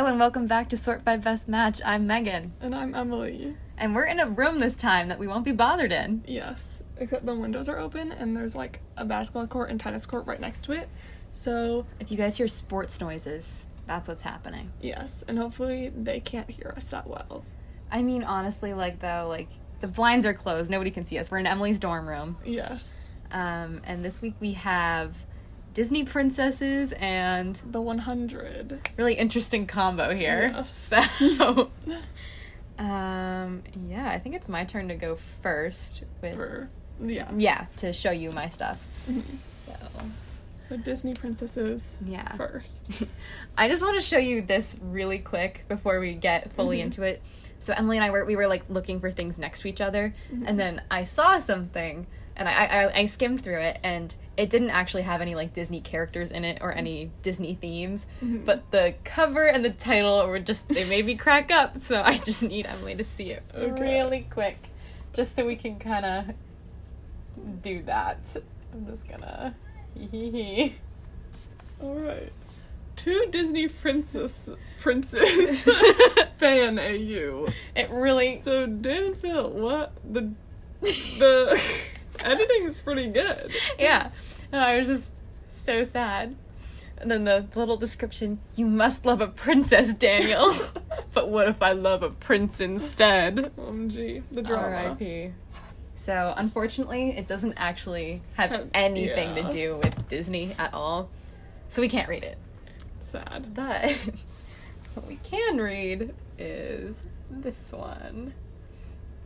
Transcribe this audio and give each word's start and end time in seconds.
Hello 0.00 0.08
and 0.12 0.18
welcome 0.18 0.46
back 0.46 0.70
to 0.70 0.78
Sort 0.78 1.04
by 1.04 1.18
Best 1.18 1.46
Match. 1.46 1.82
I'm 1.84 2.06
Megan, 2.06 2.54
And 2.62 2.74
I'm 2.74 2.94
Emily. 2.94 3.54
and 3.76 3.94
we're 3.94 4.06
in 4.06 4.18
a 4.18 4.24
room 4.26 4.58
this 4.58 4.74
time 4.74 5.08
that 5.08 5.18
we 5.18 5.26
won't 5.26 5.44
be 5.44 5.52
bothered 5.52 5.92
in. 5.92 6.24
Yes, 6.26 6.82
except 6.96 7.26
the 7.26 7.34
windows 7.36 7.68
are 7.68 7.76
open 7.78 8.10
and 8.10 8.34
there's 8.34 8.56
like 8.56 8.80
a 8.96 9.04
basketball 9.04 9.46
court 9.46 9.68
and 9.68 9.78
tennis 9.78 10.06
court 10.06 10.26
right 10.26 10.40
next 10.40 10.64
to 10.64 10.72
it. 10.72 10.88
So, 11.32 11.84
If 12.00 12.10
you 12.10 12.16
guys 12.16 12.38
hear 12.38 12.48
sports 12.48 12.98
noises, 12.98 13.66
that's 13.86 14.08
what's 14.08 14.22
happening. 14.22 14.72
yes, 14.80 15.22
and 15.28 15.36
hopefully 15.38 15.92
they 15.94 16.18
can't 16.20 16.48
hear 16.48 16.72
us 16.78 16.88
that 16.88 17.06
well. 17.06 17.44
I 17.92 18.00
mean, 18.00 18.24
honestly, 18.24 18.72
like 18.72 19.00
though, 19.00 19.26
like 19.28 19.48
the 19.82 19.86
blinds 19.88 20.24
are 20.24 20.32
closed, 20.32 20.70
nobody 20.70 20.90
can 20.92 21.04
see 21.04 21.18
us. 21.18 21.30
We're 21.30 21.40
in 21.40 21.46
Emily's 21.46 21.78
dorm 21.78 22.08
room, 22.08 22.38
Yes, 22.42 23.10
um, 23.32 23.82
and 23.84 24.02
this 24.02 24.22
week 24.22 24.32
we 24.40 24.52
have 24.54 25.14
Disney 25.80 26.04
princesses 26.04 26.92
and 26.98 27.58
the 27.64 27.80
100. 27.80 28.80
really 28.98 29.14
interesting 29.14 29.66
combo 29.66 30.14
here. 30.14 30.52
Yes. 30.54 30.92
So, 31.38 31.70
um, 32.78 33.62
yeah, 33.88 34.10
I 34.10 34.18
think 34.18 34.34
it's 34.34 34.46
my 34.46 34.64
turn 34.64 34.88
to 34.88 34.94
go 34.94 35.16
first 35.42 36.02
with 36.20 36.34
For, 36.34 36.68
yeah, 37.02 37.30
yeah 37.34 37.64
to 37.78 37.94
show 37.94 38.10
you 38.10 38.30
my 38.30 38.50
stuff. 38.50 38.78
So 39.52 39.72
the 40.68 40.76
Disney 40.76 41.14
princesses 41.14 41.96
yeah. 42.04 42.36
first. 42.36 42.84
I 43.56 43.66
just 43.66 43.80
want 43.80 43.94
to 43.94 44.02
show 44.02 44.18
you 44.18 44.42
this 44.42 44.76
really 44.82 45.18
quick 45.18 45.64
before 45.66 45.98
we 45.98 46.12
get 46.12 46.52
fully 46.52 46.80
Mhm. 46.80 46.82
into 46.84 47.02
it. 47.04 47.22
So 47.60 47.72
Emily 47.72 47.96
and 47.96 48.04
I 48.04 48.10
were 48.10 48.26
we 48.26 48.36
were 48.36 48.48
like 48.48 48.64
looking 48.68 49.00
for 49.00 49.10
things 49.10 49.38
next 49.38 49.62
to 49.62 49.68
each 49.68 49.80
other, 49.80 50.14
Mhm. 50.30 50.44
and 50.46 50.60
then 50.60 50.82
I 50.90 51.04
saw 51.04 51.38
something, 51.38 52.06
and 52.36 52.48
I, 52.48 52.52
I 52.64 52.98
I 53.00 53.06
skimmed 53.06 53.42
through 53.42 53.60
it, 53.60 53.78
and 53.82 54.14
it 54.36 54.48
didn't 54.50 54.70
actually 54.70 55.02
have 55.02 55.20
any 55.20 55.34
like 55.34 55.52
Disney 55.52 55.80
characters 55.80 56.30
in 56.30 56.44
it 56.44 56.58
or 56.60 56.72
any 56.72 57.10
Disney 57.22 57.54
themes, 57.54 58.06
Mhm. 58.22 58.44
but 58.44 58.70
the 58.70 58.94
cover 59.04 59.44
and 59.46 59.64
the 59.64 59.70
title 59.70 60.26
were 60.26 60.38
just 60.38 60.68
they 60.68 60.88
made 60.88 61.04
me 61.06 61.14
crack 61.16 61.50
up. 61.50 61.76
So 61.78 62.00
I 62.02 62.18
just 62.18 62.42
need 62.42 62.66
Emily 62.66 62.94
to 62.94 63.04
see 63.04 63.32
it 63.32 63.42
Okay. 63.54 63.80
really 63.82 64.26
quick, 64.30 64.58
just 65.12 65.34
so 65.36 65.44
we 65.46 65.56
can 65.56 65.78
kind 65.78 66.06
of 66.06 66.24
do 67.62 67.82
that. 67.82 68.36
I'm 68.72 68.86
just 68.86 69.08
gonna. 69.08 69.54
hee 69.94 70.06
hee 70.06 70.30
hee. 70.30 70.74
Alright. 71.82 72.32
Two 72.96 73.26
Disney 73.30 73.66
princess 73.68 74.50
princes 74.80 75.62
fan 76.38 76.78
AU. 76.78 77.46
It 77.74 77.88
really 77.90 78.40
So 78.44 78.66
Dan 78.66 79.04
and 79.04 79.16
Phil, 79.16 79.50
what 79.50 79.92
the 80.04 80.30
the 80.80 81.60
editing 82.24 82.64
is 82.64 82.76
pretty 82.76 83.08
good. 83.08 83.52
yeah. 83.78 84.10
And 84.52 84.60
I 84.60 84.76
was 84.76 84.86
just 84.86 85.10
so 85.50 85.84
sad. 85.84 86.36
And 86.98 87.10
then 87.10 87.24
the 87.24 87.46
little 87.54 87.78
description, 87.78 88.40
you 88.56 88.66
must 88.66 89.06
love 89.06 89.20
a 89.22 89.26
princess, 89.26 89.94
Daniel. 89.94 90.54
but 91.14 91.28
what 91.30 91.48
if 91.48 91.62
I 91.62 91.72
love 91.72 92.02
a 92.02 92.10
prince 92.10 92.60
instead? 92.60 93.36
OMG, 93.56 94.22
the 94.30 94.42
drama. 94.42 94.76
R.I.P. 94.76 95.32
So, 95.96 96.34
unfortunately, 96.36 97.16
it 97.16 97.26
doesn't 97.26 97.54
actually 97.56 98.20
have 98.34 98.50
Have- 98.50 98.70
anything 98.74 99.36
yeah. 99.36 99.42
to 99.42 99.52
do 99.52 99.76
with 99.82 100.08
Disney 100.08 100.54
at 100.58 100.74
all. 100.74 101.08
So, 101.70 101.80
we 101.80 101.88
can't 101.88 102.08
read 102.08 102.24
it. 102.24 102.36
Sad. 103.00 103.54
But 103.54 103.92
what 104.94 105.06
we 105.06 105.16
can 105.22 105.58
read 105.58 106.14
is 106.38 106.96
this 107.30 107.72
one. 107.72 108.34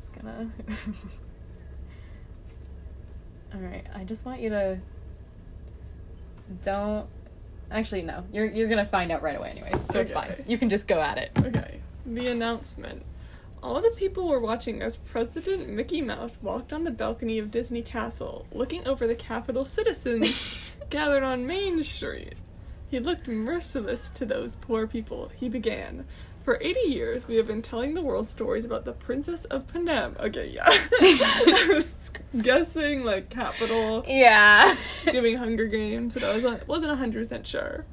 Just 0.00 0.14
gonna. 0.14 0.50
Alright, 3.54 3.86
I 3.94 4.04
just 4.04 4.24
want 4.24 4.40
you 4.40 4.50
to. 4.50 4.78
Don't. 6.62 7.06
Actually, 7.70 8.02
no. 8.02 8.24
You're, 8.32 8.46
you're 8.46 8.68
gonna 8.68 8.86
find 8.86 9.12
out 9.12 9.22
right 9.22 9.36
away, 9.36 9.50
anyways. 9.50 9.84
So 9.90 10.00
it's 10.00 10.12
fine. 10.12 10.34
You 10.46 10.58
can 10.58 10.68
just 10.68 10.88
go 10.88 11.00
at 11.00 11.18
it. 11.18 11.30
Okay, 11.38 11.80
the 12.04 12.28
announcement. 12.28 13.04
All 13.62 13.80
the 13.80 13.90
people 13.90 14.28
were 14.28 14.40
watching 14.40 14.82
as 14.82 14.98
President 14.98 15.70
Mickey 15.70 16.02
Mouse 16.02 16.38
walked 16.42 16.72
on 16.72 16.84
the 16.84 16.90
balcony 16.90 17.38
of 17.38 17.50
Disney 17.50 17.80
Castle, 17.80 18.46
looking 18.52 18.86
over 18.86 19.06
the 19.06 19.14
capital 19.14 19.64
citizens 19.64 20.58
gathered 20.90 21.22
on 21.22 21.46
Main 21.46 21.82
Street. 21.82 22.34
He 22.90 22.98
looked 23.00 23.26
merciless 23.26 24.10
to 24.10 24.26
those 24.26 24.56
poor 24.56 24.86
people. 24.86 25.30
He 25.34 25.48
began. 25.48 26.04
For 26.44 26.58
80 26.60 26.80
years, 26.80 27.26
we 27.26 27.36
have 27.36 27.46
been 27.46 27.62
telling 27.62 27.94
the 27.94 28.02
world 28.02 28.28
stories 28.28 28.66
about 28.66 28.84
the 28.84 28.92
Princess 28.92 29.46
of 29.46 29.66
Panem. 29.66 30.14
Okay, 30.20 30.48
yeah. 30.48 30.64
I 30.68 31.66
was 31.70 31.93
guessing, 32.42 33.04
like, 33.04 33.30
capital, 33.30 34.04
Yeah. 34.08 34.76
giving 35.06 35.36
Hunger 35.36 35.66
Games, 35.66 36.14
but 36.14 36.24
I 36.24 36.36
was, 36.38 36.60
wasn't 36.66 36.90
100% 36.92 37.46
sure. 37.46 37.84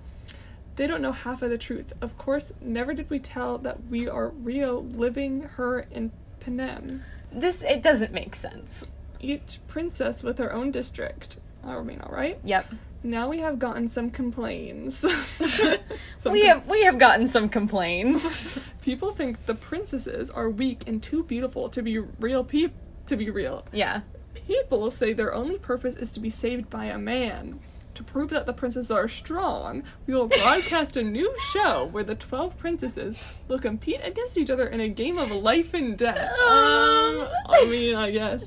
They 0.77 0.87
don't 0.87 1.01
know 1.01 1.11
half 1.11 1.41
of 1.41 1.49
the 1.49 1.57
truth. 1.57 1.93
Of 2.01 2.17
course, 2.17 2.51
never 2.61 2.93
did 2.93 3.09
we 3.09 3.19
tell 3.19 3.57
that 3.59 3.87
we 3.89 4.07
are 4.07 4.29
real 4.29 4.83
living 4.83 5.41
her 5.57 5.85
in 5.91 6.11
Panem. 6.39 7.03
this, 7.31 7.61
it 7.63 7.83
doesn't 7.83 8.11
make 8.13 8.35
sense. 8.35 8.85
Each 9.19 9.59
princess 9.67 10.23
with 10.23 10.37
her 10.39 10.51
own 10.51 10.71
district. 10.71 11.37
I 11.63 11.79
mean, 11.81 12.01
alright? 12.01 12.39
Yep. 12.43 12.73
Now 13.03 13.29
we 13.29 13.39
have 13.39 13.59
gotten 13.59 13.87
some 13.87 14.09
complaints. 14.11 14.97
Some 14.97 15.77
we 16.31 16.41
com- 16.45 16.59
have 16.59 16.67
we 16.67 16.83
have 16.83 16.97
gotten 16.99 17.27
some 17.27 17.49
complaints. 17.49 18.57
People 18.83 19.11
think 19.11 19.45
the 19.45 19.55
princesses 19.55 20.29
are 20.29 20.49
weak 20.49 20.83
and 20.87 21.01
too 21.01 21.23
beautiful 21.23 21.69
to 21.69 21.81
be 21.81 21.97
real 21.99 22.43
peop 22.43 22.73
to 23.07 23.15
be 23.15 23.29
real. 23.29 23.65
yeah. 23.71 24.01
People 24.47 24.91
say 24.91 25.13
their 25.13 25.33
only 25.33 25.57
purpose 25.57 25.95
is 25.95 26.11
to 26.13 26.19
be 26.19 26.29
saved 26.29 26.69
by 26.69 26.85
a 26.85 26.97
man. 26.97 27.59
To 27.95 28.03
prove 28.03 28.29
that 28.29 28.45
the 28.45 28.53
princesses 28.53 28.89
are 28.89 29.07
strong, 29.07 29.83
we 30.07 30.13
will 30.15 30.27
broadcast 30.27 30.95
a 30.97 31.03
new 31.03 31.33
show 31.53 31.85
where 31.91 32.03
the 32.05 32.15
12 32.15 32.57
princesses 32.57 33.35
will 33.47 33.59
compete 33.59 33.99
against 34.03 34.37
each 34.37 34.49
other 34.49 34.65
in 34.67 34.79
a 34.79 34.87
game 34.87 35.17
of 35.17 35.29
life 35.29 35.73
and 35.73 35.97
death. 35.97 36.17
Um, 36.17 37.27
I 37.49 37.67
mean, 37.69 37.95
I 37.95 38.11
guess. 38.11 38.43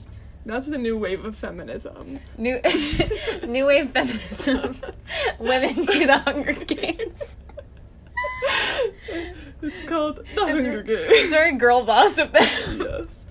That's 0.46 0.66
the 0.66 0.76
new 0.78 0.98
wave 0.98 1.24
of 1.24 1.36
feminism. 1.36 2.20
New 2.36 2.60
new 3.46 3.64
wave 3.66 3.90
feminism. 3.92 4.76
Women 5.38 5.74
do 5.74 6.06
the 6.06 6.18
Hunger 6.18 6.52
Games. 6.52 7.36
it's 9.62 9.80
called 9.86 10.16
The 10.16 10.22
It's 10.22 10.40
Hunger 10.40 10.62
very- 10.62 10.82
Games. 10.84 11.00
It's 11.08 11.30
very 11.30 11.52
girl 11.56 11.84
boss 11.84 12.18
of 12.18 12.32
them. 12.32 12.42
yes. 12.78 13.23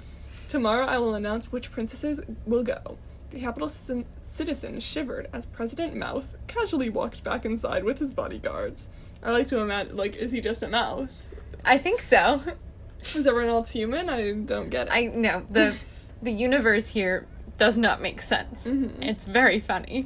Tomorrow 0.53 0.85
I 0.85 0.99
will 0.99 1.15
announce 1.15 1.51
which 1.51 1.71
princesses 1.71 2.19
will 2.45 2.61
go. 2.61 2.99
The 3.31 3.39
capital 3.39 3.67
citizen, 3.67 4.05
citizen 4.21 4.79
shivered 4.79 5.27
as 5.33 5.47
President 5.47 5.95
Mouse 5.95 6.35
casually 6.45 6.91
walked 6.91 7.23
back 7.23 7.43
inside 7.43 7.83
with 7.83 7.97
his 7.97 8.13
bodyguards. 8.13 8.87
I 9.23 9.31
like 9.31 9.47
to 9.47 9.57
imagine, 9.57 9.95
like, 9.95 10.15
is 10.15 10.31
he 10.31 10.41
just 10.41 10.61
a 10.61 10.67
mouse? 10.67 11.31
I 11.65 11.79
think 11.79 12.03
so. 12.03 12.43
Is 13.15 13.25
everyone 13.25 13.49
else 13.49 13.71
human? 13.71 14.09
I 14.09 14.31
don't 14.33 14.69
get 14.69 14.85
it. 14.87 14.93
I 14.93 15.05
know 15.07 15.43
the 15.49 15.75
the 16.21 16.31
universe 16.31 16.89
here 16.89 17.25
does 17.57 17.75
not 17.75 17.99
make 17.99 18.21
sense. 18.21 18.67
Mhm. 18.67 18.91
It's 19.01 19.25
very 19.25 19.59
funny. 19.59 20.05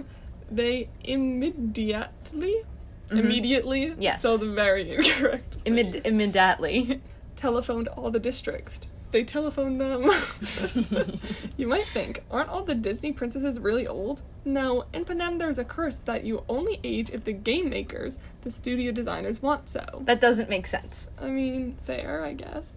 They 0.50 0.88
immediately, 1.04 2.64
Mhm. 3.10 3.20
immediately, 3.20 3.94
Yes. 4.00 4.20
spelled 4.20 4.44
very 4.48 4.92
incorrect. 4.96 5.58
Immid- 5.66 6.04
immediately. 6.06 7.02
telephoned 7.36 7.88
all 7.90 8.10
the 8.12 8.20
districts. 8.20 8.80
They 9.18 9.24
telephoned 9.24 9.82
them. 9.82 10.04
you 11.58 11.66
might 11.66 11.88
think, 11.88 12.22
aren't 12.30 12.50
all 12.50 12.62
the 12.64 12.76
Disney 12.76 13.12
princesses 13.12 13.60
really 13.60 13.88
old? 13.88 14.22
No, 14.46 14.86
in 14.94 15.06
Panem 15.06 15.40
there's 15.40 15.58
a 15.58 15.64
curse 15.64 15.96
that 16.06 16.24
you 16.24 16.44
only 16.48 16.80
age 16.84 17.10
if 17.10 17.24
the 17.24 17.34
game 17.34 17.68
makers, 17.68 18.20
the 18.44 18.52
studio 18.52 18.92
designers, 18.92 19.42
want 19.42 19.70
so. 19.70 20.04
That 20.06 20.22
doesn't 20.22 20.52
make 20.52 20.68
sense. 20.68 21.10
I 21.20 21.30
mean, 21.30 21.78
fair, 21.84 22.24
I 22.24 22.34
guess. 22.34 22.74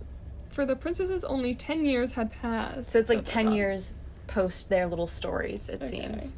For 0.51 0.65
the 0.65 0.77
princesses, 0.77 1.25
only 1.25 1.53
10 1.53 1.85
years 1.85 2.13
had 2.13 2.33
passed. 2.33 2.91
So 2.91 2.99
it's 3.01 3.11
like 3.11 3.19
Da, 3.19 3.25
da, 3.25 3.33
ten 3.33 3.47
da. 3.47 3.53
years 3.53 3.93
post 4.27 4.71
their 4.71 4.87
little 4.87 5.09
stories. 5.09 5.69
It 5.69 5.83
Okay. 5.83 5.89
seems. 5.91 6.37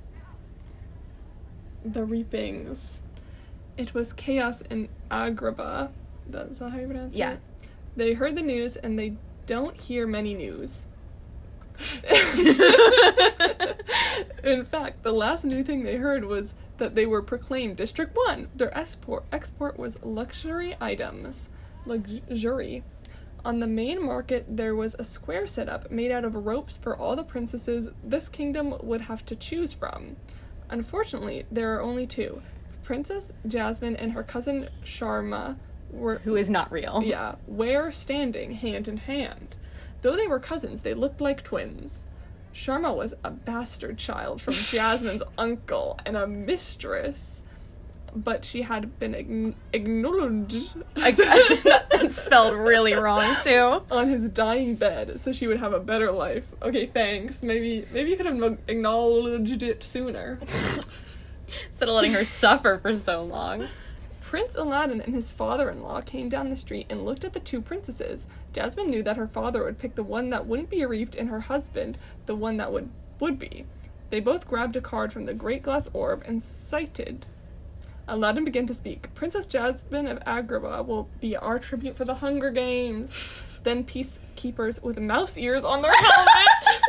The 1.84 2.04
Reapings. 2.04 3.02
It 3.76 3.94
was 3.94 4.12
chaos 4.12 4.62
in 4.62 4.88
Agrabah. 5.12 5.90
That's 6.28 6.58
not 6.58 6.72
how 6.72 6.78
you 6.78 6.86
pronounce 6.88 7.14
Yeah. 7.14 7.34
it? 7.34 7.40
They 7.94 8.14
heard 8.14 8.34
the 8.34 8.42
news 8.42 8.74
and 8.74 8.98
they 8.98 9.14
don't 9.52 9.78
hear 9.78 10.06
many 10.06 10.32
news. 10.32 10.86
in 14.42 14.64
fact, 14.64 15.02
the 15.02 15.12
last 15.12 15.44
new 15.44 15.62
thing 15.62 15.82
they 15.82 15.96
heard 15.96 16.24
was 16.24 16.54
that 16.78 16.94
they 16.94 17.04
were 17.04 17.20
proclaimed 17.20 17.76
District 17.76 18.16
1. 18.16 18.48
Their 18.54 18.74
export 18.74 19.24
export 19.30 19.78
was 19.78 20.02
luxury 20.02 20.74
items. 20.80 21.50
Luxury. 21.84 22.82
On 23.44 23.60
the 23.60 23.66
main 23.66 24.02
market, 24.02 24.46
there 24.48 24.74
was 24.74 24.96
a 24.98 25.04
square 25.04 25.46
set 25.46 25.68
up 25.68 25.90
made 25.90 26.10
out 26.10 26.24
of 26.24 26.34
ropes 26.34 26.78
for 26.78 26.96
all 26.96 27.14
the 27.14 27.22
princesses 27.22 27.90
this 28.02 28.30
kingdom 28.30 28.74
would 28.80 29.02
have 29.02 29.22
to 29.26 29.36
choose 29.36 29.74
from. 29.74 30.16
Unfortunately, 30.70 31.44
there 31.52 31.74
are 31.74 31.82
only 31.82 32.06
two 32.06 32.40
Princess 32.84 33.32
Jasmine 33.46 33.96
and 33.96 34.12
her 34.12 34.22
cousin 34.22 34.70
Sharma 34.82 35.58
were 35.92 36.18
Who 36.24 36.36
is 36.36 36.50
not 36.50 36.72
real. 36.72 37.02
yeah, 37.04 37.34
were 37.46 37.90
standing 37.92 38.52
hand 38.54 38.88
in 38.88 38.96
hand. 38.96 39.54
Though 40.02 40.16
they 40.16 40.26
were 40.26 40.40
cousins, 40.40 40.80
they 40.80 40.94
looked 40.94 41.20
like 41.20 41.44
twins. 41.44 42.04
Sharma 42.54 42.94
was 42.94 43.14
a 43.24 43.30
bastard 43.30 43.98
child 43.98 44.42
from 44.42 44.54
Jasmine's 44.72 45.22
uncle 45.38 45.98
and 46.04 46.16
a 46.16 46.26
mistress. 46.26 47.42
but 48.14 48.44
she 48.44 48.60
had 48.62 48.98
been 48.98 49.12
ign- 49.14 49.54
acknowledged 49.72 50.74
that's 50.94 52.14
spelled 52.22 52.52
really 52.54 52.92
wrong 52.92 53.36
too. 53.42 53.82
on 53.90 54.08
his 54.08 54.28
dying 54.28 54.74
bed, 54.74 55.18
so 55.18 55.32
she 55.32 55.46
would 55.46 55.58
have 55.60 55.72
a 55.72 55.80
better 55.80 56.10
life. 56.12 56.44
Okay, 56.60 56.86
thanks. 56.86 57.42
Maybe 57.42 57.86
maybe 57.92 58.10
you 58.10 58.16
could 58.18 58.26
have 58.26 58.58
acknowledged 58.68 59.62
it 59.62 59.82
sooner. 59.82 60.38
Instead 61.70 61.88
of 61.88 61.94
letting 61.94 62.12
her 62.12 62.24
suffer 62.24 62.78
for 62.82 62.94
so 62.96 63.22
long. 63.24 63.68
Prince 64.32 64.56
Aladdin 64.56 65.02
and 65.02 65.14
his 65.14 65.30
father-in-law 65.30 66.00
came 66.00 66.30
down 66.30 66.48
the 66.48 66.56
street 66.56 66.86
and 66.88 67.04
looked 67.04 67.22
at 67.22 67.34
the 67.34 67.38
two 67.38 67.60
princesses. 67.60 68.26
Jasmine 68.54 68.88
knew 68.88 69.02
that 69.02 69.18
her 69.18 69.26
father 69.26 69.62
would 69.62 69.78
pick 69.78 69.94
the 69.94 70.02
one 70.02 70.30
that 70.30 70.46
wouldn't 70.46 70.70
be 70.70 70.86
reaped, 70.86 71.14
and 71.14 71.28
her 71.28 71.40
husband 71.40 71.98
the 72.24 72.34
one 72.34 72.56
that 72.56 72.72
would 72.72 72.88
would 73.20 73.38
be. 73.38 73.66
They 74.08 74.20
both 74.20 74.48
grabbed 74.48 74.74
a 74.74 74.80
card 74.80 75.12
from 75.12 75.26
the 75.26 75.34
great 75.34 75.62
glass 75.62 75.86
orb 75.92 76.22
and 76.24 76.42
sighted. 76.42 77.26
Aladdin 78.08 78.46
began 78.46 78.66
to 78.68 78.72
speak. 78.72 79.12
Princess 79.14 79.46
Jasmine 79.46 80.06
of 80.06 80.18
Agrabah 80.20 80.86
will 80.86 81.10
be 81.20 81.36
our 81.36 81.58
tribute 81.58 81.94
for 81.94 82.06
the 82.06 82.14
Hunger 82.14 82.50
Games. 82.50 83.42
Then 83.64 83.84
peacekeepers 83.84 84.82
with 84.82 84.98
mouse 84.98 85.36
ears 85.36 85.62
on 85.62 85.82
their 85.82 85.92
helmet. 85.92 86.80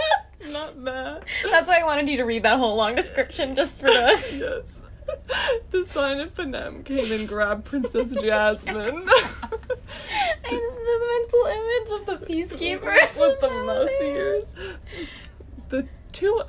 Not 0.53 0.85
that. 0.85 1.25
That's 1.43 1.67
why 1.67 1.81
I 1.81 1.83
wanted 1.83 2.07
you 2.07 2.15
to 2.15 2.23
read 2.23 2.43
that 2.43 2.57
whole 2.57 2.77
long 2.77 2.95
description 2.95 3.53
just 3.53 3.81
for 3.81 3.87
the. 3.87 4.61
yes. 4.63 4.82
The 5.71 5.85
sign 5.85 6.19
of 6.19 6.35
Panem 6.35 6.83
came 6.83 7.11
and 7.11 7.27
grabbed 7.27 7.65
Princess 7.65 8.11
Jasmine. 8.21 8.75
And 8.85 10.61
the 10.61 10.97
mental 11.11 11.45
image 11.47 11.89
of 11.99 12.05
the 12.05 12.25
peacekeepers 12.27 13.15
with 13.19 13.39
the 13.41 13.49
mouse 13.49 13.89
ears. 14.01 14.53
The 15.69 15.87
two 16.11 16.41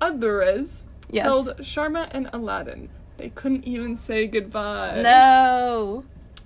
others 0.00 0.84
Yes. 1.10 1.24
held 1.24 1.56
Sharma 1.58 2.08
and 2.10 2.28
Aladdin. 2.32 2.90
They 3.16 3.30
couldn't 3.30 3.64
even 3.64 3.96
say 3.96 4.26
goodbye. 4.26 5.00
No. 5.02 6.04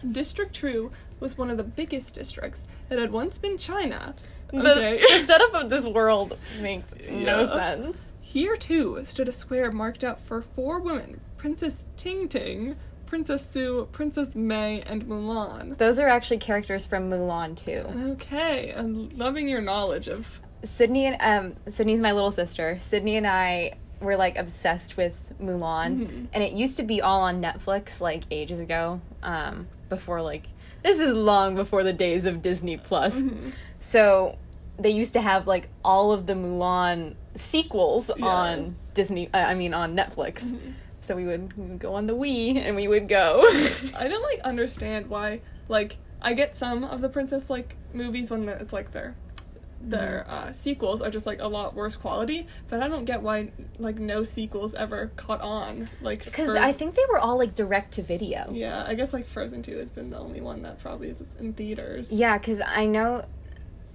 District 0.08 0.54
True 0.54 0.92
was 1.18 1.36
one 1.36 1.50
of 1.50 1.56
the 1.56 1.64
biggest 1.64 2.14
districts. 2.14 2.62
It 2.88 2.98
had 2.98 3.10
once 3.10 3.38
been 3.38 3.58
China. 3.58 4.14
The, 4.52 4.58
Okay. 4.72 4.98
the 5.00 5.26
setup 5.26 5.54
of 5.54 5.70
this 5.70 5.84
world 5.86 6.38
makes 6.60 6.94
no 7.10 7.46
sense. 7.46 8.12
Here 8.20 8.56
too 8.56 9.00
stood 9.04 9.28
a 9.28 9.32
square 9.32 9.72
marked 9.72 10.04
out 10.04 10.20
for 10.20 10.42
four 10.42 10.78
women: 10.78 11.20
Princess 11.46 11.86
Ting 11.96 12.28
Ting, 12.28 12.76
Princess 13.04 13.44
Sue, 13.44 13.88
Princess 13.90 14.36
May, 14.36 14.80
and 14.82 15.06
Mulan. 15.06 15.76
Those 15.76 15.98
are 15.98 16.06
actually 16.06 16.38
characters 16.38 16.86
from 16.86 17.10
Mulan 17.10 17.56
too. 17.56 17.84
Okay, 18.12 18.72
I'm 18.72 19.08
loving 19.18 19.48
your 19.48 19.60
knowledge 19.60 20.06
of. 20.06 20.40
Sydney 20.62 21.06
and 21.06 21.16
um 21.20 21.56
Sydney's 21.72 21.98
my 22.00 22.12
little 22.12 22.30
sister. 22.30 22.78
Sydney 22.80 23.16
and 23.16 23.26
I 23.26 23.72
were 24.00 24.14
like 24.14 24.38
obsessed 24.38 24.96
with 24.96 25.16
Mulan, 25.42 26.06
Mhm. 26.06 26.26
and 26.32 26.44
it 26.44 26.52
used 26.52 26.76
to 26.76 26.84
be 26.84 27.02
all 27.02 27.22
on 27.22 27.42
Netflix 27.42 28.00
like 28.00 28.22
ages 28.30 28.60
ago. 28.60 29.00
Um, 29.24 29.66
before 29.88 30.22
like 30.22 30.44
this 30.84 31.00
is 31.00 31.12
long 31.12 31.56
before 31.56 31.82
the 31.82 31.92
days 31.92 32.24
of 32.24 32.40
Disney 32.40 32.76
Plus. 32.76 33.20
Mhm. 33.20 33.52
So 33.80 34.38
they 34.78 34.90
used 34.90 35.12
to 35.14 35.20
have 35.20 35.48
like 35.48 35.70
all 35.84 36.12
of 36.12 36.26
the 36.28 36.34
Mulan 36.34 37.16
sequels 37.34 38.10
on 38.10 38.76
Disney. 38.94 39.28
Uh, 39.34 39.38
I 39.38 39.54
mean 39.54 39.74
on 39.74 39.96
Netflix. 39.96 40.44
Mhm. 40.52 40.74
So 41.02 41.14
we 41.16 41.24
would, 41.26 41.52
we 41.56 41.66
would 41.66 41.78
go 41.78 41.94
on 41.94 42.06
the 42.06 42.14
Wii 42.16 42.56
and 42.56 42.74
we 42.76 42.88
would 42.88 43.08
go. 43.08 43.44
I 43.96 44.08
don't 44.08 44.22
like 44.22 44.40
understand 44.44 45.08
why. 45.08 45.40
Like, 45.68 45.98
I 46.20 46.32
get 46.34 46.56
some 46.56 46.84
of 46.84 47.00
the 47.00 47.08
princess 47.08 47.50
like 47.50 47.76
movies 47.92 48.30
when 48.30 48.46
the, 48.46 48.52
it's 48.54 48.72
like 48.72 48.92
their 48.92 49.14
their 49.84 50.24
Mm-hmm. 50.28 50.48
uh, 50.50 50.52
sequels 50.52 51.02
are 51.02 51.10
just 51.10 51.26
like 51.26 51.40
a 51.42 51.48
lot 51.48 51.74
worse 51.74 51.96
quality, 51.96 52.46
but 52.68 52.80
I 52.80 52.86
don't 52.86 53.04
get 53.04 53.20
why 53.20 53.50
like 53.80 53.98
no 53.98 54.22
sequels 54.22 54.74
ever 54.74 55.10
caught 55.16 55.40
on. 55.40 55.88
Like 56.00 56.24
Because 56.24 56.50
for- 56.50 56.56
I 56.58 56.70
think 56.72 56.94
they 56.94 57.02
were 57.10 57.18
all 57.18 57.36
like 57.36 57.56
direct 57.56 57.94
to 57.94 58.02
video. 58.04 58.48
yeah, 58.52 58.84
I 58.86 58.94
guess 58.94 59.12
like 59.12 59.26
Frozen 59.26 59.62
Two 59.64 59.78
has 59.78 59.90
been 59.90 60.10
the 60.10 60.18
only 60.20 60.40
one 60.40 60.62
that 60.62 60.80
probably 60.80 61.12
was 61.14 61.26
in 61.40 61.52
theaters. 61.54 62.12
Yeah, 62.12 62.38
because 62.38 62.60
I 62.64 62.86
know 62.86 63.24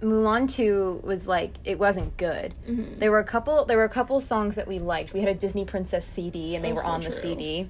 Mulan 0.02 0.48
2 0.48 1.02
was 1.04 1.28
like, 1.28 1.54
it 1.66 1.80
wasn't 1.80 2.16
good. 2.18 2.54
Mhm. 2.70 3.00
There 3.00 3.10
were 3.12 3.20
a 3.20 3.24
couple 3.24 3.66
there 3.66 3.78
were 3.78 3.84
a 3.84 3.90
couple 3.90 4.20
songs 4.20 4.56
that 4.56 4.68
we 4.68 4.78
liked. 4.80 5.14
We 5.14 5.22
had 5.22 5.30
a 5.30 5.34
Disney 5.34 5.66
Princess 5.66 6.06
CD 6.06 6.56
and 6.56 6.64
they 6.64 6.72
Oh, 6.72 6.76
were 6.76 6.82
so 6.82 6.88
on 6.88 7.02
the 7.02 7.10
true. 7.10 7.20
CD. 7.20 7.70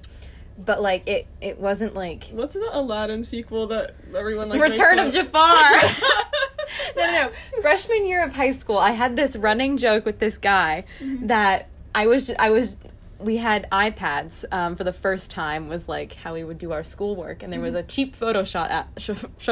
But 0.58 0.82
like 0.82 1.06
it 1.08 1.26
it 1.40 1.58
wasn't 1.58 1.94
like 1.94 2.24
What's 2.32 2.54
the 2.54 2.68
Aladdin 2.72 3.22
sequel 3.24 3.66
that 3.68 3.94
everyone 4.16 4.48
like? 4.50 4.60
Return 4.60 4.98
of 4.98 5.12
Jafar. 5.12 5.32
no, 6.96 7.04
no, 7.04 7.12
no. 7.12 7.30
Freshman 7.62 8.06
year 8.06 8.22
of 8.22 8.32
high 8.34 8.52
school, 8.52 8.76
I 8.78 8.90
had 8.90 9.16
this 9.16 9.34
running 9.36 9.76
joke 9.76 10.04
with 10.04 10.18
this 10.18 10.36
guy 10.36 10.84
that 11.22 11.68
I 11.94 12.06
was 12.08 12.30
I 12.38 12.50
was 12.50 12.76
we 13.20 13.38
had 13.38 13.66
iPads 13.72 14.44
um, 14.52 14.76
for 14.76 14.84
the 14.84 14.92
first 14.92 15.30
time 15.30 15.68
was 15.68 15.88
like 15.88 16.14
how 16.14 16.34
we 16.34 16.44
would 16.44 16.58
do 16.58 16.72
our 16.72 16.84
schoolwork 16.84 17.42
and 17.42 17.52
there 17.52 17.60
was 17.60 17.74
a 17.74 17.82
cheap 17.82 18.16
Photoshop 18.16 18.70
app 18.70 18.88
sh- 19.00 19.10
sh- 19.38 19.48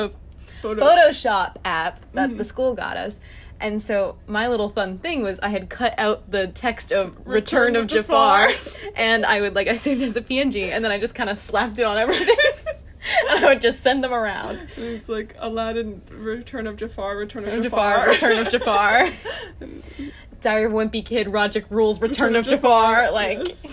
Photo- 0.63 0.83
Photoshop 0.85 1.57
app 1.65 2.01
that 2.15 2.31
Mhm. 2.31 2.39
the 2.39 2.45
school 2.45 2.75
got 2.75 2.97
us. 2.97 3.21
And 3.59 3.81
so 3.81 4.17
my 4.27 4.49
little 4.49 4.69
fun 4.69 4.99
thing 4.99 5.23
was 5.23 5.41
I 5.41 5.49
had 5.49 5.71
cut 5.71 5.95
out 5.97 6.31
the 6.31 6.47
text 6.49 6.93
of 6.93 7.17
Return, 7.25 7.73
Return 7.73 7.77
of 7.77 7.83
of 7.85 7.89
Jafar, 7.89 8.49
Jafar. 8.49 8.91
and 8.97 9.25
I 9.25 9.41
would 9.41 9.55
like 9.55 9.67
I 9.69 9.77
saved 9.77 10.03
it 10.03 10.05
as 10.07 10.17
a 10.17 10.21
PNG 10.23 10.71
and 10.71 10.85
then 10.85 10.93
I 10.93 10.99
just 10.99 11.15
kind 11.15 11.31
of 11.31 11.39
slapped 11.39 11.79
it 11.79 11.85
on 11.85 11.97
everything. 11.97 12.37
and 13.31 13.45
I 13.45 13.49
would 13.49 13.63
just 13.63 13.81
send 13.83 14.05
them 14.05 14.13
around. 14.13 14.59
And 14.77 14.85
It's 14.85 15.09
like 15.09 15.35
Aladdin, 15.39 16.03
Return 16.11 16.67
of 16.67 16.77
Jafar, 16.77 17.17
Return 17.17 17.49
of 17.49 17.63
Jafar, 17.63 17.97
Jafar, 17.97 18.09
Return 18.11 18.39
of 18.47 18.53
Jafar. 18.53 19.09
Diary 20.43 20.65
of 20.67 20.73
Wimpy 20.73 21.03
Kid, 21.05 21.29
Rodrick 21.29 21.65
Rules, 21.71 22.01
Return, 22.01 22.37
of 22.37 22.47
Jafar. 22.47 23.11
Like, 23.11 23.39
Yes. 23.49 23.67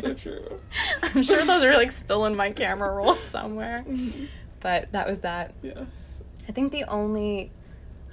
so 0.00 0.14
true. 0.14 0.60
I'm 1.02 1.22
sure 1.22 1.44
those 1.44 1.62
are 1.62 1.74
like 1.76 1.92
still 1.92 2.24
in 2.26 2.34
my 2.34 2.50
camera 2.50 2.90
roll 2.92 3.14
somewhere. 3.14 3.84
Mhm. 3.88 4.26
But 4.60 4.90
that 4.92 5.08
was 5.08 5.20
that. 5.20 5.52
Yes. 5.62 6.22
I 6.48 6.52
think 6.52 6.72
the 6.72 6.84
only. 6.84 7.50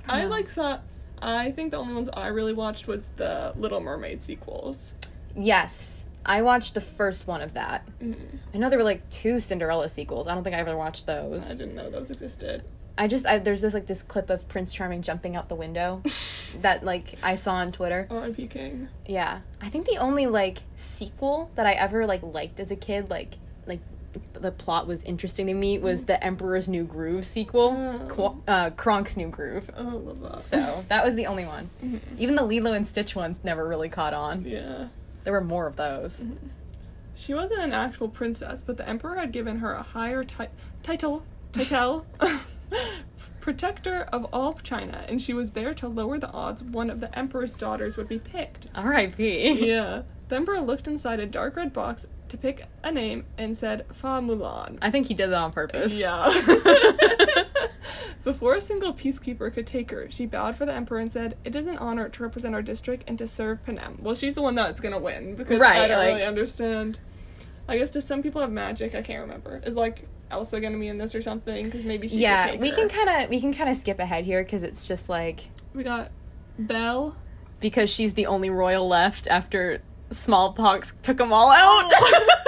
I 0.08 0.24
know. 0.24 0.28
like 0.30 0.50
saw. 0.50 0.80
I 1.22 1.52
think 1.52 1.72
the 1.72 1.78
only 1.78 1.94
ones 1.94 2.10
I 2.14 2.28
really 2.28 2.54
watched 2.54 2.88
was 2.88 3.08
the 3.16 3.54
Little 3.58 3.80
Mermaid 3.80 4.22
sequels. 4.22 4.96
Yes, 5.36 6.06
I 6.26 6.42
watched 6.42 6.74
the 6.74 6.82
first 6.82 7.26
one 7.28 7.42
of 7.42 7.54
that. 7.54 7.88
Mhm. 8.02 8.40
I 8.54 8.58
know 8.58 8.70
there 8.70 8.78
were 8.78 8.84
like 8.84 9.10
two 9.10 9.40
Cinderella 9.40 9.90
sequels. 9.90 10.28
I 10.28 10.36
don't 10.36 10.44
think 10.44 10.56
I 10.56 10.60
ever 10.60 10.76
watched 10.78 11.06
those. 11.08 11.50
I 11.50 11.56
didn't 11.56 11.76
know 11.76 11.90
those 11.90 12.12
existed. 12.12 12.64
I 12.98 13.08
just 13.08 13.26
I, 13.26 13.40
there's 13.40 13.62
this 13.62 13.74
like 13.74 13.88
this 13.88 14.02
clip 14.04 14.30
of 14.30 14.48
Prince 14.48 14.74
Charming 14.74 15.02
jumping 15.02 15.36
out 15.36 15.50
the 15.50 15.56
window 15.56 16.02
that 16.62 16.84
like 16.86 17.16
I 17.24 17.36
saw 17.36 17.56
on 17.56 17.72
Twitter. 17.72 18.08
R.I.P. 18.10 18.48
King. 18.48 18.88
Yeah, 19.06 19.42
I 19.62 19.70
think 19.70 19.86
the 19.86 19.98
only 19.98 20.28
like 20.28 20.60
sequel 20.76 21.52
that 21.56 21.66
I 21.66 21.74
ever 21.74 22.06
like 22.06 22.22
liked 22.24 22.60
as 22.60 22.72
a 22.72 22.76
kid, 22.76 23.10
like 23.10 23.36
like 23.66 23.80
the 24.34 24.52
plot 24.52 24.88
was 24.88 25.04
interesting 25.04 25.48
to 25.48 25.54
me, 25.54 25.78
was 25.80 26.06
the 26.06 26.24
Emperor's 26.24 26.68
New 26.70 26.84
Groove 26.84 27.26
sequel, 27.26 27.70
Oh. 27.78 28.08
Qu- 28.08 28.52
uh, 28.52 28.70
Kronk's 28.72 29.16
New 29.18 29.28
Groove. 29.30 29.70
Oh, 29.78 29.88
I 29.88 29.92
love 29.94 30.22
that. 30.22 30.42
So 30.42 30.86
that 30.90 31.04
was 31.06 31.16
the 31.16 31.26
only 31.28 31.46
one. 31.46 31.70
Mhm. 31.84 32.00
Even 32.18 32.36
the 32.36 32.44
Lilo 32.44 32.74
and 32.74 32.88
Stitch 32.88 33.16
ones 33.16 33.40
never 33.44 33.68
really 33.68 33.90
caught 33.90 34.14
on. 34.14 34.44
Yeah. 34.46 34.88
There 35.24 35.34
were 35.34 35.42
more 35.42 35.68
of 35.68 35.76
those. 35.76 36.24
She 37.16 37.34
wasn't 37.34 37.62
an 37.62 37.74
actual 37.74 38.10
princess, 38.10 38.62
but 38.66 38.78
the 38.78 38.88
emperor 38.88 39.16
had 39.16 39.32
given 39.32 39.60
her 39.60 39.74
a 39.74 39.82
higher 39.84 40.24
ti- 40.24 40.48
title, 40.84 41.24
title, 41.54 42.06
protector 43.40 44.08
of 44.12 44.26
all 44.34 44.54
China, 44.64 45.06
and 45.08 45.22
she 45.22 45.34
was 45.34 45.52
there 45.52 45.74
to 45.76 45.88
lower 45.88 46.18
the 46.18 46.30
odds 46.32 46.64
one 46.64 46.90
of 46.90 47.00
the 47.00 47.18
emperor's 47.18 47.54
daughters 47.54 47.96
would 47.96 48.08
be 48.10 48.20
picked. 48.20 48.68
R.I.P. 48.76 49.66
yeah. 49.68 50.02
The 50.30 50.36
emperor 50.36 50.60
looked 50.62 50.88
inside 50.88 51.20
a 51.20 51.26
dark 51.28 51.56
red 51.56 51.72
box 51.72 52.06
to 52.36 52.42
pick 52.42 52.66
a 52.84 52.92
name 52.92 53.26
and 53.38 53.58
said 53.58 53.86
Fa 53.94 54.20
Mulan. 54.22 54.78
I 54.82 54.92
think 54.92 55.08
he 55.08 55.14
did 55.14 55.30
that 55.30 55.38
on 55.42 55.52
purpose. 55.52 55.94
Yeah. 55.94 56.30
Before 58.24 58.56
a 58.56 58.62
single 58.62 58.94
peacekeeper 58.94 59.54
could 59.54 59.68
take 59.68 59.92
her, 59.92 60.10
she 60.10 60.26
bowed 60.26 60.56
for 60.56 60.66
the 60.66 60.74
emperor 60.74 60.98
and 61.00 61.12
said, 61.12 61.38
"It 61.46 61.56
is 61.56 61.68
an 61.68 61.78
honor 61.78 62.10
to 62.10 62.24
represent 62.24 62.56
our 62.56 62.62
district 62.64 63.04
and 63.08 63.18
to 63.20 63.28
serve 63.28 63.64
Panem." 63.64 64.00
Well, 64.02 64.16
she's 64.16 64.34
the 64.36 64.42
one 64.42 64.56
that's 64.56 64.80
gonna 64.82 64.98
win 65.00 65.36
because 65.36 65.62
I 65.62 65.88
don't 65.88 65.98
like- 66.00 66.08
really 66.08 66.24
understand. 66.24 66.98
I 67.68 67.78
guess 67.78 67.92
does 67.92 68.06
some 68.06 68.22
people 68.24 68.42
have 68.42 68.52
magic? 68.52 68.96
I 68.96 69.02
can't 69.04 69.22
remember. 69.22 69.62
Is 69.64 69.76
like 69.76 70.08
Elsa 70.32 70.60
gonna 70.60 70.80
be 70.80 70.88
in 70.88 70.98
this 70.98 71.14
or 71.14 71.22
something? 71.22 71.66
Because 71.66 71.86
maybe 71.86 72.08
she. 72.08 72.16
could 72.16 72.22
yeah, 72.22 72.56
we 72.56 72.72
can 72.72 72.90
kind 72.90 73.10
of 73.24 73.30
we 73.30 73.40
can 73.40 73.54
kind 73.54 73.70
of 73.70 73.78
skip 73.78 74.00
ahead 74.00 74.26
here 74.26 74.44
because 74.44 74.64
it's 74.64 74.88
just 74.88 75.08
like 75.08 75.42
We 75.76 75.84
got 75.84 76.12
Belle. 76.58 77.16
because 77.60 77.90
she's 77.92 78.14
the 78.14 78.26
only 78.26 78.50
royal 78.50 78.88
left 78.88 79.28
after 79.28 79.82
smallpox 80.12 80.94
took 81.04 81.18
them 81.18 81.32
all 81.34 81.52
out. 81.52 81.92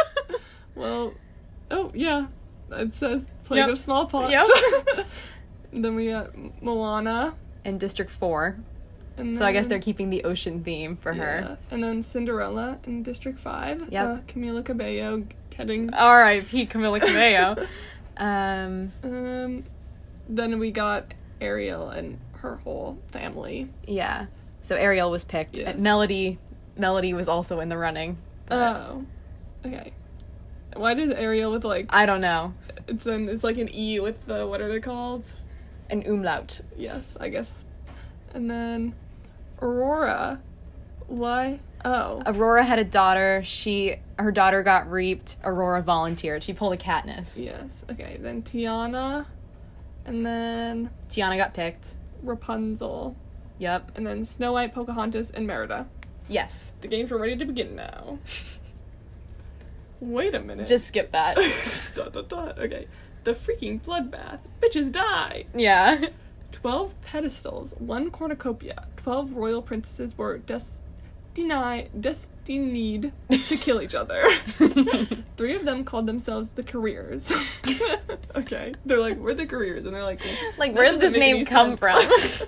well, 0.75 1.13
oh 1.71 1.91
yeah, 1.93 2.27
it 2.71 2.95
says 2.95 3.27
plague 3.45 3.59
Yep. 3.59 3.69
of 3.69 3.79
smallpox. 3.79 4.31
Yep. 4.31 5.05
then 5.73 5.95
we 5.95 6.09
got 6.09 6.31
Moana. 6.61 7.33
and 7.65 7.79
District 7.79 8.09
Four, 8.11 8.57
And 9.17 9.35
so 9.37 9.45
I 9.45 9.51
guess 9.51 9.67
they're 9.67 9.79
keeping 9.79 10.09
the 10.09 10.23
ocean 10.23 10.63
theme 10.63 10.95
for 10.97 11.11
Yeah. 11.13 11.21
her. 11.23 11.57
And 11.71 11.83
then 11.83 12.03
Cinderella 12.03 12.77
in 12.85 13.03
District 13.03 13.39
5. 13.39 13.87
Yeah. 13.91 14.05
Uh, 14.05 14.17
Camila 14.27 14.63
Cabello 14.63 15.23
getting. 15.49 15.93
R.I.P. 15.93 16.67
Camila 16.67 16.99
Cabello. 17.01 17.65
um, 18.17 18.91
Um, 19.03 19.63
then 20.29 20.59
we 20.59 20.71
got 20.71 21.13
Ariel 21.41 21.89
and 21.89 22.19
her 22.33 22.57
whole 22.63 22.97
family. 23.11 23.69
yeah. 23.87 24.27
So 24.61 24.75
Ariel 24.75 25.09
was 25.09 25.23
picked. 25.23 25.57
Yes. 25.57 25.77
Melody, 25.77 26.39
Melody 26.79 27.13
was 27.13 27.27
also 27.27 27.59
in 27.59 27.69
the 27.69 27.77
running. 27.77 28.17
Oh. 28.51 29.05
Okay. 29.65 29.93
Why 30.75 30.93
does 30.93 31.11
Ariel 31.11 31.51
with 31.51 31.65
like 31.65 31.87
I 31.89 32.05
don't 32.05 32.21
know. 32.21 32.53
it's 32.87 33.03
then 33.03 33.27
it's 33.29 33.43
like 33.43 33.57
an 33.57 33.69
E 33.73 33.99
with 33.99 34.25
the 34.25 34.45
what 34.47 34.61
are 34.61 34.69
they 34.69 34.79
called? 34.79 35.25
An 35.89 36.03
umlaut. 36.05 36.61
Yes, 36.77 37.17
I 37.19 37.29
guess. 37.29 37.65
And 38.33 38.49
then 38.49 38.93
Aurora. 39.61 40.39
Why? 41.07 41.59
Oh. 41.85 42.21
Aurora 42.25 42.63
had 42.63 42.79
a 42.79 42.83
daughter. 42.83 43.41
She 43.45 43.95
her 44.19 44.31
daughter 44.31 44.61
got 44.63 44.89
reaped. 44.91 45.37
Aurora 45.43 45.81
volunteered. 45.81 46.43
She 46.43 46.53
pulled 46.53 46.73
a 46.73 46.77
Katniss. 46.77 47.41
Yes. 47.43 47.85
Okay. 47.89 48.17
Then 48.19 48.43
Tiana, 48.43 49.25
and 50.05 50.25
then 50.25 50.89
Tiana 51.09 51.37
got 51.37 51.53
picked. 51.53 51.91
Rapunzel, 52.23 53.15
Yep. 53.59 53.91
and 53.95 54.05
then 54.05 54.25
Snow 54.25 54.53
White, 54.53 54.73
Pocahontas, 54.73 55.31
and 55.31 55.45
Merida. 55.47 55.87
Yes. 56.27 56.73
The 56.81 56.87
games 56.87 57.11
are 57.11 57.17
ready 57.17 57.35
to 57.37 57.45
begin 57.45 57.75
now. 57.75 58.19
Wait 59.99 60.35
a 60.35 60.39
minute. 60.39 60.67
Just 60.67 60.87
skip 60.87 61.11
that. 61.11 61.35
dot 61.95 62.13
dot 62.13 62.29
dot. 62.29 62.57
Okay. 62.59 62.87
The 63.23 63.33
freaking 63.33 63.81
bloodbath. 63.81 64.39
Bitches 64.61 64.91
die. 64.91 65.45
yeah. 65.55 66.05
Twelve 66.51 66.99
pedestals, 67.01 67.73
one 67.77 68.09
cornucopia. 68.09 68.87
Twelve 68.95 69.33
royal 69.33 69.61
princesses 69.61 70.17
were 70.17 70.37
destined 70.37 70.83
destined 72.01 73.11
to 73.29 73.57
kill 73.57 73.79
each 73.81 73.93
other. 73.93 74.23
Three 75.37 75.55
of 75.55 75.65
them 75.65 75.83
called 75.83 76.07
themselves 76.07 76.49
the 76.49 76.63
careers. 76.63 77.31
okay, 78.35 78.73
they're 78.85 78.99
like 78.99 79.17
we're 79.17 79.35
the 79.35 79.45
careers, 79.45 79.85
and 79.85 79.93
they're 79.93 80.03
like, 80.03 80.19
Like, 80.57 80.73
where 80.73 80.91
did 80.91 80.99
doesn't 81.01 81.13
this 81.13 81.19
name 81.19 81.45
come 81.45 81.77
sense. 81.77 82.37
from? 82.39 82.47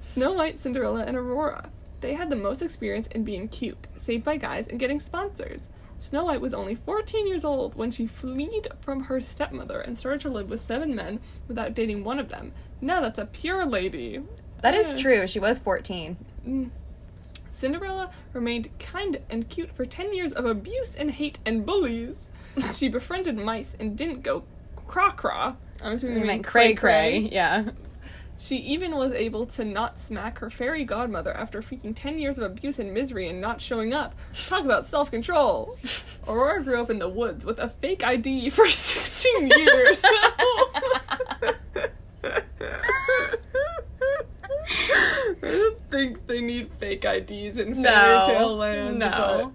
Snow 0.00 0.32
White, 0.32 0.60
Cinderella, 0.60 1.02
and 1.04 1.16
Aurora. 1.16 1.70
They 2.04 2.12
had 2.12 2.28
the 2.28 2.36
most 2.36 2.60
experience 2.60 3.06
in 3.06 3.24
being 3.24 3.48
cute, 3.48 3.86
saved 3.96 4.24
by 4.24 4.36
guys, 4.36 4.66
and 4.66 4.78
getting 4.78 5.00
sponsors. 5.00 5.70
Snow 5.96 6.26
White 6.26 6.42
was 6.42 6.52
only 6.52 6.74
14 6.74 7.26
years 7.26 7.46
old 7.46 7.76
when 7.76 7.90
she 7.90 8.06
fled 8.06 8.68
from 8.82 9.04
her 9.04 9.22
stepmother 9.22 9.80
and 9.80 9.96
started 9.96 10.20
to 10.20 10.28
live 10.28 10.50
with 10.50 10.60
seven 10.60 10.94
men 10.94 11.18
without 11.48 11.72
dating 11.72 12.04
one 12.04 12.18
of 12.18 12.28
them. 12.28 12.52
Now 12.82 13.00
that's 13.00 13.18
a 13.18 13.24
pure 13.24 13.64
lady. 13.64 14.22
That 14.60 14.74
is 14.74 14.92
Eh. 14.92 14.98
true. 14.98 15.26
She 15.26 15.40
was 15.40 15.58
14. 15.58 16.18
Mm. 16.46 16.68
Cinderella 17.50 18.10
remained 18.34 18.68
kind 18.78 19.20
and 19.30 19.48
cute 19.48 19.74
for 19.74 19.86
10 19.86 20.12
years 20.12 20.32
of 20.32 20.44
abuse 20.44 20.94
and 20.94 21.10
hate 21.10 21.38
and 21.46 21.64
bullies. 21.64 22.28
she 22.74 22.88
befriended 22.88 23.38
mice 23.38 23.74
and 23.80 23.96
didn't 23.96 24.22
go 24.22 24.44
craw 24.86 25.10
craw. 25.10 25.56
I'm 25.82 25.92
assuming 25.92 26.18
You 26.18 26.26
meant 26.26 26.44
cray 26.44 26.74
cray. 26.74 27.30
Yeah. 27.32 27.70
She 28.44 28.56
even 28.56 28.94
was 28.94 29.14
able 29.14 29.46
to 29.46 29.64
not 29.64 29.98
smack 29.98 30.40
her 30.40 30.50
fairy 30.50 30.84
godmother 30.84 31.32
after 31.34 31.62
freaking 31.62 31.96
10 31.96 32.18
years 32.18 32.36
of 32.36 32.44
abuse 32.44 32.78
and 32.78 32.92
misery 32.92 33.26
and 33.26 33.40
not 33.40 33.58
showing 33.58 33.94
up. 33.94 34.14
Talk 34.48 34.66
about 34.66 34.84
self 34.84 35.10
control. 35.10 35.78
Aurora 36.28 36.62
grew 36.62 36.78
up 36.78 36.90
in 36.90 36.98
the 36.98 37.08
woods 37.08 37.46
with 37.46 37.58
a 37.58 37.70
fake 37.70 38.04
ID 38.04 38.50
for 38.50 38.66
16 38.68 39.46
years. 39.46 40.02
I 40.04 41.54
don't 45.40 45.90
think 45.90 46.26
they 46.26 46.42
need 46.42 46.70
fake 46.78 47.06
IDs 47.06 47.56
in 47.56 47.82
fairy 47.82 48.26
tale 48.26 48.56
land. 48.56 48.98
No. 48.98 49.54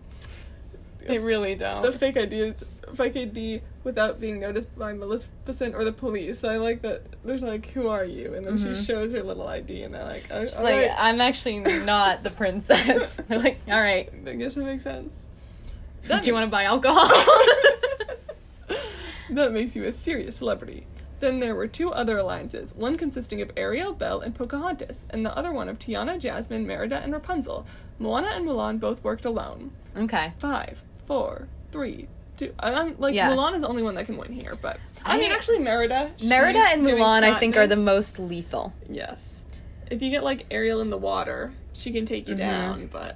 They 1.05 1.19
really 1.19 1.53
don't. 1.53 1.84
The 1.84 1.91
fake 1.91 2.17
ID 2.17 2.39
is 2.39 2.65
fake 2.96 3.15
ID 3.15 3.62
without 3.83 4.19
being 4.19 4.39
noticed 4.39 4.77
by 4.77 4.91
Maleficent 4.93 5.74
or 5.75 5.83
the 5.83 5.91
police. 5.91 6.39
So 6.39 6.50
I 6.50 6.57
like 6.57 6.81
that. 6.81 7.03
There's 7.24 7.41
like, 7.41 7.67
who 7.71 7.88
are 7.88 8.03
you? 8.03 8.33
And 8.33 8.45
then 8.45 8.57
she 8.57 8.65
Mhm. 8.65 8.86
shows 8.88 9.12
her 9.13 9.24
little 9.24 9.48
ID, 9.48 9.83
and 9.83 9.93
they're 9.93 10.03
like, 10.05 10.25
oh, 10.31 10.45
She's 10.45 10.59
like, 10.59 10.75
right. 10.88 10.91
I'm 10.98 11.21
actually 11.21 11.59
not 11.59 12.24
the 12.24 12.29
princess. 12.29 13.15
They're 13.27 13.39
like, 13.39 13.59
all 13.67 13.79
right. 13.81 14.12
I 14.27 14.33
guess 14.36 14.57
it 14.57 14.63
makes 14.63 14.83
sense. 14.83 15.25
Do 16.07 16.19
you 16.24 16.33
want 16.33 16.45
to 16.45 16.51
buy 16.51 16.63
alcohol? 16.63 17.07
that 19.29 19.51
makes 19.51 19.75
you 19.75 19.83
a 19.86 19.91
serious 19.91 20.36
celebrity. 20.38 20.86
Then 21.19 21.39
there 21.39 21.53
were 21.53 21.67
two 21.67 21.91
other 21.91 22.17
alliances, 22.17 22.74
one 22.75 22.98
consisting 22.98 23.41
of 23.41 23.51
Ariel, 23.57 23.93
Belle, 23.93 24.21
and 24.21 24.33
Pocahontas, 24.33 25.05
and 25.09 25.25
the 25.25 25.36
other 25.38 25.51
one 25.51 25.67
of 25.69 25.77
Tiana, 25.77 26.17
Jasmine, 26.17 26.65
Merida, 26.65 26.98
and 27.03 27.12
Rapunzel. 27.13 27.65
Moana 28.00 28.29
and 28.33 28.45
Mulan 28.48 28.79
both 28.79 29.03
worked 29.03 29.25
alone. 29.25 29.71
okay. 29.95 30.33
Five, 30.39 30.81
four, 31.05 31.48
three, 31.71 32.07
two. 32.39 32.53
I'm 32.60 32.96
like 32.98 33.13
Yeah. 33.13 33.29
Mulan 33.31 33.53
is 33.55 33.62
the 33.62 33.67
only 33.67 33.84
one 33.84 33.96
that 33.96 34.05
can 34.05 34.17
win 34.17 34.31
here, 34.34 34.58
but 34.62 34.79
I, 35.05 35.15
I- 35.15 35.19
mean 35.19 35.31
actually 35.31 35.60
Merida. 35.60 36.12
Merida 36.24 36.60
and 36.69 36.81
Mulan, 36.84 37.24
I 37.24 37.39
think, 37.39 37.55
are 37.58 37.67
the 37.67 37.75
most 37.75 38.17
lethal. 38.19 38.74
Yes. 38.89 39.43
If 39.91 40.01
you 40.01 40.10
get 40.10 40.24
like 40.24 40.46
Ariel 40.51 40.81
in 40.81 40.89
the 40.89 40.98
water, 40.98 41.51
she 41.74 41.91
can 41.91 42.05
take 42.05 42.27
you 42.27 42.34
Mhm. 42.36 42.38
down, 42.38 42.89
but 42.91 43.15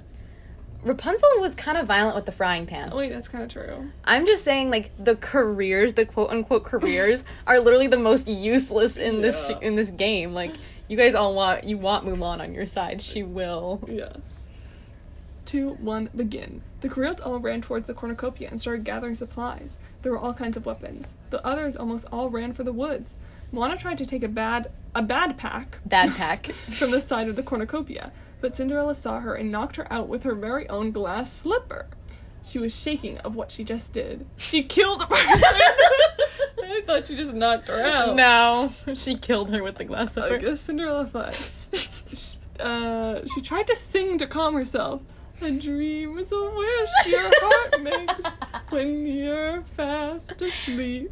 Rapunzel 0.82 1.28
was 1.38 1.54
kind 1.54 1.78
of 1.78 1.86
violent 1.86 2.14
with 2.14 2.26
the 2.26 2.32
frying 2.32 2.66
pan. 2.66 2.90
oh 2.92 2.96
wait, 2.98 3.10
that's 3.10 3.28
kind 3.28 3.42
of 3.42 3.50
true. 3.50 3.90
I'm 4.04 4.26
just 4.26 4.44
saying, 4.44 4.70
like 4.70 4.90
the 5.02 5.16
careers, 5.16 5.94
the 5.94 6.04
quote 6.04 6.30
unquote 6.30 6.64
careers, 6.64 7.24
are 7.46 7.58
literally 7.58 7.86
the 7.86 7.96
most 7.96 8.28
useless 8.28 8.96
in 8.96 9.22
this 9.22 9.46
sh- 9.46 9.52
in 9.62 9.76
this 9.76 9.90
game. 9.90 10.34
Like 10.34 10.52
you 10.88 10.96
guys 10.98 11.14
all 11.14 11.34
want 11.34 11.64
you 11.64 11.78
want 11.78 12.04
Mulan 12.06 12.40
on 12.40 12.52
your 12.52 12.66
side. 12.66 13.00
She 13.00 13.22
will. 13.22 13.80
Yes. 13.88 14.18
Two, 15.46 15.70
one, 15.80 16.08
begin. 16.16 16.62
The 16.84 16.90
careers 16.90 17.18
all 17.18 17.38
ran 17.38 17.62
towards 17.62 17.86
the 17.86 17.94
cornucopia 17.94 18.50
and 18.50 18.60
started 18.60 18.84
gathering 18.84 19.14
supplies. 19.14 19.78
There 20.02 20.12
were 20.12 20.18
all 20.18 20.34
kinds 20.34 20.58
of 20.58 20.66
weapons. 20.66 21.14
The 21.30 21.42
others 21.42 21.76
almost 21.76 22.04
all 22.12 22.28
ran 22.28 22.52
for 22.52 22.62
the 22.62 22.74
woods. 22.74 23.16
Moana 23.52 23.78
tried 23.78 23.96
to 23.96 24.04
take 24.04 24.22
a 24.22 24.28
bad 24.28 24.70
a 24.94 25.00
bad 25.00 25.38
pack 25.38 25.78
Bad 25.86 26.14
pack. 26.14 26.48
from 26.72 26.90
the 26.90 27.00
side 27.00 27.26
of 27.30 27.36
the 27.36 27.42
cornucopia, 27.42 28.12
but 28.42 28.54
Cinderella 28.54 28.94
saw 28.94 29.20
her 29.20 29.34
and 29.34 29.50
knocked 29.50 29.76
her 29.76 29.90
out 29.90 30.08
with 30.08 30.24
her 30.24 30.34
very 30.34 30.68
own 30.68 30.90
glass 30.90 31.32
slipper. 31.32 31.86
She 32.44 32.58
was 32.58 32.78
shaking 32.78 33.16
of 33.20 33.34
what 33.34 33.50
she 33.50 33.64
just 33.64 33.94
did. 33.94 34.26
She 34.36 34.62
killed 34.62 35.00
a 35.00 35.06
person. 35.06 35.42
I 36.66 36.82
thought 36.84 37.06
she 37.06 37.16
just 37.16 37.32
knocked 37.32 37.68
her 37.68 37.80
out. 37.80 38.14
no, 38.14 38.74
she 38.94 39.16
killed 39.16 39.48
her 39.48 39.62
with 39.62 39.76
the 39.76 39.86
glass 39.86 40.12
slipper. 40.12 40.34
I 40.34 40.36
guess 40.36 40.60
Cinderella. 40.60 41.32
Sh- 41.32 42.36
uh, 42.60 43.22
she 43.34 43.40
tried 43.40 43.68
to 43.68 43.74
sing 43.74 44.18
to 44.18 44.26
calm 44.26 44.52
herself. 44.52 45.00
A 45.42 45.50
dream 45.50 46.18
is 46.18 46.32
a 46.32 46.50
wish 46.50 46.90
your 47.06 47.30
heart 47.42 47.82
makes 47.82 48.24
when 48.70 49.06
you're 49.06 49.62
fast 49.76 50.40
asleep. 50.40 51.10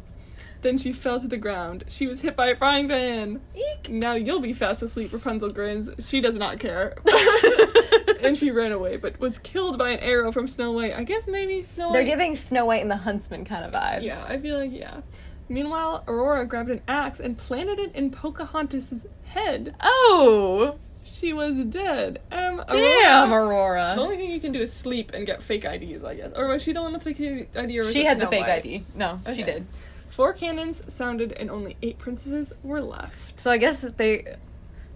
Then 0.61 0.77
she 0.77 0.93
fell 0.93 1.19
to 1.19 1.27
the 1.27 1.37
ground. 1.37 1.83
She 1.89 2.07
was 2.07 2.21
hit 2.21 2.37
by 2.37 2.47
a 2.47 2.55
frying 2.55 2.87
pan. 2.87 3.41
Eek! 3.53 3.89
Now 3.89 4.13
you'll 4.13 4.39
be 4.39 4.53
fast 4.53 4.81
asleep, 4.81 5.11
Rapunzel 5.11 5.49
grins. 5.49 5.89
She 5.99 6.21
does 6.21 6.35
not 6.35 6.57
care. 6.57 6.95
and 8.21 8.37
she 8.37 8.49
ran 8.49 8.71
away, 8.71 8.95
but 8.95 9.19
was 9.19 9.39
killed 9.39 9.77
by 9.77 9.89
an 9.89 9.99
arrow 9.99 10.31
from 10.31 10.47
Snow 10.47 10.71
White. 10.71 10.93
I 10.93 11.03
guess 11.03 11.27
maybe 11.27 11.61
Snow 11.61 11.87
White. 11.89 11.93
They're 11.93 12.03
giving 12.05 12.37
Snow 12.37 12.65
White 12.65 12.81
and 12.81 12.89
the 12.89 12.97
Huntsman 12.97 13.43
kind 13.43 13.65
of 13.65 13.71
vibes. 13.73 14.03
Yeah, 14.03 14.23
I 14.27 14.37
feel 14.37 14.57
like 14.57 14.71
yeah. 14.71 15.01
Meanwhile, 15.49 16.05
Aurora 16.07 16.45
grabbed 16.45 16.71
an 16.71 16.81
axe 16.87 17.19
and 17.19 17.37
planted 17.37 17.77
it 17.77 17.93
in 17.93 18.09
Pocahontas' 18.09 19.05
head. 19.25 19.75
Oh, 19.81 20.79
She 21.23 21.31
was 21.31 21.55
dead. 21.67 22.19
Um, 22.33 22.61
damn, 22.67 23.31
Aurora. 23.31 23.47
Aurora. 23.47 23.93
The 23.95 24.01
only 24.01 24.17
thing 24.17 24.29
you 24.29 24.41
can 24.41 24.51
do 24.51 24.59
is 24.59 24.73
sleep 24.73 25.13
and 25.13 25.25
get 25.25 25.41
fake 25.41 25.63
IDs, 25.63 26.03
I 26.03 26.15
guess. 26.15 26.33
Or 26.35 26.47
was 26.49 26.61
she 26.61 26.73
the 26.73 26.81
one 26.81 26.91
with 26.91 27.05
the 27.05 27.13
fake 27.13 27.49
ID? 27.55 27.79
Or 27.79 27.83
was 27.85 27.93
She 27.93 28.03
had 28.03 28.19
the 28.19 28.27
fake 28.27 28.41
White? 28.41 28.49
ID. 28.65 28.83
No, 28.93 29.21
she 29.33 29.41
did. 29.43 29.65
Four 30.09 30.33
cannons 30.33 30.83
sounded, 30.93 31.31
and 31.31 31.49
only 31.49 31.77
eight 31.81 31.97
princesses 31.97 32.51
were 32.61 32.81
left. 32.81 33.39
So 33.39 33.49
I 33.49 33.57
guess 33.57 33.81
they, 33.95 34.35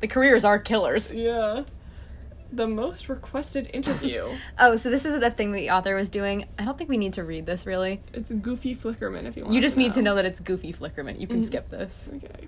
the 0.02 0.08
careers 0.08 0.44
are 0.44 0.60
killers. 0.60 1.14
Yeah. 1.14 1.64
The 2.52 2.68
most 2.68 3.08
requested 3.08 3.70
interview. 3.74 4.28
Oh, 4.60 4.76
so 4.76 4.90
this 4.90 5.06
is 5.06 5.18
the 5.22 5.32
thing 5.32 5.54
that 5.54 5.60
the 5.60 5.70
author 5.70 5.96
was 5.96 6.10
doing. 6.10 6.44
I 6.60 6.66
don't 6.66 6.78
think 6.78 6.90
we 6.90 6.98
need 6.98 7.14
to 7.14 7.24
read 7.24 7.46
this 7.46 7.66
really. 7.66 8.02
it's 8.14 8.32
Goofy 8.34 8.76
Flickerman, 8.76 9.26
if 9.28 9.38
you 9.38 9.44
want. 9.44 9.56
You 9.56 9.62
just 9.62 9.78
need 9.78 9.94
to 9.94 10.02
know 10.02 10.16
that 10.16 10.26
it's 10.26 10.42
Goofy 10.42 10.74
Flickerman. 10.74 11.22
You 11.22 11.28
can 11.28 11.42
Mhm. 11.42 11.46
skip 11.48 11.70
this. 11.70 12.10
Okay. 12.16 12.48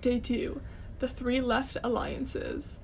Day 0.00 0.18
two. 0.18 0.60
The 0.98 1.08
three 1.08 1.40
left 1.40 1.76
alliances. 1.84 2.80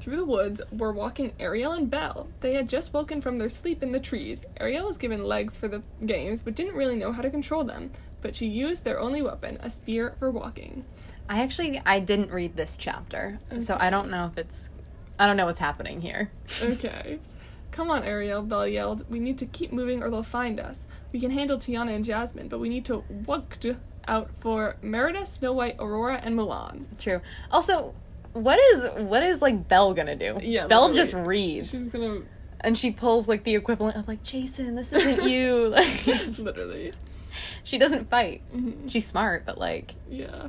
Through 0.00 0.16
the 0.16 0.24
woods 0.24 0.60
were 0.72 0.92
walking 0.92 1.32
Ariel 1.38 1.72
and 1.72 1.88
Belle. 1.88 2.28
They 2.40 2.54
had 2.54 2.68
just 2.68 2.92
woken 2.92 3.20
from 3.20 3.38
their 3.38 3.48
sleep 3.48 3.82
in 3.82 3.92
the 3.92 4.00
trees. 4.00 4.44
Ariel 4.58 4.86
was 4.86 4.98
given 4.98 5.24
legs 5.24 5.56
for 5.56 5.68
the 5.68 5.82
games, 6.04 6.42
but 6.42 6.54
didn't 6.54 6.74
really 6.74 6.96
know 6.96 7.12
how 7.12 7.22
to 7.22 7.30
control 7.30 7.64
them. 7.64 7.90
But 8.20 8.36
she 8.36 8.46
used 8.46 8.84
their 8.84 9.00
only 9.00 9.22
weapon, 9.22 9.58
a 9.62 9.70
spear, 9.70 10.14
for 10.18 10.30
walking. 10.30 10.84
I 11.28 11.42
actually 11.42 11.80
I 11.86 12.00
didn't 12.00 12.32
read 12.32 12.56
this 12.56 12.76
chapter, 12.76 13.38
so 13.60 13.78
I 13.80 13.88
don't 13.88 14.10
know 14.10 14.26
if 14.26 14.36
it's 14.36 14.68
I 15.18 15.26
don't 15.26 15.36
know 15.36 15.46
what's 15.46 15.60
happening 15.60 16.00
here. 16.00 16.30
Okay. 16.62 17.18
Come 17.70 17.90
on, 17.90 18.04
Ariel, 18.04 18.42
Belle 18.42 18.68
yelled. 18.68 19.08
We 19.10 19.18
need 19.18 19.38
to 19.38 19.46
keep 19.46 19.72
moving 19.72 20.00
or 20.00 20.08
they'll 20.08 20.22
find 20.22 20.60
us. 20.60 20.86
We 21.12 21.18
can 21.18 21.32
handle 21.32 21.58
Tiana 21.58 21.92
and 21.92 22.04
Jasmine, 22.04 22.46
but 22.46 22.60
we 22.60 22.68
need 22.68 22.84
to 22.84 23.02
look 23.26 23.58
out 24.08 24.30
for 24.40 24.76
Merida, 24.82 25.24
Snow 25.26 25.52
White, 25.52 25.76
Aurora, 25.78 26.20
and 26.22 26.38
Mulan. 26.38 26.84
True. 26.98 27.20
Also, 27.50 27.94
what 28.32 28.58
is 28.58 28.84
what 29.06 29.22
is 29.22 29.40
like 29.42 29.68
Belle 29.68 29.94
gonna 29.94 30.16
do? 30.16 30.38
Yeah, 30.42 30.66
Belle 30.66 30.88
literally. 30.88 30.94
just 30.94 31.14
reads 31.14 31.70
She's 31.70 31.80
gonna 31.92 32.22
and 32.60 32.76
she 32.78 32.90
pulls 32.90 33.28
like 33.28 33.44
the 33.44 33.54
equivalent 33.54 33.96
of 33.96 34.08
like 34.08 34.22
Jason, 34.22 34.74
this 34.74 34.92
isn't 34.92 35.22
you. 35.30 35.68
Like 35.68 36.06
literally. 36.38 36.92
she 37.62 37.78
doesn't 37.78 38.10
fight. 38.10 38.42
Mhm. 38.54 38.90
She's 38.90 39.06
smart, 39.06 39.44
but 39.46 39.58
like 39.58 39.94
Yeah. 40.10 40.48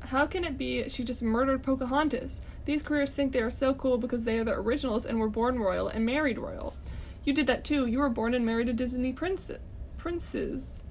How 0.00 0.26
can 0.26 0.44
it 0.44 0.56
be 0.56 0.88
she 0.88 1.04
just 1.04 1.22
murdered 1.22 1.62
Pocahontas? 1.62 2.40
These 2.64 2.82
careers 2.82 3.12
think 3.12 3.32
they 3.32 3.40
are 3.40 3.50
so 3.50 3.74
cool 3.74 3.98
because 3.98 4.24
they 4.24 4.38
are 4.38 4.44
the 4.44 4.52
originals 4.54 5.04
and 5.04 5.18
were 5.20 5.28
born 5.28 5.58
royal 5.58 5.88
and 5.88 6.06
married 6.06 6.38
royal. 6.38 6.74
You 7.24 7.34
did 7.34 7.46
that 7.48 7.64
too. 7.64 7.84
You 7.86 7.98
were 7.98 8.08
born 8.08 8.32
and 8.32 8.46
married 8.46 8.68
a 8.70 8.72
Disney 8.72 9.12
princess. 9.12 9.58
princes. 9.98 10.82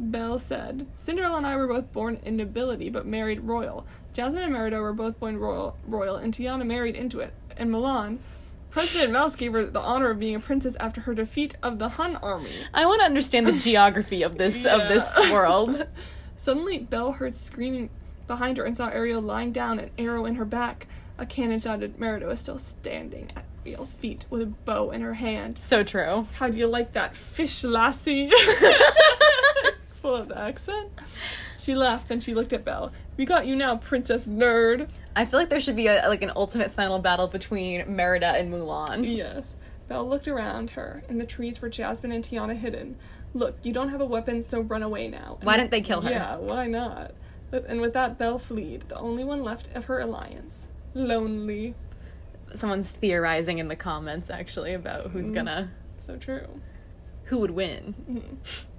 Belle 0.00 0.38
said, 0.38 0.86
Cinderella 0.96 1.36
and 1.36 1.46
I 1.46 1.56
were 1.56 1.66
both 1.66 1.92
born 1.92 2.18
in 2.22 2.36
nobility 2.36 2.88
but 2.88 3.06
married 3.06 3.40
royal. 3.40 3.86
Jasmine 4.14 4.42
and 4.42 4.52
Merida 4.52 4.80
were 4.80 4.92
both 4.92 5.20
born 5.20 5.38
royal, 5.38 5.76
royal 5.86 6.16
and 6.16 6.32
Tiana 6.32 6.66
married 6.66 6.96
into 6.96 7.20
it. 7.20 7.34
In 7.56 7.68
Mulan, 7.70 8.18
President 8.70 9.12
Mouse 9.12 9.36
gave 9.36 9.52
her 9.52 9.64
the 9.64 9.80
honor 9.80 10.10
of 10.10 10.18
being 10.18 10.36
a 10.36 10.40
princess 10.40 10.76
after 10.80 11.02
her 11.02 11.14
defeat 11.14 11.56
of 11.62 11.78
the 11.78 11.90
Hun 11.90 12.16
army. 12.16 12.52
I 12.72 12.86
want 12.86 13.00
to 13.00 13.06
understand 13.06 13.46
the 13.46 13.52
geography 13.52 14.22
of 14.22 14.38
this 14.38 14.64
of 14.64 14.88
this 14.88 15.06
world. 15.30 15.86
Suddenly, 16.36 16.78
Belle 16.78 17.12
heard 17.12 17.34
screaming 17.36 17.90
behind 18.26 18.56
her 18.56 18.64
and 18.64 18.76
saw 18.76 18.88
Ariel 18.88 19.20
lying 19.20 19.52
down, 19.52 19.78
an 19.78 19.90
arrow 19.98 20.24
in 20.24 20.36
her 20.36 20.44
back. 20.44 20.86
A 21.18 21.26
cannon 21.26 21.60
shouted. 21.60 21.98
Merida 21.98 22.26
was 22.26 22.40
still 22.40 22.56
standing 22.56 23.30
at 23.36 23.44
Ariel's 23.66 23.92
feet 23.94 24.24
with 24.30 24.40
a 24.40 24.46
bow 24.46 24.90
in 24.90 25.02
her 25.02 25.14
hand. 25.14 25.58
So 25.60 25.82
true. 25.82 26.26
How 26.34 26.48
do 26.48 26.56
you 26.56 26.66
like 26.66 26.94
that 26.94 27.14
fish, 27.14 27.62
lassie? 27.62 28.30
Full 30.02 30.16
of 30.16 30.28
the 30.28 30.40
accent. 30.40 30.88
She 31.58 31.74
laughed 31.74 32.10
and 32.10 32.22
she 32.22 32.34
looked 32.34 32.52
at 32.52 32.64
Belle. 32.64 32.90
We 33.16 33.26
got 33.26 33.46
you 33.46 33.54
now, 33.54 33.76
Princess 33.76 34.26
Nerd. 34.26 34.88
I 35.14 35.26
feel 35.26 35.38
like 35.38 35.50
there 35.50 35.60
should 35.60 35.76
be 35.76 35.88
a 35.88 36.08
like 36.08 36.22
an 36.22 36.32
ultimate 36.34 36.72
final 36.74 36.98
battle 37.00 37.28
between 37.28 37.94
Merida 37.94 38.28
and 38.38 38.52
Mulan. 38.52 39.04
Yes. 39.04 39.56
Belle 39.88 40.08
looked 40.08 40.28
around 40.28 40.70
her. 40.70 41.02
and 41.08 41.20
the 41.20 41.26
trees 41.26 41.60
were 41.60 41.68
Jasmine 41.68 42.12
and 42.12 42.24
Tiana 42.24 42.56
hidden. 42.56 42.96
Look, 43.34 43.56
you 43.62 43.72
don't 43.72 43.90
have 43.90 44.00
a 44.00 44.04
weapon, 44.06 44.42
so 44.42 44.60
run 44.60 44.82
away 44.82 45.08
now. 45.08 45.38
Why 45.42 45.56
didn't 45.56 45.70
they 45.70 45.82
kill 45.82 46.00
her? 46.00 46.10
Yeah, 46.10 46.36
why 46.36 46.66
not? 46.66 47.12
And 47.52 47.80
with 47.80 47.92
that, 47.94 48.16
Belle 48.18 48.38
fled, 48.38 48.84
the 48.88 48.98
only 48.98 49.24
one 49.24 49.42
left 49.42 49.68
of 49.76 49.84
her 49.86 49.98
alliance. 49.98 50.68
Lonely. 50.94 51.74
Someone's 52.54 52.88
theorizing 52.88 53.58
in 53.58 53.68
the 53.68 53.76
comments 53.76 54.30
actually 54.30 54.72
about 54.74 55.10
who's 55.10 55.30
Mm. 55.30 55.34
gonna 55.34 55.70
So 55.98 56.16
true. 56.16 56.60
Who 57.30 57.38
would 57.38 57.50
win. 57.52 57.94
Mhm. 58.08 58.22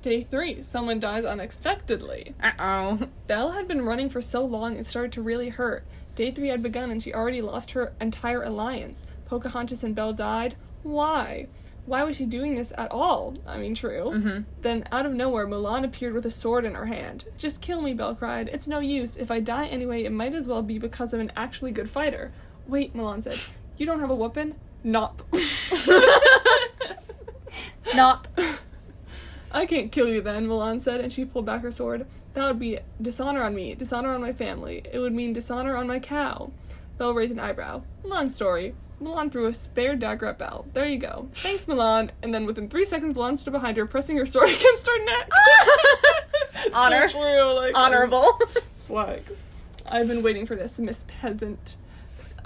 Day 0.01 0.23
three, 0.23 0.61
someone 0.63 0.99
dies 0.99 1.25
unexpectedly. 1.25 2.33
Uh 2.41 2.51
oh. 2.59 3.07
Belle 3.27 3.51
had 3.51 3.67
been 3.67 3.81
running 3.83 4.09
for 4.09 4.21
so 4.21 4.45
long 4.45 4.75
it 4.77 4.85
started 4.85 5.11
to 5.13 5.21
really 5.21 5.49
hurt. 5.49 5.83
Day 6.15 6.31
three 6.31 6.49
had 6.49 6.61
begun 6.63 6.91
and 6.91 7.01
she 7.01 7.13
already 7.13 7.41
lost 7.41 7.71
her 7.71 7.93
entire 7.99 8.43
alliance. 8.43 9.03
Pocahontas 9.25 9.83
and 9.83 9.95
Belle 9.95 10.13
died. 10.13 10.55
Why? 10.83 11.47
Why 11.85 12.03
was 12.03 12.15
she 12.17 12.25
doing 12.25 12.55
this 12.55 12.71
at 12.77 12.91
all? 12.91 13.33
I 13.47 13.57
mean, 13.57 13.73
true. 13.73 14.11
Mhm. 14.13 14.45
Then, 14.61 14.83
out 14.91 15.05
of 15.07 15.13
nowhere, 15.13 15.47
Mulan 15.47 15.83
appeared 15.83 16.13
with 16.13 16.25
a 16.25 16.31
sword 16.31 16.63
in 16.63 16.75
her 16.75 16.85
hand. 16.85 17.25
Just 17.37 17.59
kill 17.61 17.81
me, 17.81 17.93
Belle 17.93 18.13
cried. 18.15 18.49
It's 18.53 18.67
no 18.67 18.79
use. 18.79 19.15
If 19.15 19.31
I 19.31 19.39
die 19.39 19.65
anyway, 19.65 20.03
it 20.03 20.11
might 20.11 20.35
as 20.35 20.45
well 20.47 20.61
be 20.61 20.77
because 20.77 21.11
of 21.13 21.19
an 21.19 21.31
actually 21.35 21.71
good 21.71 21.89
fighter. 21.89 22.31
Wait, 22.67 22.95
Mulan 22.95 23.23
said. 23.23 23.39
You 23.77 23.85
don't 23.87 23.99
have 23.99 24.11
a 24.11 24.15
weapon? 24.15 24.55
Nop. 24.85 25.21
Nop. 27.91 28.25
I 29.51 29.65
can't 29.65 29.91
kill 29.91 30.07
you 30.07 30.21
then, 30.21 30.47
Mulan 30.47 30.81
said, 30.81 31.01
and 31.01 31.11
she 31.11 31.25
pulled 31.25 31.45
back 31.45 31.61
her 31.61 31.71
sword. 31.71 32.05
That 32.33 32.45
would 32.45 32.59
be 32.59 32.79
dishonor 33.01 33.43
on 33.43 33.53
me, 33.53 33.75
dishonor 33.75 34.13
on 34.13 34.21
my 34.21 34.31
family. 34.31 34.83
It 34.91 34.99
would 34.99 35.13
mean 35.13 35.33
dishonor 35.33 35.75
on 35.75 35.87
my 35.87 35.99
cow. 35.99 36.51
Belle 36.97 37.13
raised 37.13 37.33
an 37.33 37.39
eyebrow. 37.39 37.81
Long 38.03 38.29
story. 38.29 38.75
Mulan 39.01 39.31
threw 39.31 39.47
a 39.47 39.53
spare 39.53 39.95
dagger 39.95 40.27
at 40.27 40.37
Belle. 40.37 40.65
There 40.73 40.87
you 40.87 40.99
go. 40.99 41.27
Thanks, 41.33 41.65
Mulan. 41.65 42.11
And 42.21 42.33
then 42.33 42.45
within 42.45 42.69
three 42.69 42.85
seconds, 42.85 43.17
Mulan 43.17 43.37
stood 43.37 43.51
behind 43.51 43.75
her, 43.77 43.85
pressing 43.85 44.15
her 44.17 44.25
sword 44.25 44.49
against 44.55 44.87
her 44.87 45.05
neck. 45.05 45.31
Honor. 46.73 47.09
So 47.09 47.19
true, 47.19 47.53
like, 47.55 47.77
Honorable. 47.77 48.39
Flag. 48.87 49.23
I've 49.85 50.07
been 50.07 50.23
waiting 50.23 50.45
for 50.45 50.55
this, 50.55 50.77
Miss 50.77 51.03
Peasant. 51.07 51.75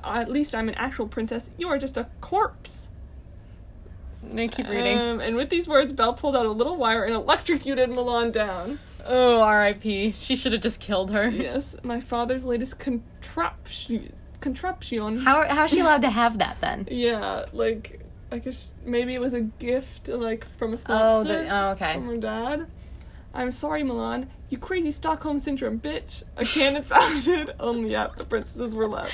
At 0.04 0.32
least 0.32 0.56
I'm 0.56 0.70
an 0.70 0.76
actual 0.76 1.08
princess. 1.08 1.50
You 1.58 1.68
are 1.68 1.78
just 1.78 1.98
a 1.98 2.08
corpse. 2.22 2.90
I 4.34 4.48
keep 4.48 4.68
reading. 4.68 4.98
Um, 5.00 5.20
and 5.20 5.36
with 5.36 5.50
these 5.50 5.68
words, 5.68 5.94
Belle 5.94 6.14
pulled 6.14 6.36
out 6.36 6.46
a 6.46 6.52
little 6.52 6.78
wire 6.78 7.04
and 7.04 7.14
electrocuted 7.16 7.90
Mulan 7.90 8.32
down. 8.32 8.80
oh, 9.06 9.42
R.I.P. 9.42 10.14
She 10.14 10.36
should 10.36 10.54
have 10.54 10.62
just 10.62 10.80
killed 10.80 11.12
her. 11.12 11.30
Yes, 11.30 11.76
my 11.84 12.00
father's 12.00 12.44
latest 12.46 12.80
contraption. 12.80 14.14
Contraption. 14.42 15.20
How 15.20 15.48
how's 15.48 15.72
she 15.72 15.80
allowed 15.80 16.02
to 16.04 16.10
have 16.10 16.38
that 16.40 16.58
then? 16.62 16.88
Yeah, 16.92 17.46
like 17.54 18.02
I 18.32 18.40
guess 18.40 18.74
maybe 18.86 19.14
it 19.16 19.22
was 19.22 19.34
a 19.34 19.42
gift, 19.42 20.08
like 20.08 20.46
from 20.58 20.72
a 20.72 20.74
Oh, 20.74 20.78
sponsor. 20.78 21.44
the, 21.44 21.56
oh, 21.56 21.70
okay. 21.72 21.94
From 21.94 22.08
her 22.08 22.18
dad. 22.18 22.68
I'm 23.34 23.52
sorry, 23.52 23.84
Mulan. 23.84 24.28
You 24.50 24.58
crazy 24.58 24.92
Stockholm 24.92 25.40
syndrome 25.40 25.80
bitch. 25.80 26.24
A 26.38 26.46
cannon 26.46 26.86
sounded. 26.86 27.54
Only 27.60 27.92
yet 27.92 28.16
the 28.18 28.24
princesses 28.26 28.76
were 28.76 28.88
left. 28.88 29.14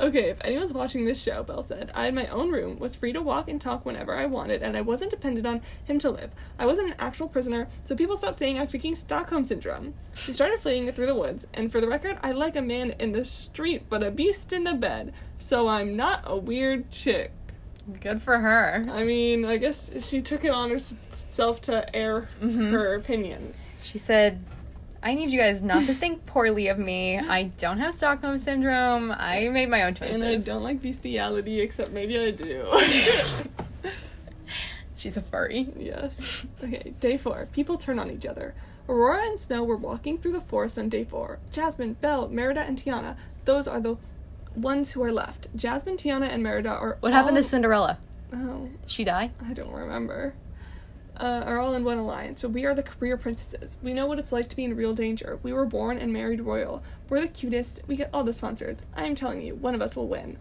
Okay, 0.00 0.30
if 0.30 0.38
anyone's 0.42 0.72
watching 0.72 1.04
this 1.04 1.20
show, 1.20 1.42
Belle 1.42 1.64
said, 1.64 1.90
I 1.92 2.04
had 2.04 2.14
my 2.14 2.28
own 2.28 2.50
room, 2.52 2.78
was 2.78 2.94
free 2.94 3.12
to 3.12 3.20
walk 3.20 3.48
and 3.48 3.60
talk 3.60 3.84
whenever 3.84 4.14
I 4.14 4.26
wanted, 4.26 4.62
and 4.62 4.76
I 4.76 4.80
wasn't 4.80 5.10
dependent 5.10 5.44
on 5.44 5.60
him 5.86 5.98
to 5.98 6.10
live. 6.10 6.30
I 6.56 6.66
wasn't 6.66 6.90
an 6.90 6.94
actual 7.00 7.26
prisoner, 7.28 7.66
so 7.84 7.96
people 7.96 8.16
stopped 8.16 8.38
saying 8.38 8.56
I 8.56 8.60
have 8.60 8.70
freaking 8.70 8.96
Stockholm 8.96 9.42
syndrome. 9.42 9.94
She 10.14 10.32
started 10.32 10.60
fleeing 10.60 10.90
through 10.92 11.06
the 11.06 11.16
woods, 11.16 11.48
and 11.52 11.72
for 11.72 11.80
the 11.80 11.88
record, 11.88 12.16
I 12.22 12.30
like 12.30 12.54
a 12.54 12.62
man 12.62 12.94
in 13.00 13.10
the 13.10 13.24
street, 13.24 13.86
but 13.88 14.04
a 14.04 14.10
beast 14.12 14.52
in 14.52 14.62
the 14.62 14.74
bed, 14.74 15.12
so 15.36 15.66
I'm 15.66 15.96
not 15.96 16.22
a 16.24 16.36
weird 16.36 16.92
chick. 16.92 17.32
Good 18.00 18.22
for 18.22 18.38
her. 18.38 18.86
I 18.92 19.02
mean, 19.02 19.44
I 19.46 19.56
guess 19.56 19.90
she 20.06 20.20
took 20.22 20.44
it 20.44 20.50
on 20.52 20.70
herself 20.70 21.60
to 21.62 21.96
air 21.96 22.28
Mhm. 22.40 22.70
her 22.70 22.94
opinions. 22.94 23.66
She 23.82 23.98
said, 23.98 24.44
I 25.02 25.14
need 25.14 25.30
you 25.30 25.38
guys 25.40 25.62
not 25.62 25.86
to 25.86 25.94
think 25.94 26.26
poorly 26.26 26.68
of 26.68 26.78
me. 26.78 27.18
I 27.18 27.44
don't 27.56 27.78
have 27.78 27.94
Stockholm 27.96 28.38
syndrome. 28.38 29.12
I 29.12 29.48
made 29.48 29.68
my 29.68 29.82
own 29.82 29.94
choices. 29.94 30.20
And 30.20 30.24
I 30.24 30.36
don't 30.38 30.62
like 30.62 30.82
bestiality, 30.82 31.60
except 31.60 31.92
maybe 31.92 32.18
I 32.18 32.30
do. 32.32 32.66
She's 34.96 35.16
a 35.16 35.22
furry. 35.22 35.68
yes. 35.76 36.44
Okay, 36.62 36.94
day 36.98 37.16
four. 37.16 37.46
People 37.52 37.78
turn 37.78 37.98
on 38.00 38.10
each 38.10 38.26
other. 38.26 38.54
Aurora 38.88 39.26
and 39.26 39.38
Snow 39.38 39.62
were 39.62 39.76
walking 39.76 40.18
through 40.18 40.32
the 40.32 40.40
forest 40.40 40.78
on 40.78 40.88
day 40.88 41.04
four. 41.04 41.38
Jasmine, 41.52 41.92
Belle, 41.94 42.28
Merida, 42.28 42.62
and 42.62 42.82
Tiana. 42.82 43.16
Those 43.44 43.68
are 43.68 43.80
the 43.80 43.96
ones 44.56 44.90
who 44.92 45.02
are 45.04 45.12
left. 45.12 45.46
Jasmine, 45.54 45.96
Tiana, 45.96 46.28
and 46.28 46.42
Merida 46.42 46.70
are. 46.70 46.96
What 47.00 47.12
happened 47.12 47.36
to 47.36 47.44
Cinderella? 47.44 47.98
Oh, 48.32 48.68
she 48.86 49.04
die? 49.04 49.30
I 49.46 49.52
don't 49.52 49.70
remember. 49.72 50.34
Uh, 51.18 51.42
are 51.46 51.58
all 51.58 51.74
in 51.74 51.82
one 51.82 51.98
alliance, 51.98 52.38
but 52.40 52.52
we 52.52 52.64
are 52.64 52.74
the 52.74 52.82
career 52.82 53.16
princesses. 53.16 53.76
We 53.82 53.92
know 53.92 54.06
what 54.06 54.20
it's 54.20 54.30
like 54.30 54.48
to 54.50 54.56
be 54.56 54.64
in 54.64 54.76
real 54.76 54.94
danger. 54.94 55.40
We 55.42 55.52
were 55.52 55.66
born 55.66 55.98
and 55.98 56.12
married 56.12 56.40
royal. 56.40 56.82
We're 57.08 57.20
the 57.20 57.28
cutest. 57.28 57.80
We 57.88 57.96
get 57.96 58.10
all 58.14 58.22
the 58.22 58.32
sponsors. 58.32 58.78
I 58.96 59.04
am 59.04 59.16
telling 59.16 59.42
you, 59.42 59.56
one 59.56 59.74
of 59.74 59.82
us 59.82 59.96
will 59.96 60.06
win. 60.06 60.38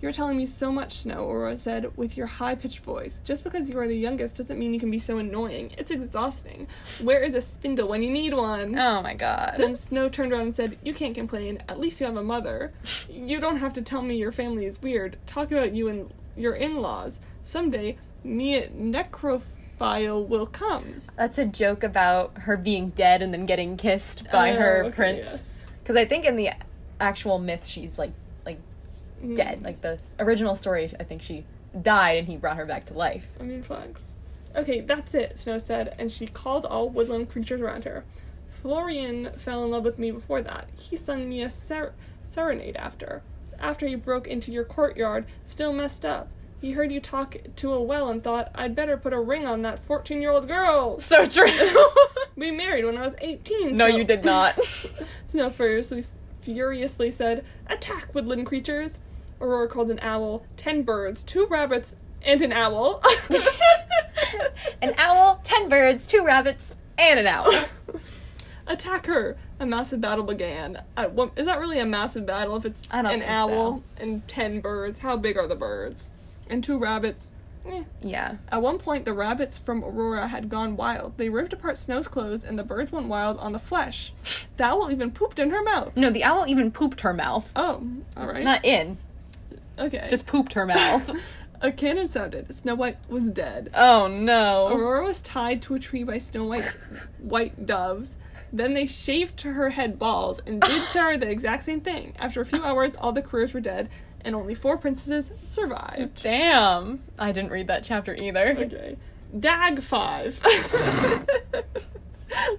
You're 0.00 0.12
telling 0.12 0.36
me 0.36 0.46
so 0.46 0.70
much, 0.70 0.98
Snow, 0.98 1.28
Aurora 1.28 1.58
said 1.58 1.96
with 1.96 2.16
your 2.16 2.28
high 2.28 2.54
pitched 2.54 2.80
voice. 2.80 3.20
Just 3.24 3.42
because 3.42 3.68
you 3.68 3.78
are 3.80 3.88
the 3.88 3.96
youngest 3.96 4.36
doesn't 4.36 4.58
mean 4.58 4.72
you 4.72 4.78
can 4.78 4.92
be 4.92 5.00
so 5.00 5.18
annoying. 5.18 5.72
It's 5.76 5.90
exhausting. 5.90 6.68
Where 7.02 7.20
is 7.20 7.34
a 7.34 7.42
spindle 7.42 7.88
when 7.88 8.02
you 8.02 8.10
need 8.10 8.32
one? 8.32 8.78
Oh 8.78 9.02
my 9.02 9.14
god. 9.14 9.54
Then 9.58 9.74
Snow 9.74 10.08
turned 10.08 10.32
around 10.32 10.42
and 10.42 10.56
said, 10.56 10.78
You 10.84 10.94
can't 10.94 11.16
complain. 11.16 11.62
At 11.68 11.80
least 11.80 11.98
you 11.98 12.06
have 12.06 12.16
a 12.16 12.22
mother. 12.22 12.72
You 13.10 13.40
don't 13.40 13.56
have 13.56 13.72
to 13.74 13.82
tell 13.82 14.02
me 14.02 14.16
your 14.16 14.30
family 14.30 14.66
is 14.66 14.80
weird. 14.80 15.16
Talk 15.26 15.50
about 15.50 15.74
you 15.74 15.88
and 15.88 16.12
your 16.36 16.54
in 16.54 16.76
laws. 16.76 17.18
Someday, 17.42 17.96
me 18.22 18.68
necrophile 19.78 20.26
will 20.26 20.46
come. 20.46 21.02
That's 21.16 21.38
a 21.38 21.44
joke 21.44 21.82
about 21.82 22.36
her 22.42 22.56
being 22.56 22.90
dead 22.90 23.22
and 23.22 23.32
then 23.32 23.46
getting 23.46 23.76
kissed 23.76 24.24
by 24.30 24.52
Oh, 24.52 24.58
her 24.58 24.84
okay, 24.86 24.96
prince. 24.96 25.26
yes. 25.26 25.66
Because 25.82 25.96
I 25.96 26.04
think 26.04 26.24
in 26.24 26.36
the 26.36 26.50
actual 27.00 27.38
myth 27.38 27.66
she's 27.66 27.98
like 27.98 28.12
like 28.44 28.58
Mm, 29.22 29.36
dead. 29.36 29.62
Like 29.64 29.80
the 29.80 29.98
original 30.20 30.54
story, 30.54 30.92
I 30.98 31.02
think 31.04 31.22
she 31.22 31.44
died 31.80 32.18
and 32.18 32.28
he 32.28 32.36
brought 32.36 32.56
her 32.56 32.66
back 32.66 32.86
to 32.86 32.94
life. 32.94 33.26
I 33.40 33.42
mean, 33.44 33.62
flags. 33.62 34.14
Okay, 34.56 34.80
that's 34.80 35.14
it, 35.14 35.38
Snow 35.38 35.58
said, 35.58 35.94
and 35.98 36.10
she 36.10 36.26
called 36.26 36.64
all 36.64 36.88
woodland 36.88 37.28
creatures 37.28 37.60
around 37.60 37.84
her. 37.84 38.04
Florian 38.62 39.30
fell 39.36 39.62
in 39.64 39.70
love 39.70 39.84
with 39.84 39.98
me 39.98 40.10
before 40.10 40.40
that. 40.42 40.68
He 40.78 40.96
sung 40.96 41.28
me 41.28 41.42
a 41.42 41.50
ser- 41.50 41.92
serenade 42.26 42.76
after. 42.76 43.22
After 43.60 43.86
he 43.86 43.94
broke 43.94 44.26
into 44.26 44.50
your 44.52 44.64
courtyard, 44.64 45.26
still 45.44 45.72
messed 45.72 46.04
up. 46.04 46.28
He 46.60 46.72
heard 46.72 46.90
you 46.90 47.00
talk 47.00 47.36
to 47.56 47.72
a 47.72 47.80
well 47.80 48.08
and 48.08 48.22
thought, 48.22 48.50
I'd 48.54 48.74
better 48.74 48.96
put 48.96 49.12
a 49.12 49.20
ring 49.20 49.46
on 49.46 49.62
that 49.62 49.78
14 49.78 50.20
year 50.20 50.30
old 50.32 50.48
girl. 50.48 50.98
So 50.98 51.26
true. 51.26 51.46
we 52.36 52.50
married 52.50 52.84
when 52.84 52.96
I 52.96 53.02
was 53.06 53.14
18. 53.20 53.76
No, 53.76 53.88
so- 53.88 53.96
you 53.96 54.04
did 54.04 54.24
not. 54.24 54.58
Snow 55.28 55.50
furiously, 55.50 56.04
furiously 56.42 57.10
said, 57.10 57.44
Attack, 57.68 58.14
woodland 58.14 58.46
creatures! 58.46 58.98
Aurora 59.40 59.68
called 59.68 59.90
an 59.90 60.00
owl, 60.02 60.42
ten 60.56 60.82
birds, 60.82 61.22
two 61.22 61.46
rabbits, 61.46 61.94
and 62.22 62.42
an 62.42 62.52
owl. 62.52 63.00
an 64.82 64.94
owl, 64.98 65.40
ten 65.44 65.68
birds, 65.68 66.08
two 66.08 66.24
rabbits, 66.24 66.74
and 66.98 67.20
an 67.20 67.26
owl. 67.28 67.52
Attack 68.66 69.06
her! 69.06 69.36
A 69.60 69.66
massive 69.66 70.00
battle 70.00 70.24
began. 70.24 70.82
At 70.96 71.12
one, 71.12 71.30
is 71.36 71.46
that 71.46 71.60
really 71.60 71.78
a 71.78 71.86
massive 71.86 72.26
battle 72.26 72.56
if 72.56 72.64
it's 72.64 72.82
I 72.90 73.02
don't 73.02 73.12
an 73.12 73.20
think 73.20 73.30
owl 73.30 73.84
and 73.96 74.26
ten 74.26 74.60
birds? 74.60 74.98
How 74.98 75.16
big 75.16 75.36
are 75.36 75.46
the 75.46 75.54
birds? 75.54 76.10
And 76.48 76.62
two 76.62 76.78
rabbits? 76.78 77.34
Eh. 77.66 77.84
Yeah. 78.02 78.36
At 78.50 78.62
one 78.62 78.78
point, 78.78 79.04
the 79.04 79.12
rabbits 79.12 79.58
from 79.58 79.84
Aurora 79.84 80.28
had 80.28 80.48
gone 80.48 80.76
wild. 80.76 81.16
They 81.16 81.28
ripped 81.28 81.52
apart 81.52 81.78
Snow's 81.78 82.08
clothes, 82.08 82.44
and 82.44 82.58
the 82.58 82.64
birds 82.64 82.90
went 82.90 83.08
wild 83.08 83.38
on 83.38 83.52
the 83.52 83.58
flesh. 83.58 84.12
The 84.56 84.64
owl 84.64 84.90
even 84.90 85.10
pooped 85.10 85.38
in 85.38 85.50
her 85.50 85.62
mouth. 85.62 85.96
No, 85.96 86.10
the 86.10 86.24
owl 86.24 86.46
even 86.48 86.70
pooped 86.70 87.02
her 87.02 87.12
mouth. 87.12 87.50
Oh, 87.54 87.86
alright. 88.16 88.44
Not 88.44 88.64
in, 88.64 88.98
okay. 89.78 90.06
just 90.10 90.26
pooped 90.26 90.54
her 90.54 90.66
mouth. 90.66 91.10
A 91.60 91.72
cannon 91.72 92.06
sounded. 92.06 92.54
Snow 92.54 92.76
White 92.76 92.98
was 93.08 93.24
dead. 93.24 93.70
Oh 93.74 94.06
no. 94.06 94.68
Aurora 94.68 95.02
was 95.02 95.20
tied 95.20 95.60
to 95.62 95.74
a 95.74 95.80
tree 95.80 96.04
by 96.04 96.18
Snow 96.18 96.44
White's 96.44 96.76
white 97.18 97.66
doves. 97.66 98.14
Then 98.52 98.74
they 98.74 98.86
shaved 98.86 99.40
her 99.40 99.70
head 99.70 99.98
bald 99.98 100.40
and 100.46 100.60
did 100.60 100.90
to 100.92 101.02
her 101.02 101.16
the 101.16 101.28
exact 101.28 101.64
same 101.64 101.80
thing. 101.80 102.14
After 102.18 102.40
a 102.40 102.46
few 102.46 102.62
hours, 102.62 102.92
all 102.96 103.12
the 103.12 103.22
crews 103.22 103.52
were 103.52 103.60
dead, 103.60 103.88
and 104.24 104.34
only 104.34 104.54
four 104.54 104.76
princesses 104.76 105.32
survived. 105.44 106.22
Damn. 106.22 107.02
I 107.18 107.32
didn't 107.32 107.50
read 107.50 107.68
that 107.68 107.84
chapter 107.84 108.16
either. 108.20 108.56
Okay. 108.58 108.96
Dag 109.38 109.82
5. 109.82 110.40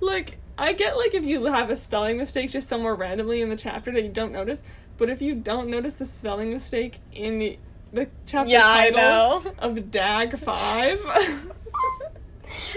like, 0.02 0.38
I 0.58 0.74
get 0.74 0.98
like 0.98 1.14
if 1.14 1.26
you 1.26 1.46
have 1.46 1.70
a 1.70 1.78
spelling 1.78 2.18
mistake 2.18 2.52
just 2.52 2.68
somewhere 2.68 2.96
randomly 2.96 3.42
in 3.42 3.50
the 3.50 3.56
chapter 3.56 3.92
that 3.92 4.04
you 4.04 4.10
don't 4.10 4.32
notice, 4.32 4.62
but 4.98 5.10
if 5.10 5.22
you 5.22 5.36
don't 5.36 5.70
notice 5.70 5.96
the 5.96 6.06
spelling 6.06 6.52
mistake 6.52 7.00
in 7.12 7.40
the, 7.40 7.60
the 7.92 8.08
chapter 8.26 8.52
Yeah, 8.52 8.64
title 8.64 9.44
of 9.60 9.92
Dag 9.92 10.38
5. 10.38 11.48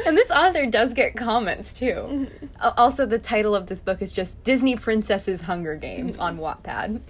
And 0.06 0.16
this 0.16 0.30
author 0.30 0.66
does 0.66 0.94
get 0.94 1.16
comments 1.16 1.72
too. 1.72 1.94
Mm-hmm. 1.94 2.46
Al- 2.60 2.74
Also, 2.76 3.06
the 3.06 3.18
title 3.18 3.54
of 3.54 3.66
this 3.66 3.80
book 3.80 4.02
is 4.02 4.12
just 4.12 4.42
Disney 4.44 4.76
Princesses 4.76 5.42
Hunger 5.42 5.76
Games 5.76 6.16
mm-hmm. 6.16 6.22
on 6.22 6.38
Wattpad. 6.38 7.02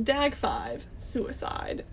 Dag 0.00 0.34
5 0.34 0.86
Suicide. 1.00 1.84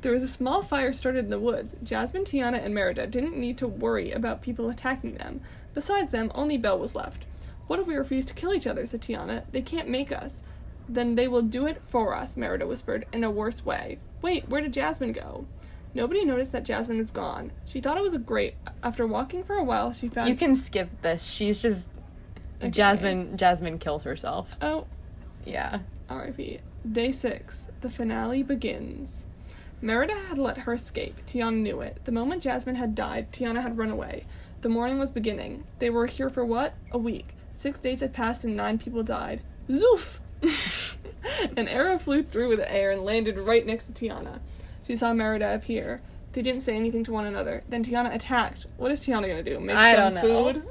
There 0.00 0.12
was 0.12 0.22
a 0.22 0.28
small 0.28 0.62
fire 0.62 0.92
started 0.92 1.24
in 1.26 1.30
the 1.30 1.38
woods. 1.38 1.76
Jasmine, 1.82 2.24
Tiana, 2.24 2.62
and 2.64 2.74
Merida 2.74 3.06
didn't 3.06 3.36
need 3.36 3.56
to 3.58 3.68
worry 3.68 4.10
about 4.10 4.42
people 4.42 4.68
attacking 4.68 5.14
them. 5.14 5.40
Besides 5.74 6.10
them, 6.10 6.32
only 6.34 6.58
Belle 6.58 6.78
was 6.78 6.94
left. 6.94 7.24
What 7.68 7.78
if 7.78 7.86
we 7.86 7.94
refuse 7.94 8.26
to 8.26 8.34
kill 8.34 8.52
each 8.52 8.66
other? 8.66 8.84
said 8.86 9.00
Tiana. 9.00 9.44
They 9.52 9.62
can't 9.62 9.88
make 9.88 10.10
us. 10.10 10.40
Then 10.88 11.14
they 11.14 11.28
will 11.28 11.42
do 11.42 11.66
it 11.66 11.80
for 11.86 12.14
us, 12.14 12.36
Merida 12.36 12.66
whispered, 12.66 13.06
in 13.12 13.22
a 13.22 13.30
worse 13.30 13.64
way. 13.64 13.98
Wait, 14.20 14.48
where 14.48 14.60
did 14.60 14.72
Jasmine 14.72 15.12
go? 15.12 15.46
Nobody 15.94 16.24
noticed 16.24 16.52
that 16.52 16.64
Jasmine 16.64 16.98
is 16.98 17.10
gone. 17.10 17.52
She 17.64 17.80
thought 17.80 17.96
it 17.98 18.02
was 18.02 18.14
a 18.14 18.18
great. 18.18 18.54
After 18.82 19.06
walking 19.06 19.44
for 19.44 19.54
a 19.54 19.62
while, 19.62 19.92
she 19.92 20.08
found. 20.08 20.28
You 20.28 20.34
can 20.34 20.56
skip 20.56 20.88
this. 21.02 21.22
She's 21.24 21.60
just 21.62 21.88
Okay. 22.60 22.70
Jasmine. 22.70 23.36
Jasmine 23.36 23.78
kills 23.78 24.04
herself. 24.04 24.56
Oh, 24.62 24.86
Yeah. 25.44 25.80
RIP. 26.10 26.60
Day 26.90 27.12
6. 27.12 27.68
The 27.80 27.90
finale 27.90 28.42
begins. 28.42 29.24
Merida 29.80 30.14
had 30.28 30.38
let 30.38 30.58
her 30.58 30.72
escape. 30.72 31.20
Tiana 31.26 31.56
knew 31.56 31.80
it. 31.80 31.98
The 32.04 32.12
moment 32.12 32.42
Jasmine 32.42 32.74
had 32.74 32.94
died, 32.94 33.32
Tiana 33.32 33.62
had 33.62 33.78
run 33.78 33.90
away. 33.90 34.26
The 34.62 34.68
morning 34.68 34.98
was 34.98 35.10
beginning. 35.10 35.64
They 35.78 35.90
were 35.90 36.06
here 36.06 36.30
for 36.30 36.44
what? 36.44 36.74
A 36.90 36.98
week. 36.98 37.28
Six 37.54 37.78
days 37.78 38.00
had 38.00 38.12
passed 38.12 38.44
and 38.44 38.56
nine 38.56 38.78
people 38.78 39.02
died. 39.02 39.42
Zoof! 39.68 40.18
An 41.56 41.68
arrow 41.68 41.98
flew 41.98 42.22
through 42.22 42.56
the 42.56 42.72
air 42.72 42.90
and 42.90 43.02
landed 43.02 43.38
right 43.38 43.64
next 43.64 43.86
to 43.86 43.92
Tiana. 43.92 44.40
She 44.86 44.96
saw 44.96 45.12
Merida 45.12 45.54
appear. 45.54 46.00
They 46.32 46.42
didn't 46.42 46.62
say 46.62 46.74
anything 46.74 47.04
to 47.04 47.12
one 47.12 47.26
another. 47.26 47.62
Then 47.68 47.84
Tiana 47.84 48.14
attacked. 48.14 48.66
What 48.76 48.90
is 48.90 49.00
Tiana 49.00 49.28
gonna 49.28 49.42
do? 49.42 49.60
Make 49.60 49.76
I 49.76 49.94
some 49.94 50.16
food? 50.16 50.62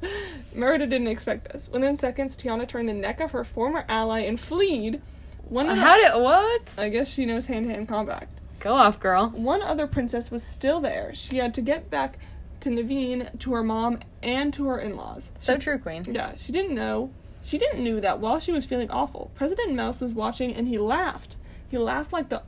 Merida 0.54 0.86
didn't 0.86 1.08
expect 1.08 1.52
this. 1.52 1.68
Within 1.68 1.96
seconds, 1.96 2.36
Tiana 2.36 2.66
turned 2.66 2.88
the 2.88 2.94
neck 2.94 3.20
of 3.20 3.32
her 3.32 3.44
former 3.44 3.84
ally 3.88 4.20
and 4.20 4.40
fled. 4.40 5.02
One 5.48 5.68
of 5.70 5.76
the- 5.76 5.82
How 5.82 5.96
did 5.96 6.20
what? 6.22 6.74
I 6.78 6.88
guess 6.88 7.08
she 7.08 7.24
knows 7.26 7.46
hand 7.46 7.66
to 7.66 7.72
hand 7.72 7.88
combat. 7.88 8.28
Go 8.60 8.74
off, 8.74 8.98
girl. 8.98 9.28
One 9.30 9.62
other 9.62 9.86
princess 9.86 10.30
was 10.30 10.42
still 10.42 10.80
there. 10.80 11.14
She 11.14 11.36
had 11.38 11.54
to 11.54 11.60
get 11.60 11.88
back 11.90 12.18
to 12.60 12.70
Naveen, 12.70 13.38
to 13.40 13.52
her 13.52 13.62
mom, 13.62 14.00
and 14.22 14.52
to 14.54 14.66
her 14.66 14.78
in 14.78 14.96
laws. 14.96 15.30
So 15.38 15.56
true, 15.56 15.78
Queen. 15.78 16.04
Yeah, 16.10 16.32
she 16.36 16.52
didn't 16.52 16.74
know. 16.74 17.10
She 17.42 17.58
didn't 17.58 17.84
knew 17.84 18.00
that 18.00 18.18
while 18.18 18.40
she 18.40 18.50
was 18.50 18.64
feeling 18.64 18.90
awful, 18.90 19.30
President 19.36 19.74
Mouse 19.74 20.00
was 20.00 20.12
watching 20.12 20.52
and 20.54 20.66
he 20.66 20.78
laughed. 20.78 21.36
He 21.70 21.78
laughed 21.78 22.12
like 22.12 22.28
the 22.28 22.42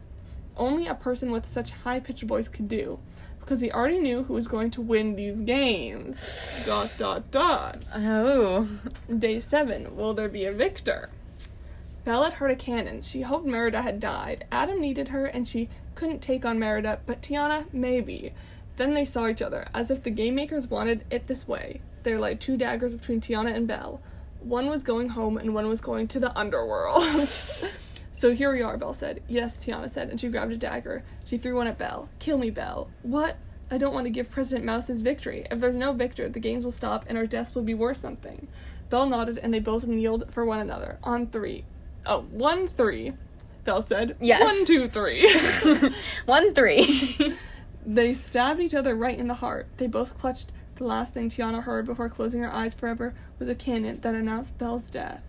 only 0.56 0.88
a 0.88 0.94
person 0.94 1.30
with 1.30 1.46
such 1.46 1.70
high 1.70 2.00
pitched 2.00 2.24
voice 2.24 2.48
could 2.48 2.68
do. 2.68 2.98
Because 3.38 3.60
he 3.60 3.70
already 3.70 3.98
knew 3.98 4.24
who 4.24 4.34
was 4.34 4.48
going 4.48 4.70
to 4.72 4.80
win 4.82 5.14
these 5.14 5.40
games. 5.40 6.64
Dot 6.66 6.92
dot 6.98 7.30
dot. 7.30 7.82
Oh. 7.94 8.68
Day 9.16 9.40
seven, 9.40 9.96
will 9.96 10.14
there 10.14 10.28
be 10.28 10.44
a 10.46 10.52
victor? 10.52 11.10
Had 12.08 12.32
heard 12.34 12.50
a 12.50 12.56
cannon. 12.56 13.02
She 13.02 13.20
hoped 13.20 13.46
Merida 13.46 13.82
had 13.82 14.00
died. 14.00 14.46
Adam 14.50 14.80
needed 14.80 15.08
her 15.08 15.26
and 15.26 15.46
she 15.46 15.68
couldn't 15.94 16.22
take 16.22 16.46
on 16.46 16.58
Merida, 16.58 17.00
but 17.04 17.20
Tiana, 17.20 17.66
maybe. 17.70 18.32
Then 18.78 18.94
they 18.94 19.04
saw 19.04 19.28
each 19.28 19.42
other, 19.42 19.68
as 19.74 19.90
if 19.90 20.02
the 20.02 20.10
game 20.10 20.34
makers 20.34 20.68
wanted 20.68 21.04
it 21.10 21.26
this 21.26 21.46
way. 21.46 21.82
There 22.04 22.18
lay 22.18 22.34
two 22.34 22.56
daggers 22.56 22.94
between 22.94 23.20
Tiana 23.20 23.54
and 23.54 23.66
Belle. 23.68 24.00
One 24.40 24.70
was 24.70 24.82
going 24.82 25.10
home 25.10 25.36
and 25.36 25.54
one 25.54 25.68
was 25.68 25.82
going 25.82 26.08
to 26.08 26.18
the 26.18 26.36
underworld. 26.38 27.28
so 28.14 28.32
here 28.32 28.52
we 28.52 28.62
are, 28.62 28.78
Belle 28.78 28.94
said. 28.94 29.22
Yes, 29.28 29.58
Tiana 29.58 29.90
said, 29.90 30.08
and 30.08 30.18
she 30.18 30.28
grabbed 30.28 30.52
a 30.52 30.56
dagger. 30.56 31.04
She 31.26 31.36
threw 31.36 31.56
one 31.56 31.66
at 31.66 31.76
Belle. 31.76 32.08
Kill 32.20 32.38
me, 32.38 32.48
Belle. 32.48 32.88
What? 33.02 33.36
I 33.70 33.76
don't 33.76 33.92
want 33.92 34.06
to 34.06 34.10
give 34.10 34.30
President 34.30 34.64
Mouse 34.64 34.86
his 34.86 35.02
victory. 35.02 35.46
If 35.50 35.60
there's 35.60 35.74
no 35.74 35.92
victor, 35.92 36.26
the 36.30 36.40
games 36.40 36.64
will 36.64 36.72
stop 36.72 37.04
and 37.06 37.18
our 37.18 37.26
deaths 37.26 37.54
will 37.54 37.62
be 37.62 37.74
worth 37.74 37.98
something. 37.98 38.48
Belle 38.88 39.06
nodded 39.06 39.36
and 39.36 39.52
they 39.52 39.60
both 39.60 39.86
kneeled 39.86 40.32
for 40.32 40.46
one 40.46 40.58
another. 40.58 40.98
On 41.02 41.26
three. 41.26 41.64
Oh, 42.08 42.22
one, 42.30 42.66
three. 42.66 43.12
Bell 43.64 43.82
said. 43.82 44.16
Yes. 44.20 44.42
One, 44.42 44.64
two, 44.64 44.88
three. 44.88 45.30
One 46.24 46.54
three. 46.54 47.36
They 47.86 48.12
stabbed 48.12 48.60
each 48.60 48.74
other 48.74 48.94
right 48.94 49.18
in 49.18 49.28
the 49.28 49.34
heart. 49.34 49.66
They 49.78 49.86
both 49.86 50.18
clutched. 50.18 50.52
The 50.74 50.84
last 50.84 51.14
thing 51.14 51.30
Tiana 51.30 51.62
heard 51.62 51.86
before 51.86 52.10
closing 52.10 52.42
her 52.42 52.52
eyes 52.52 52.74
forever 52.74 53.14
was 53.38 53.48
a 53.48 53.54
cannon 53.54 54.00
that 54.02 54.14
announced 54.14 54.58
Belle's 54.58 54.90
death. 54.90 55.22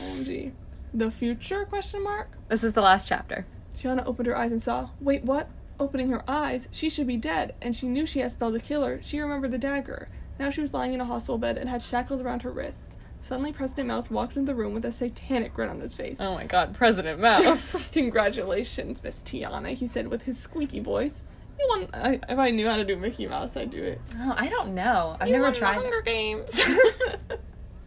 OMG. 0.00 0.52
The 0.94 1.10
future? 1.10 1.64
Question 1.64 2.04
mark. 2.04 2.28
this 2.48 2.62
is 2.62 2.74
the 2.74 2.80
last 2.80 3.08
chapter. 3.08 3.44
Tiana 3.76 4.06
opened 4.06 4.28
her 4.28 4.36
eyes 4.36 4.52
and 4.52 4.62
saw. 4.62 4.90
Wait, 5.00 5.24
what? 5.24 5.48
Opening 5.80 6.10
her 6.10 6.22
eyes, 6.30 6.68
she 6.70 6.88
should 6.88 7.08
be 7.08 7.16
dead, 7.16 7.56
and 7.60 7.74
she 7.74 7.88
knew 7.88 8.06
she 8.06 8.22
asked 8.22 8.38
Belle 8.38 8.52
to 8.52 8.60
kill 8.60 8.84
her. 8.84 9.00
She 9.02 9.18
remembered 9.18 9.50
the 9.50 9.58
dagger. 9.58 10.08
Now 10.38 10.50
she 10.50 10.60
was 10.60 10.72
lying 10.72 10.94
in 10.94 11.00
a 11.00 11.04
hospital 11.06 11.38
bed 11.38 11.58
and 11.58 11.68
had 11.68 11.82
shackles 11.82 12.20
around 12.20 12.42
her 12.42 12.52
wrists. 12.52 12.85
Suddenly, 13.26 13.50
President 13.50 13.88
Mouse 13.88 14.08
walked 14.08 14.36
into 14.36 14.52
the 14.52 14.54
room 14.54 14.72
with 14.72 14.84
a 14.84 14.92
satanic 14.92 15.52
grin 15.52 15.68
on 15.68 15.80
his 15.80 15.94
face. 15.94 16.16
Oh 16.20 16.34
my 16.34 16.44
god, 16.44 16.72
President 16.74 17.18
Mouse. 17.18 17.74
Congratulations, 17.92 19.02
Miss 19.02 19.20
Tiana, 19.24 19.74
he 19.74 19.88
said 19.88 20.06
with 20.06 20.22
his 20.22 20.38
squeaky 20.38 20.78
voice. 20.78 21.22
You 21.58 21.66
won. 21.68 21.88
I, 21.92 22.20
if 22.28 22.38
I 22.38 22.50
knew 22.50 22.68
how 22.68 22.76
to 22.76 22.84
do 22.84 22.94
Mickey 22.94 23.26
Mouse, 23.26 23.56
I'd 23.56 23.72
do 23.72 23.82
it. 23.82 24.00
oh, 24.16 24.34
I 24.36 24.48
don't 24.48 24.76
know. 24.76 25.16
I've 25.18 25.26
You 25.26 25.38
never 25.38 25.50
tried. 25.50 25.74
Hunger. 25.74 26.02
Games. 26.02 26.60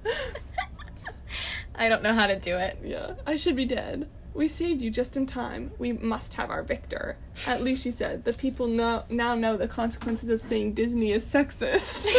I 1.76 1.88
don't 1.88 2.04
know 2.04 2.14
how 2.14 2.28
to 2.28 2.38
do 2.38 2.58
it. 2.58 2.80
yeah, 2.84 3.14
I 3.26 3.38
should 3.38 3.56
be 3.56 3.64
dead. 3.64 4.10
We 4.34 4.50
saved 4.50 4.82
you 4.82 4.92
just 4.92 5.16
in 5.16 5.26
time. 5.26 5.72
We 5.80 5.94
must 5.94 6.34
have 6.34 6.50
our 6.50 6.64
victor. 6.64 7.16
At 7.48 7.64
least 7.64 7.84
she 7.84 7.92
said. 7.92 8.26
The 8.26 8.34
people 8.34 8.68
know, 8.68 9.06
now 9.10 9.36
know 9.36 9.56
the 9.56 9.70
consequences 9.70 10.30
of 10.30 10.42
saying 10.42 10.74
Disney 10.74 11.14
is 11.14 11.24
sexist. 11.26 12.10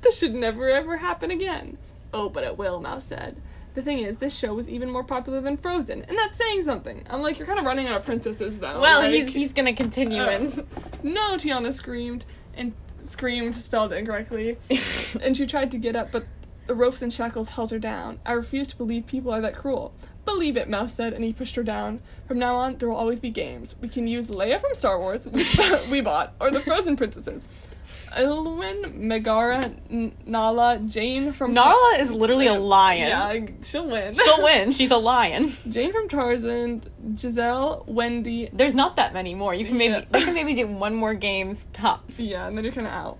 this 0.00 0.16
should 0.18 0.34
never 0.34 0.70
ever 0.70 0.96
happen 0.96 1.30
again. 1.30 1.76
Oh, 2.12 2.28
but 2.28 2.44
it 2.44 2.56
will, 2.58 2.80
Mouse 2.80 3.06
said. 3.06 3.40
The 3.74 3.80
thing 3.82 4.00
is, 4.00 4.18
this 4.18 4.36
show 4.36 4.52
was 4.52 4.68
even 4.68 4.90
more 4.90 5.02
popular 5.04 5.40
than 5.40 5.56
Frozen, 5.56 6.02
and 6.06 6.18
that's 6.18 6.36
saying 6.36 6.62
something. 6.62 7.06
I'm 7.08 7.22
like, 7.22 7.38
you're 7.38 7.46
kind 7.46 7.58
of 7.58 7.64
running 7.64 7.86
out 7.86 7.96
of 7.96 8.04
princesses, 8.04 8.58
though. 8.58 8.80
Well, 8.80 9.00
like- 9.00 9.12
he's 9.12 9.32
he's 9.34 9.52
gonna 9.54 9.72
continue 9.72 10.22
Oh. 10.22 10.28
in. 10.30 10.66
No, 11.02 11.32
Tiana 11.36 11.72
screamed 11.72 12.24
and 12.56 12.74
screamed, 13.02 13.56
spelled 13.56 13.92
incorrectly, 13.92 14.56
and 15.20 15.36
she 15.36 15.46
tried 15.46 15.70
to 15.72 15.78
get 15.78 15.96
up, 15.96 16.12
but 16.12 16.26
the 16.68 16.74
ropes 16.74 17.02
and 17.02 17.12
shackles 17.12 17.48
held 17.50 17.70
her 17.72 17.78
down. 17.78 18.20
I 18.24 18.32
refuse 18.32 18.68
to 18.68 18.76
believe 18.76 19.06
people 19.06 19.32
are 19.32 19.40
that 19.40 19.56
cruel. 19.56 19.92
Believe 20.24 20.56
it, 20.56 20.68
Mouse 20.68 20.94
said, 20.94 21.12
and 21.14 21.24
he 21.24 21.32
pushed 21.32 21.56
her 21.56 21.64
down. 21.64 22.00
From 22.28 22.38
now 22.38 22.54
on, 22.54 22.76
there 22.78 22.88
will 22.88 22.96
always 22.96 23.18
be 23.18 23.30
games. 23.30 23.74
We 23.80 23.88
can 23.88 24.06
use 24.06 24.28
Leia 24.28 24.60
from 24.60 24.74
Star 24.74 25.00
Wars, 25.00 25.26
we 25.90 26.00
bought, 26.00 26.34
or 26.40 26.52
the 26.52 26.60
Frozen 26.60 26.96
princesses. 26.96 27.48
Ilwin, 28.16 28.94
Megara, 28.94 29.70
N- 29.90 30.14
Nala, 30.26 30.78
Jane 30.86 31.32
from 31.32 31.54
Nala 31.54 31.96
is 31.98 32.10
literally 32.10 32.46
a 32.46 32.54
lion. 32.54 33.08
Yeah, 33.08 33.46
she'll 33.64 33.86
win. 33.88 34.14
She'll 34.14 34.42
win. 34.44 34.72
She's 34.72 34.90
a 34.90 34.96
lion. 34.96 35.52
Jane 35.68 35.92
from 35.92 36.08
Tarzan, 36.08 36.82
Giselle, 37.16 37.84
Wendy, 37.86 38.48
There's 38.52 38.74
not 38.74 38.96
that 38.96 39.12
many 39.14 39.34
more. 39.34 39.54
You 39.54 39.64
can 39.64 39.76
maybe 39.78 39.94
Yeah. 39.94 40.04
they 40.10 40.22
can 40.22 40.34
maybe 40.34 40.54
do 40.54 40.66
one 40.66 40.94
more 40.94 41.14
games 41.14 41.66
tops. 41.72 42.20
Yeah, 42.20 42.46
and 42.46 42.56
then 42.56 42.64
you're 42.64 42.72
kind 42.72 42.86
of 42.86 42.92
out. 42.92 43.18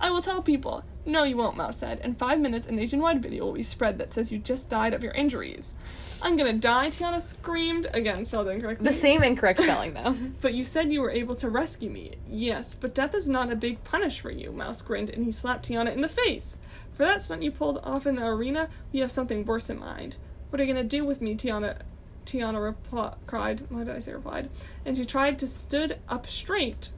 I 0.00 0.10
will 0.10 0.22
tell 0.22 0.42
people. 0.42 0.84
No, 1.08 1.22
you 1.22 1.36
won't, 1.36 1.56
Mouse 1.56 1.78
said. 1.78 2.00
In 2.02 2.16
five 2.16 2.40
minutes, 2.40 2.66
a 2.66 2.72
nationwide 2.72 3.22
video 3.22 3.44
will 3.44 3.52
be 3.52 3.62
spread 3.62 3.96
that 3.98 4.12
says 4.12 4.32
you 4.32 4.38
just 4.38 4.68
died 4.68 4.92
of 4.92 5.04
your 5.04 5.12
injuries. 5.12 5.74
I'm 6.20 6.36
gonna 6.36 6.54
die, 6.54 6.90
Tiana 6.90 7.22
screamed. 7.22 7.86
Again, 7.94 8.24
spelled 8.24 8.48
incorrectly. 8.48 8.84
The 8.88 8.92
same 8.92 9.22
incorrect 9.22 9.60
spelling 9.60 9.94
though. 9.94 10.16
But 10.40 10.54
you 10.54 10.64
said 10.64 10.92
you 10.92 11.00
were 11.00 11.10
able 11.10 11.36
to 11.36 11.48
rescue 11.48 11.90
me. 11.90 12.16
Yes, 12.28 12.74
but 12.74 12.94
death 12.94 13.14
is 13.14 13.28
not 13.28 13.52
a 13.52 13.56
big 13.56 13.84
punish 13.84 14.18
for 14.18 14.30
you, 14.30 14.50
Mouse 14.50 14.82
grinned, 14.82 15.10
and 15.10 15.24
he 15.24 15.30
slapped 15.30 15.68
Tiana 15.68 15.92
in 15.92 16.00
the 16.00 16.08
face. 16.08 16.58
For 16.92 17.04
that 17.04 17.22
stunt 17.22 17.42
you 17.44 17.52
pulled 17.52 17.78
off 17.84 18.06
in 18.06 18.16
the 18.16 18.26
arena, 18.26 18.68
we 18.92 18.98
have 18.98 19.12
something 19.12 19.44
worse 19.44 19.70
in 19.70 19.78
mind. 19.78 20.16
What 20.50 20.60
are 20.60 20.64
you 20.64 20.74
gonna 20.74 20.84
do 20.84 21.04
with 21.04 21.20
me, 21.20 21.36
Tiana? 21.36 21.82
Tiana 22.24 22.74
repli- 22.74 23.14
cried. 23.28 23.62
Why 23.68 23.84
did 23.84 23.94
I 23.94 24.00
say 24.00 24.12
replied? 24.12 24.50
And 24.84 24.96
she 24.96 25.04
tried 25.04 25.38
to 25.38 25.46
stood 25.46 26.00
up 26.08 26.26
straight. 26.26 26.88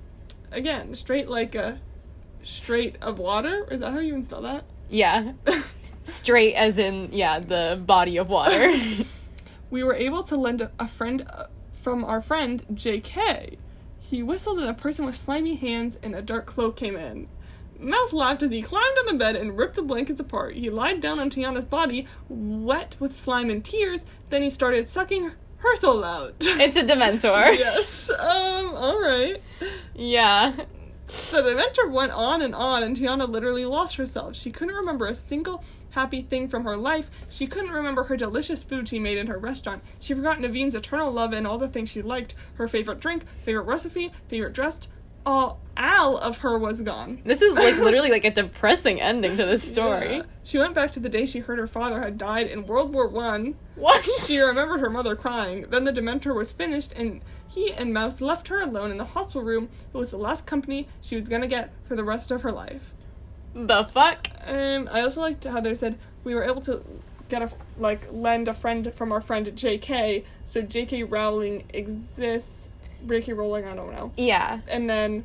Again, 0.51 0.95
straight 0.95 1.29
like 1.29 1.55
a 1.55 1.81
strait 2.49 2.97
of 3.01 3.19
water. 3.19 3.67
Is 3.71 3.81
that 3.81 3.93
how 3.93 3.99
you 3.99 4.15
install 4.15 4.43
that? 4.43 4.65
Yeah. 4.89 5.33
Strait 6.05 6.55
as 6.55 6.79
in 6.79 7.11
yeah, 7.13 7.39
the 7.39 7.81
body 7.85 8.17
of 8.17 8.31
water. 8.31 8.75
we 9.71 9.85
were 9.85 9.95
able 9.95 10.23
to 10.25 10.37
lend 10.37 10.63
a, 10.63 10.71
a 10.79 10.89
friend 10.89 11.27
uh, 11.29 11.47
from 11.83 12.05
our 12.05 12.23
friend 12.23 12.65
J.K. 12.73 13.59
He 14.01 14.23
whistled 14.23 14.59
and 14.59 14.69
a 14.69 14.75
person 14.75 15.05
with 15.05 15.15
slimy 15.15 15.57
hands 15.57 15.99
and 16.03 16.15
a 16.15 16.23
dark 16.23 16.47
cloak 16.47 16.77
came 16.77 16.97
in. 16.97 17.29
Mouse 17.79 18.13
laughed 18.13 18.43
as 18.43 18.51
he 18.51 18.63
climbed 18.63 18.99
on 18.99 19.07
the 19.07 19.15
bed 19.15 19.37
and 19.37 19.57
ripped 19.57 19.77
the 19.77 19.83
blankets 19.83 20.19
apart. 20.19 20.55
He 20.57 20.71
lied 20.71 21.01
down 21.01 21.21
on 21.21 21.31
Tiana's 21.31 21.67
body, 21.67 22.09
wet 22.29 22.97
with 22.99 23.15
slime 23.15 23.51
and 23.51 23.65
tears, 23.65 24.05
then 24.31 24.43
he 24.43 24.51
started 24.51 24.89
sucking 24.89 25.33
her 25.59 25.77
soul 25.77 26.03
out. 26.03 26.35
It's 26.41 26.77
a 26.77 26.83
Dementor. 26.85 27.57
yes. 27.57 28.11
Um, 28.11 28.75
alright. 28.75 29.43
yeah. 29.95 30.65
The 31.09 31.43
Dementor 31.43 31.91
went 31.91 32.13
on 32.13 32.43
and 32.43 32.55
on, 32.55 32.83
and 32.83 32.97
Tiana 32.97 33.29
literally 33.29 33.65
lost 33.65 33.97
herself. 33.97 34.37
She 34.37 34.51
couldn't 34.51 34.75
remember 34.75 35.07
a 35.07 35.15
single 35.15 35.65
happy 35.91 36.23
thing 36.23 36.49
from 36.49 36.65
her 36.65 36.77
life. 36.77 37.11
She 37.31 37.47
couldn't 37.47 37.71
remember 37.71 38.05
her 38.05 38.17
delicious 38.17 38.63
food 38.63 38.89
she 38.89 38.99
made 38.99 39.17
in 39.17 39.27
her 39.27 39.39
restaurant. 39.39 39.83
She 39.99 40.15
forgot 40.15 40.39
Naveen's 40.39 40.75
eternal 40.75 41.11
love 41.11 41.33
and 41.33 41.47
all 41.47 41.59
the 41.59 41.69
things 41.69 41.89
she 41.89 42.03
liked 42.03 42.35
her 42.55 42.69
favorite 42.69 43.01
drink, 43.01 43.25
favorite 43.45 43.65
recipe, 43.65 44.13
favorite 44.29 44.53
dress. 44.53 44.81
All 45.25 45.61
Al 45.77 46.17
of 46.19 46.39
her 46.39 46.59
was 46.59 46.83
gone. 46.83 47.21
This 47.25 47.43
is 47.43 47.55
like 47.55 47.77
literally 47.79 48.11
like 48.11 48.25
a 48.25 48.31
depressing 48.31 49.01
ending 49.01 49.37
to 49.37 49.47
this 49.47 49.67
story. 49.69 50.17
Yeah. 50.17 50.23
She 50.45 50.59
went 50.59 50.75
back 50.75 50.93
to 50.93 51.01
the 51.01 51.09
day 51.09 51.27
she 51.27 51.41
heard 51.41 51.59
her 51.59 51.67
father 51.67 52.01
had 52.01 52.19
died 52.19 52.47
in 52.47 52.67
World 52.67 52.93
War 52.93 53.09
One. 53.09 53.57
What? 53.75 54.09
She 54.25 54.39
remembered 54.39 54.81
her 54.81 54.91
mother 54.91 55.17
crying. 55.17 55.67
Then 55.69 55.85
the 55.85 55.93
Dementor 55.93 56.35
was 56.35 56.53
finished, 56.53 56.93
and 56.93 57.21
he 57.49 57.73
and 57.73 57.93
Mouse 57.95 58.21
left 58.21 58.49
her 58.49 58.61
alone 58.61 58.91
in 58.91 58.97
the 58.99 59.05
hospital 59.05 59.43
room. 59.43 59.69
It 59.93 59.97
was 59.97 60.11
the 60.11 60.17
last 60.19 60.47
company 60.47 60.89
she 61.01 61.17
was 61.17 61.29
gonna 61.29 61.47
get 61.47 61.73
for 61.87 61.97
the 61.97 62.05
rest 62.05 62.31
of 62.31 62.43
her 62.43 62.53
life. 62.53 62.93
The 63.55 63.85
fuck? 63.93 64.29
Um, 64.47 64.89
I 64.93 65.01
also 65.01 65.21
liked 65.23 65.45
how 65.45 65.61
they 65.61 65.75
said 65.75 65.99
we 66.25 66.35
were 66.35 66.45
able 66.45 66.61
to 66.63 66.83
get 67.29 67.43
a 67.43 67.51
like 67.79 68.07
lend 68.13 68.49
a 68.49 68.55
friend 68.55 68.93
from 68.95 69.13
our 69.13 69.21
friend 69.21 69.51
J.K. 69.57 70.25
So 70.47 70.63
J.K. 70.63 71.03
Rowling 71.05 71.65
exists. 71.75 72.69
J.K. 73.07 73.33
Rowling, 73.33 73.65
I 73.65 73.75
don't 73.75 73.93
know. 73.93 74.13
Yeah. 74.17 74.61
And 74.69 74.89
then, 74.91 75.25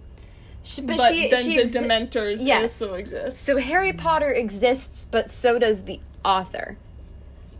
She, 0.63 0.81
but, 0.81 0.97
but, 0.97 1.11
she, 1.13 1.29
then 1.29 1.43
she 1.43 1.55
the 1.57 1.63
exi- 1.63 1.85
Dementors 2.09 2.37
Yes. 2.45 2.81
also 2.81 2.93
exist. 2.95 3.39
So 3.41 3.57
Harry 3.57 3.93
Potter 3.93 4.31
exists, 4.31 5.05
but 5.09 5.29
so 5.31 5.57
does 5.59 5.83
the 5.83 5.99
author. 6.23 6.77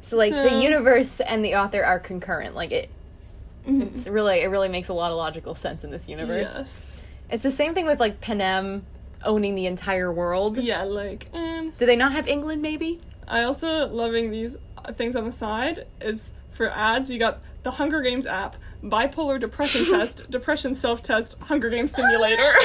So 0.02 0.18
like 0.18 0.32
So- 0.32 0.44
the 0.44 0.62
universe 0.62 1.20
and 1.20 1.44
the 1.44 1.56
author 1.56 1.84
are 1.84 2.00
concurrent. 2.00 2.54
Like 2.56 2.72
it, 2.72 2.90
Mhm. 3.68 3.96
it's 3.96 4.08
really 4.08 4.42
it 4.42 4.48
really 4.48 4.70
makes 4.70 4.90
a 4.90 4.94
lot 4.94 5.12
of 5.12 5.18
logical 5.18 5.56
sense 5.56 5.84
in 5.84 5.92
this 5.92 6.08
universe. 6.10 6.52
Yes. 6.54 7.02
It's 7.30 7.44
the 7.44 7.52
same 7.52 7.74
thing 7.74 7.86
with 7.86 8.00
like 8.00 8.22
Panem 8.22 8.86
owning 9.24 9.56
the 9.56 9.66
entire 9.66 10.12
world. 10.12 10.58
Yeah, 10.58 10.84
like 10.84 11.30
um, 11.34 11.74
Do 11.78 11.86
they 11.86 11.96
not 11.96 12.12
have 12.12 12.28
England? 12.28 12.62
Maybe. 12.62 13.00
I 13.28 13.44
also 13.44 13.88
loving 13.88 14.32
these 14.32 14.58
uh, 14.78 14.92
things 14.92 15.16
on 15.16 15.24
the 15.26 15.32
side 15.32 15.88
is 16.02 16.32
for 16.52 16.70
ads. 16.70 17.10
You 17.10 17.20
got 17.20 17.42
the 17.64 17.72
Hunger 17.72 18.02
Games 18.02 18.26
app, 18.26 18.58
bipolar 18.84 19.40
depression 19.40 19.86
test, 19.90 20.30
depression 20.30 20.76
self 20.76 21.02
test, 21.02 21.36
Hunger 21.44 21.70
Games 21.70 21.92
simulator. 21.94 22.54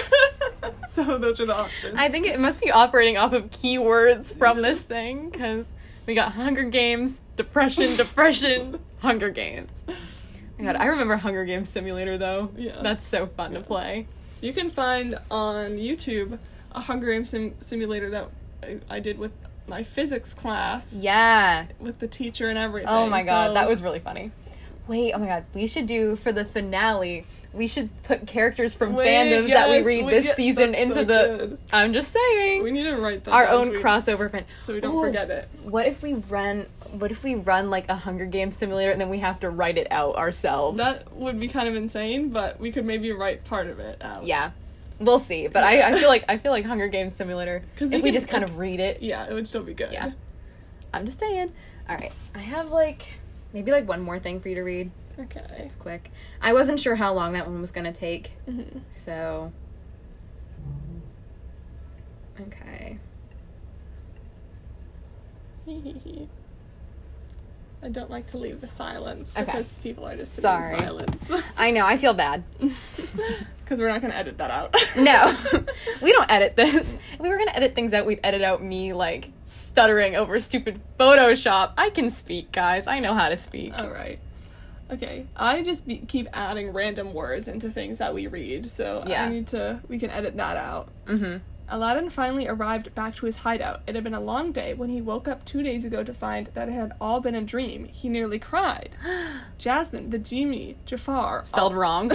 so 0.90 1.18
those 1.18 1.40
are 1.40 1.46
the 1.46 1.56
options. 1.56 1.94
I 1.96 2.08
think 2.08 2.26
it 2.26 2.40
must 2.40 2.60
be 2.60 2.70
operating 2.70 3.16
off 3.16 3.32
of 3.32 3.50
keywords 3.50 4.36
from 4.36 4.62
this 4.62 4.82
thing 4.82 5.30
because 5.30 5.68
we 6.06 6.14
got 6.14 6.32
Hunger 6.32 6.64
Games, 6.64 7.20
depression, 7.36 7.96
depression, 7.96 8.78
Hunger 9.00 9.30
Games. 9.30 9.70
My 10.58 10.64
God, 10.64 10.76
I 10.76 10.86
remember 10.86 11.16
Hunger 11.16 11.44
Games 11.44 11.68
Simulator 11.68 12.18
though. 12.18 12.50
Yeah. 12.56 12.80
That's 12.82 13.06
so 13.06 13.26
fun 13.26 13.52
to 13.52 13.60
play. 13.60 14.06
You 14.40 14.52
can 14.52 14.70
find 14.70 15.16
on 15.30 15.76
YouTube 15.76 16.38
a 16.72 16.80
Hunger 16.80 17.12
Games 17.12 17.30
sim- 17.30 17.54
simulator 17.60 18.10
that 18.10 18.28
I, 18.62 18.78
I 18.90 19.00
did 19.00 19.18
with 19.18 19.32
my 19.66 19.82
physics 19.82 20.34
class 20.34 20.94
Yeah. 20.94 21.66
with 21.78 21.98
the 22.00 22.08
teacher 22.08 22.48
and 22.48 22.58
everything. 22.58 22.88
Oh 22.90 23.08
my 23.08 23.22
god, 23.24 23.48
So- 23.48 23.54
that 23.54 23.68
was 23.68 23.82
really 23.82 24.00
funny. 24.00 24.32
Wait, 24.86 25.12
oh 25.12 25.18
my 25.18 25.26
god, 25.26 25.44
we 25.52 25.66
should 25.66 25.86
do 25.86 26.16
for 26.16 26.32
the 26.32 26.44
finale. 26.46 27.26
We 27.52 27.66
should 27.66 27.90
put 28.04 28.26
characters 28.26 28.74
from 28.74 28.94
Wait, 28.94 29.06
fandoms 29.08 29.48
that 29.48 29.68
we 29.68 29.82
read 29.82 30.06
we- 30.06 30.10
this 30.12 30.26
yeah, 30.26 30.34
season 30.34 30.74
into 30.74 30.94
so 30.94 31.00
the. 31.04 31.36
good. 31.38 31.58
I'm 31.72 31.92
just 31.92 32.10
saying. 32.12 32.62
We 32.62 32.70
need 32.70 32.84
to 32.84 32.96
write 32.96 33.24
that 33.24 33.32
our 33.34 33.48
own 33.48 33.70
we- 33.70 33.76
crossover 33.82 34.30
fan. 34.30 34.44
so 34.62 34.72
we 34.72 34.80
don't 34.80 34.94
Ooh, 34.94 35.02
forget 35.04 35.30
it. 35.30 35.48
What 35.62 35.86
if 35.86 36.02
we 36.02 36.14
run? 36.14 36.66
What 36.92 37.10
if 37.10 37.22
we 37.22 37.34
run 37.34 37.70
like 37.70 37.88
a 37.88 37.94
Hunger 37.96 38.24
Games 38.26 38.56
simulator 38.56 38.90
and 38.90 39.00
then 39.00 39.08
we 39.10 39.18
have 39.18 39.40
to 39.40 39.50
write 39.50 39.76
it 39.78 39.86
out 39.90 40.16
ourselves? 40.16 40.78
That 40.78 41.12
would 41.14 41.38
be 41.38 41.48
kind 41.48 41.68
of 41.68 41.74
insane, 41.74 42.30
but 42.30 42.58
we 42.58 42.72
could 42.72 42.84
maybe 42.84 43.12
write 43.12 43.44
part 43.44 43.66
of 43.68 43.78
it 43.78 44.00
out. 44.00 44.24
yeah, 44.24 44.52
we'll 44.98 45.18
see. 45.18 45.48
But 45.48 45.64
I, 45.64 45.82
I 45.92 45.98
feel 45.98 46.08
like 46.08 46.24
I 46.28 46.38
feel 46.38 46.52
like 46.52 46.64
Hunger 46.64 46.88
Games 46.88 47.14
simulator. 47.14 47.62
If 47.80 48.02
we 48.02 48.10
just 48.10 48.28
kind 48.28 48.42
of 48.44 48.56
read 48.58 48.80
it. 48.80 49.02
Yeah, 49.02 49.26
it 49.28 49.32
would 49.34 49.46
still 49.46 49.62
be 49.62 49.74
good. 49.74 49.92
Yeah. 49.92 50.12
I'm 50.94 51.04
just 51.04 51.18
saying. 51.20 51.52
All 51.88 51.96
right, 51.96 52.12
I 52.34 52.38
have 52.40 52.70
like 52.70 53.12
maybe 53.52 53.70
like 53.72 53.86
one 53.86 54.00
more 54.00 54.18
thing 54.18 54.40
for 54.40 54.48
you 54.48 54.54
to 54.56 54.62
read. 54.62 54.90
Okay. 55.18 55.44
It's 55.58 55.74
quick. 55.74 56.10
I 56.40 56.52
wasn't 56.52 56.78
sure 56.80 56.94
how 56.94 57.12
long 57.12 57.32
that 57.32 57.46
one 57.46 57.60
was 57.60 57.70
gonna 57.72 57.92
take. 57.92 58.32
Mhm. 58.48 58.80
So. 58.90 59.52
Okay. 62.40 62.98
I 67.82 67.88
don't 67.88 68.10
like 68.10 68.26
to 68.28 68.38
leave 68.38 68.60
the 68.60 68.66
silence 68.68 69.36
Okay. 69.36 69.44
because 69.44 69.68
people 69.78 70.06
are 70.06 70.16
just 70.16 70.32
sitting 70.34 70.42
Sorry. 70.50 70.72
in 70.74 70.78
silence. 70.80 71.32
I 71.56 71.70
know, 71.70 71.86
I 71.86 71.96
feel 71.96 72.14
bad. 72.14 72.42
Because 73.64 73.80
we're 73.80 73.88
not 73.90 74.00
going 74.00 74.12
to 74.12 74.16
edit 74.16 74.38
that 74.38 74.50
out. 74.50 74.74
No, 74.96 75.36
we 76.00 76.10
don't 76.10 76.30
edit 76.30 76.56
this. 76.56 76.94
If 77.12 77.20
we 77.20 77.28
were 77.28 77.36
gonna 77.36 77.50
edit 77.52 77.74
things 77.74 77.92
out, 77.92 78.06
we'd 78.06 78.18
edit 78.24 78.40
out 78.40 78.62
me 78.62 78.94
like 78.94 79.30
stuttering 79.44 80.16
over 80.16 80.40
stupid 80.40 80.80
Photoshop. 80.98 81.72
I 81.76 81.90
can 81.90 82.08
speak, 82.10 82.50
guys. 82.50 82.86
I 82.86 82.98
know 83.00 83.12
how 83.12 83.28
to 83.28 83.36
speak. 83.36 83.78
All 83.78 83.90
right. 83.90 84.18
Okay. 84.90 85.26
I 85.36 85.62
just 85.62 85.86
be- 85.86 85.98
keep 85.98 86.28
adding 86.32 86.72
random 86.72 87.12
words 87.12 87.46
into 87.46 87.68
things 87.68 87.98
that 87.98 88.14
we 88.14 88.26
read, 88.26 88.64
so 88.70 89.04
Yeah. 89.06 89.24
I 89.24 89.28
need 89.28 89.48
to. 89.48 89.80
We 89.86 89.98
can 89.98 90.08
edit 90.08 90.34
that 90.38 90.56
out. 90.56 90.88
Mm-hmm. 91.06 91.36
Aladdin 91.70 92.08
finally 92.08 92.48
arrived 92.48 92.94
back 92.94 93.14
to 93.16 93.26
his 93.26 93.36
hideout. 93.36 93.82
It 93.86 93.94
had 93.94 94.04
been 94.04 94.14
a 94.14 94.20
long 94.20 94.52
day 94.52 94.72
when 94.72 94.88
he 94.88 95.02
woke 95.02 95.28
up 95.28 95.44
two 95.44 95.62
days 95.62 95.84
ago 95.84 96.02
to 96.02 96.14
find 96.14 96.48
that 96.54 96.68
it 96.68 96.72
had 96.72 96.92
all 97.00 97.20
been 97.20 97.34
a 97.34 97.42
dream. 97.42 97.84
He 97.86 98.08
nearly 98.08 98.38
cried. 98.38 98.90
Jasmine, 99.58 100.10
the 100.10 100.18
genie, 100.18 100.76
Jafar. 100.86 101.44
Spelled 101.44 101.74
all- 101.74 101.78
wrong. 101.78 102.10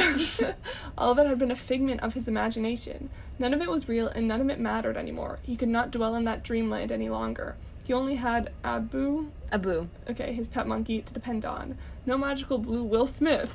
all 0.98 1.12
of 1.12 1.20
it 1.20 1.28
had 1.28 1.38
been 1.38 1.52
a 1.52 1.56
figment 1.56 2.02
of 2.02 2.16
his 2.16 2.28
imagination. 2.28 3.10
None 3.38 3.54
of 3.54 3.62
it 3.62 3.70
was 3.70 3.88
real 3.88 4.08
and 4.08 4.28
none 4.28 4.42
of 4.42 4.50
it 4.50 4.60
mattered 4.60 4.98
anymore. 4.98 5.40
He 5.44 5.56
could 5.56 5.70
not 5.70 5.92
dwell 5.92 6.16
in 6.16 6.24
that 6.26 6.44
dreamland 6.44 6.92
any 6.92 7.10
longer. 7.10 7.56
He 7.84 7.94
only 7.94 8.16
had 8.16 8.52
Abu, 8.64 9.28
Abu. 9.52 9.90
okay, 10.10 10.34
his 10.34 10.48
pet 10.48 10.66
monkey, 10.68 11.02
to 11.02 11.14
depend 11.14 11.44
on. 11.44 11.78
No 12.06 12.18
magical 12.18 12.58
blue 12.58 12.84
Will 12.84 13.08
Smith. 13.08 13.52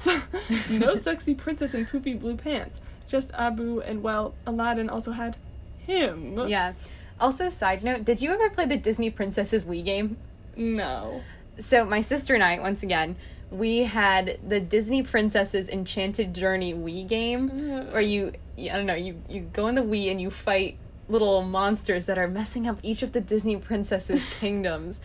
no 0.70 0.96
sexy 1.02 1.34
princess 1.34 1.74
in 1.74 1.86
poopy 1.86 2.14
blue 2.14 2.36
pants. 2.36 2.80
Just 3.08 3.30
Abu, 3.32 3.80
and 3.80 4.02
well, 4.02 4.34
Aladdin 4.46 4.90
also 4.90 5.12
had 5.12 5.38
him. 5.88 6.46
Yeah. 6.48 6.74
Also, 7.20 7.48
side 7.48 7.82
note, 7.82 8.04
did 8.04 8.22
you 8.22 8.32
ever 8.32 8.48
play 8.50 8.64
the 8.66 8.76
Disney 8.76 9.10
Princesses 9.10 9.64
Wii 9.64 9.84
game? 9.84 10.16
No. 10.56 11.22
So 11.58 11.84
my 11.84 12.00
sister 12.00 12.34
and 12.34 12.44
I, 12.44 12.58
once 12.60 12.82
again, 12.84 13.16
we 13.50 13.78
had 13.84 14.38
the 14.46 14.60
Disney 14.60 15.02
Princesses 15.02 15.68
Enchanted 15.68 16.34
Journey 16.34 16.74
Wii 16.74 17.08
game, 17.08 17.50
Ugh. 17.50 17.92
where 17.92 18.02
you, 18.02 18.32
I 18.58 18.76
don't 18.76 18.86
know, 18.86 18.94
you 18.94 19.20
you 19.28 19.40
go 19.40 19.66
in 19.66 19.74
the 19.74 19.80
Wii 19.82 20.10
and 20.10 20.20
you 20.20 20.30
fight 20.30 20.76
little 21.08 21.42
monsters 21.42 22.04
that 22.06 22.18
are 22.18 22.28
messing 22.28 22.68
up 22.68 22.78
each 22.82 23.02
of 23.02 23.12
the 23.12 23.20
Disney 23.20 23.56
princesses' 23.56 24.28
kingdoms. 24.40 25.00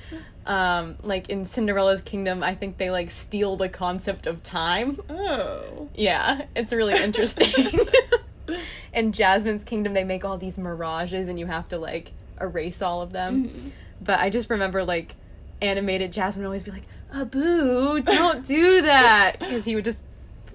Um, 0.46 0.98
like 1.02 1.30
in 1.30 1.46
Cinderella's 1.46 2.02
kingdom, 2.02 2.44
I 2.44 2.54
think 2.54 2.78
they 2.78 2.92
like 2.92 3.10
steal 3.10 3.56
the 3.56 3.70
concept 3.70 4.28
of 4.28 4.44
time. 4.44 5.00
Oh. 5.10 5.90
Yeah, 5.96 6.46
it's 6.56 6.74
really 6.74 7.02
interesting. 7.02 7.80
in 8.94 9.12
Jasmine's 9.12 9.64
kingdom, 9.64 9.94
they 9.94 10.04
make 10.04 10.24
all 10.26 10.38
these 10.38 10.58
mirages, 10.58 11.28
and 11.28 11.40
you 11.40 11.46
have 11.48 11.68
to 11.70 11.78
like 11.78 12.12
erase 12.42 12.82
all 12.82 13.02
of 13.02 13.12
them. 13.12 13.46
Mhm. 13.50 13.72
But 14.02 14.20
I 14.20 14.30
just 14.30 14.50
remember 14.50 14.84
like 14.84 15.16
animated 15.62 16.12
Jasmine 16.12 16.46
always 16.46 16.64
be 16.64 16.72
like, 16.72 16.84
Abu, 17.14 18.02
don't 18.02 18.46
do 18.46 18.82
that, 18.82 19.36
because 19.40 19.66
he 19.66 19.76
would 19.76 19.86
just 19.86 20.02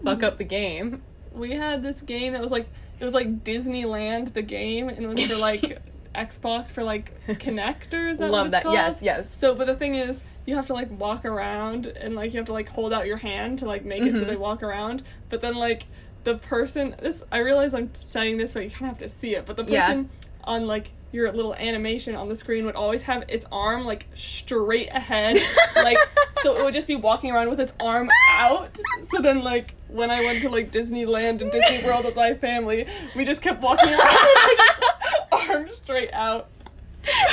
fuck 0.04 0.22
up 0.22 0.38
the 0.38 0.44
game. 0.44 1.02
We 1.32 1.52
had 1.52 1.82
this 1.82 2.00
game 2.02 2.32
that 2.32 2.42
was 2.42 2.50
like 2.50 2.68
it 3.00 3.04
was 3.04 3.14
like 3.14 3.44
Disneyland 3.44 4.32
the 4.34 4.42
game 4.42 4.88
and 4.88 4.98
it 4.98 5.06
was 5.06 5.24
for 5.24 5.36
like 5.36 5.80
Xbox 6.14 6.68
for 6.70 6.82
like 6.82 7.12
Kinect 7.28 7.94
or 7.94 8.08
is 8.08 8.18
that 8.18 8.30
what 8.30 8.38
Love 8.38 8.50
that. 8.50 8.62
called? 8.64 8.74
Yes, 8.74 9.02
yes. 9.02 9.32
So, 9.32 9.54
but 9.54 9.66
the 9.68 9.76
thing 9.76 9.94
is, 9.94 10.20
you 10.46 10.56
have 10.56 10.66
to 10.66 10.72
like 10.74 10.90
walk 10.98 11.24
around 11.24 11.86
and 11.86 12.16
like 12.16 12.32
you 12.32 12.38
have 12.38 12.46
to 12.46 12.52
like 12.52 12.68
hold 12.68 12.92
out 12.92 13.06
your 13.06 13.18
hand 13.18 13.60
to 13.60 13.66
like 13.66 13.84
make 13.84 14.02
it 14.02 14.16
so 14.16 14.24
Mhm. 14.24 14.26
they 14.26 14.36
walk 14.36 14.62
around. 14.64 15.04
But 15.28 15.42
then 15.42 15.54
like 15.54 15.84
the 16.28 16.36
person, 16.36 16.94
this 17.00 17.22
I 17.32 17.38
realize 17.38 17.72
I'm 17.72 17.94
saying 17.94 18.36
this, 18.36 18.52
but 18.52 18.62
you 18.64 18.70
kind 18.70 18.90
of 18.92 18.98
have 18.98 18.98
to 18.98 19.08
see 19.08 19.34
it. 19.34 19.46
But 19.46 19.56
the 19.56 19.64
Yeah. 19.64 19.86
person 19.86 20.10
on 20.44 20.66
like 20.66 20.90
your 21.10 21.32
little 21.32 21.54
animation 21.54 22.14
on 22.14 22.28
the 22.28 22.36
screen 22.36 22.66
would 22.66 22.74
always 22.74 23.02
have 23.02 23.24
its 23.28 23.46
arm 23.50 23.86
like 23.86 24.04
straight 24.14 24.88
ahead, 24.90 25.38
like 25.76 25.96
so 26.42 26.54
it 26.58 26.64
would 26.64 26.74
just 26.74 26.86
be 26.86 26.96
walking 26.96 27.30
around 27.30 27.48
with 27.48 27.58
its 27.60 27.72
arm 27.80 28.10
out. 28.32 28.78
So 29.08 29.22
then 29.22 29.42
like 29.42 29.74
when 29.88 30.10
I 30.10 30.20
went 30.22 30.42
to 30.42 30.50
like 30.50 30.70
Disneyland 30.70 31.40
and 31.40 31.50
Disney 31.50 31.82
World 31.88 32.04
with 32.04 32.14
my 32.16 32.34
family, 32.34 32.86
we 33.16 33.24
just 33.24 33.40
kept 33.40 33.62
walking 33.62 33.88
around 33.88 34.26
with 34.48 35.32
arm 35.50 35.70
straight 35.70 36.12
out. 36.12 36.48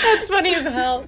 That's 0.03 0.29
funny 0.29 0.55
as 0.55 0.65
hell. 0.65 1.05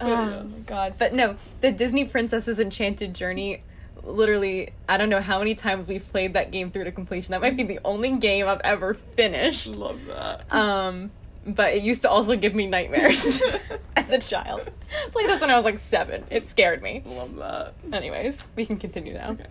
Oh 0.00 0.44
my 0.44 0.58
god. 0.60 0.94
But 0.96 1.12
no, 1.12 1.34
the 1.60 1.72
Disney 1.72 2.04
Princesses 2.04 2.60
Enchanted 2.60 3.14
Journey 3.14 3.62
literally, 4.04 4.70
I 4.88 4.96
don't 4.96 5.08
know 5.08 5.20
how 5.20 5.38
many 5.38 5.54
times 5.54 5.88
we've 5.88 6.06
played 6.06 6.34
that 6.34 6.50
game 6.50 6.70
through 6.70 6.84
to 6.84 6.92
completion. 6.92 7.32
That 7.32 7.40
might 7.40 7.56
be 7.56 7.62
the 7.62 7.80
only 7.84 8.12
game 8.12 8.46
I've 8.46 8.60
ever 8.62 8.94
finished. 8.94 9.66
Love 9.66 10.04
that. 10.06 10.52
Um, 10.52 11.10
but 11.46 11.74
it 11.74 11.82
used 11.82 12.02
to 12.02 12.10
also 12.10 12.36
give 12.36 12.54
me 12.54 12.66
nightmares 12.66 13.42
as 13.96 14.12
a 14.12 14.18
child. 14.18 14.70
Played 15.12 15.28
this 15.28 15.40
when 15.40 15.50
I 15.50 15.56
was 15.56 15.64
like 15.64 15.78
seven. 15.78 16.24
It 16.30 16.48
scared 16.48 16.82
me. 16.82 17.02
Love 17.04 17.36
that. 17.36 17.74
Anyways, 17.92 18.46
we 18.56 18.66
can 18.66 18.78
continue 18.78 19.14
now. 19.14 19.32
Okay. 19.32 19.46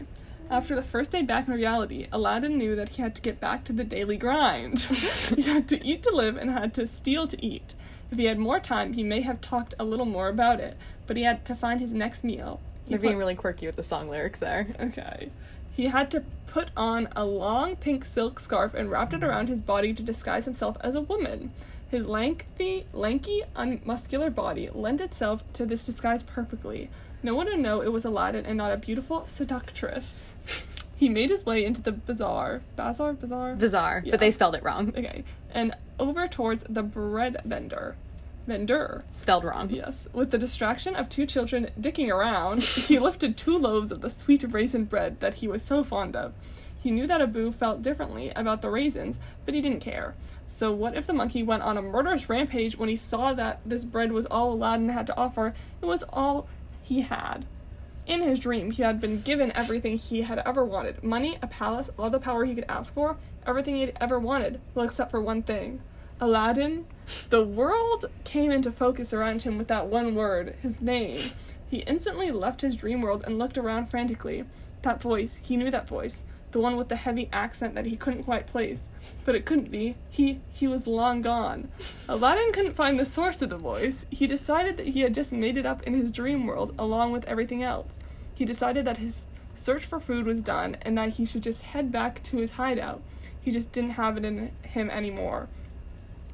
After 0.49 0.75
the 0.75 0.83
first 0.83 1.11
day 1.11 1.21
back 1.23 1.47
in 1.47 1.53
reality, 1.53 2.07
Aladdin 2.11 2.57
knew 2.57 2.75
that 2.75 2.89
he 2.89 3.01
had 3.01 3.15
to 3.15 3.21
get 3.21 3.39
back 3.39 3.63
to 3.65 3.73
the 3.73 3.83
daily 3.83 4.17
grind. 4.17 4.79
he 5.35 5.43
had 5.43 5.67
to 5.69 5.83
eat 5.85 6.03
to 6.03 6.15
live 6.15 6.37
and 6.37 6.51
had 6.51 6.73
to 6.75 6.85
steal 6.85 7.27
to 7.27 7.43
eat. 7.43 7.73
If 8.11 8.19
he 8.19 8.25
had 8.25 8.37
more 8.37 8.59
time, 8.59 8.93
he 8.93 9.03
may 9.03 9.21
have 9.21 9.41
talked 9.41 9.73
a 9.79 9.83
little 9.83 10.05
more 10.05 10.27
about 10.27 10.59
it, 10.59 10.77
but 11.07 11.17
he 11.17 11.23
had 11.23 11.45
to 11.45 11.55
find 11.55 11.79
his 11.79 11.91
next 11.91 12.23
meal. 12.23 12.59
He 12.85 12.91
They're 12.91 12.99
being 12.99 13.17
really 13.17 13.35
quirky 13.35 13.65
with 13.65 13.75
the 13.75 13.83
song 13.83 14.09
lyrics 14.09 14.39
there. 14.39 14.67
Okay. 14.79 15.29
He 15.75 15.85
had 15.87 16.11
to 16.11 16.23
put 16.47 16.69
on 16.77 17.07
a 17.15 17.25
long 17.25 17.75
pink 17.75 18.05
silk 18.05 18.39
scarf 18.39 18.73
and 18.73 18.91
wrapped 18.91 19.13
it 19.13 19.23
around 19.23 19.47
his 19.47 19.61
body 19.61 19.93
to 19.93 20.03
disguise 20.03 20.45
himself 20.45 20.77
as 20.81 20.93
a 20.95 21.01
woman. 21.01 21.51
His 21.89 22.05
lengthy, 22.05 22.85
lanky, 22.93 23.43
unmuscular 23.55 24.33
body 24.33 24.69
lent 24.73 24.99
itself 25.01 25.43
to 25.53 25.65
this 25.65 25.85
disguise 25.85 26.23
perfectly. 26.23 26.89
No 27.21 27.35
one 27.35 27.45
would 27.47 27.59
know 27.59 27.81
it 27.81 27.91
was 27.93 28.03
Aladdin 28.05 28.45
and 28.45 28.57
not 28.57 28.71
a 28.71 28.77
beautiful 28.77 29.25
seductress. 29.27 30.35
He 30.95 31.09
made 31.09 31.29
his 31.29 31.45
way 31.45 31.65
into 31.65 31.81
the 31.81 31.91
bazaar. 31.91 32.61
Bazaar? 32.75 33.13
Bazaar? 33.13 33.55
Bazaar, 33.55 34.01
Yeah. 34.05 34.11
but 34.11 34.19
they 34.19 34.31
spelled 34.31 34.55
it 34.55 34.63
wrong. 34.63 34.89
Okay. 34.89 35.23
And 35.51 35.75
over 35.99 36.27
towards 36.27 36.63
the 36.69 36.83
bread 36.83 37.41
vendor. 37.45 37.95
Vendor. 38.45 39.05
Spelled 39.09 39.45
wrong. 39.45 39.69
Yes. 39.69 40.09
With 40.11 40.31
the 40.31 40.37
distraction 40.37 40.95
of 40.95 41.07
two 41.07 41.25
children 41.25 41.69
dicking 41.79 42.09
around, 42.09 42.63
he 42.63 42.99
lifted 42.99 43.37
two 43.37 43.57
loaves 43.57 43.91
of 43.91 44.01
the 44.01 44.09
sweet 44.09 44.43
raisin 44.51 44.85
bread 44.85 45.19
that 45.21 45.35
he 45.35 45.47
was 45.47 45.63
so 45.63 45.83
fond 45.83 46.15
of. 46.15 46.33
He 46.81 46.91
knew 46.91 47.07
that 47.07 47.21
Abu 47.21 47.53
felt 47.53 47.81
differently 47.81 48.31
about 48.35 48.61
the 48.61 48.69
raisins, 48.69 49.17
but 49.45 49.53
he 49.53 49.61
didn't 49.61 49.79
care. 49.79 50.15
So, 50.49 50.73
what 50.73 50.97
if 50.97 51.07
the 51.07 51.13
monkey 51.13 51.41
went 51.41 51.63
on 51.63 51.77
a 51.77 51.81
murderous 51.81 52.27
rampage 52.27 52.77
when 52.77 52.89
he 52.89 52.97
saw 52.97 53.33
that 53.33 53.61
this 53.65 53.85
bread 53.85 54.11
was 54.11 54.25
all 54.25 54.51
Aladdin 54.51 54.89
had 54.89 55.07
to 55.07 55.17
offer? 55.17 55.53
It 55.81 55.85
was 55.85 56.03
all 56.09 56.49
he 56.81 57.01
had. 57.01 57.45
In 58.05 58.21
his 58.21 58.37
dream, 58.39 58.71
he 58.71 58.83
had 58.83 58.99
been 58.99 59.21
given 59.21 59.53
everything 59.53 59.97
he 59.97 60.23
had 60.23 60.39
ever 60.39 60.65
wanted 60.65 61.01
money, 61.01 61.37
a 61.41 61.47
palace, 61.47 61.89
all 61.97 62.09
the 62.09 62.19
power 62.19 62.43
he 62.43 62.53
could 62.53 62.65
ask 62.67 62.93
for, 62.93 63.15
everything 63.47 63.77
he'd 63.77 63.93
ever 64.01 64.19
wanted, 64.19 64.59
well, 64.75 64.85
except 64.85 65.09
for 65.09 65.21
one 65.21 65.41
thing 65.41 65.81
Aladdin. 66.23 66.85
The 67.31 67.43
world 67.43 68.05
came 68.23 68.49
into 68.49 68.71
focus 68.71 69.11
around 69.11 69.41
him 69.41 69.57
with 69.57 69.67
that 69.67 69.87
one 69.87 70.15
word, 70.15 70.55
his 70.61 70.79
name. 70.79 71.19
He 71.69 71.79
instantly 71.79 72.31
left 72.31 72.61
his 72.61 72.77
dream 72.77 73.01
world 73.01 73.23
and 73.25 73.37
looked 73.37 73.57
around 73.57 73.87
frantically. 73.87 74.45
That 74.83 75.01
voice, 75.01 75.41
he 75.43 75.57
knew 75.57 75.69
that 75.69 75.85
voice, 75.85 76.23
the 76.51 76.61
one 76.61 76.77
with 76.77 76.87
the 76.87 76.95
heavy 76.95 77.27
accent 77.33 77.75
that 77.75 77.87
he 77.87 77.97
couldn't 77.97 78.23
quite 78.23 78.47
place. 78.47 78.83
But 79.25 79.35
it 79.35 79.45
couldn't 79.45 79.69
be. 79.69 79.97
He 80.09 80.39
he 80.49 80.65
was 80.65 80.87
long 80.87 81.21
gone. 81.21 81.67
Aladdin 82.07 82.53
couldn't 82.53 82.77
find 82.77 82.97
the 82.97 83.05
source 83.05 83.41
of 83.41 83.49
the 83.49 83.57
voice. 83.57 84.05
He 84.09 84.25
decided 84.25 84.77
that 84.77 84.87
he 84.87 85.01
had 85.01 85.13
just 85.13 85.33
made 85.33 85.57
it 85.57 85.65
up 85.65 85.83
in 85.83 85.93
his 85.93 86.09
dream 86.09 86.47
world 86.47 86.73
along 86.79 87.11
with 87.11 87.25
everything 87.25 87.63
else. 87.63 87.99
He 88.33 88.45
decided 88.45 88.85
that 88.85 88.99
his 88.99 89.25
search 89.55 89.83
for 89.83 89.99
food 89.99 90.25
was 90.25 90.41
done 90.41 90.77
and 90.83 90.97
that 90.97 91.15
he 91.15 91.25
should 91.25 91.43
just 91.43 91.63
head 91.63 91.91
back 91.91 92.23
to 92.23 92.37
his 92.37 92.51
hideout. 92.51 93.01
He 93.41 93.51
just 93.51 93.73
didn't 93.73 93.91
have 93.91 94.15
it 94.15 94.23
in 94.23 94.53
him 94.61 94.89
anymore. 94.89 95.49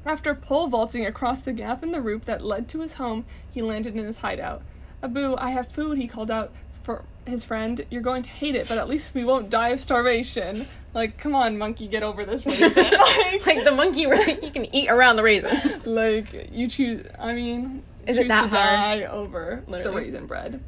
After 0.06 0.34
pole 0.34 0.66
vaulting 0.68 1.04
across 1.04 1.40
the 1.40 1.52
gap 1.52 1.82
in 1.82 1.92
the 1.92 2.00
roof 2.00 2.24
that 2.24 2.42
led 2.44 2.68
to 2.70 2.80
his 2.80 2.94
home, 2.94 3.24
he 3.50 3.60
landed 3.62 3.96
in 3.96 4.04
his 4.04 4.18
hideout. 4.18 4.62
Abu, 5.02 5.36
I 5.36 5.50
have 5.50 5.68
food, 5.68 5.98
he 5.98 6.06
called 6.06 6.30
out 6.30 6.50
for 6.82 7.04
his 7.26 7.44
friend. 7.44 7.84
You're 7.90 8.00
going 8.02 8.22
to 8.22 8.30
hate 8.30 8.54
it, 8.54 8.68
but 8.68 8.78
at 8.78 8.88
least 8.88 9.14
we 9.14 9.24
won't 9.24 9.50
die 9.50 9.68
of 9.68 9.80
starvation. 9.80 10.66
Like, 10.94 11.18
come 11.18 11.34
on, 11.34 11.58
monkey, 11.58 11.86
get 11.86 12.02
over 12.02 12.24
this 12.24 12.44
raisin. 12.46 12.72
like, 12.74 13.46
like 13.46 13.64
the 13.64 13.72
monkey, 13.72 14.06
really, 14.10 14.34
he 14.40 14.50
can 14.50 14.74
eat 14.74 14.88
around 14.90 15.16
the 15.16 15.22
raisins. 15.22 15.86
like, 15.86 16.50
you 16.52 16.66
choose, 16.68 17.06
I 17.18 17.34
mean, 17.34 17.82
Is 18.06 18.16
choose 18.16 18.24
it 18.24 18.28
that 18.28 18.42
to 18.42 18.48
hard? 18.48 19.00
die 19.00 19.04
over 19.04 19.62
the 19.68 19.92
raisin 19.92 20.26
bread. 20.26 20.60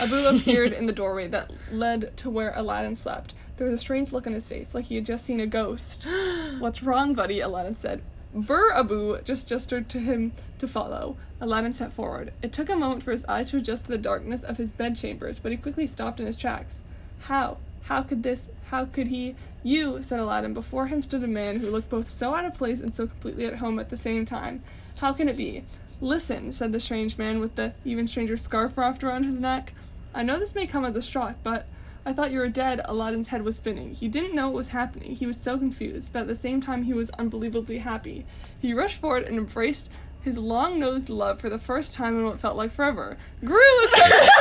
Abu 0.00 0.26
appeared 0.26 0.72
in 0.72 0.86
the 0.86 0.92
doorway 0.92 1.26
that 1.28 1.50
led 1.72 2.16
to 2.18 2.28
where 2.30 2.52
Aladdin 2.54 2.94
slept. 2.94 3.34
There 3.56 3.66
was 3.66 3.74
a 3.74 3.78
strange 3.78 4.12
look 4.12 4.26
on 4.26 4.32
his 4.32 4.46
face, 4.46 4.68
like 4.72 4.86
he 4.86 4.96
had 4.96 5.06
just 5.06 5.24
seen 5.24 5.40
a 5.40 5.46
ghost. 5.46 6.06
What's 6.58 6.82
wrong, 6.82 7.14
buddy? 7.14 7.40
Aladdin 7.40 7.76
said. 7.76 8.02
Bur 8.34 8.72
Abu 8.72 9.20
just 9.22 9.48
gestured 9.48 9.88
to 9.90 9.98
him 9.98 10.32
to 10.58 10.68
follow. 10.68 11.16
Aladdin 11.40 11.74
stepped 11.74 11.94
forward. 11.94 12.32
It 12.42 12.52
took 12.52 12.68
a 12.68 12.76
moment 12.76 13.02
for 13.02 13.12
his 13.12 13.24
eyes 13.26 13.50
to 13.50 13.58
adjust 13.58 13.84
to 13.84 13.90
the 13.90 13.98
darkness 13.98 14.42
of 14.42 14.56
his 14.56 14.72
bedchambers, 14.72 15.38
but 15.38 15.52
he 15.52 15.58
quickly 15.58 15.86
stopped 15.86 16.20
in 16.20 16.26
his 16.26 16.36
tracks. 16.36 16.80
How? 17.20 17.58
How 17.84 18.02
could 18.02 18.22
this? 18.22 18.48
How 18.70 18.84
could 18.84 19.08
he? 19.08 19.36
You, 19.62 20.02
said 20.02 20.18
Aladdin. 20.18 20.54
Before 20.54 20.86
him 20.88 21.02
stood 21.02 21.22
a 21.22 21.28
man 21.28 21.60
who 21.60 21.70
looked 21.70 21.88
both 21.88 22.08
so 22.08 22.34
out 22.34 22.44
of 22.44 22.54
place 22.54 22.80
and 22.80 22.94
so 22.94 23.06
completely 23.06 23.46
at 23.46 23.56
home 23.56 23.78
at 23.78 23.90
the 23.90 23.96
same 23.96 24.24
time. 24.24 24.62
How 24.98 25.12
can 25.12 25.28
it 25.28 25.36
be? 25.36 25.64
Listen, 26.00 26.52
said 26.52 26.72
the 26.72 26.80
strange 26.80 27.16
man 27.16 27.40
with 27.40 27.54
the 27.54 27.74
even 27.84 28.06
stranger 28.06 28.36
scarf 28.36 28.76
wrapped 28.76 29.02
around 29.02 29.24
his 29.24 29.36
neck. 29.36 29.72
I 30.14 30.22
know 30.22 30.38
this 30.38 30.54
may 30.54 30.66
come 30.66 30.84
as 30.84 30.96
a 30.96 31.02
shock, 31.02 31.36
but 31.42 31.66
I 32.06 32.12
thought 32.12 32.30
you 32.30 32.38
were 32.38 32.48
dead. 32.48 32.80
Aladdin's 32.84 33.28
head 33.28 33.42
was 33.42 33.56
spinning. 33.56 33.92
He 33.92 34.06
didn't 34.06 34.36
know 34.36 34.46
what 34.46 34.54
was 34.54 34.68
happening. 34.68 35.16
He 35.16 35.26
was 35.26 35.36
so 35.36 35.58
confused, 35.58 36.12
but 36.12 36.20
at 36.20 36.26
the 36.28 36.36
same 36.36 36.60
time, 36.60 36.84
he 36.84 36.92
was 36.92 37.10
unbelievably 37.10 37.78
happy. 37.78 38.24
He 38.60 38.72
rushed 38.72 39.00
forward 39.00 39.24
and 39.24 39.36
embraced 39.36 39.88
his 40.22 40.38
long 40.38 40.78
nosed 40.78 41.08
love 41.08 41.40
for 41.40 41.50
the 41.50 41.58
first 41.58 41.94
time 41.94 42.16
in 42.16 42.24
what 42.24 42.38
felt 42.38 42.56
like 42.56 42.72
forever. 42.72 43.18
Gru 43.44 43.58
accepted. 43.86 44.28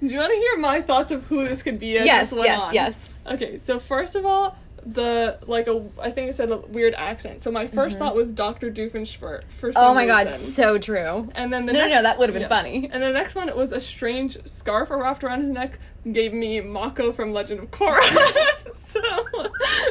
Do 0.00 0.06
you 0.06 0.18
want 0.18 0.32
to 0.32 0.38
hear 0.38 0.58
my 0.58 0.80
thoughts 0.80 1.10
of 1.10 1.24
who 1.24 1.48
this 1.48 1.64
could 1.64 1.80
be? 1.80 1.98
as 1.98 2.06
yes, 2.06 2.30
this 2.30 2.38
went 2.38 2.50
yes, 2.50 2.60
on? 2.60 2.74
yes. 2.74 3.10
Okay, 3.26 3.60
so 3.64 3.80
first 3.80 4.14
of 4.14 4.24
all, 4.24 4.56
the 4.84 5.38
like 5.46 5.66
a 5.68 5.84
I 6.00 6.10
think 6.10 6.30
it 6.30 6.36
said 6.36 6.50
a 6.50 6.58
weird 6.58 6.94
accent. 6.94 7.42
So 7.42 7.50
my 7.50 7.66
1st 7.66 7.98
thought 7.98 8.14
was 8.14 8.30
Doctor 8.30 8.70
Doofenshmirtz 8.70 9.44
for 9.58 9.72
some 9.72 9.82
Mm-hmm. 9.82 9.90
Oh 9.90 9.94
my 9.94 10.06
god, 10.06 10.32
so 10.32 10.78
true. 10.78 11.30
And 11.34 11.52
then 11.52 11.66
the 11.66 11.72
No, 11.72 11.80
no, 11.80 11.84
next, 11.86 11.94
no, 11.96 12.02
that 12.02 12.18
would've 12.18 12.34
been 12.34 12.48
funny. 12.48 12.88
And 12.92 13.02
the 13.02 13.12
next 13.12 13.34
one, 13.34 13.48
it 13.48 13.56
was 13.56 13.72
a 13.72 13.80
strange 13.80 14.44
scarf 14.46 14.90
wrapped 14.90 15.22
around 15.24 15.42
his 15.42 15.50
neck, 15.50 15.78
gave 16.10 16.32
me 16.32 16.60
Mako 16.60 17.12
from 17.12 17.32
Legend 17.32 17.60
of 17.60 17.70
Korra. 17.70 18.02
so 18.88 19.00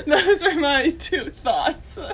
those 0.05 0.43
are 0.43 0.55
my 0.55 0.89
two 0.99 1.29
thoughts. 1.29 1.97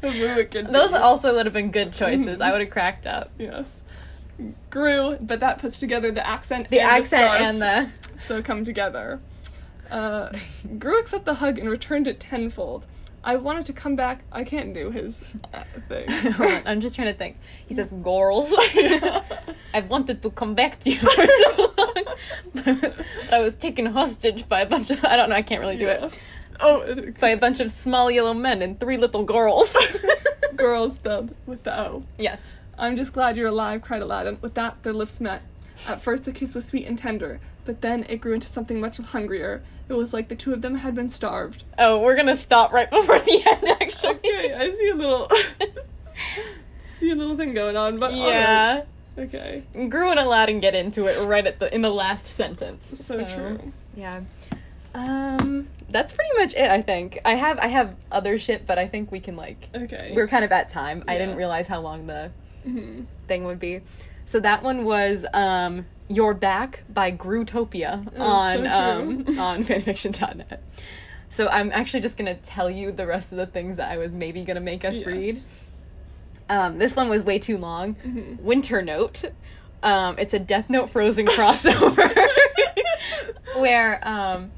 Those 0.00 0.92
also 0.94 1.34
would 1.34 1.44
have 1.44 1.52
been 1.52 1.70
good 1.70 1.92
choices. 1.92 2.40
I 2.40 2.50
would 2.50 2.62
have 2.62 2.70
cracked 2.70 3.06
up. 3.06 3.30
yes. 3.38 3.82
Gru, 4.70 5.18
but 5.20 5.40
that 5.40 5.58
puts 5.58 5.78
together 5.78 6.10
the 6.10 6.26
accent 6.26 6.70
The 6.70 6.80
and 6.80 6.90
accent 6.90 7.08
scarf, 7.22 7.40
and 7.42 7.60
the 7.62 7.88
so 8.22 8.42
come 8.42 8.64
together. 8.64 9.20
Uh, 9.90 10.32
Gru 10.78 10.98
accepted 10.98 11.24
the 11.26 11.34
hug 11.34 11.58
and 11.58 11.68
returned 11.68 12.06
it 12.08 12.20
tenfold. 12.20 12.86
I 13.22 13.36
wanted 13.36 13.66
to 13.66 13.72
come 13.74 13.96
back. 13.96 14.22
I 14.32 14.44
can't 14.44 14.72
do 14.72 14.90
his 14.90 15.22
uh, 15.52 15.62
thing. 15.88 16.06
I'm 16.66 16.80
just 16.80 16.94
trying 16.94 17.08
to 17.08 17.14
think. 17.14 17.36
He 17.66 17.74
says, 17.74 17.92
"Girls, 17.92 18.50
I've 19.74 19.88
wanted 19.90 20.22
to 20.22 20.30
come 20.30 20.54
back 20.54 20.80
to 20.80 20.90
you 20.90 20.96
for 20.98 21.26
so 21.26 21.74
long, 21.76 22.04
but 22.54 23.06
I 23.30 23.40
was 23.40 23.54
taken 23.54 23.86
hostage 23.86 24.48
by 24.48 24.60
a 24.62 24.66
bunch 24.66 24.90
of 24.90 25.04
I 25.04 25.16
don't 25.16 25.28
know. 25.28 25.36
I 25.36 25.42
can't 25.42 25.60
really 25.60 25.76
do 25.76 25.84
Yeah. 25.84 26.06
it. 26.06 26.18
Oh, 26.62 26.80
it, 26.82 27.18
By 27.20 27.30
a 27.30 27.36
bunch 27.38 27.60
of 27.60 27.70
small 27.70 28.10
yellow 28.10 28.34
men 28.34 28.60
and 28.62 28.78
three 28.78 28.96
little 28.98 29.24
girls. 29.24 29.76
girls 30.56 30.94
spelled 30.96 31.34
with 31.46 31.64
the 31.64 31.78
O. 31.78 32.04
yes. 32.18 32.58
I'm 32.78 32.96
just 32.96 33.12
glad 33.12 33.36
you're 33.36 33.48
alive, 33.48 33.82
cried 33.82 34.00
Aladdin. 34.00 34.38
With 34.40 34.54
that, 34.54 34.82
their 34.82 34.94
lips 34.94 35.20
met. 35.20 35.42
At 35.88 36.02
first, 36.02 36.24
the 36.24 36.32
kiss 36.32 36.54
was 36.54 36.66
sweet 36.66 36.86
and 36.86 36.98
tender, 36.98 37.40
but 37.64 37.80
then 37.80 38.04
it 38.08 38.20
grew 38.20 38.34
into 38.34 38.46
something 38.48 38.80
much 38.80 38.98
hungrier. 38.98 39.62
It 39.88 39.94
was 39.94 40.12
like 40.12 40.28
the 40.28 40.36
two 40.36 40.52
of 40.52 40.62
them 40.62 40.76
had 40.76 40.94
been 40.94 41.08
starved. 41.08 41.64
Oh, 41.78 41.98
we're 42.00 42.14
gonna 42.16 42.36
stop 42.36 42.72
right 42.72 42.88
before 42.90 43.18
the 43.18 43.42
end. 43.46 43.68
Actually. 43.80 44.10
Okay, 44.16 44.54
I 44.54 44.70
see 44.70 44.88
a 44.90 44.94
little, 44.94 45.28
see 46.98 47.10
a 47.10 47.14
little 47.14 47.36
thing 47.36 47.54
going 47.54 47.76
on, 47.76 47.98
but 47.98 48.12
yeah. 48.12 48.82
alright. 49.18 49.34
okay, 49.34 49.62
Gru 49.88 50.10
and 50.10 50.20
Aladdin 50.20 50.60
get 50.60 50.74
into 50.74 51.06
it 51.06 51.18
right 51.26 51.46
at 51.46 51.58
the 51.58 51.74
in 51.74 51.80
the 51.80 51.90
last 51.90 52.26
sentence. 52.26 53.04
so, 53.04 53.24
true. 53.24 53.72
Yeah. 53.96 54.20
Um 54.94 55.68
that's 55.88 56.12
pretty 56.12 56.30
much 56.38 56.54
it, 56.54 56.70
I 56.70 56.82
think. 56.82 57.18
I 57.24 57.34
have 57.34 57.58
I 57.58 57.68
have 57.68 57.96
other 58.12 58.38
shit, 58.38 58.66
but 58.66 58.78
I 58.78 58.86
think 58.86 59.10
we 59.10 59.20
can 59.20 59.36
like 59.36 59.68
Okay, 59.74 60.12
we're 60.14 60.28
kind 60.28 60.44
of 60.44 60.52
at 60.52 60.68
time. 60.68 61.04
I 61.08 61.16
didn't 61.18 61.36
realize 61.36 61.66
how 61.66 61.80
long 61.80 62.06
the 62.06 62.30
Mhm. 62.66 63.06
thing 63.26 63.44
would 63.44 63.58
be. 63.58 63.80
So 64.30 64.38
that 64.38 64.62
one 64.62 64.84
was 64.84 65.26
um 65.34 65.86
You're 66.06 66.34
Back 66.34 66.84
by 66.88 67.10
Grutopia 67.10 68.06
Oh, 68.16 68.22
on 68.22 68.58
so 68.58 68.70
um 68.70 69.38
on 69.40 69.64
fanfiction.net. 69.64 70.62
So 71.30 71.48
I'm 71.48 71.72
actually 71.72 71.98
just 72.00 72.16
gonna 72.16 72.36
tell 72.36 72.70
you 72.70 72.92
the 72.92 73.08
rest 73.08 73.32
of 73.32 73.38
the 73.38 73.46
things 73.46 73.76
that 73.78 73.90
I 73.90 73.96
was 73.96 74.14
maybe 74.14 74.44
gonna 74.44 74.60
make 74.60 74.84
us 74.84 74.98
Yes. 74.98 75.04
read. 75.04 75.36
Um, 76.48 76.78
this 76.78 76.94
one 76.94 77.08
was 77.08 77.24
way 77.24 77.40
too 77.40 77.58
long. 77.58 77.96
Mhm. 78.06 78.40
Winter 78.40 78.82
Note. 78.82 79.24
Um, 79.82 80.16
it's 80.16 80.32
a 80.32 80.38
Death 80.38 80.70
Note 80.70 80.90
Frozen 80.90 81.26
crossover 81.36 82.08
where 83.56 83.98
um, 84.06 84.52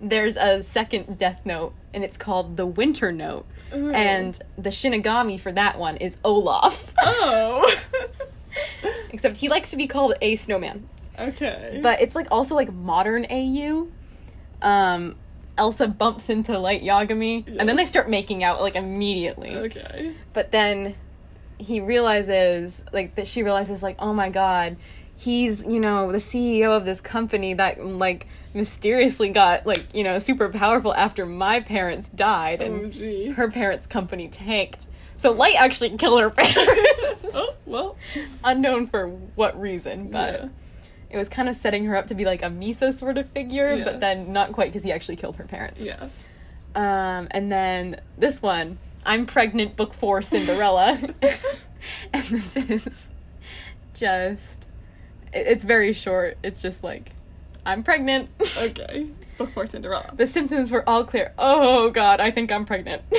there's 0.00 0.36
a 0.36 0.62
second 0.62 1.18
Death 1.18 1.44
Note 1.44 1.74
and 1.92 2.04
it's 2.04 2.16
called 2.16 2.56
the 2.56 2.66
Winter 2.66 3.10
Note. 3.10 3.44
Ooh. 3.74 3.90
And 3.90 4.38
the 4.56 4.70
Shinigami 4.70 5.40
for 5.40 5.50
that 5.50 5.80
one 5.80 5.96
is 5.96 6.18
Olaf. 6.24 6.92
oh, 7.02 7.76
Except 9.10 9.36
he 9.36 9.48
likes 9.48 9.70
to 9.70 9.76
be 9.76 9.86
called 9.86 10.14
a 10.20 10.36
snowman. 10.36 10.88
Okay. 11.18 11.80
But 11.82 12.00
it's 12.00 12.14
like 12.14 12.28
also 12.30 12.54
like 12.54 12.72
modern 12.72 13.26
AU. 13.30 13.88
Um, 14.62 15.16
Elsa 15.58 15.88
bumps 15.88 16.28
into 16.28 16.58
Light 16.58 16.82
Yagami, 16.82 17.46
and 17.58 17.68
then 17.68 17.76
they 17.76 17.86
start 17.86 18.10
making 18.10 18.44
out 18.44 18.60
like 18.60 18.76
immediately. 18.76 19.56
okay. 19.56 20.14
But 20.32 20.52
then 20.52 20.94
he 21.58 21.80
realizes, 21.80 22.84
like, 22.92 23.14
that 23.14 23.26
she 23.26 23.42
realizes, 23.42 23.82
like, 23.82 23.96
oh 23.98 24.12
my 24.12 24.28
god, 24.28 24.76
he's, 25.16 25.64
you 25.64 25.80
know, 25.80 26.12
the 26.12 26.18
CEO 26.18 26.76
of 26.76 26.84
this 26.84 27.00
company 27.00 27.54
that, 27.54 27.82
like, 27.84 28.26
mysteriously 28.52 29.30
got, 29.30 29.66
like, 29.66 29.86
you 29.94 30.04
know, 30.04 30.18
super 30.18 30.50
powerful 30.50 30.92
after 30.94 31.24
my 31.24 31.60
parents 31.60 32.08
died 32.10 32.60
and 32.60 32.92
OMG. 32.92 33.34
her 33.36 33.50
parents' 33.50 33.86
company 33.86 34.28
tanked. 34.28 34.86
So 35.18 35.32
Light 35.32 35.56
actually 35.58 35.96
killed 35.96 36.20
her 36.20 36.30
parents. 36.30 36.58
oh 37.34 37.54
well. 37.66 37.96
Unknown 38.44 38.86
for 38.88 39.08
what 39.08 39.58
reason, 39.60 40.10
but 40.10 40.32
Yeah. 40.40 40.48
it 41.10 41.16
was 41.16 41.28
kind 41.28 41.48
of 41.48 41.56
setting 41.56 41.86
her 41.86 41.96
up 41.96 42.06
to 42.08 42.14
be 42.14 42.24
like 42.24 42.42
a 42.42 42.46
Misa 42.48 42.96
sort 42.96 43.18
of 43.18 43.28
figure, 43.30 43.74
Yes. 43.76 43.84
but 43.84 44.00
then 44.00 44.32
not 44.32 44.52
quite 44.52 44.72
because 44.72 44.84
he 44.84 44.92
actually 44.92 45.16
killed 45.16 45.36
her 45.36 45.44
parents. 45.44 45.82
Yes. 45.82 46.34
Um, 46.74 47.28
and 47.30 47.50
then 47.50 48.00
this 48.18 48.42
one, 48.42 48.78
I'm 49.06 49.24
pregnant, 49.24 49.76
book 49.76 49.94
four, 49.94 50.20
Cinderella. 50.22 50.98
and 52.12 52.24
this 52.24 52.56
is 52.56 53.08
just, 53.94 54.66
it's 55.32 55.64
very 55.64 55.92
short. 55.94 56.36
It's 56.42 56.60
just 56.60 56.84
like, 56.84 57.12
I'm 57.64 57.82
pregnant. 57.82 58.28
Okay. 58.58 59.06
Before 59.38 59.66
Cinderella. 59.66 60.12
the 60.16 60.26
symptoms 60.26 60.70
were 60.70 60.88
all 60.88 61.04
clear. 61.04 61.32
Oh 61.38 61.90
god, 61.90 62.20
I 62.20 62.30
think 62.30 62.50
I'm 62.52 62.64
pregnant. 62.64 63.02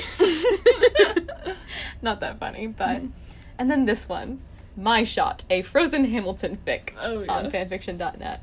Not 2.02 2.20
that 2.22 2.40
funny, 2.40 2.68
but. 2.68 3.02
Mhm. 3.04 3.12
And 3.60 3.72
then 3.72 3.86
this 3.86 4.08
one, 4.08 4.40
My 4.76 5.04
Shot, 5.04 5.44
a 5.50 5.62
Frozen 5.64 6.06
Hamilton 6.06 6.58
fic 6.66 6.92
Oh, 7.02 7.26
on 7.28 7.52
fanfiction.net. 7.52 8.42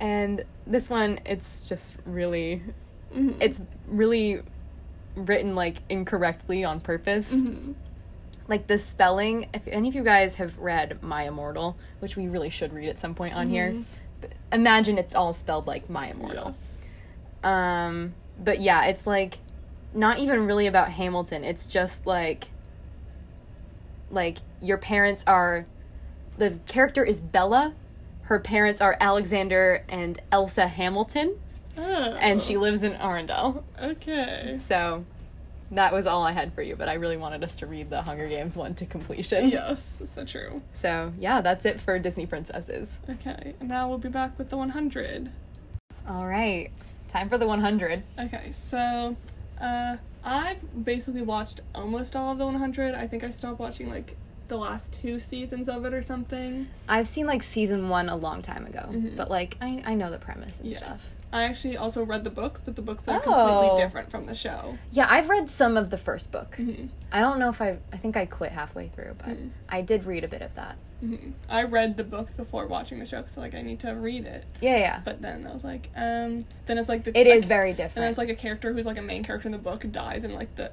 And 0.00 0.44
this 0.66 0.90
one, 0.90 1.20
it's 1.24 1.64
just 1.64 1.96
really 2.04 2.62
Mhm. 3.14 3.34
it's 3.40 3.60
really 3.86 4.40
written 5.14 5.54
like 5.54 5.76
incorrectly 5.88 6.64
on 6.64 6.80
purpose. 6.80 7.32
Mhm. 7.34 7.74
Like 8.48 8.66
the 8.66 8.78
spelling, 8.78 9.48
if 9.54 9.66
any 9.68 9.88
of 9.88 9.94
you 9.94 10.02
guys 10.02 10.34
have 10.34 10.58
read 10.58 11.00
My 11.02 11.22
Immortal, 11.28 11.76
which 12.00 12.16
we 12.16 12.26
really 12.26 12.50
should 12.50 12.72
read 12.74 12.88
at 12.88 12.98
some 12.98 13.14
point 13.14 13.34
on 13.34 13.48
here, 13.48 13.70
Mhm. 13.70 13.84
th- 14.20 14.32
imagine 14.52 14.98
it's 14.98 15.14
all 15.14 15.32
spelled 15.32 15.66
like 15.68 15.88
My 15.88 16.08
Immortal. 16.08 16.48
Yes. 16.48 16.73
Um, 17.44 18.14
but 18.42 18.60
yeah, 18.60 18.86
it's 18.86 19.06
like 19.06 19.38
not 19.92 20.18
even 20.18 20.46
really 20.46 20.66
about 20.66 20.90
Hamilton. 20.90 21.44
It's 21.44 21.66
just 21.66 22.06
like 22.06 22.48
like 24.10 24.38
your 24.60 24.78
parents 24.78 25.24
are 25.26 25.64
the 26.38 26.58
character 26.66 27.04
is 27.04 27.20
Bella. 27.20 27.74
Her 28.22 28.38
parents 28.38 28.80
are 28.80 28.96
Alexander 29.00 29.84
and 29.88 30.20
Elsa 30.32 30.66
Hamilton, 30.66 31.36
Oh. 31.76 31.82
and 31.82 32.40
she 32.40 32.56
lives 32.56 32.82
in 32.82 32.92
Arendelle. 32.94 33.62
Okay. 33.80 34.58
So 34.60 35.04
that 35.70 35.92
was 35.92 36.06
all 36.06 36.22
I 36.22 36.32
had 36.32 36.52
for 36.54 36.62
you, 36.62 36.76
but 36.76 36.88
I 36.88 36.94
really 36.94 37.16
wanted 37.16 37.42
us 37.44 37.54
to 37.56 37.66
read 37.66 37.90
the 37.90 38.02
Hunger 38.02 38.28
Games 38.28 38.56
one 38.56 38.74
to 38.76 38.86
completion. 38.86 39.48
Yes, 39.50 40.02
so 40.12 40.24
true. 40.24 40.62
So 40.72 41.12
yeah, 41.18 41.40
that's 41.40 41.64
it 41.66 41.80
for 41.80 41.98
Disney 41.98 42.26
princesses. 42.26 43.00
Okay, 43.10 43.54
and 43.60 43.68
now 43.68 43.88
we'll 43.88 43.98
be 43.98 44.08
back 44.08 44.38
with 44.38 44.50
the 44.50 44.56
100. 44.56 45.30
All 46.08 46.26
right, 46.26 46.70
time 47.14 47.28
for 47.28 47.38
the 47.38 47.46
100. 47.46 48.02
Okay, 48.18 48.50
so 48.50 49.16
uh, 49.60 49.96
I've 50.24 50.84
basically 50.84 51.22
watched 51.22 51.60
almost 51.74 52.16
all 52.16 52.32
of 52.32 52.38
the 52.38 52.44
100. 52.44 52.94
I 52.94 53.06
think 53.06 53.22
I 53.22 53.30
stopped 53.30 53.60
watching 53.60 53.88
like 53.88 54.16
the 54.48 54.56
last 54.56 54.92
two 55.00 55.20
seasons 55.20 55.68
of 55.68 55.84
it 55.84 55.94
or 55.94 56.02
something. 56.02 56.66
I've 56.88 57.06
seen 57.08 57.26
like 57.26 57.42
season 57.44 57.88
one 57.88 58.08
a 58.08 58.16
long 58.16 58.42
time 58.42 58.66
ago, 58.66 58.88
Mhm. 58.90 59.16
but 59.16 59.30
like 59.30 59.56
I, 59.60 59.82
I 59.86 59.94
know 59.94 60.10
the 60.10 60.18
premise 60.18 60.60
and 60.60 60.70
Yes. 60.70 60.78
stuff. 60.80 61.10
I 61.34 61.42
actually 61.42 61.76
also 61.76 62.04
read 62.04 62.22
the 62.22 62.30
books, 62.30 62.62
but 62.64 62.76
the 62.76 62.82
books 62.82 63.08
are 63.08 63.16
Oh. 63.16 63.20
completely 63.20 63.84
different 63.84 64.08
from 64.08 64.26
the 64.26 64.36
show. 64.36 64.78
Yeah, 64.92 65.08
I've 65.10 65.28
read 65.28 65.50
some 65.50 65.76
of 65.76 65.90
the 65.90 65.98
first 65.98 66.30
book. 66.30 66.54
Mhm. 66.58 66.90
I 67.10 67.20
don't 67.20 67.40
know 67.40 67.48
if 67.48 67.60
I 67.60 67.78
I 67.92 67.96
think 67.96 68.16
I 68.16 68.24
quit 68.24 68.52
halfway 68.52 68.86
through, 68.88 69.16
but 69.18 69.30
Mhm. 69.36 69.50
I 69.68 69.80
did 69.82 70.04
read 70.04 70.22
a 70.22 70.28
bit 70.28 70.42
of 70.42 70.54
that. 70.54 70.76
Mhm. 71.04 71.32
I 71.48 71.64
read 71.64 71.96
the 71.96 72.04
books 72.04 72.34
before 72.34 72.68
watching 72.68 73.00
the 73.00 73.04
show, 73.04 73.24
so 73.26 73.40
like 73.40 73.52
I 73.52 73.62
need 73.62 73.80
to 73.80 73.90
read 73.96 74.26
it. 74.26 74.44
Yeah, 74.60 74.76
yeah. 74.76 75.00
But 75.04 75.22
then 75.22 75.44
I 75.44 75.52
was 75.52 75.64
like, 75.64 75.90
um, 75.96 76.44
then 76.66 76.78
it's 76.78 76.88
like 76.88 77.02
the 77.02 77.10
it 77.18 77.26
like, 77.26 77.36
is 77.36 77.46
very 77.46 77.72
different. 77.72 77.96
And 77.96 78.04
then 78.04 78.10
it's 78.10 78.18
like 78.18 78.28
a 78.28 78.36
character 78.36 78.72
who's 78.72 78.86
like 78.86 78.96
a 78.98 79.02
main 79.02 79.24
character 79.24 79.48
in 79.48 79.52
the 79.52 79.58
book 79.58 79.84
dies 79.90 80.22
in 80.22 80.32
like 80.34 80.54
the 80.54 80.70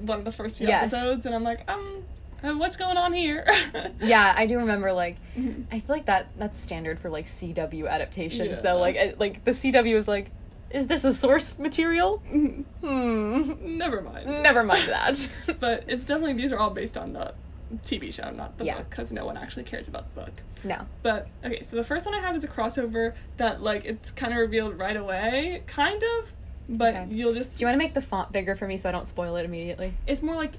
one 0.00 0.18
of 0.20 0.24
the 0.24 0.32
first 0.32 0.56
few 0.56 0.68
Yes. 0.68 0.90
episodes, 0.92 1.26
and 1.26 1.34
I'm 1.34 1.44
like, 1.44 1.70
um, 1.70 2.04
what's 2.42 2.76
going 2.76 2.96
on 2.96 3.12
here? 3.12 3.46
yeah, 4.00 4.34
I 4.36 4.46
do 4.46 4.58
remember 4.58 4.92
like 4.92 5.16
Mhm. 5.36 5.64
I 5.70 5.80
feel 5.80 5.94
like 5.96 6.06
that 6.06 6.28
that's 6.36 6.58
standard 6.60 6.98
for 7.00 7.10
like 7.10 7.26
CW 7.26 7.88
adaptations 7.88 8.48
Yeah. 8.48 8.60
though. 8.60 8.78
Like 8.78 8.96
I, 8.96 9.14
like 9.18 9.44
the 9.44 9.52
CW 9.52 9.96
is 9.96 10.08
like 10.08 10.30
is 10.70 10.86
this 10.86 11.02
a 11.04 11.14
source 11.14 11.58
material? 11.58 12.22
Mhm. 12.30 12.64
Hmm. 12.82 13.78
Never 13.78 14.00
mind. 14.02 14.26
Never 14.42 14.62
mind 14.62 14.88
that. 14.88 15.28
but 15.60 15.84
it's 15.88 16.04
definitely 16.04 16.34
these 16.34 16.52
are 16.52 16.58
all 16.58 16.70
based 16.70 16.96
on 16.98 17.12
the 17.14 17.32
TV 17.84 18.12
show, 18.12 18.30
not 18.30 18.56
the 18.58 18.64
Yeah. 18.64 18.78
book, 18.78 18.90
because 18.90 19.12
no 19.12 19.26
one 19.26 19.36
actually 19.36 19.64
cares 19.64 19.88
about 19.88 20.14
the 20.14 20.22
book. 20.22 20.32
no. 20.64 20.86
But 21.02 21.28
okay, 21.44 21.62
so 21.62 21.76
the 21.76 21.84
first 21.84 22.06
one 22.06 22.14
I 22.14 22.20
have 22.20 22.34
is 22.36 22.44
a 22.44 22.48
crossover 22.48 23.14
that 23.36 23.62
like 23.62 23.84
it's 23.84 24.10
kind 24.10 24.32
of 24.32 24.38
revealed 24.38 24.78
right 24.78 24.96
away, 24.96 25.62
kind 25.66 26.02
of, 26.20 26.32
but 26.68 26.94
Okay. 26.94 27.06
you'll 27.10 27.34
just 27.34 27.56
Do 27.58 27.62
you 27.62 27.66
want 27.66 27.74
to 27.74 27.78
make 27.78 27.94
the 27.94 28.00
font 28.02 28.32
bigger 28.32 28.54
for 28.56 28.66
me 28.66 28.76
so 28.78 28.88
I 28.88 28.92
don't 28.92 29.06
spoil 29.08 29.36
it 29.36 29.44
immediately? 29.44 29.92
it's 30.06 30.22
more 30.22 30.34
like 30.36 30.52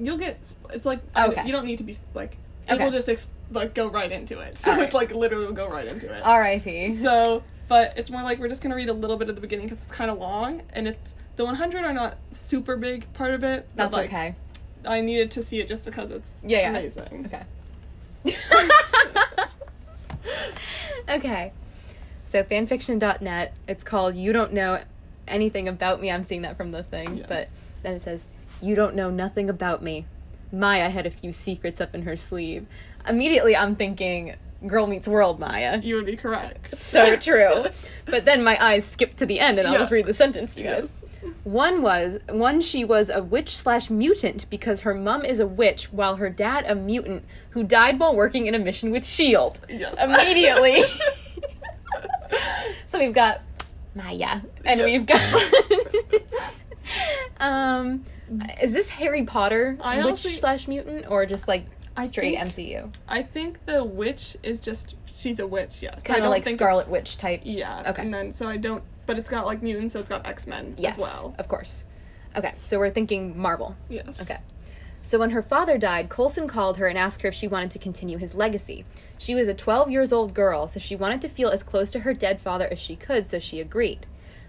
you'll 0.00 0.16
get 0.18 0.38
it's 0.70 0.86
like 0.86 1.00
I- 1.14 1.28
Okay. 1.28 1.46
you 1.46 1.52
don't 1.52 1.64
need 1.66 1.78
to 1.78 1.84
be 1.84 1.98
like 2.14 2.36
it 2.68 2.74
Okay. 2.74 2.84
will 2.84 2.90
just 2.92 3.08
ex- 3.08 3.26
like 3.50 3.74
go 3.74 3.88
right 3.88 4.12
into 4.12 4.40
it. 4.40 4.58
So 4.58 4.78
it's 4.80 4.94
like 4.94 5.12
literally 5.12 5.46
will 5.46 5.52
go 5.52 5.68
right 5.68 5.90
into 5.90 6.12
it. 6.12 6.20
R.I.P. 6.22 6.94
So, 6.96 7.42
but 7.66 7.94
it's 7.96 8.10
more 8.10 8.22
like 8.22 8.38
we're 8.38 8.48
just 8.48 8.60
gonna 8.62 8.74
read 8.76 8.88
a 8.90 8.92
little 8.92 9.16
bit 9.16 9.28
at 9.28 9.34
the 9.34 9.40
beginning 9.40 9.68
because 9.68 9.82
it's 9.84 9.92
kind 9.92 10.10
of 10.10 10.18
long, 10.18 10.62
and 10.74 10.86
it's 10.86 11.14
the 11.36 11.44
100 11.46 11.84
are 11.84 11.92
not 11.94 12.18
super 12.32 12.76
big 12.76 13.10
part 13.14 13.32
of 13.32 13.42
it. 13.44 13.66
That's 13.74 13.92
like, 13.92 14.10
okay. 14.10 14.34
I 14.84 15.00
needed 15.00 15.30
to 15.32 15.42
see 15.42 15.60
it 15.60 15.68
just 15.68 15.84
because 15.84 16.10
it's 16.10 16.34
Yeah, 16.44 16.58
yeah. 16.60 16.70
amazing. 16.70 17.30
Okay. 18.26 18.34
okay. 21.08 21.52
So 22.26 22.42
fanfiction.net, 22.42 23.54
it's 23.66 23.84
called 23.84 24.14
You 24.16 24.32
Don't 24.32 24.52
Know 24.52 24.82
Anything 25.26 25.68
About 25.68 26.00
Me. 26.00 26.10
I'm 26.10 26.22
seeing 26.24 26.42
that 26.42 26.56
from 26.56 26.72
the 26.72 26.82
thing. 26.82 27.18
Yes. 27.18 27.26
But 27.28 27.48
then 27.82 27.94
it 27.94 28.02
says, 28.02 28.24
You 28.60 28.74
don't 28.74 28.94
know 28.94 29.10
nothing 29.10 29.48
about 29.48 29.82
me. 29.82 30.06
Maya 30.50 30.90
had 30.90 31.06
a 31.06 31.10
few 31.10 31.32
secrets 31.32 31.80
up 31.80 31.94
in 31.94 32.02
her 32.02 32.16
sleeve. 32.16 32.66
Immediately 33.06 33.56
I'm 33.56 33.76
thinking 33.76 34.34
Girl 34.66 34.86
Meets 34.86 35.06
World 35.06 35.38
Maya. 35.38 35.80
You 35.82 35.96
would 35.96 36.06
be 36.06 36.16
correct. 36.16 36.76
So 36.76 37.16
true. 37.16 37.66
but 38.06 38.24
then 38.24 38.42
my 38.42 38.62
eyes 38.64 38.84
skip 38.84 39.16
to 39.16 39.26
the 39.26 39.40
end 39.40 39.58
and 39.58 39.66
I'll 39.68 39.74
Yeah. 39.74 39.80
just 39.80 39.92
read 39.92 40.06
the 40.06 40.14
sentence 40.14 40.54
to 40.54 40.60
you 40.62 40.66
guys. 40.66 41.02
Yes. 41.22 41.32
One 41.44 41.82
was 41.82 42.18
one 42.28 42.60
she 42.60 42.84
was 42.84 43.10
a 43.10 43.22
witch 43.22 43.56
slash 43.56 43.90
mutant 43.90 44.48
because 44.50 44.80
her 44.80 44.94
mum 44.94 45.24
is 45.24 45.38
a 45.40 45.46
witch 45.46 45.92
while 45.92 46.16
her 46.16 46.30
dad 46.30 46.64
a 46.66 46.74
mutant 46.74 47.24
who 47.50 47.62
died 47.64 47.98
while 48.00 48.14
working 48.14 48.46
in 48.46 48.54
a 48.54 48.58
mission 48.58 48.90
with 48.90 49.06
Shield. 49.06 49.60
Yes. 49.68 49.94
Immediately. 50.00 50.82
so 52.86 52.98
we've 52.98 53.14
got 53.14 53.40
Maya 53.94 54.40
and 54.64 54.80
we've 54.80 55.06
got 55.06 55.20
um 57.40 58.04
Mm-hmm. 58.32 58.60
is 58.62 58.72
this 58.72 58.88
Harry 58.90 59.22
Potter 59.24 59.76
I 59.80 59.96
witch 59.98 60.06
honestly- 60.06 60.32
slash 60.32 60.68
mutant 60.68 61.06
or 61.10 61.24
just 61.26 61.48
like 61.48 61.64
I 61.96 62.06
straight 62.06 62.38
think- 62.38 62.52
MCU? 62.54 62.92
I 63.08 63.22
think 63.22 63.64
the 63.66 63.82
witch 63.84 64.36
is 64.42 64.60
just 64.60 64.94
she's 65.06 65.40
a 65.40 65.46
witch. 65.46 65.78
Yes. 65.82 65.94
I 65.98 66.00
Kind 66.06 66.18
of 66.18 66.24
don't 66.24 66.30
like 66.30 66.44
think 66.44 66.58
Scarlet 66.58 66.88
Witch 66.88 67.16
type. 67.18 67.40
Yeah. 67.44 67.82
Okay. 67.88 68.02
And 68.02 68.14
then 68.14 68.32
so 68.32 68.46
I 68.46 68.56
don't, 68.56 68.84
but 69.06 69.18
it's 69.18 69.28
got 69.28 69.46
like 69.46 69.62
mutants, 69.62 69.94
so 69.94 70.00
it's 70.00 70.08
got 70.08 70.26
X 70.26 70.46
Men 70.46 70.74
Yes, 70.78 70.96
as 70.96 71.02
well. 71.02 71.34
of 71.38 71.48
course. 71.48 71.84
Okay, 72.36 72.52
so 72.62 72.78
we're 72.78 72.90
thinking 72.90 73.36
Marvel. 73.40 73.74
Yes. 73.88 74.20
Okay. 74.22 74.38
So 75.02 75.18
when 75.18 75.30
her 75.30 75.42
father 75.42 75.78
died, 75.78 76.10
Coulson 76.10 76.46
called 76.46 76.76
her 76.76 76.86
and 76.86 76.98
asked 76.98 77.22
her 77.22 77.28
if 77.28 77.34
she 77.34 77.48
wanted 77.48 77.70
to 77.70 77.78
continue 77.78 78.18
his 78.18 78.34
legacy. 78.34 78.84
She 79.16 79.34
was 79.34 79.48
a 79.48 79.54
12 79.54 79.90
years 79.90 80.12
old 80.12 80.34
girl, 80.34 80.68
so 80.68 80.78
she 80.78 80.94
wanted 80.94 81.22
to 81.22 81.28
feel 81.30 81.48
as 81.48 81.62
close 81.62 81.90
to 81.92 82.00
her 82.00 82.12
dead 82.12 82.40
father 82.42 82.68
as 82.70 82.78
she 82.78 82.94
could, 82.94 83.26
so 83.26 83.38
she 83.38 83.58
agreed. 83.60 84.04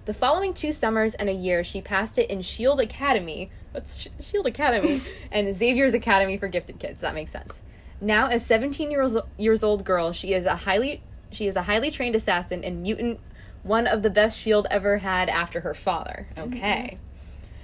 The 0.09 0.15
following 0.15 0.55
two 0.55 0.71
summers 0.71 1.13
and 1.13 1.29
a 1.29 1.33
year, 1.33 1.63
she 1.63 1.81
passed 1.81 2.17
it 2.17 2.31
in 2.31 2.41
Shield 2.41 2.79
Academy. 2.79 3.51
What's 3.73 3.99
Sh- 3.99 4.07
Shield 4.19 4.47
Academy? 4.47 5.03
and 5.31 5.53
Xavier's 5.53 5.93
Academy 5.93 6.35
for 6.35 6.47
Gifted 6.47 6.79
Kids. 6.79 7.01
That 7.01 7.13
makes 7.13 7.29
sense. 7.29 7.61
Now, 8.01 8.25
as 8.25 8.43
17 8.43 8.89
years 8.89 9.15
years 9.37 9.63
old 9.63 9.85
girl, 9.85 10.11
she 10.11 10.33
is 10.33 10.47
a 10.47 10.55
highly 10.55 11.03
she 11.29 11.45
is 11.45 11.55
a 11.55 11.61
highly 11.61 11.91
trained 11.91 12.15
assassin 12.15 12.63
and 12.63 12.81
mutant, 12.81 13.19
one 13.61 13.85
of 13.85 14.01
the 14.01 14.09
best 14.09 14.39
Shield 14.39 14.65
ever 14.71 14.97
had 14.97 15.29
after 15.29 15.59
her 15.59 15.75
father. 15.75 16.27
Mm-hmm. 16.35 16.55
Okay. 16.55 16.97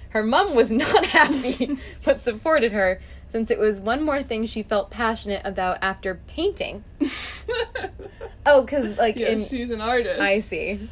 Her 0.09 0.21
mum 0.21 0.53
was 0.53 0.69
not 0.69 1.03
happy, 1.17 1.79
but 2.03 2.21
supported 2.21 2.73
her 2.73 3.01
since 3.31 3.49
it 3.49 3.57
was 3.57 3.79
one 3.79 4.03
more 4.03 4.21
thing 4.21 4.45
she 4.45 4.61
felt 4.61 4.91
passionate 4.91 5.41
about 5.43 5.79
after 5.81 6.21
painting. 6.27 6.83
Oh, 8.47 8.61
because 8.61 8.95
like 8.99 9.15
yeah, 9.15 9.29
in 9.29 9.47
she's 9.47 9.71
an 9.71 9.81
artist. 9.81 10.21
I 10.21 10.39
see. 10.39 10.87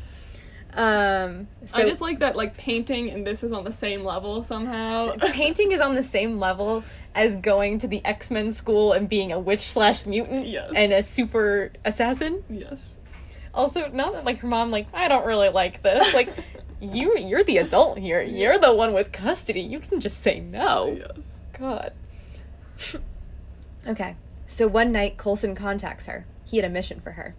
Um, 0.75 1.47
so 1.67 1.77
I 1.77 1.83
just 1.85 2.01
like 2.01 2.19
that 2.19 2.35
like 2.35 2.57
painting 2.57 3.09
and 3.11 3.25
this 3.27 3.43
is 3.43 3.51
on 3.51 3.63
the 3.63 3.71
same 3.73 4.03
level 4.03 4.41
somehow. 4.43 5.15
painting 5.17 5.71
is 5.71 5.79
on 5.79 5.93
the 5.93 6.03
same 6.03 6.39
level 6.39 6.83
as 7.13 7.35
going 7.37 7.77
to 7.79 7.87
the 7.87 8.03
X 8.03 8.31
Men 8.31 8.51
school 8.53 8.91
and 8.93 9.07
being 9.07 9.31
a 9.31 9.39
witch 9.39 9.69
slash 9.69 10.05
mutant 10.05 10.47
Yes. 10.47 10.71
and 10.75 10.91
a 10.91 11.03
super 11.03 11.71
assassin. 11.85 12.43
yes. 12.49 12.97
Also, 13.53 13.87
not 13.89 14.13
that 14.13 14.25
like 14.25 14.39
her 14.39 14.47
mom 14.47 14.71
like 14.71 14.87
I 14.93 15.07
don't 15.07 15.27
really 15.27 15.49
like 15.49 15.83
this. 15.83 16.11
Like 16.13 16.29
you 16.81 17.15
you're 17.19 17.43
the 17.43 17.57
adult 17.57 17.99
here. 17.99 18.21
You're 18.21 18.57
the 18.57 18.73
one 18.73 18.93
with 18.93 19.11
custody. 19.11 19.61
You 19.61 19.79
can 19.79 19.99
just 19.99 20.21
say 20.21 20.39
no. 20.39 20.87
Yes. 20.97 21.17
God. 21.59 21.93
okay. 23.87 24.15
So 24.47 24.67
one 24.67 24.91
night 24.91 25.17
Coulson 25.17 25.53
contacts 25.55 26.07
her. 26.07 26.25
He 26.45 26.57
had 26.57 26.65
a 26.65 26.69
mission 26.69 26.99
for 26.99 27.11
her. 27.11 27.35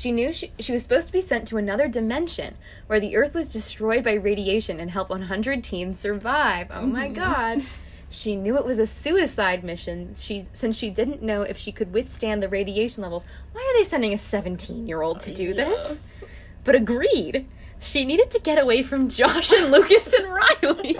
She 0.00 0.12
knew 0.12 0.32
she, 0.32 0.50
she 0.58 0.72
was 0.72 0.82
supposed 0.82 1.08
to 1.08 1.12
be 1.12 1.20
sent 1.20 1.46
to 1.48 1.58
another 1.58 1.86
dimension 1.86 2.54
where 2.86 3.00
the 3.00 3.16
earth 3.16 3.34
was 3.34 3.48
destroyed 3.50 4.02
by 4.02 4.14
radiation 4.14 4.80
and 4.80 4.90
help 4.92 5.10
100 5.10 5.62
teens 5.62 6.00
survive. 6.00 6.68
Oh 6.70 6.86
my 6.86 7.06
Mhm. 7.10 7.14
god. 7.14 7.62
She 8.08 8.34
knew 8.34 8.56
it 8.56 8.64
was 8.64 8.78
a 8.78 8.86
suicide 8.86 9.62
mission 9.62 10.14
she 10.18 10.46
since 10.54 10.74
she 10.74 10.88
didn't 10.88 11.20
know 11.22 11.42
if 11.42 11.58
she 11.58 11.70
could 11.70 11.92
withstand 11.92 12.42
the 12.42 12.48
radiation 12.48 13.02
levels. 13.02 13.26
Why 13.52 13.60
are 13.60 13.78
they 13.78 13.86
sending 13.86 14.14
a 14.14 14.16
17-year-old 14.16 15.20
to 15.20 15.34
do 15.34 15.52
this? 15.52 15.82
Yes. 15.90 16.24
But 16.64 16.76
agreed. 16.76 17.46
She 17.78 18.06
needed 18.06 18.30
to 18.30 18.40
get 18.40 18.56
away 18.56 18.82
from 18.82 19.10
Josh 19.10 19.52
and 19.52 19.70
Lucas 19.70 20.14
and 20.14 20.26
Riley. 20.32 20.96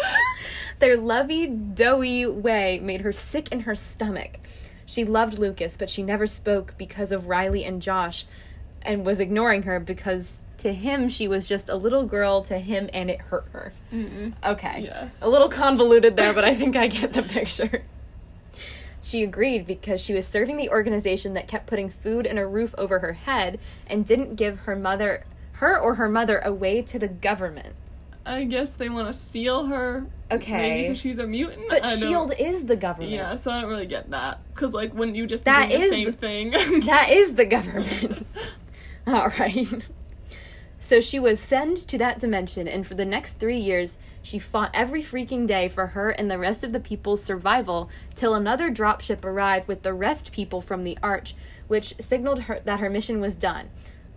Their 0.78 0.96
lovey, 0.96 1.46
doughy 1.48 2.24
way 2.26 2.80
made 2.82 3.02
her 3.02 3.12
sick 3.12 3.52
in 3.52 3.60
her 3.60 3.76
stomach. 3.76 4.38
She 4.92 5.04
loved 5.06 5.38
Lucas, 5.38 5.78
but 5.78 5.88
she 5.88 6.02
never 6.02 6.26
spoke 6.26 6.74
because 6.76 7.12
of 7.12 7.26
Riley 7.26 7.64
and 7.64 7.80
Josh 7.80 8.26
and 8.82 9.06
was 9.06 9.20
ignoring 9.20 9.62
her 9.62 9.80
because 9.80 10.40
to 10.58 10.74
him 10.74 11.08
she 11.08 11.26
was 11.26 11.48
just 11.48 11.70
a 11.70 11.76
little 11.76 12.04
girl 12.04 12.42
to 12.42 12.58
him 12.58 12.90
and 12.92 13.08
it 13.08 13.18
hurt 13.22 13.46
her. 13.52 13.72
Mm-mm. 13.90 14.34
Okay. 14.44 14.82
Yes. 14.84 15.14
A 15.22 15.30
little 15.30 15.48
convoluted 15.48 16.14
there, 16.16 16.34
but 16.34 16.44
I 16.44 16.54
think 16.54 16.76
I 16.76 16.88
get 16.88 17.14
the 17.14 17.22
picture. 17.22 17.84
She 19.00 19.22
agreed 19.22 19.66
because 19.66 20.02
she 20.02 20.12
was 20.12 20.26
serving 20.26 20.58
the 20.58 20.68
organization 20.68 21.32
that 21.32 21.48
kept 21.48 21.66
putting 21.66 21.88
food 21.88 22.26
and 22.26 22.38
a 22.38 22.46
roof 22.46 22.74
over 22.76 22.98
her 22.98 23.14
head 23.14 23.58
and 23.86 24.04
didn't 24.04 24.36
give 24.36 24.60
her 24.60 24.76
mother 24.76 25.24
her 25.52 25.78
or 25.78 25.94
her 25.94 26.08
mother 26.10 26.38
away 26.40 26.82
to 26.82 26.98
the 26.98 27.08
government. 27.08 27.74
I 28.24 28.44
guess 28.44 28.72
they 28.74 28.88
want 28.88 29.08
to 29.08 29.12
seal 29.12 29.66
her. 29.66 30.06
Okay. 30.30 30.52
Maybe 30.56 30.82
because 30.88 30.98
she's 31.00 31.18
a 31.18 31.26
mutant. 31.26 31.68
But 31.68 31.84
I 31.84 31.90
don't- 31.90 31.98
Shield 31.98 32.32
is 32.38 32.66
the 32.66 32.76
government. 32.76 33.12
Yeah, 33.12 33.36
so 33.36 33.50
I 33.50 33.60
don't 33.60 33.70
really 33.70 33.86
get 33.86 34.10
that. 34.10 34.40
Because, 34.54 34.72
like, 34.72 34.94
wouldn't 34.94 35.16
you 35.16 35.26
just 35.26 35.44
That 35.44 35.68
be 35.68 35.76
the 35.78 35.88
same 35.88 36.06
the- 36.06 36.12
thing? 36.12 36.50
That 36.86 37.10
is 37.10 37.34
the 37.34 37.44
government. 37.46 38.26
All 39.06 39.28
right. 39.38 39.66
So 40.80 41.00
she 41.00 41.18
was 41.20 41.38
sent 41.38 41.86
to 41.88 41.98
that 41.98 42.18
dimension, 42.18 42.66
and 42.66 42.86
for 42.86 42.94
the 42.94 43.04
next 43.04 43.34
three 43.34 43.58
years, 43.58 43.98
she 44.22 44.38
fought 44.38 44.70
every 44.74 45.02
freaking 45.02 45.46
day 45.46 45.68
for 45.68 45.88
her 45.88 46.10
and 46.10 46.30
the 46.30 46.38
rest 46.38 46.64
of 46.64 46.72
the 46.72 46.80
people's 46.80 47.22
survival 47.22 47.88
till 48.14 48.34
another 48.34 48.70
dropship 48.70 49.24
arrived 49.24 49.68
with 49.68 49.82
the 49.82 49.94
rest 49.94 50.32
people 50.32 50.60
from 50.60 50.82
the 50.84 50.98
Arch, 51.02 51.34
which 51.68 51.94
signaled 52.00 52.42
her 52.42 52.60
that 52.64 52.80
her 52.80 52.90
mission 52.90 53.20
was 53.20 53.36
done. 53.36 53.68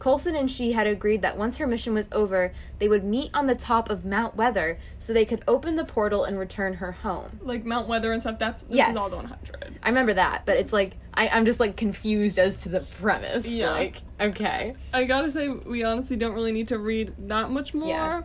Coulson 0.06 0.36
and 0.36 0.52
she 0.52 0.74
had 0.74 0.86
agreed 0.86 1.24
that 1.24 1.36
once 1.36 1.58
her 1.58 1.66
mission 1.66 1.96
was 1.96 2.08
over, 2.12 2.54
they 2.78 2.88
would 2.88 3.04
meet 3.04 3.32
on 3.34 3.48
the 3.48 3.56
top 3.56 3.90
of 3.90 4.06
Mount 4.06 4.36
Weather 4.36 4.78
so 5.00 5.12
they 5.12 5.26
could 5.26 5.44
open 5.48 5.78
the 5.78 5.84
portal 5.84 6.26
and 6.26 6.38
return 6.38 6.76
her 6.76 6.92
home. 6.92 7.40
like 7.42 7.66
Mount 7.66 7.88
Weather 7.88 8.14
and 8.14 8.22
stuff. 8.22 8.38
That's 8.38 8.62
this 8.62 8.76
Yes. 8.78 8.92
is 8.92 8.98
all 8.98 9.10
the 9.10 9.16
100. 9.16 9.80
I 9.82 9.90
remember 9.90 10.14
that, 10.14 10.44
but 10.46 10.58
it's 10.58 10.72
like 10.72 10.98
I, 11.16 11.30
I'm 11.30 11.44
just 11.44 11.60
like 11.60 11.76
confused 11.76 12.38
as 12.38 12.58
to 12.58 12.70
the 12.70 12.82
premise. 12.82 13.48
Yeah. 13.48 13.72
Like, 13.72 14.04
okay. 14.22 14.76
I 14.94 15.06
gotta 15.06 15.32
say, 15.32 15.50
we 15.50 15.84
honestly 15.84 16.18
don't 16.18 16.36
really 16.36 16.52
need 16.52 16.68
to 16.68 16.78
read 16.78 17.16
that 17.28 17.50
much 17.50 17.74
more. 17.74 17.88
Yeah. 17.88 18.22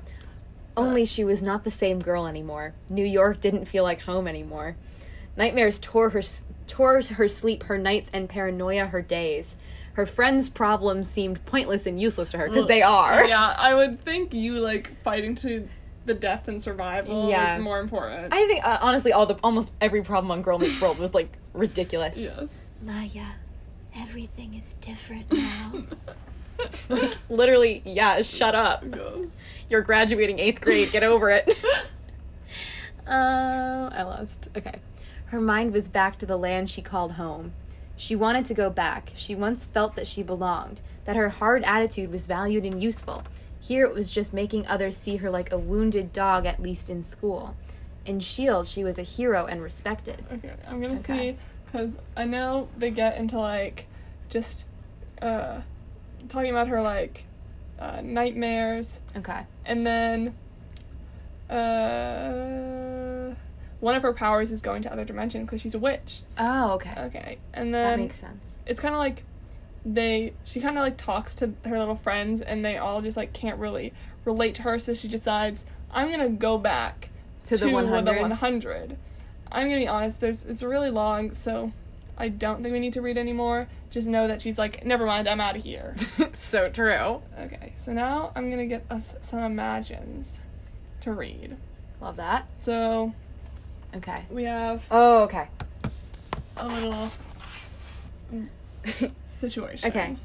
Only 0.76 1.06
she 1.06 1.24
was 1.24 1.40
not 1.40 1.64
the 1.64 1.70
same 1.70 2.00
girl 2.00 2.26
anymore. 2.26 2.74
New 2.90 3.06
York 3.06 3.40
didn't 3.40 3.64
feel 3.64 3.84
like 3.84 4.02
home 4.02 4.28
anymore. 4.28 4.76
Nightmares 5.34 5.78
tore 5.78 6.10
her 6.10 6.22
tore 6.66 7.00
her 7.00 7.26
sleep, 7.26 7.62
her 7.64 7.78
nights, 7.78 8.10
and 8.12 8.28
paranoia 8.28 8.84
her 8.84 9.00
days. 9.00 9.56
Her 9.94 10.06
friends' 10.06 10.48
problems 10.48 11.08
seemed 11.08 11.44
pointless 11.46 11.84
and 11.86 12.00
useless 12.00 12.30
to 12.30 12.38
her 12.38 12.48
because 12.48 12.66
they 12.66 12.82
are. 12.82 13.24
Yeah, 13.28 13.54
I 13.58 13.74
would 13.74 14.04
think 14.04 14.32
you 14.32 14.60
like 14.60 15.02
fighting 15.02 15.34
to 15.36 15.68
the 16.06 16.14
death 16.14 16.48
and 16.48 16.62
survival 16.62 17.28
Yeah. 17.28 17.56
is 17.56 17.62
more 17.62 17.78
important. 17.80 18.32
I 18.32 18.46
think 18.46 18.64
uh, 18.64 18.78
honestly, 18.80 19.12
all 19.12 19.26
the 19.26 19.36
almost 19.42 19.72
every 19.80 20.02
problem 20.02 20.30
on 20.30 20.42
Girl 20.42 20.58
Meets 20.58 20.80
World 20.80 20.98
was 20.98 21.12
like 21.12 21.32
ridiculous. 21.52 22.16
yes. 22.16 22.66
Maya, 22.82 23.32
everything 23.94 24.54
is 24.54 24.74
different 24.74 25.30
now. 25.32 25.82
Like 26.88 27.16
literally, 27.28 27.82
yeah. 27.84 28.22
Shut 28.22 28.54
up. 28.54 28.84
Yes. 28.84 29.30
You're 29.68 29.82
graduating 29.82 30.38
eighth 30.38 30.60
grade. 30.60 30.90
Get 30.92 31.02
over 31.02 31.30
it. 31.30 31.48
uh, 33.06 33.10
I 33.92 34.02
lost. 34.02 34.48
Okay. 34.56 34.80
Her 35.26 35.40
mind 35.40 35.72
was 35.72 35.88
back 35.88 36.18
to 36.20 36.26
the 36.26 36.36
land 36.36 36.70
she 36.70 36.82
called 36.82 37.12
home. 37.12 37.52
She 38.00 38.16
wanted 38.16 38.46
to 38.46 38.54
go 38.54 38.70
back. 38.70 39.12
She 39.14 39.34
once 39.34 39.66
felt 39.66 39.94
that 39.96 40.06
she 40.06 40.22
belonged, 40.22 40.80
that 41.04 41.16
her 41.16 41.28
hard 41.28 41.62
attitude 41.64 42.10
was 42.10 42.26
valued 42.26 42.64
and 42.64 42.82
useful. 42.82 43.24
Here 43.60 43.84
it 43.84 43.92
was 43.92 44.10
just 44.10 44.32
making 44.32 44.66
others 44.66 44.96
see 44.96 45.16
her 45.16 45.30
like 45.30 45.52
a 45.52 45.58
wounded 45.58 46.10
dog, 46.10 46.46
at 46.46 46.62
least 46.62 46.88
in 46.88 47.04
school. 47.04 47.54
In 48.06 48.16
S.H.I.E.L.D., 48.16 48.70
she 48.70 48.84
was 48.84 48.98
a 48.98 49.02
hero 49.02 49.44
and 49.44 49.60
respected. 49.62 50.24
Okay, 50.32 50.50
I'm 50.66 50.80
gonna 50.80 50.94
Okay. 50.94 51.32
see 51.32 51.36
because 51.66 51.98
I 52.16 52.24
know 52.24 52.68
they 52.78 52.90
get 52.90 53.18
into 53.18 53.38
like 53.38 53.86
just 54.30 54.64
uh 55.20 55.60
talking 56.30 56.50
about 56.50 56.68
her 56.68 56.80
like 56.80 57.24
uh, 57.78 58.00
nightmares, 58.02 58.98
Okay. 59.14 59.42
and 59.66 59.86
then 59.86 60.34
uh 61.50 63.09
one 63.80 63.94
of 63.94 64.02
her 64.02 64.12
powers 64.12 64.52
is 64.52 64.60
going 64.60 64.82
to 64.82 64.92
other 64.92 65.04
dimensions 65.04 65.46
because 65.46 65.60
she's 65.60 65.74
a 65.74 65.78
witch. 65.78 66.20
Oh, 66.38 66.72
okay. 66.72 66.94
Okay, 66.98 67.38
and 67.52 67.74
then 67.74 67.90
that 67.98 67.98
makes 67.98 68.16
sense. 68.16 68.56
it's 68.66 68.80
kind 68.80 68.94
of 68.94 68.98
like 68.98 69.24
they 69.84 70.34
she 70.44 70.60
kind 70.60 70.76
of 70.76 70.82
like 70.84 70.96
talks 70.98 71.34
to 71.36 71.52
her 71.64 71.78
little 71.78 71.96
friends 71.96 72.40
and 72.42 72.62
they 72.64 72.76
all 72.76 73.00
just 73.00 73.16
like 73.16 73.32
can't 73.32 73.58
really 73.58 73.92
relate 74.26 74.54
to 74.54 74.60
her 74.62 74.78
so 74.78 74.92
she 74.92 75.08
decides 75.08 75.64
i'm 75.90 76.10
gonna 76.10 76.28
go 76.28 76.58
back 76.58 77.08
To 77.46 77.56
the 77.56 77.70
100? 77.70 78.20
100 78.20 78.96
i'm 79.50 79.66
gonna 79.68 79.80
be 79.80 79.88
honest 79.88 80.20
there's 80.20 80.44
it's 80.44 80.62
really 80.62 80.90
long 80.90 81.34
so 81.34 81.72
i 82.18 82.28
don't 82.28 82.62
think 82.62 82.74
we 82.74 82.78
need 82.78 82.92
to 82.92 83.00
read 83.00 83.16
anymore 83.16 83.68
just 83.88 84.06
know 84.06 84.28
that 84.28 84.42
she's 84.42 84.58
like 84.58 84.84
never 84.84 85.06
mind 85.06 85.26
i'm 85.26 85.40
out 85.40 85.56
of 85.56 85.62
here 85.62 85.96
so 86.34 86.68
true. 86.68 87.22
okay 87.38 87.72
so 87.76 87.94
now 87.94 88.32
i'm 88.36 88.50
gonna 88.50 88.66
get 88.66 88.84
us 88.90 89.14
some 89.22 89.38
imagines 89.38 90.40
to 91.00 91.10
read 91.10 91.56
Love 92.02 92.16
that. 92.16 92.46
so 92.62 93.14
Okay. 93.96 94.24
we 94.30 94.44
have 94.44 94.84
Oh, 94.90 95.22
okay. 95.24 95.48
a 96.56 96.68
little 96.68 97.10
situation 99.36 99.88
Okay. 99.90 100.16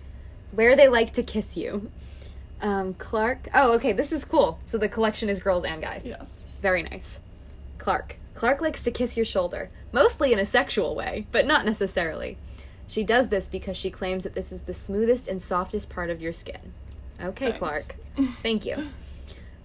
Where 0.52 0.76
they 0.76 0.88
like 0.88 1.14
to 1.14 1.24
kiss 1.24 1.58
you. 1.58 1.90
Um, 2.62 2.94
Clarke. 2.94 3.50
Oh, 3.54 3.74
okay. 3.74 3.92
This 3.94 4.12
is 4.12 4.24
cool. 4.26 4.60
So 4.68 4.78
the 4.78 4.88
collection 4.90 5.30
is 5.30 5.40
girls 5.40 5.64
and 5.64 5.82
guys. 5.82 6.04
yes 6.06 6.46
Very 6.62 6.84
nice. 6.84 7.20
Clarke. 7.78 8.18
Clarke 8.34 8.62
likes 8.62 8.84
to 8.84 8.92
kiss 8.92 9.16
your 9.16 9.26
shoulder, 9.26 9.70
mostly 9.92 10.34
in 10.34 10.40
a 10.40 10.46
sexual 10.46 10.94
way, 10.96 11.26
but 11.32 11.46
not 11.48 11.66
necessarily. 11.66 12.38
She 12.88 13.04
does 13.04 13.30
this 13.30 13.48
because 13.48 13.78
she 13.78 13.90
claims 13.90 14.24
that 14.24 14.36
this 14.36 14.52
is 14.52 14.62
the 14.64 14.74
smoothest 14.74 15.28
and 15.28 15.42
softest 15.42 15.90
part 15.90 16.10
of 16.10 16.22
your 16.22 16.34
skin. 16.34 16.74
Okay, 17.22 17.46
Thanks. 17.52 17.60
Clarke. 17.60 17.96
Thank 18.44 18.66
you. 18.66 18.90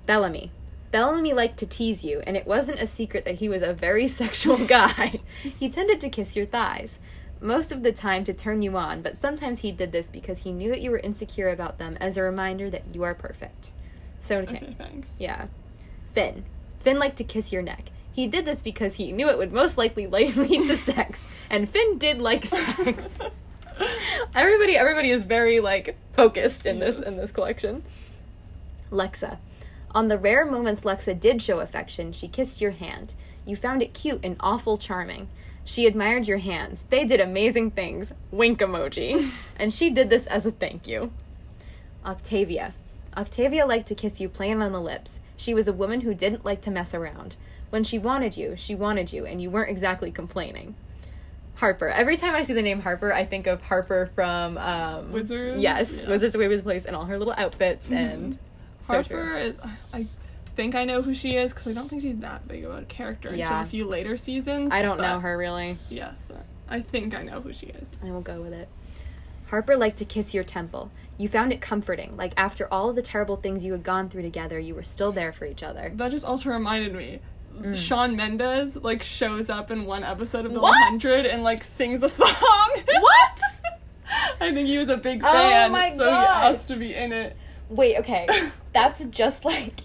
Bellamy. 0.07 0.51
Bellamy 0.91 1.32
liked 1.32 1.59
to 1.59 1.66
tease 1.66 2.03
you, 2.05 2.20
and 2.26 2.36
it 2.36 2.47
wasn't 2.47 2.80
a 2.80 2.86
secret 2.86 3.24
that 3.24 3.36
he 3.36 3.49
was 3.49 3.62
a 3.62 3.72
very 3.72 4.09
sexual 4.20 4.59
guy. 4.66 5.20
he 5.43 5.68
tended 5.68 6.01
to 6.01 6.09
kiss 6.09 6.36
your 6.36 6.47
thighs. 6.47 6.99
Most 7.41 7.72
of 7.72 7.82
the 7.82 7.93
time 7.93 8.24
to 8.24 8.34
turn 8.34 8.61
you 8.61 8.76
on, 8.76 9.01
but 9.01 9.16
sometimes 9.16 9.61
he 9.61 9.72
did 9.72 9.93
this 9.93 10.09
because 10.09 10.43
he 10.43 10.53
knew 10.53 10.68
that 10.70 10.82
you 10.82 10.91
were 10.91 10.99
insecure 10.99 11.49
about 11.49 11.78
them 11.78 11.97
as 11.99 12.16
a 12.16 12.22
reminder 12.22 12.68
that 12.68 12.82
you 12.93 13.03
are 13.03 13.14
perfect. 13.14 13.70
So, 14.20 14.38
okay. 14.38 14.57
okay 14.57 14.74
thanks 14.76 15.14
Yeah. 15.18 15.47
Finn. 16.12 16.45
Finn 16.80 16.99
liked 16.99 17.16
to 17.18 17.24
kiss 17.24 17.53
your 17.53 17.62
neck. 17.62 17.91
He 18.12 18.26
did 18.26 18.45
this 18.45 18.61
because 18.61 18.97
he 18.97 19.12
knew 19.12 19.30
it 19.30 19.38
would 19.38 19.53
most 19.53 19.78
likely 19.78 20.07
lead 20.09 20.34
to 20.34 20.76
sex, 20.76 21.24
and 21.49 21.70
Finn 21.70 21.97
did 21.99 22.20
like 22.20 22.45
sex. 22.47 23.18
everybody, 24.34 24.76
everybody 24.76 25.11
is 25.11 25.22
very 25.22 25.61
like 25.61 25.97
focused 26.14 26.66
in 26.66 26.80
this 26.80 26.99
in 26.99 27.16
this 27.16 27.32
collection. 27.32 27.82
Lexa. 28.91 29.38
On 29.93 30.09
the 30.09 30.18
rare 30.18 30.47
moments 30.47 30.82
Lexa 30.82 31.18
did 31.18 31.43
show 31.43 31.61
affection, 31.61 32.12
she 32.12 32.28
kissed 32.28 32.61
your 32.61 32.70
hand. 32.72 33.14
You 33.45 33.57
found 33.57 33.82
it 33.82 33.95
cute 33.95 34.20
and 34.24 34.36
awful 34.41 34.78
charming. 34.78 35.28
She 35.64 35.86
admired 35.86 36.26
your 36.26 36.38
hands. 36.38 36.84
They 36.91 37.05
did 37.05 37.20
amazing 37.20 37.72
things. 37.72 38.12
Wink 38.30 38.61
emoji. 38.61 39.30
and 39.57 39.72
she 39.74 39.91
did 39.91 40.11
this 40.11 40.26
as 40.26 40.47
a 40.47 40.51
thank 40.53 40.86
you. 40.86 41.12
Octavia. 42.05 42.74
Octavia 43.16 43.66
liked 43.66 43.88
to 43.88 43.95
kiss 43.95 44.20
you 44.20 44.28
plain 44.28 44.62
on 44.62 44.72
the 44.72 44.80
lips. 44.80 45.20
She 45.36 45.55
was 45.55 45.66
a 45.68 45.72
woman 45.72 46.03
who 46.03 46.14
didn't 46.14 46.45
like 46.45 46.61
to 46.62 46.70
mess 46.70 46.95
around. 46.95 47.36
When 47.70 47.84
she 47.84 47.99
wanted 47.99 48.36
you, 48.36 48.55
she 48.57 48.74
wanted 48.74 49.12
you, 49.12 49.24
and 49.26 49.41
you 49.41 49.51
weren't 49.51 49.70
exactly 49.70 50.11
complaining. 50.11 50.74
Harper. 51.57 51.88
Every 51.88 52.16
time 52.16 52.34
I 52.34 52.43
see 52.43 52.53
the 52.53 52.62
name 52.62 52.80
Harper, 52.80 53.12
I 53.12 53.24
think 53.24 53.47
of 53.47 53.62
Harper 53.62 54.11
from 54.14 54.57
um, 54.59 55.12
Wizards? 55.12 55.61
Yes, 55.61 55.93
Yes. 55.93 56.09
Wizards 56.09 56.34
of 56.34 56.41
Waverly 56.41 56.62
Place, 56.62 56.84
and 56.84 56.97
all 56.97 57.05
her 57.05 57.18
little 57.18 57.34
outfits 57.36 57.91
and 57.91 58.38
so 58.83 59.03
true. 59.03 59.16
Harper 59.16 59.37
is. 59.39 59.55
I 59.93 60.07
think 60.57 60.74
I 60.74 60.85
know 60.85 61.03
who 61.03 61.14
she 61.14 61.37
is 61.37 61.53
because 61.53 61.68
I 61.68 61.72
don't 61.72 61.89
think 61.89 62.03
she's 62.03 62.18
that 62.18 62.47
big 62.49 62.64
of 62.64 62.76
a 62.76 62.83
character 62.83 63.28
until 63.28 63.61
a 63.61 63.64
few 63.64 63.87
later 63.87 64.16
seasons. 64.16 64.72
I 64.72 64.81
don't 64.81 65.01
know 65.01 65.20
her 65.20 65.37
really. 65.37 65.78
Yes, 65.89 66.16
I 66.68 66.81
think 66.81 67.14
I 67.14 67.22
know 67.22 67.41
who 67.41 67.53
she 67.53 67.66
is. 67.66 67.89
I 68.05 68.11
will 68.11 68.20
go 68.20 68.41
with 68.43 68.53
it. 68.53 68.68
Harper 69.49 69.76
liked 69.76 69.99
to 69.99 70.05
kiss 70.05 70.33
your 70.33 70.45
temple. 70.45 70.91
You 71.18 71.28
found 71.28 71.53
it 71.53 71.61
comforting. 71.61 72.16
Like 72.16 72.33
after 72.37 72.72
all 72.72 72.93
the 72.93 73.03
terrible 73.03 73.37
things 73.37 73.64
you 73.64 73.72
had 73.72 73.83
gone 73.83 74.09
through 74.09 74.22
together, 74.22 74.59
you 74.59 74.74
were 74.74 74.85
still 74.85 75.12
there 75.12 75.33
for 75.33 75.45
each 75.45 75.62
other. 75.62 75.93
That 75.95 76.11
just 76.12 76.24
also 76.24 76.51
reminded 76.51 76.95
me. 76.95 77.20
Shawn 77.74 78.14
Mendes 78.16 78.76
like 78.76 79.03
shows 79.03 79.51
up 79.51 79.70
in 79.72 79.85
one 79.85 80.05
episode 80.05 80.47
of 80.47 80.53
the 80.53 80.61
Mm. 80.61 80.62
What? 80.62 80.93
100 80.93 81.26
and 81.26 81.43
like 81.43 81.64
sings 81.64 82.03
a 82.03 82.09
song. 82.09 82.28
What? 82.31 83.41
I 84.41 84.53
think 84.55 84.68
he 84.68 84.78
was 84.78 84.89
a 84.89 84.97
big 84.97 85.20
Oh 85.22 85.31
fan, 85.33 85.72
my 85.72 85.91
so 85.93 85.99
God. 85.99 86.22
he 86.22 86.55
asked 86.55 86.68
to 86.68 86.76
be 86.76 86.95
in 86.95 87.12
it. 87.12 87.37
Wait, 87.71 87.97
okay. 87.99 88.27
That's 88.75 89.05
just 89.07 89.45
like 89.45 89.81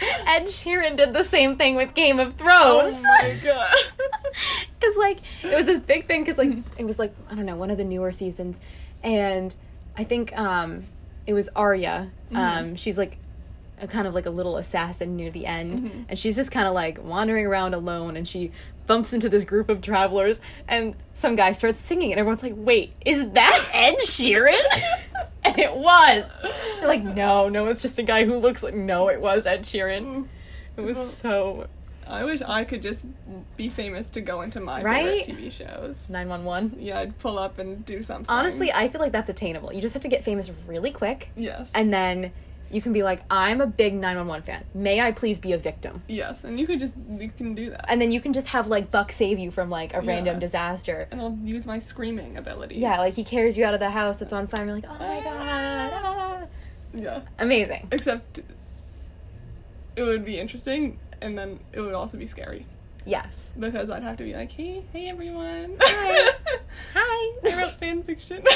Ed 0.26 0.46
Sheeran 0.46 0.96
did 0.96 1.12
the 1.12 1.22
same 1.24 1.56
thing 1.56 1.76
with 1.76 1.94
Game 1.94 2.18
of 2.18 2.34
Thrones. 2.34 2.96
Oh 2.98 3.02
my 3.22 3.38
god. 3.44 3.70
Cause 4.80 4.96
like 4.96 5.18
it 5.44 5.54
was 5.56 5.66
this 5.66 5.78
big 5.78 6.08
thing. 6.08 6.24
Cause 6.24 6.38
like 6.38 6.50
it 6.76 6.84
was 6.84 6.98
like 6.98 7.14
I 7.30 7.34
don't 7.34 7.46
know 7.46 7.56
one 7.56 7.70
of 7.70 7.76
the 7.78 7.84
newer 7.84 8.10
seasons, 8.10 8.58
and 9.02 9.54
I 9.96 10.04
think 10.04 10.36
um 10.36 10.86
it 11.26 11.34
was 11.34 11.48
Arya. 11.54 12.10
Um, 12.34 12.74
she's 12.74 12.98
like 12.98 13.18
a 13.80 13.86
kind 13.86 14.08
of 14.08 14.14
like 14.14 14.26
a 14.26 14.30
little 14.30 14.56
assassin 14.56 15.16
near 15.16 15.30
the 15.30 15.46
end, 15.46 16.06
and 16.08 16.18
she's 16.18 16.34
just 16.34 16.50
kind 16.50 16.66
of 16.66 16.74
like 16.74 17.02
wandering 17.04 17.46
around 17.46 17.74
alone, 17.74 18.16
and 18.16 18.26
she 18.26 18.50
bumps 18.88 19.12
into 19.12 19.28
this 19.28 19.44
group 19.44 19.68
of 19.68 19.80
travelers, 19.80 20.40
and 20.66 20.96
some 21.14 21.36
guy 21.36 21.52
starts 21.52 21.80
singing, 21.80 22.10
and 22.10 22.18
everyone's 22.18 22.42
like, 22.42 22.54
"Wait, 22.56 22.92
is 23.06 23.30
that 23.32 23.68
Ed 23.72 23.98
Sheeran?" 24.00 24.58
and 25.44 25.58
it 25.58 25.74
was. 25.74 26.24
They're 26.42 26.88
like, 26.88 27.02
"No, 27.02 27.48
no, 27.48 27.66
it's 27.66 27.82
just 27.82 27.98
a 27.98 28.02
guy 28.02 28.24
who 28.24 28.38
looks 28.38 28.62
like." 28.62 28.74
No, 28.74 29.08
it 29.08 29.20
was 29.20 29.46
Ed 29.46 29.64
Sheeran. 29.64 30.28
It 30.76 30.80
was 30.82 30.96
mm-hmm. 30.96 31.08
so 31.08 31.66
I 32.06 32.24
wish 32.24 32.42
I 32.42 32.64
could 32.64 32.82
just 32.82 33.06
be 33.56 33.68
famous 33.68 34.10
to 34.10 34.20
go 34.20 34.42
into 34.42 34.60
my 34.60 34.82
Right? 34.82 35.24
favorite 35.24 35.44
TV 35.44 35.52
shows. 35.52 36.10
nine 36.10 36.28
one 36.28 36.44
one. 36.44 36.76
Yeah, 36.78 37.00
I'd 37.00 37.18
pull 37.18 37.38
up 37.38 37.58
and 37.58 37.84
do 37.86 38.02
something. 38.02 38.26
Honestly, 38.28 38.72
I 38.72 38.88
feel 38.88 39.00
like 39.00 39.12
that's 39.12 39.30
attainable. 39.30 39.72
You 39.72 39.80
just 39.80 39.94
have 39.94 40.02
to 40.02 40.08
get 40.08 40.24
famous 40.24 40.50
really 40.66 40.90
quick, 40.90 41.30
yes. 41.36 41.72
and 41.74 41.92
then 41.92 42.32
you 42.72 42.80
can 42.82 42.92
be 42.92 43.02
like, 43.02 43.22
I'm 43.30 43.60
a 43.60 43.66
big 43.66 43.94
911 43.94 44.44
fan. 44.46 44.64
May 44.74 45.00
I 45.00 45.12
please 45.12 45.38
be 45.38 45.52
a 45.52 45.58
victim? 45.58 46.02
yes, 46.08 46.42
and 46.44 46.58
you 46.58 46.66
could 46.66 46.78
just 46.80 46.94
you 47.10 47.30
can 47.36 47.54
do 47.54 47.70
that. 47.70 47.84
And 47.88 48.00
then 48.00 48.10
you 48.12 48.20
can 48.20 48.32
just 48.32 48.48
have 48.48 48.66
like 48.66 48.90
Buck 48.90 49.12
save 49.12 49.38
you 49.38 49.50
from 49.50 49.70
like 49.70 49.94
a 49.94 50.00
random 50.00 50.38
disaster. 50.38 51.08
and 51.10 51.20
I'll 51.20 51.38
use 51.44 51.66
my 51.66 51.78
screaming 51.78 52.36
abilities. 52.36 52.78
Yeah, 52.78 52.98
like 52.98 53.14
he 53.14 53.24
carries 53.24 53.56
you 53.58 53.64
out 53.64 53.74
of 53.74 53.80
the 53.80 53.90
house 53.90 54.16
that's 54.16 54.32
on 54.32 54.46
fire. 54.46 54.64
You're 54.64 54.74
like, 54.74 54.86
oh 54.88 54.98
my 54.98 55.20
god, 55.20 55.90
ah." 55.94 56.42
yeah. 56.94 57.20
amazing. 57.38 57.88
Except 57.92 58.40
it 59.96 60.02
would 60.02 60.24
be 60.24 60.38
interesting, 60.38 60.98
and 61.20 61.36
then 61.38 61.60
it 61.72 61.80
would 61.80 61.92
also 61.94 62.16
be 62.16 62.24
scary 62.26 62.66
Yes. 63.04 63.50
because 63.58 63.90
I'd 63.90 64.02
have 64.02 64.16
to 64.18 64.24
be 64.24 64.32
like, 64.34 64.50
"Hey, 64.52 64.84
hey, 64.92 65.08
everyone! 65.08 65.76
Hi. 65.80 66.32
Hi. 66.94 67.38
I 67.52 67.60
wrote 67.60 67.72
fan 67.72 68.02
fiction." 68.04 68.42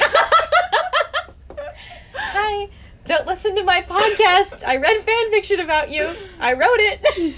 Hi. 2.14 2.69
Don't 3.07 3.25
listen 3.25 3.55
to 3.55 3.63
my 3.63 3.83
podcast. 3.83 4.67
I 4.67 4.79
read 4.79 5.05
fan 5.05 5.31
fiction 5.31 5.61
about 5.61 5.93
you. 5.93 6.13
I 6.41 6.55
wrote 6.55 6.81
it. 6.81 7.37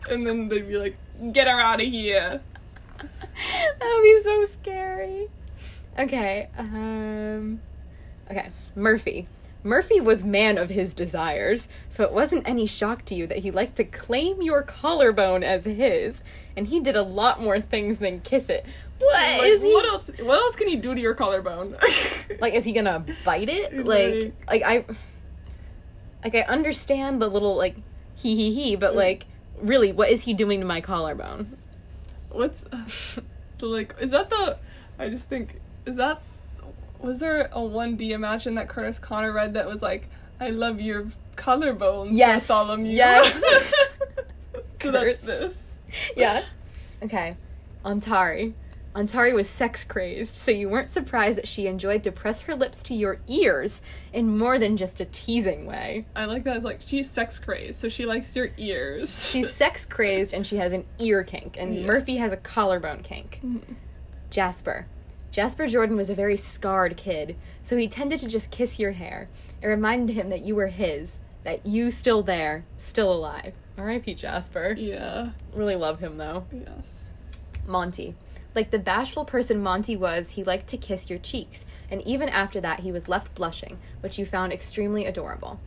and 0.10 0.26
then 0.26 0.48
they'd 0.48 0.68
be 0.68 0.76
like, 0.76 0.98
"Get 1.32 1.48
her 1.48 1.58
out 1.58 1.80
of 1.80 1.86
here!" 1.86 2.42
that 2.98 3.80
would 3.80 4.02
be 4.02 4.22
so 4.22 4.44
scary. 4.44 5.28
Okay. 5.98 6.50
Um. 6.58 7.62
Okay. 8.30 8.50
Murphy. 8.74 9.28
Murphy 9.64 10.00
was 10.00 10.24
man 10.24 10.58
of 10.58 10.68
his 10.68 10.92
desires, 10.92 11.68
so 11.88 12.02
it 12.04 12.12
wasn't 12.12 12.46
any 12.46 12.66
shock 12.66 13.04
to 13.06 13.14
you 13.14 13.26
that 13.28 13.38
he 13.38 13.50
liked 13.50 13.76
to 13.76 13.84
claim 13.84 14.42
your 14.42 14.60
collarbone 14.60 15.44
as 15.44 15.64
his, 15.64 16.22
and 16.56 16.66
he 16.66 16.80
did 16.80 16.96
a 16.96 17.02
lot 17.02 17.40
more 17.40 17.60
things 17.60 17.98
than 17.98 18.20
kiss 18.20 18.48
it. 18.48 18.66
What 19.02 19.38
Like, 19.38 19.50
is 19.50 19.62
he? 19.62 19.72
what 19.72 19.84
else? 19.86 20.10
What 20.20 20.38
else 20.38 20.56
can 20.56 20.68
he 20.68 20.76
do 20.76 20.94
to 20.94 21.00
your 21.00 21.14
collarbone? 21.14 21.76
Like, 22.40 22.54
is 22.54 22.64
he 22.64 22.72
gonna 22.72 23.04
bite 23.24 23.48
it? 23.48 23.84
Like, 23.86 24.32
like 24.48 24.62
I, 24.62 24.84
like 26.24 26.34
I 26.34 26.40
understand 26.42 27.20
the 27.20 27.28
little 27.28 27.56
like 27.56 27.76
he 28.14 28.34
he 28.34 28.52
he, 28.52 28.76
but 28.76 28.92
mm. 28.92 28.96
like, 28.96 29.26
really, 29.60 29.92
what 29.92 30.08
is 30.10 30.22
he 30.24 30.34
doing 30.34 30.60
to 30.60 30.66
my 30.66 30.80
collarbone? 30.80 31.56
What's 32.30 32.62
the 33.58 33.66
like? 33.66 33.94
Is 34.00 34.10
that 34.10 34.30
the? 34.30 34.58
I 34.98 35.08
just 35.08 35.24
think 35.24 35.60
is 35.86 35.96
that. 35.96 36.22
Was 37.00 37.18
there 37.18 37.48
a 37.52 37.62
one 37.62 37.96
D 37.96 38.12
imagine 38.12 38.54
that 38.54 38.68
Curtis 38.68 38.98
Conner 38.98 39.32
read 39.32 39.54
that 39.54 39.66
was 39.66 39.82
like, 39.82 40.08
"I 40.40 40.50
love 40.50 40.80
your 40.80 41.08
collarbones, 41.36 42.10
Yes. 42.12 42.46
Bartholomew." 42.48 42.90
Yes. 42.90 43.42
so 44.82 44.90
that's 44.90 45.22
this. 45.22 45.54
Yeah. 46.16 46.44
Okay. 47.02 47.36
Ontari. 47.84 48.54
Ontari 48.94 49.34
was 49.34 49.48
sex 49.48 49.84
crazed, 49.84 50.34
so 50.36 50.50
you 50.50 50.68
weren't 50.68 50.92
surprised 50.92 51.38
that 51.38 51.48
she 51.48 51.66
enjoyed 51.66 52.02
to 52.04 52.12
press 52.12 52.42
her 52.42 52.54
lips 52.54 52.82
to 52.84 52.94
your 52.94 53.20
ears 53.26 53.80
in 54.12 54.36
more 54.36 54.58
than 54.58 54.76
just 54.76 55.00
a 55.00 55.06
teasing 55.06 55.64
way. 55.64 56.04
I 56.14 56.26
like 56.26 56.44
that. 56.44 56.56
It's 56.56 56.64
like 56.64 56.80
she's 56.84 57.10
sex 57.10 57.38
crazed, 57.38 57.80
so 57.80 57.88
she 57.88 58.04
likes 58.04 58.36
your 58.36 58.50
ears. 58.58 59.30
She's 59.32 59.50
sex 59.50 59.86
crazed 59.86 60.34
and 60.34 60.46
she 60.46 60.56
has 60.56 60.72
an 60.72 60.84
ear 60.98 61.24
kink, 61.24 61.56
and 61.58 61.74
Yes. 61.74 61.86
Murphy 61.86 62.16
has 62.16 62.32
a 62.32 62.36
collarbone 62.36 63.02
kink. 63.02 63.40
Mm-hmm. 63.42 63.74
Jasper. 64.28 64.86
Jasper 65.30 65.66
Jordan 65.68 65.96
was 65.96 66.10
a 66.10 66.14
very 66.14 66.36
scarred 66.36 66.98
kid, 66.98 67.36
so 67.64 67.76
he 67.78 67.88
tended 67.88 68.20
to 68.20 68.28
just 68.28 68.50
kiss 68.50 68.78
your 68.78 68.92
hair. 68.92 69.30
It 69.62 69.66
reminded 69.68 70.14
him 70.14 70.28
that 70.28 70.42
you 70.44 70.54
were 70.54 70.66
his, 70.66 71.18
that 71.44 71.64
you 71.64 71.90
still 71.90 72.22
there, 72.22 72.64
still 72.78 73.10
alive. 73.10 73.54
R.I.P. 73.78 74.12
Jasper. 74.14 74.74
yeah. 74.76 75.30
Really 75.54 75.76
love 75.76 76.00
him 76.00 76.18
though. 76.18 76.44
Yes. 76.52 77.08
Monty. 77.66 78.14
Like 78.54 78.70
the 78.70 78.78
bashful 78.78 79.24
person 79.24 79.62
Monty 79.62 79.96
was, 79.96 80.30
he 80.30 80.44
liked 80.44 80.66
to 80.68 80.76
kiss 80.76 81.08
your 81.08 81.18
cheeks, 81.18 81.64
and 81.90 82.02
even 82.02 82.28
after 82.28 82.60
that, 82.60 82.80
he 82.80 82.92
was 82.92 83.08
left 83.08 83.34
blushing, 83.34 83.78
which 84.00 84.18
you 84.18 84.26
found 84.26 84.52
extremely 84.52 85.06
adorable. 85.06 85.58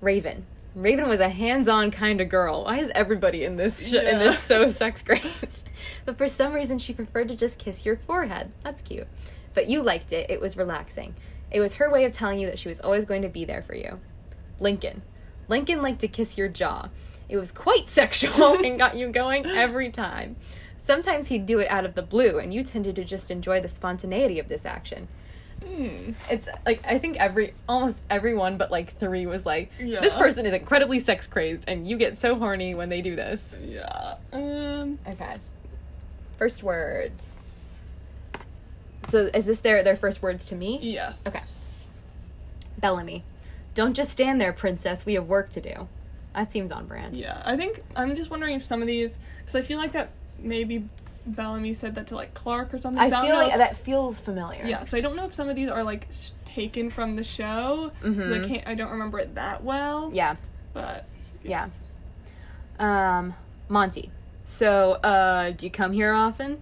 Raven. 0.00 0.46
Raven 0.74 1.08
was 1.08 1.20
a 1.20 1.28
hands-on 1.30 1.90
kind 1.90 2.20
of 2.20 2.28
girl. 2.28 2.64
Why 2.64 2.78
is 2.78 2.90
everybody 2.94 3.44
in 3.44 3.56
this 3.56 3.86
sh- 3.88 3.94
in 3.94 4.04
Yeah. 4.04 4.18
this 4.18 4.40
so 4.40 4.68
sex 4.70 5.02
crazed? 5.02 5.68
but 6.04 6.18
for 6.18 6.28
some 6.28 6.52
reason, 6.52 6.78
she 6.78 6.92
preferred 6.92 7.28
to 7.28 7.36
just 7.36 7.58
kiss 7.58 7.84
your 7.86 7.96
forehead. 7.96 8.52
That's 8.62 8.82
cute. 8.82 9.06
But 9.54 9.68
you 9.68 9.82
liked 9.82 10.12
it. 10.12 10.30
It 10.30 10.40
was 10.40 10.56
relaxing. 10.56 11.14
It 11.50 11.60
was 11.60 11.74
her 11.74 11.90
way 11.90 12.04
of 12.04 12.12
telling 12.12 12.38
you 12.38 12.46
that 12.48 12.58
she 12.58 12.68
was 12.68 12.80
always 12.80 13.04
going 13.06 13.22
to 13.22 13.28
be 13.28 13.44
there 13.46 13.62
for 13.62 13.74
you. 13.74 14.00
Lincoln. 14.60 15.02
Lincoln 15.48 15.80
liked 15.80 16.00
to 16.00 16.08
kiss 16.08 16.36
your 16.36 16.48
jaw. 16.48 16.88
It 17.28 17.36
was 17.38 17.52
quite 17.52 17.88
sexual 17.88 18.58
and 18.64 18.78
got 18.78 18.96
you 18.96 19.08
going 19.10 19.46
every 19.46 19.90
time. 19.90 20.36
Sometimes 20.86 21.26
he'd 21.26 21.46
do 21.46 21.58
it 21.58 21.68
out 21.68 21.84
of 21.84 21.96
the 21.96 22.02
blue, 22.02 22.38
and 22.38 22.54
you 22.54 22.62
tended 22.62 22.94
to 22.94 23.04
just 23.04 23.28
enjoy 23.28 23.60
the 23.60 23.66
spontaneity 23.66 24.38
of 24.38 24.48
this 24.48 24.64
action. 24.64 25.08
Hmm. 25.66 26.12
It's 26.30 26.48
like 26.64 26.80
I 26.86 26.98
think 27.00 27.16
every 27.16 27.54
almost 27.68 28.00
everyone 28.08 28.56
but 28.56 28.70
like 28.70 28.96
three 29.00 29.26
was 29.26 29.44
like 29.44 29.72
Yeah. 29.80 29.98
this 30.00 30.12
person 30.14 30.46
is 30.46 30.52
incredibly 30.52 31.00
sex 31.00 31.26
crazed 31.26 31.64
and 31.66 31.88
you 31.88 31.96
get 31.96 32.20
so 32.20 32.36
horny 32.36 32.72
when 32.74 32.88
they 32.88 33.00
do 33.02 33.16
this. 33.16 33.56
Yeah. 33.64 34.14
Um. 34.32 35.00
Okay. 35.08 35.34
First 36.38 36.62
words. 36.62 37.36
So 39.08 39.28
is 39.34 39.46
this 39.46 39.58
their 39.60 39.82
their 39.82 39.96
first 39.96 40.22
words 40.22 40.44
to 40.46 40.54
me? 40.54 40.78
Yes. 40.80 41.26
Okay. 41.26 41.40
Bellamy. 42.78 43.24
Don't 43.74 43.94
just 43.94 44.10
stand 44.12 44.40
there, 44.40 44.52
princess. 44.52 45.04
We 45.04 45.14
have 45.14 45.26
work 45.26 45.50
to 45.50 45.60
do. 45.60 45.88
That 46.34 46.52
seems 46.52 46.70
on 46.70 46.86
brand. 46.86 47.16
Yeah. 47.16 47.42
I 47.44 47.56
think 47.56 47.82
I'm 47.96 48.14
just 48.14 48.30
wondering 48.30 48.54
if 48.54 48.62
some 48.64 48.82
of 48.82 48.86
these, 48.86 49.18
because 49.40 49.58
I 49.58 49.62
feel 49.62 49.78
like 49.78 49.92
that 49.92 50.10
maybe 50.38 50.88
Bellamy 51.26 51.74
said 51.74 51.94
that 51.96 52.06
to 52.08 52.14
like 52.14 52.34
Clarke 52.34 52.72
or 52.74 52.78
something. 52.78 53.02
I 53.02 53.10
so 53.10 53.22
feel 53.22 53.30
know 53.34 53.42
like 53.42 53.52
if- 53.52 53.58
that 53.58 53.76
feels 53.76 54.20
familiar. 54.20 54.64
Yeah. 54.66 54.84
So 54.84 54.96
I 54.96 55.00
don't 55.00 55.16
know 55.16 55.24
if 55.26 55.34
some 55.34 55.48
of 55.48 55.56
these 55.56 55.68
are 55.68 55.82
like 55.82 56.06
sh- 56.12 56.30
taken 56.44 56.90
from 56.90 57.16
the 57.16 57.24
show. 57.24 57.90
I 58.02 58.06
Mhm. 58.06 58.48
can't. 58.48 58.66
I 58.68 58.74
don't 58.74 58.90
remember 58.92 59.18
it 59.18 59.34
that 59.34 59.62
well. 59.64 60.10
Yeah. 60.12 60.36
But. 60.72 61.04
Yeah. 61.42 61.68
Um, 62.78 63.34
Monty. 63.68 64.10
So, 64.44 64.92
uh, 64.94 65.50
do 65.50 65.66
you 65.66 65.70
come 65.72 65.92
here 65.92 66.12
often? 66.12 66.58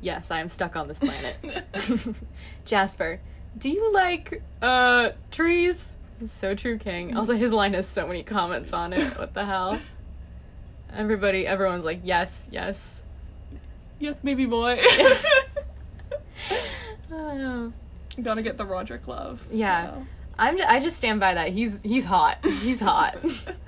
Yes, 0.00 0.30
I 0.30 0.40
am 0.40 0.48
stuck 0.48 0.74
on 0.76 0.88
this 0.88 0.98
planet. 0.98 1.36
Jasper. 2.64 3.20
Do 3.56 3.68
you 3.68 3.92
like, 3.92 4.42
uh, 4.60 5.10
trees? 5.30 5.92
So 6.26 6.54
true, 6.54 6.78
King. 6.78 7.16
Also, 7.16 7.34
his 7.34 7.52
line 7.52 7.74
has 7.74 7.86
so 7.86 8.06
many 8.06 8.22
comments 8.22 8.72
on 8.72 8.92
it. 8.92 9.16
What 9.18 9.34
the 9.34 9.44
hell? 9.44 9.78
Everybody, 10.94 11.46
everyone's 11.46 11.84
like, 11.84 12.00
yes, 12.04 12.46
yes. 12.50 13.02
Yes, 13.98 14.18
baby 14.20 14.46
boy. 14.46 14.80
Oh. 17.12 17.72
Gotta 18.22 18.42
get 18.42 18.56
the 18.56 18.64
Rodrick 18.64 19.06
love. 19.06 19.46
Yeah. 19.50 19.90
so. 19.90 20.06
I'm 20.38 20.56
j- 20.56 20.64
I 20.64 20.80
just 20.80 20.96
stand 20.96 21.20
by 21.20 21.34
that. 21.34 21.50
He's 21.52 21.82
he's 21.82 22.04
hot. 22.04 22.38
He's 22.44 22.80
hot. 22.80 23.16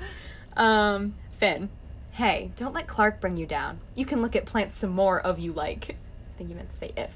um, 0.57 1.15
Finn. 1.39 1.69
Hey, 2.13 2.51
don't 2.57 2.75
let 2.75 2.87
Clarke 2.89 3.21
bring 3.21 3.37
you 3.37 3.47
down. 3.47 3.81
You 3.95 4.07
can 4.07 4.23
look 4.23 4.35
at 4.35 4.47
plants 4.47 4.77
some 4.77 4.91
more 4.91 5.21
of 5.21 5.39
you 5.39 5.53
like. 5.53 5.91
I 5.91 6.39
think 6.39 6.51
you 6.51 6.57
meant 6.57 6.71
to 6.71 6.77
say 6.77 6.93
if. 6.97 7.13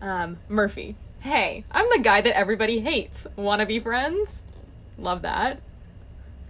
Um, 0.00 0.38
Murphy. 0.48 0.96
Hey, 1.20 1.64
I'm 1.70 1.86
the 1.90 2.00
guy 2.02 2.20
that 2.20 2.36
everybody 2.36 2.80
hates. 2.80 3.26
Wanna 3.36 3.64
be 3.66 3.78
friends? 3.78 4.42
Love 4.98 5.22
that. 5.22 5.60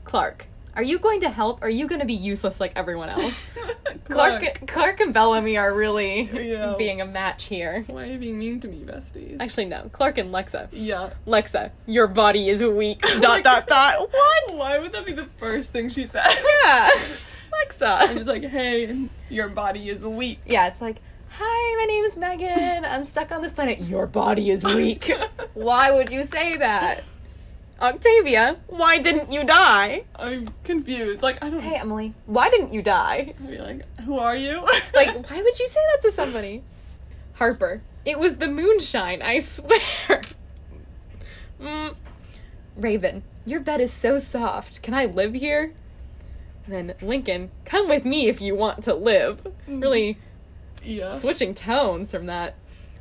Clarke. 0.05 0.47
Are 0.75 0.83
you 0.83 0.99
going 0.99 1.21
to 1.21 1.29
help? 1.29 1.61
Or 1.63 1.67
are 1.67 1.71
you 1.71 1.87
going 1.87 2.01
to 2.01 2.07
be 2.07 2.15
useless 2.15 2.59
like 2.61 2.73
everyone 2.77 3.09
else? 3.11 3.47
Clarke, 4.05 4.67
Clarke 4.67 5.01
and 5.01 5.13
Bellamy 5.13 5.57
are 5.59 5.73
really 5.75 6.23
Yeah. 6.33 6.75
being 6.79 7.01
a 7.01 7.05
match 7.05 7.45
here. 7.45 7.85
Why 7.89 8.05
are 8.05 8.07
you 8.07 8.19
being 8.19 8.39
mean 8.39 8.61
to 8.61 8.69
me, 8.69 8.83
besties? 8.85 9.37
Actually, 9.41 9.67
no. 9.67 9.91
Clarke 9.93 10.19
and 10.19 10.33
Lexa. 10.33 10.69
yeah. 10.73 11.11
Lexa, 11.27 11.71
your 11.87 12.07
body 12.07 12.49
is 12.49 12.63
weak. 12.63 13.03
dot 13.21 13.43
dot 13.43 13.67
dot. 13.67 14.01
What? 14.11 14.55
Why 14.55 14.79
would 14.79 14.93
that 14.93 15.05
be 15.05 15.13
the 15.13 15.29
first 15.39 15.73
thing 15.73 15.91
she 15.91 16.05
said? 16.07 16.25
Yeah. 16.65 16.91
I'm 16.95 17.69
Lexa. 17.69 18.15
just 18.15 18.27
like, 18.27 18.45
hey, 18.45 19.09
your 19.29 19.49
body 19.49 19.91
is 19.91 20.05
weak. 20.07 20.41
Yeah, 20.47 20.69
it's 20.69 20.81
like, 20.81 20.97
hi, 21.29 21.77
my 21.79 21.85
name 21.85 22.05
is 22.05 22.17
Megan. 22.17 22.85
I'm 22.87 23.05
stuck 23.05 23.31
on 23.31 23.43
this 23.43 23.53
planet. 23.53 23.81
Your 23.81 24.07
body 24.07 24.49
is 24.51 24.65
weak. 24.65 25.13
Why 25.55 25.91
would 25.91 26.11
you 26.11 26.25
say 26.25 26.57
that? 26.57 27.05
Octavia, 27.83 28.59
why 28.69 28.99
didn't 28.99 29.33
you 29.33 29.43
die? 29.43 30.05
I'm 30.15 30.47
confused. 30.63 31.21
Like, 31.21 31.43
I 31.43 31.51
don't 31.51 31.61
Hey, 31.61 31.75
Emily, 31.75 32.15
why 32.27 32.49
didn't 32.49 32.73
you 32.73 32.81
die? 32.81 33.35
I'd 33.37 33.51
be 33.51 33.59
like, 33.59 34.01
who 34.01 34.19
are 34.19 34.37
you? 34.37 34.65
Like, 34.95 35.29
why 35.29 35.43
would 35.43 35.59
you 35.59 35.67
say 35.67 35.81
that 35.91 36.09
to 36.09 36.13
somebody? 36.13 36.63
Harper, 37.35 37.83
it 38.05 38.19
was 38.19 38.37
the 38.37 38.47
moonshine, 38.47 39.21
I 39.21 39.41
swear. 39.41 39.81
Mm. 41.61 41.95
Raven, 42.77 43.23
your 43.45 43.61
bed 43.61 43.81
is 43.81 43.93
so 43.93 44.19
soft. 44.19 44.83
Can 44.83 44.95
I 44.95 45.07
live 45.07 45.35
here? 45.35 45.73
And 46.67 46.91
Then 46.91 46.95
Lincoln, 47.03 47.51
come 47.65 47.89
with 47.89 48.05
me 48.05 48.29
if 48.29 48.41
you 48.41 48.55
want 48.55 48.85
to 48.85 48.95
live. 48.95 49.47
Really 49.67 50.19
yeah. 50.85 51.19
switching 51.19 51.55
tones 51.55 52.11
from 52.11 52.27
that. 52.27 52.55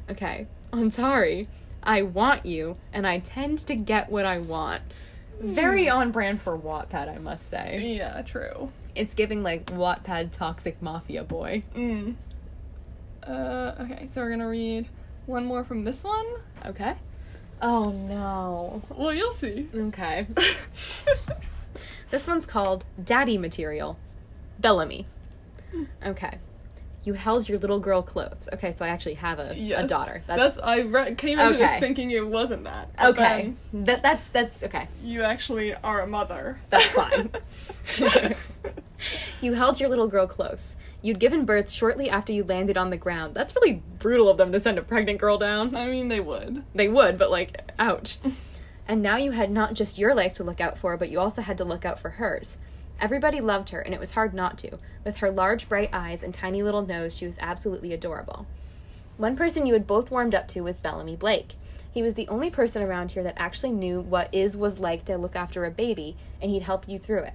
Okay, 0.09 0.47
Ontari, 0.73 1.47
I 1.83 2.01
want 2.03 2.45
you, 2.45 2.77
and 2.93 3.07
I 3.07 3.19
tend 3.19 3.59
to 3.67 3.75
get 3.75 4.11
what 4.11 4.25
I 4.25 4.37
want. 4.37 4.81
Very 5.39 5.89
on 5.89 6.11
brand 6.11 6.41
for 6.41 6.57
Wattpad, 6.57 7.09
I 7.09 7.17
must 7.17 7.49
say. 7.49 7.97
Yeah, 7.97 8.21
true. 8.21 8.71
It's 8.93 9.15
giving 9.15 9.41
like 9.41 9.65
Wattpad 9.67 10.31
toxic 10.31 10.81
mafia 10.81 11.23
boy. 11.23 11.63
Mm. 11.75 12.15
Uh, 13.25 13.73
okay, 13.79 14.07
so 14.11 14.21
we're 14.21 14.29
gonna 14.29 14.47
read 14.47 14.87
one 15.25 15.45
more 15.45 15.63
from 15.63 15.83
this 15.83 16.03
one. 16.03 16.27
Okay. 16.65 16.95
Oh 17.61 17.91
no. 17.91 18.81
Well, 18.95 19.13
you'll 19.13 19.33
see. 19.33 19.67
Okay. 19.75 20.27
This 22.11 22.27
one's 22.27 22.45
called 22.45 22.83
Daddy 23.01 23.37
Material. 23.37 23.97
Bellamy. 24.59 25.07
Okay. 26.05 26.37
You 27.03 27.13
held 27.13 27.49
your 27.49 27.57
little 27.57 27.79
girl 27.79 28.03
close. 28.03 28.47
Okay, 28.53 28.73
so 28.73 28.85
I 28.85 28.89
actually 28.89 29.15
have 29.15 29.39
a, 29.39 29.51
a 29.73 29.87
daughter. 29.87 30.23
That's, 30.27 30.59
I 30.59 30.81
re- 30.81 31.15
came 31.15 31.39
into 31.39 31.55
Okay. 31.55 31.65
this 31.65 31.79
thinking 31.79 32.11
it 32.11 32.27
wasn't 32.27 32.65
that. 32.65 32.91
okay. 33.03 33.53
That 33.73 34.03
that's 34.03 34.27
that's 34.27 34.63
okay. 34.63 34.87
You 35.03 35.23
actually 35.23 35.73
are 35.73 36.01
a 36.01 36.07
mother. 36.07 36.59
That's 36.69 36.91
fine. 36.91 37.31
you 39.41 39.53
held 39.53 39.79
your 39.79 39.89
little 39.89 40.07
girl 40.07 40.27
close. 40.27 40.75
You'd 41.01 41.19
given 41.19 41.45
birth 41.45 41.71
shortly 41.71 42.09
after 42.09 42.31
you 42.31 42.43
landed 42.43 42.77
on 42.77 42.91
the 42.91 42.97
ground. 42.97 43.33
That's 43.33 43.55
really 43.55 43.81
brutal 43.97 44.29
of 44.29 44.37
them 44.37 44.51
to 44.51 44.59
send 44.59 44.77
a 44.77 44.83
pregnant 44.83 45.19
girl 45.19 45.39
down. 45.39 45.75
I 45.75 45.87
mean, 45.87 46.07
they 46.09 46.19
would. 46.19 46.63
They 46.75 46.87
would, 46.87 47.17
but 47.17 47.31
like, 47.31 47.71
ouch. 47.79 48.17
And 48.87 49.01
now 49.01 49.15
you 49.15 49.31
had 49.31 49.49
not 49.49 49.73
just 49.73 49.97
your 49.97 50.13
life 50.13 50.33
to 50.35 50.43
look 50.43 50.61
out 50.61 50.77
for, 50.77 50.97
but 50.97 51.09
you 51.09 51.19
also 51.19 51.41
had 51.41 51.57
to 51.57 51.63
look 51.63 51.85
out 51.85 51.99
for 51.99 52.11
hers. 52.11 52.57
Everybody 53.01 53.41
loved 53.41 53.71
her, 53.71 53.81
and 53.81 53.95
it 53.95 53.99
was 53.99 54.11
hard 54.11 54.33
not 54.33 54.59
to. 54.59 54.77
With 55.03 55.17
her 55.17 55.31
large, 55.31 55.67
bright 55.67 55.89
eyes 55.91 56.21
and 56.21 56.31
tiny 56.31 56.61
little 56.61 56.85
nose, 56.85 57.17
she 57.17 57.25
was 57.25 57.37
absolutely 57.39 57.93
adorable. 57.93 58.45
One 59.17 59.35
person 59.35 59.65
you 59.65 59.73
had 59.73 59.87
both 59.87 60.11
warmed 60.11 60.35
up 60.35 60.47
to 60.49 60.61
was 60.61 60.77
Bellamy 60.77 61.15
Blake. 61.15 61.55
He 61.91 62.03
was 62.03 62.13
the 62.13 62.27
only 62.27 62.51
person 62.51 62.83
around 62.83 63.11
here 63.11 63.23
that 63.23 63.33
actually 63.37 63.71
knew 63.71 63.99
what 63.99 64.31
is 64.31 64.55
was 64.55 64.79
like 64.79 65.03
to 65.05 65.17
look 65.17 65.35
after 65.35 65.65
a 65.65 65.71
baby, 65.71 66.15
and 66.39 66.51
he'd 66.51 66.61
help 66.61 66.87
you 66.87 66.99
through 66.99 67.23
it. 67.23 67.33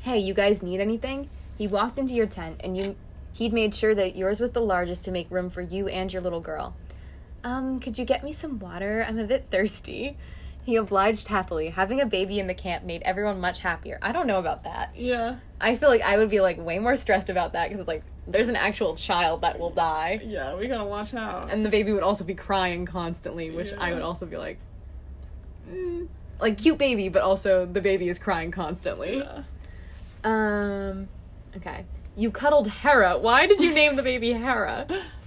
Hey, 0.00 0.18
you 0.18 0.34
guys 0.34 0.60
need 0.60 0.80
anything? 0.80 1.30
He 1.56 1.68
walked 1.68 1.96
into 1.96 2.14
your 2.14 2.26
tent, 2.26 2.60
and 2.64 2.76
you 2.76 2.96
he'd 3.32 3.52
made 3.52 3.76
sure 3.76 3.94
that 3.94 4.16
yours 4.16 4.40
was 4.40 4.50
the 4.50 4.60
largest 4.60 5.04
to 5.04 5.12
make 5.12 5.30
room 5.30 5.50
for 5.50 5.62
you 5.62 5.86
and 5.86 6.12
your 6.12 6.20
little 6.20 6.40
girl. 6.40 6.74
Um, 7.44 7.78
could 7.78 7.96
you 7.96 8.04
get 8.04 8.24
me 8.24 8.32
some 8.32 8.58
water? 8.58 9.04
I'm 9.06 9.18
a 9.18 9.24
bit 9.24 9.46
thirsty. 9.50 10.16
He 10.68 10.76
obliged 10.76 11.28
happily. 11.28 11.70
Having 11.70 12.02
a 12.02 12.04
baby 12.04 12.38
in 12.38 12.46
the 12.46 12.52
camp 12.52 12.84
made 12.84 13.00
everyone 13.00 13.40
much 13.40 13.60
happier. 13.60 13.98
I 14.02 14.12
don't 14.12 14.26
know 14.26 14.38
about 14.38 14.64
that. 14.64 14.90
Yeah. 14.94 15.36
I 15.58 15.76
feel 15.76 15.88
like 15.88 16.02
I 16.02 16.18
would 16.18 16.28
be 16.28 16.40
like 16.42 16.58
way 16.58 16.78
more 16.78 16.94
stressed 16.98 17.30
about 17.30 17.54
that 17.54 17.68
because 17.70 17.80
it's 17.80 17.88
like 17.88 18.02
there's 18.26 18.48
an 18.48 18.56
actual 18.56 18.94
child 18.94 19.40
that 19.40 19.58
will 19.58 19.70
die, 19.70 20.20
Yeah, 20.22 20.56
we 20.56 20.68
gotta 20.68 20.84
watch 20.84 21.14
out. 21.14 21.50
and 21.50 21.64
the 21.64 21.70
baby 21.70 21.90
would 21.92 22.02
also 22.02 22.22
be 22.22 22.34
crying 22.34 22.84
constantly, 22.84 23.50
which 23.50 23.72
I 23.72 23.94
would 23.94 24.02
also 24.02 24.26
be 24.26 24.36
like, 24.36 24.58
mm, 25.72 26.06
like 26.38 26.58
cute 26.58 26.76
baby, 26.76 27.08
but 27.08 27.22
also 27.22 27.64
the 27.64 27.80
baby 27.80 28.10
is 28.10 28.18
crying 28.18 28.50
constantly. 28.50 29.20
yeah. 29.20 29.44
Um, 30.22 31.08
okay. 31.56 31.86
You 32.14 32.30
cuddled 32.30 32.68
Hera. 32.68 33.16
Why 33.16 33.46
did 33.46 33.60
you 33.62 33.72
name 33.72 33.96
the 33.96 34.02
baby 34.02 34.34
Hera? 34.34 34.86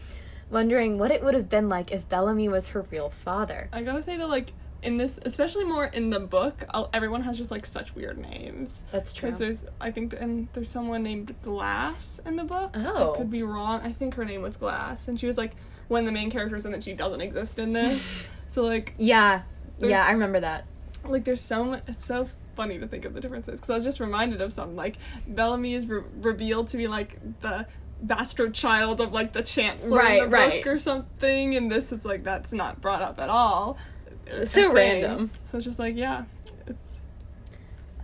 Wondering 0.51 0.99
what 0.99 1.09
it 1.09 1.23
would 1.23 1.33
have 1.33 1.49
been 1.49 1.67
like 1.67 1.91
if 1.91 2.07
Bellamy 2.07 2.47
was 2.47 2.67
her 2.67 2.83
real 2.91 3.09
father. 3.09 3.69
I 3.73 3.81
gotta 3.81 4.03
say 4.03 4.17
that, 4.17 4.29
like, 4.29 4.53
in 4.83 4.97
this, 4.97 5.19
especially 5.23 5.63
more 5.63 5.85
in 5.85 6.09
the 6.09 6.19
book, 6.19 6.63
i 6.73 6.85
everyone 6.93 7.21
has 7.21 7.37
just 7.37 7.51
like 7.51 7.65
such 7.65 7.93
weird 7.95 8.17
names. 8.17 8.83
That's 8.91 9.13
true. 9.13 9.29
Because 9.31 9.39
there's, 9.39 9.71
I 9.79 9.91
think, 9.91 10.13
and 10.19 10.47
there's 10.53 10.69
someone 10.69 11.03
named 11.03 11.35
Glass 11.43 12.19
in 12.25 12.35
the 12.35 12.43
book. 12.43 12.71
Oh. 12.75 13.13
I 13.13 13.17
could 13.17 13.29
be 13.29 13.43
wrong. 13.43 13.81
I 13.81 13.91
think 13.91 14.15
her 14.15 14.25
name 14.25 14.41
was 14.41 14.57
Glass, 14.57 15.07
and 15.07 15.19
she 15.19 15.27
was 15.27 15.37
like 15.37 15.55
one 15.87 15.99
of 16.01 16.05
the 16.05 16.11
main 16.11 16.31
characters, 16.31 16.65
and 16.65 16.73
that 16.73 16.83
she 16.83 16.93
doesn't 16.93 17.21
exist 17.21 17.59
in 17.59 17.73
this. 17.73 18.27
so 18.49 18.63
like, 18.63 18.93
Yeah, 18.97 19.41
yeah, 19.79 20.05
I 20.05 20.11
remember 20.11 20.39
that. 20.39 20.65
like 21.05 21.25
there's 21.25 21.41
so 21.41 21.63
much. 21.63 21.83
It's 21.87 22.05
so 22.05 22.27
funny 22.55 22.77
to 22.79 22.87
think 22.87 23.05
of 23.05 23.13
the 23.13 23.21
differences 23.21 23.55
because 23.61 23.69
I 23.69 23.75
was 23.75 23.83
just 23.83 23.99
reminded 23.99 24.41
of 24.41 24.51
some. 24.53 24.75
Like 24.75 24.97
Bellamy 25.27 25.73
is 25.75 25.85
re- 25.87 26.03
revealed 26.21 26.69
to 26.69 26.77
be 26.77 26.87
like 26.87 27.19
the 27.41 27.65
bastard 28.03 28.53
child 28.53 28.99
of 28.99 29.13
like 29.13 29.31
the 29.33 29.43
chancellor 29.43 29.99
Right, 29.99 30.23
in 30.23 30.29
the 30.31 30.35
right. 30.35 30.63
book 30.63 30.73
or 30.73 30.79
something, 30.79 31.55
and 31.55 31.71
this 31.71 31.91
is 31.91 32.03
like 32.03 32.23
that's 32.23 32.51
not 32.51 32.81
brought 32.81 33.01
up 33.03 33.19
at 33.19 33.29
all. 33.29 33.77
So 34.45 34.71
random. 34.71 35.31
So 35.45 35.57
it's 35.57 35.65
just 35.65 35.79
like 35.79 35.95
yeah, 35.95 36.25
it's. 36.67 37.01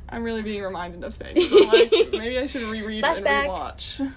I'm 0.09 0.23
really 0.23 0.41
being 0.41 0.61
reminded 0.61 1.03
of 1.03 1.15
things. 1.15 1.45
I'm 1.51 1.67
like, 1.67 1.91
maybe 2.11 2.39
I 2.39 2.47
should 2.47 2.63
reread 2.63 3.03
Flashback. 3.03 3.25
and 3.27 3.49
rewatch. 3.49 4.13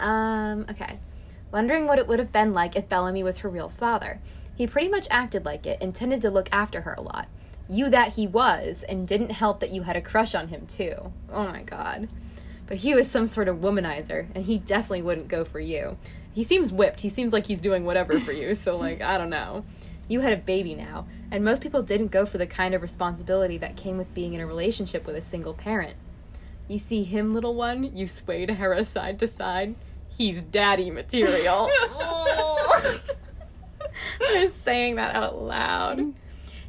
Um, 0.00 0.66
okay. 0.70 0.98
Wondering 1.52 1.86
what 1.86 1.98
it 1.98 2.06
would 2.08 2.18
have 2.18 2.32
been 2.32 2.54
like 2.54 2.74
if 2.74 2.88
Bellamy 2.88 3.22
was 3.22 3.38
her 3.38 3.48
real 3.48 3.68
father. 3.68 4.20
He 4.56 4.66
pretty 4.66 4.88
much 4.88 5.06
acted 5.10 5.44
like 5.44 5.66
it, 5.66 5.80
intended 5.82 6.22
to 6.22 6.30
look 6.30 6.48
after 6.50 6.82
her 6.82 6.94
a 6.94 7.02
lot. 7.02 7.28
You 7.68 7.90
that 7.90 8.14
he 8.14 8.26
was, 8.26 8.84
and 8.88 9.06
didn't 9.06 9.30
help 9.30 9.60
that 9.60 9.70
you 9.70 9.82
had 9.82 9.96
a 9.96 10.00
crush 10.00 10.34
on 10.34 10.48
him 10.48 10.66
too. 10.66 11.12
Oh 11.30 11.46
my 11.48 11.62
god. 11.62 12.08
But 12.66 12.78
he 12.78 12.94
was 12.94 13.10
some 13.10 13.28
sort 13.28 13.48
of 13.48 13.58
womanizer, 13.58 14.26
and 14.34 14.44
he 14.46 14.58
definitely 14.58 15.02
wouldn't 15.02 15.28
go 15.28 15.44
for 15.44 15.60
you. 15.60 15.96
He 16.32 16.42
seems 16.42 16.72
whipped. 16.72 17.00
He 17.00 17.08
seems 17.08 17.32
like 17.32 17.46
he's 17.46 17.60
doing 17.60 17.84
whatever 17.84 18.18
for 18.20 18.32
you, 18.32 18.54
so, 18.54 18.76
like, 18.76 19.00
I 19.00 19.16
don't 19.18 19.30
know. 19.30 19.64
You 20.08 20.20
had 20.20 20.32
a 20.32 20.36
baby 20.36 20.74
now, 20.74 21.06
and 21.30 21.44
most 21.44 21.62
people 21.62 21.82
didn't 21.82 22.12
go 22.12 22.26
for 22.26 22.38
the 22.38 22.46
kind 22.46 22.74
of 22.74 22.82
responsibility 22.82 23.58
that 23.58 23.76
came 23.76 23.98
with 23.98 24.14
being 24.14 24.34
in 24.34 24.40
a 24.40 24.46
relationship 24.46 25.06
with 25.06 25.16
a 25.16 25.20
single 25.20 25.54
parent. 25.54 25.96
You 26.68 26.78
see 26.78 27.04
him, 27.04 27.34
little 27.34 27.54
one? 27.54 27.96
You 27.96 28.06
swayed 28.06 28.50
Hera 28.50 28.84
side 28.84 29.18
to 29.20 29.28
side. 29.28 29.74
He's 30.08 30.40
daddy 30.42 30.90
material. 30.90 31.68
They're 34.18 34.50
saying 34.50 34.96
that 34.96 35.14
out 35.14 35.40
loud. 35.42 36.14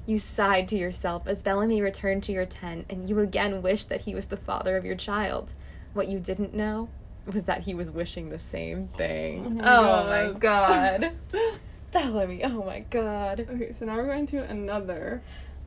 You 0.05 0.19
sighed 0.19 0.67
to 0.69 0.77
yourself 0.77 1.23
as 1.25 1.41
Bellamy 1.41 1.81
returned 1.81 2.23
to 2.23 2.31
your 2.31 2.45
tent, 2.45 2.85
and 2.89 3.09
you 3.09 3.19
again 3.19 3.61
wished 3.61 3.89
that 3.89 4.01
he 4.01 4.15
was 4.15 4.27
the 4.27 4.37
father 4.37 4.77
of 4.77 4.85
your 4.85 4.95
child. 4.95 5.53
What 5.93 6.07
you 6.07 6.19
didn't 6.19 6.53
know 6.53 6.89
was 7.25 7.43
that 7.43 7.61
he 7.63 7.73
was 7.73 7.91
wishing 7.91 8.29
the 8.29 8.39
same 8.39 8.87
thing. 8.89 9.59
Oh 9.61 9.83
my 9.83 10.21
Oh 10.21 10.33
my 10.33 10.39
god. 10.39 11.11
Bellamy, 11.97 12.43
oh 12.43 12.63
my 12.63 12.81
god. 12.91 13.39
Okay, 13.49 13.73
so 13.73 13.85
now 13.87 13.95
we're 13.95 14.05
going 14.05 14.27
to 14.27 14.43
another 14.43 15.21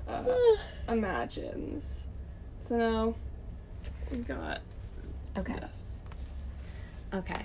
uh, 0.07 0.23
imagines. 0.89 2.07
So 2.61 2.77
now 2.77 3.15
we've 4.13 4.27
got 4.29 4.61
Okay. 5.37 5.55
this. 5.55 6.01
Okay. 7.13 7.43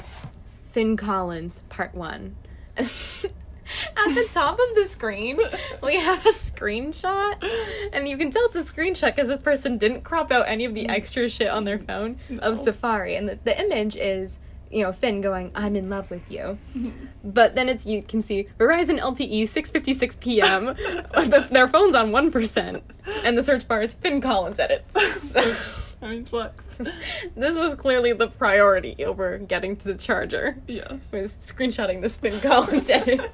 Finn 0.72 0.98
Collins, 0.98 1.62
part 1.70 1.96
one. 1.96 2.36
At 2.78 4.14
the 4.14 4.28
top 4.32 4.60
of 4.60 4.76
the 4.76 4.86
screen, 4.92 5.40
we 5.82 5.96
have 5.96 6.24
a 6.24 6.30
screenshot, 6.30 7.44
and 7.92 8.08
you 8.08 8.16
can 8.18 8.30
tell 8.30 8.46
it's 8.46 8.56
a 8.56 8.64
screenshot 8.64 9.16
because 9.16 9.30
this 9.30 9.40
person 9.40 9.80
didn't 9.80 10.02
crop 10.04 10.32
out 10.32 10.46
any 10.48 10.66
of 10.66 10.76
the 10.76 10.88
extra 10.88 11.28
shit 11.28 11.48
on 11.48 11.64
their 11.64 11.80
phone 11.80 12.18
of 12.40 12.60
Safari, 12.60 13.16
and 13.16 13.28
the, 13.28 13.40
the 13.44 13.60
image 13.60 13.96
is, 13.96 14.38
you 14.72 14.84
know, 14.84 14.92
Finn 14.92 15.22
going, 15.22 15.52
"I'm 15.56 15.76
in 15.76 15.90
love 15.90 16.10
with 16.10 16.24
you," 16.30 16.58
mm-hmm. 16.76 16.90
but 17.24 17.56
then 17.56 17.70
it's 17.70 17.86
you 17.86 18.02
can 18.02 18.22
see 18.22 18.48
Verizon 18.60 19.00
LTE 19.00 19.44
6:56 19.44 20.20
p.m. 20.20 20.66
the, 20.66 21.48
their 21.52 21.68
phone's 21.68 21.96
on 21.96 22.12
one 22.12 22.32
percent, 22.32 22.84
and 23.24 23.38
the 23.38 23.44
search 23.44 23.68
bar 23.68 23.82
is 23.82 23.94
Finn 23.94 24.22
Collins 24.22 24.60
edits. 24.60 24.96
So- 25.32 25.56
I 26.02 26.10
mean, 26.10 26.26
flex. 26.26 26.64
this 27.36 27.56
was 27.58 27.74
clearly 27.74 28.14
the 28.14 28.28
priority 28.28 29.04
over 29.06 29.38
getting 29.40 29.76
to 29.78 29.86
the 29.88 29.96
charger. 29.96 30.58
yes. 30.68 31.12
Was 31.12 31.38
screenshotting 31.42 32.02
the 32.02 32.10
Finn 32.10 32.40
Collins 32.42 32.90
edit. 32.90 33.32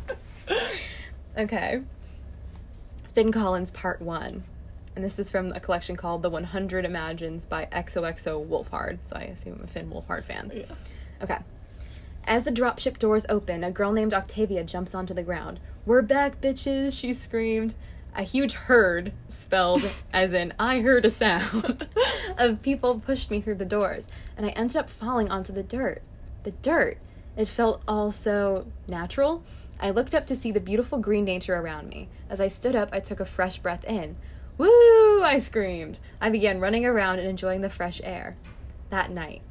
Okay. 1.37 1.81
Finn 3.13 3.31
Collins 3.31 3.71
part 3.71 4.01
one. 4.01 4.43
and 4.95 5.03
this 5.03 5.17
is 5.17 5.29
from 5.31 5.51
a 5.53 5.59
collection 5.59 5.95
called 5.95 6.21
The 6.21 6.29
100 6.29 6.85
Imagines 6.85 7.45
by 7.45 7.67
XOXO 7.71 8.45
Wolfhard. 8.47 8.99
So 9.03 9.15
I 9.15 9.23
assume 9.23 9.55
I'm 9.59 9.63
a 9.63 9.67
Finn 9.67 9.89
Wolfhard 9.89 10.25
fan. 10.25 10.51
Yes. 10.53 10.99
Okay. 11.21 11.37
As 12.25 12.43
the 12.43 12.51
dropship 12.51 12.99
doors 12.99 13.25
open, 13.29 13.63
a 13.63 13.71
girl 13.71 13.91
named 13.91 14.13
Octavia 14.13 14.63
jumps 14.63 14.95
onto 14.95 15.13
the 15.13 15.23
ground. 15.23 15.59
We're 15.85 16.01
back, 16.01 16.39
bitches, 16.39 16.97
she 16.97 17.13
screamed. 17.13 17.75
A 18.15 18.23
huge 18.23 18.53
herd, 18.53 19.13
spelled 19.27 19.83
as 20.13 20.33
in 20.33 20.53
I 20.59 20.81
heard 20.81 21.05
a 21.05 21.09
sound, 21.09 21.87
of 22.37 22.61
people 22.61 22.99
pushed 22.99 23.31
me 23.31 23.41
through 23.41 23.55
the 23.55 23.65
doors, 23.65 24.07
and 24.35 24.45
I 24.45 24.49
ended 24.49 24.77
up 24.77 24.89
falling 24.89 25.29
onto 25.31 25.53
the 25.53 25.63
dirt. 25.63 26.01
The 26.43 26.51
dirt. 26.51 26.97
It 27.37 27.47
felt 27.47 27.81
all 27.87 28.11
so 28.11 28.67
natural. 28.87 29.43
I 29.79 29.89
looked 29.89 30.13
up 30.13 30.27
to 30.27 30.35
see 30.35 30.51
the 30.51 30.59
beautiful 30.59 30.99
green 30.99 31.25
nature 31.25 31.55
around 31.55 31.89
me. 31.89 32.09
As 32.29 32.41
I 32.41 32.49
stood 32.49 32.75
up, 32.75 32.89
I 32.91 32.99
took 32.99 33.19
a 33.19 33.25
fresh 33.25 33.59
breath 33.59 33.83
in. 33.85 34.15
Woo! 34.57 35.23
I 35.23 35.39
screamed. 35.39 35.97
I 36.19 36.29
began 36.29 36.59
running 36.59 36.85
around 36.85 37.19
and 37.19 37.27
enjoying 37.27 37.61
the 37.61 37.69
fresh 37.69 38.01
air. 38.03 38.35
That 38.89 39.09
night, 39.09 39.41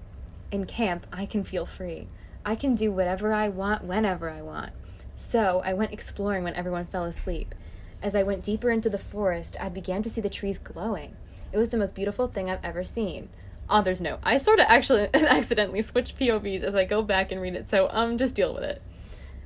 in 0.51 0.67
camp, 0.67 1.07
I 1.13 1.27
can 1.27 1.45
feel 1.45 1.67
free. 1.67 2.07
I 2.45 2.55
can 2.55 2.75
do 2.75 2.91
whatever 2.91 3.33
I 3.33 3.49
want 3.49 3.85
whenever 3.85 4.31
I 4.31 4.43
want. 4.43 4.73
So 5.15 5.61
I 5.65 5.75
went 5.75 5.93
exploring 5.93 6.45
when 6.45 6.55
everyone 6.55 6.87
fell 6.87 7.05
asleep. 7.05 7.55
As 8.03 8.15
I 8.17 8.23
went 8.23 8.45
deeper 8.45 8.71
into 8.71 8.89
the 8.89 8.99
forest, 8.99 9.57
I 9.61 9.69
began 9.69 10.03
to 10.03 10.11
see 10.11 10.21
the 10.23 10.31
trees 10.31 10.59
glowing. 10.59 11.17
It 11.53 11.59
was 11.59 11.71
the 11.71 11.77
most 11.77 11.95
beautiful 11.95 12.29
thing 12.29 12.49
I've 12.49 12.65
ever 12.65 12.85
seen. 12.85 13.29
Author's 13.69 14.01
note. 14.01 14.21
I 14.23 14.39
sort 14.39 14.59
of 14.59 14.67
actually 14.69 15.09
accidentally 15.15 15.83
switched 15.83 16.19
POVs 16.19 16.63
as 16.63 16.75
I 16.75 16.85
go 16.85 17.03
back 17.03 17.31
and 17.31 17.41
read 17.41 17.55
it, 17.55 17.69
so 17.69 17.89
um 17.91 18.19
just 18.19 18.35
deal 18.35 18.55
with 18.55 18.65
it. 18.65 18.83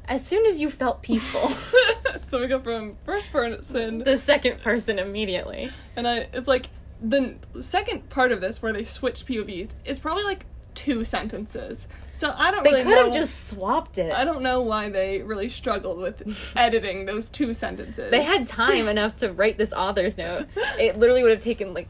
As 0.06 0.24
soon 0.26 0.46
as 0.46 0.60
you 0.60 0.70
felt 0.70 1.02
peaceful, 1.02 1.48
so 2.26 2.40
we 2.40 2.46
go 2.46 2.60
from 2.60 2.96
first 3.04 3.30
person, 3.32 3.98
the 3.98 4.18
second 4.18 4.60
person 4.60 4.98
immediately. 4.98 5.70
and 5.96 6.06
I 6.06 6.28
it's 6.32 6.48
like 6.48 6.68
the 7.00 7.34
second 7.60 8.08
part 8.08 8.32
of 8.32 8.40
this 8.40 8.62
where 8.62 8.72
they 8.72 8.84
switch 8.84 9.26
POVs 9.26 9.70
is 9.84 9.98
probably 9.98 10.24
like 10.24 10.46
two 10.74 11.04
sentences. 11.04 11.86
So 12.12 12.32
I 12.36 12.50
don't 12.50 12.62
They 12.64 12.70
really 12.70 12.82
could 12.84 12.90
know. 12.90 13.04
have 13.06 13.14
just 13.14 13.48
swapped 13.48 13.98
it. 13.98 14.12
I 14.12 14.24
don't 14.24 14.42
know 14.42 14.60
why 14.60 14.88
they 14.88 15.22
really 15.22 15.48
struggled 15.48 15.98
with 15.98 16.22
editing 16.56 17.06
those 17.06 17.28
two 17.28 17.52
sentences. 17.54 18.10
They 18.10 18.22
had 18.22 18.46
time 18.46 18.86
enough 18.88 19.16
to 19.16 19.32
write 19.32 19.58
this 19.58 19.72
author's 19.72 20.16
note. 20.16 20.46
It 20.78 20.98
literally 20.98 21.22
would 21.22 21.32
have 21.32 21.40
taken 21.40 21.74
like 21.74 21.88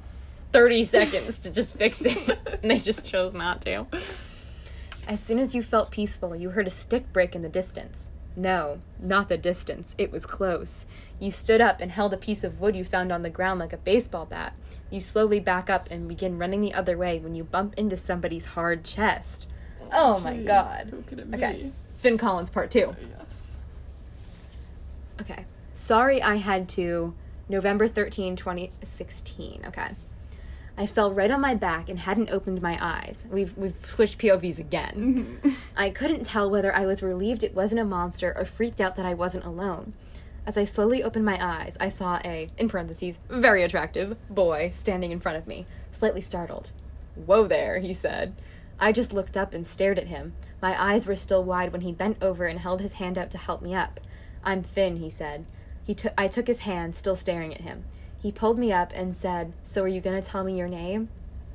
30 0.53 0.85
seconds 0.85 1.39
to 1.41 1.51
just 1.51 1.77
fix 1.77 2.01
it, 2.03 2.17
and 2.63 2.71
they 2.71 2.79
just 2.79 3.05
chose 3.05 3.35
not 3.35 3.61
to. 3.63 3.87
As 5.07 5.21
soon 5.21 5.39
as 5.39 5.55
you 5.55 5.63
felt 5.63 5.91
peaceful, 5.91 6.35
you 6.35 6.51
heard 6.51 6.67
a 6.67 6.71
stick 6.71 7.13
break 7.13 7.35
in 7.35 7.43
the 7.43 7.49
distance. 7.49 8.09
No, 8.37 8.79
not 8.99 9.29
the 9.29 9.37
distance, 9.37 9.95
it 9.99 10.11
was 10.11 10.25
close. 10.27 10.87
You 11.21 11.31
stood 11.31 11.61
up 11.61 11.81
and 11.81 11.91
held 11.91 12.13
a 12.15 12.17
piece 12.17 12.43
of 12.43 12.61
wood 12.61 12.75
you 12.75 12.85
found 12.85 13.13
on 13.13 13.23
the 13.23 13.31
ground 13.31 13.61
like 13.61 13.73
a 13.73 13.77
baseball 13.77 14.25
bat. 14.27 14.55
You 14.91 15.01
slowly 15.01 15.41
back 15.41 15.69
up 15.69 15.89
and 15.91 16.09
begin 16.09 16.39
running 16.39 16.61
the 16.61 16.75
other 16.75 16.97
way 16.97 17.19
when 17.19 17.35
you 17.35 17.45
bump 17.45 17.75
into 17.77 17.97
somebody's 17.97 18.45
hard 18.45 18.85
chest. 18.85 19.47
Oh 19.93 20.19
my 20.21 20.37
Gee, 20.37 20.45
god. 20.45 20.89
Who 20.91 21.03
could 21.03 21.19
it 21.19 21.31
be? 21.31 21.37
Okay, 21.37 21.73
Finn 21.95 22.19
Collins 22.19 22.51
part 22.51 22.71
two. 22.71 22.95
Yes. 23.19 23.59
Okay. 25.21 25.47
Sorry 25.75 26.23
I 26.23 26.37
had 26.37 26.69
to. 26.71 27.15
November 27.49 27.87
13, 27.87 28.37
2016. 28.37 29.65
Okay. 29.67 29.91
I 30.77 30.87
fell 30.87 31.13
right 31.13 31.31
on 31.31 31.41
my 31.41 31.55
back 31.55 31.89
and 31.89 32.01
hadn't 32.01 32.31
opened 32.31 32.61
my 32.61 32.79
eyes. 32.81 33.27
We've, 33.31 33.57
we've 33.57 33.77
switched 33.87 34.19
POVs 34.19 34.59
again. 34.59 35.39
Mm-hmm. 35.43 35.51
I 35.77 35.91
couldn't 35.91 36.25
tell 36.25 36.51
whether 36.51 36.75
I 36.75 36.87
was 36.87 37.03
relieved 37.03 37.45
it 37.45 37.55
wasn't 37.55 37.81
a 37.81 37.85
monster 37.85 38.35
or 38.37 38.45
freaked 38.45 38.81
out 38.81 38.97
that 38.97 39.07
I 39.07 39.15
wasn't 39.15 39.45
alone. 39.45 39.93
As 40.47 40.59
I 40.59 40.65
slowly 40.65 41.03
opened 41.03 41.25
my 41.25 41.39
eyes, 41.43 41.77
I 41.81 41.89
saw 41.89 42.21
a, 42.25 42.51
in 42.59 42.69
parentheses, 42.69 43.19
very 43.31 43.63
attractive 43.63 44.17
boy 44.29 44.71
standing 44.73 45.11
in 45.11 45.21
front 45.21 45.39
of 45.39 45.47
me, 45.47 45.67
slightly 45.91 46.21
startled. 46.21 46.71
Whoa 47.15 47.47
there, 47.47 47.79
he 47.79 47.95
said. 47.95 48.35
I 48.79 48.93
just 48.93 49.13
looked 49.13 49.37
up 49.37 49.55
and 49.55 49.67
stared 49.67 49.99
at 49.99 50.09
him. 50.09 50.35
My 50.61 50.81
eyes 50.81 51.07
were 51.07 51.17
still 51.17 51.43
wide 51.43 51.73
when 51.73 51.81
he 51.81 51.93
bent 51.93 52.19
over 52.21 52.45
and 52.47 52.59
held 52.59 52.83
his 52.83 52.95
hand 52.95 53.17
out 53.17 53.31
to 53.31 53.39
help 53.39 53.63
me 53.63 53.75
up. 53.75 54.01
I'm 54.43 54.63
Finn, 54.63 54.99
he 54.99 55.09
said. 55.09 55.47
He 55.83 55.95
took 55.95 56.13
I 56.19 56.29
took 56.29 56.47
his 56.47 56.61
hand, 56.61 56.95
still 56.95 57.17
staring 57.17 57.55
at 57.55 57.63
him. 57.63 57.85
He 58.21 58.33
pulled 58.33 58.59
me 58.59 58.73
up 58.73 58.91
and 58.95 59.17
said, 59.17 59.53
"So 59.63 59.83
are 59.83 59.89
you 59.89 60.01
going 60.01 60.21
to 60.21 60.27
tell 60.27 60.45
me 60.45 60.59
your 60.59 60.69
name?" 60.69 61.09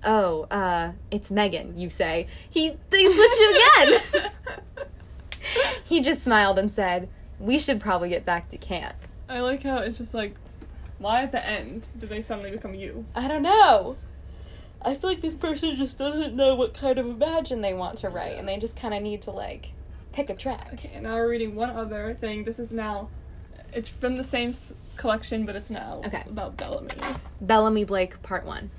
"Oh, 0.03 0.43
uh, 0.49 0.93
it's 1.11 1.29
Megan," 1.29 1.77
you 1.77 1.89
say. 1.89 2.27
He 2.49 2.77
they 2.89 3.05
switched 3.05 3.37
it 3.39 4.01
again. 4.15 4.31
he 5.83 5.99
just 6.01 6.23
smiled 6.23 6.57
and 6.59 6.71
said, 6.71 7.09
"We 7.39 7.59
should 7.59 7.79
probably 7.79 8.09
get 8.09 8.25
back 8.25 8.49
to 8.49 8.57
camp." 8.57 8.95
I 9.27 9.39
like 9.41 9.63
how 9.63 9.77
it's 9.79 9.97
just 9.97 10.13
like, 10.13 10.35
why 10.97 11.21
at 11.23 11.31
the 11.31 11.45
end 11.45 11.87
did 11.97 12.09
they 12.09 12.21
suddenly 12.21 12.51
become 12.51 12.73
you? 12.73 13.05
I 13.15 13.27
don't 13.27 13.43
know. 13.43 13.95
I 14.81 14.93
feel 14.95 15.09
like 15.09 15.21
this 15.21 15.35
person 15.35 15.75
just 15.75 15.97
doesn't 15.97 16.35
know 16.35 16.55
what 16.55 16.73
kind 16.73 16.97
of 16.97 17.05
imagine 17.05 17.61
they 17.61 17.73
want 17.73 17.97
to 17.99 18.09
write, 18.09 18.37
and 18.37 18.47
they 18.47 18.57
just 18.57 18.75
kind 18.75 18.93
of 18.93 19.01
need 19.03 19.21
to 19.23 19.31
like 19.31 19.71
pick 20.13 20.29
a 20.29 20.35
track. 20.35 20.69
Okay, 20.73 20.91
and 20.93 21.03
now 21.03 21.15
we're 21.15 21.29
reading 21.29 21.53
one 21.55 21.69
other 21.69 22.13
thing. 22.13 22.43
This 22.45 22.59
is 22.59 22.71
now, 22.71 23.09
it's 23.73 23.89
from 23.89 24.15
the 24.15 24.23
same 24.23 24.49
s- 24.49 24.73
collection, 24.97 25.45
but 25.45 25.55
it's 25.55 25.69
now 25.69 26.01
Okay. 26.05 26.23
about 26.27 26.57
Bellamy. 26.57 26.89
Bellamy 27.41 27.83
Blake, 27.83 28.21
Part 28.23 28.45
1. 28.45 28.71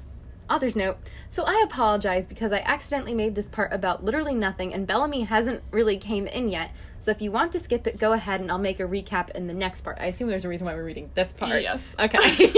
Author's 0.50 0.74
note. 0.74 0.98
So 1.28 1.44
I 1.44 1.62
apologize 1.64 2.26
because 2.26 2.52
I 2.52 2.58
accidentally 2.58 3.14
made 3.14 3.36
this 3.36 3.48
part 3.48 3.72
about 3.72 4.04
literally 4.04 4.34
nothing, 4.34 4.74
and 4.74 4.86
Bellamy 4.86 5.22
hasn't 5.22 5.62
really 5.70 5.96
came 5.96 6.26
in 6.26 6.48
yet. 6.48 6.72
So 6.98 7.12
if 7.12 7.22
you 7.22 7.30
want 7.30 7.52
to 7.52 7.60
skip 7.60 7.86
it, 7.86 7.98
go 7.98 8.12
ahead 8.12 8.40
and 8.40 8.50
I'll 8.50 8.58
make 8.58 8.80
a 8.80 8.84
recap 8.84 9.30
in 9.30 9.46
the 9.46 9.54
next 9.54 9.82
part. 9.82 9.98
I 10.00 10.06
assume 10.06 10.28
there's 10.28 10.44
a 10.44 10.48
reason 10.48 10.66
why 10.66 10.74
we're 10.74 10.84
reading 10.84 11.10
this 11.14 11.32
part. 11.32 11.62
Yes. 11.62 11.94
Okay. 11.98 12.52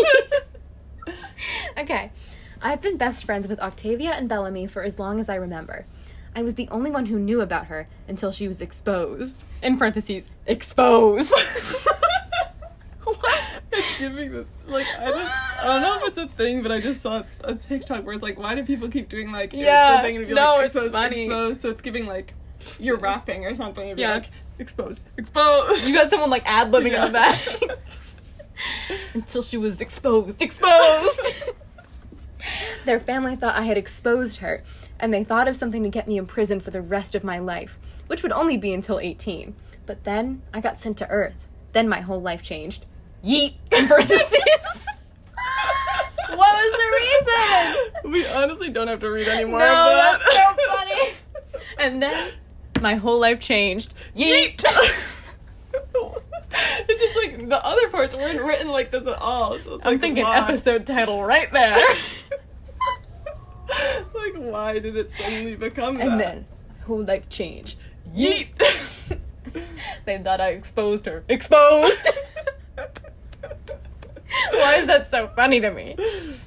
okay. 1.78 2.10
I've 2.62 2.80
been 2.80 2.96
best 2.96 3.24
friends 3.24 3.46
with 3.46 3.60
Octavia 3.60 4.12
and 4.12 4.28
Bellamy 4.28 4.66
for 4.68 4.82
as 4.82 4.98
long 4.98 5.20
as 5.20 5.28
I 5.28 5.34
remember. 5.34 5.84
I 6.34 6.42
was 6.42 6.54
the 6.54 6.68
only 6.70 6.90
one 6.90 7.06
who 7.06 7.18
knew 7.18 7.42
about 7.42 7.66
her 7.66 7.88
until 8.08 8.32
she 8.32 8.48
was 8.48 8.62
exposed. 8.62 9.42
In 9.62 9.76
parentheses, 9.76 10.30
exposed. 10.46 11.34
what? 13.20 13.62
It's 13.72 13.98
giving 13.98 14.32
the 14.32 14.46
like 14.66 14.86
I 14.98 15.06
don't 15.06 15.22
I 15.22 15.64
don't 15.66 15.82
know 15.82 15.96
if 15.98 16.08
it's 16.08 16.18
a 16.18 16.26
thing, 16.28 16.62
but 16.62 16.70
I 16.72 16.80
just 16.80 17.00
saw 17.02 17.22
a 17.42 17.54
TikTok 17.54 18.04
where 18.04 18.14
it's 18.14 18.22
like, 18.22 18.38
why 18.38 18.54
do 18.54 18.64
people 18.64 18.88
keep 18.88 19.08
doing 19.08 19.32
like 19.32 19.52
Yeah, 19.52 19.96
the 19.96 20.02
thing 20.02 20.16
and 20.16 20.26
be 20.26 20.34
no, 20.34 20.56
like 20.56 20.66
it's 20.66 20.74
exposed, 20.74 20.92
funny. 20.92 21.24
exposed? 21.24 21.60
So 21.62 21.70
it's 21.70 21.80
giving 21.82 22.06
like 22.06 22.34
you're 22.78 22.96
rapping 22.98 23.44
or 23.46 23.54
something. 23.56 23.88
And 23.88 23.96
be 23.96 24.02
Yeah. 24.02 24.14
like 24.14 24.30
exposed, 24.58 25.00
exposed. 25.16 25.88
You 25.88 25.94
got 25.94 26.10
someone 26.10 26.30
like 26.30 26.42
ad 26.46 26.70
libbing 26.72 26.92
in 26.94 27.00
the 27.00 27.08
back. 27.10 27.40
Until 29.14 29.42
she 29.42 29.56
was 29.56 29.80
exposed. 29.80 30.40
Exposed! 30.40 31.20
Their 32.84 33.00
family 33.00 33.36
thought 33.36 33.54
I 33.54 33.62
had 33.62 33.76
exposed 33.78 34.38
her, 34.38 34.62
and 35.00 35.12
they 35.14 35.24
thought 35.24 35.48
of 35.48 35.56
something 35.56 35.82
to 35.82 35.88
get 35.88 36.06
me 36.08 36.16
in 36.18 36.26
prison 36.26 36.60
for 36.60 36.70
the 36.70 36.82
rest 36.82 37.14
of 37.14 37.22
my 37.24 37.38
life, 37.38 37.78
which 38.08 38.22
would 38.22 38.32
only 38.32 38.56
be 38.56 38.72
until 38.72 38.98
18. 39.00 39.54
But 39.86 40.04
then 40.04 40.42
I 40.52 40.60
got 40.60 40.78
sent 40.80 40.96
to 40.98 41.08
Earth. 41.08 41.34
Then 41.72 41.88
my 41.88 42.00
whole 42.00 42.20
life 42.20 42.42
changed. 42.42 42.84
Yeet! 43.24 43.54
In 43.72 43.86
parentheses. 43.86 44.86
what 46.28 46.36
was 46.36 46.72
the 46.72 46.88
reason? 48.04 48.12
we 48.12 48.26
honestly 48.26 48.70
don't 48.70 48.88
have 48.88 49.00
to 49.00 49.10
read 49.10 49.28
anymore. 49.28 49.60
No, 49.60 49.66
that. 49.66 50.20
that's 50.20 50.34
so 50.34 50.54
funny. 50.68 51.14
And 51.78 52.02
then 52.02 52.32
my 52.80 52.96
whole 52.96 53.20
life 53.20 53.40
changed. 53.40 53.94
Yeet! 54.16 54.64
it's 56.88 57.00
just 57.00 57.16
like 57.16 57.48
the 57.48 57.64
other 57.64 57.88
parts 57.88 58.14
weren't 58.14 58.42
written 58.42 58.68
like 58.68 58.90
this 58.90 59.06
at 59.06 59.18
all. 59.18 59.58
So 59.58 59.74
it's 59.74 59.86
I'm 59.86 59.92
like, 59.92 60.00
thinking 60.00 60.24
why? 60.24 60.38
episode 60.38 60.86
title 60.86 61.22
right 61.24 61.50
there. 61.52 61.76
like 64.14 64.34
why 64.34 64.78
did 64.78 64.96
it 64.96 65.12
suddenly 65.12 65.56
become 65.56 65.98
that? 65.98 66.06
and 66.08 66.20
then 66.20 66.46
whole 66.86 67.04
life 67.04 67.28
changed. 67.28 67.78
Yeet. 68.14 68.48
they 70.04 70.18
thought 70.18 70.40
I 70.40 70.48
exposed 70.48 71.06
her. 71.06 71.24
Exposed. 71.28 72.08
Why 74.62 74.76
is 74.76 74.86
that 74.86 75.10
so 75.10 75.28
funny 75.34 75.60
to 75.60 75.70
me? 75.70 75.96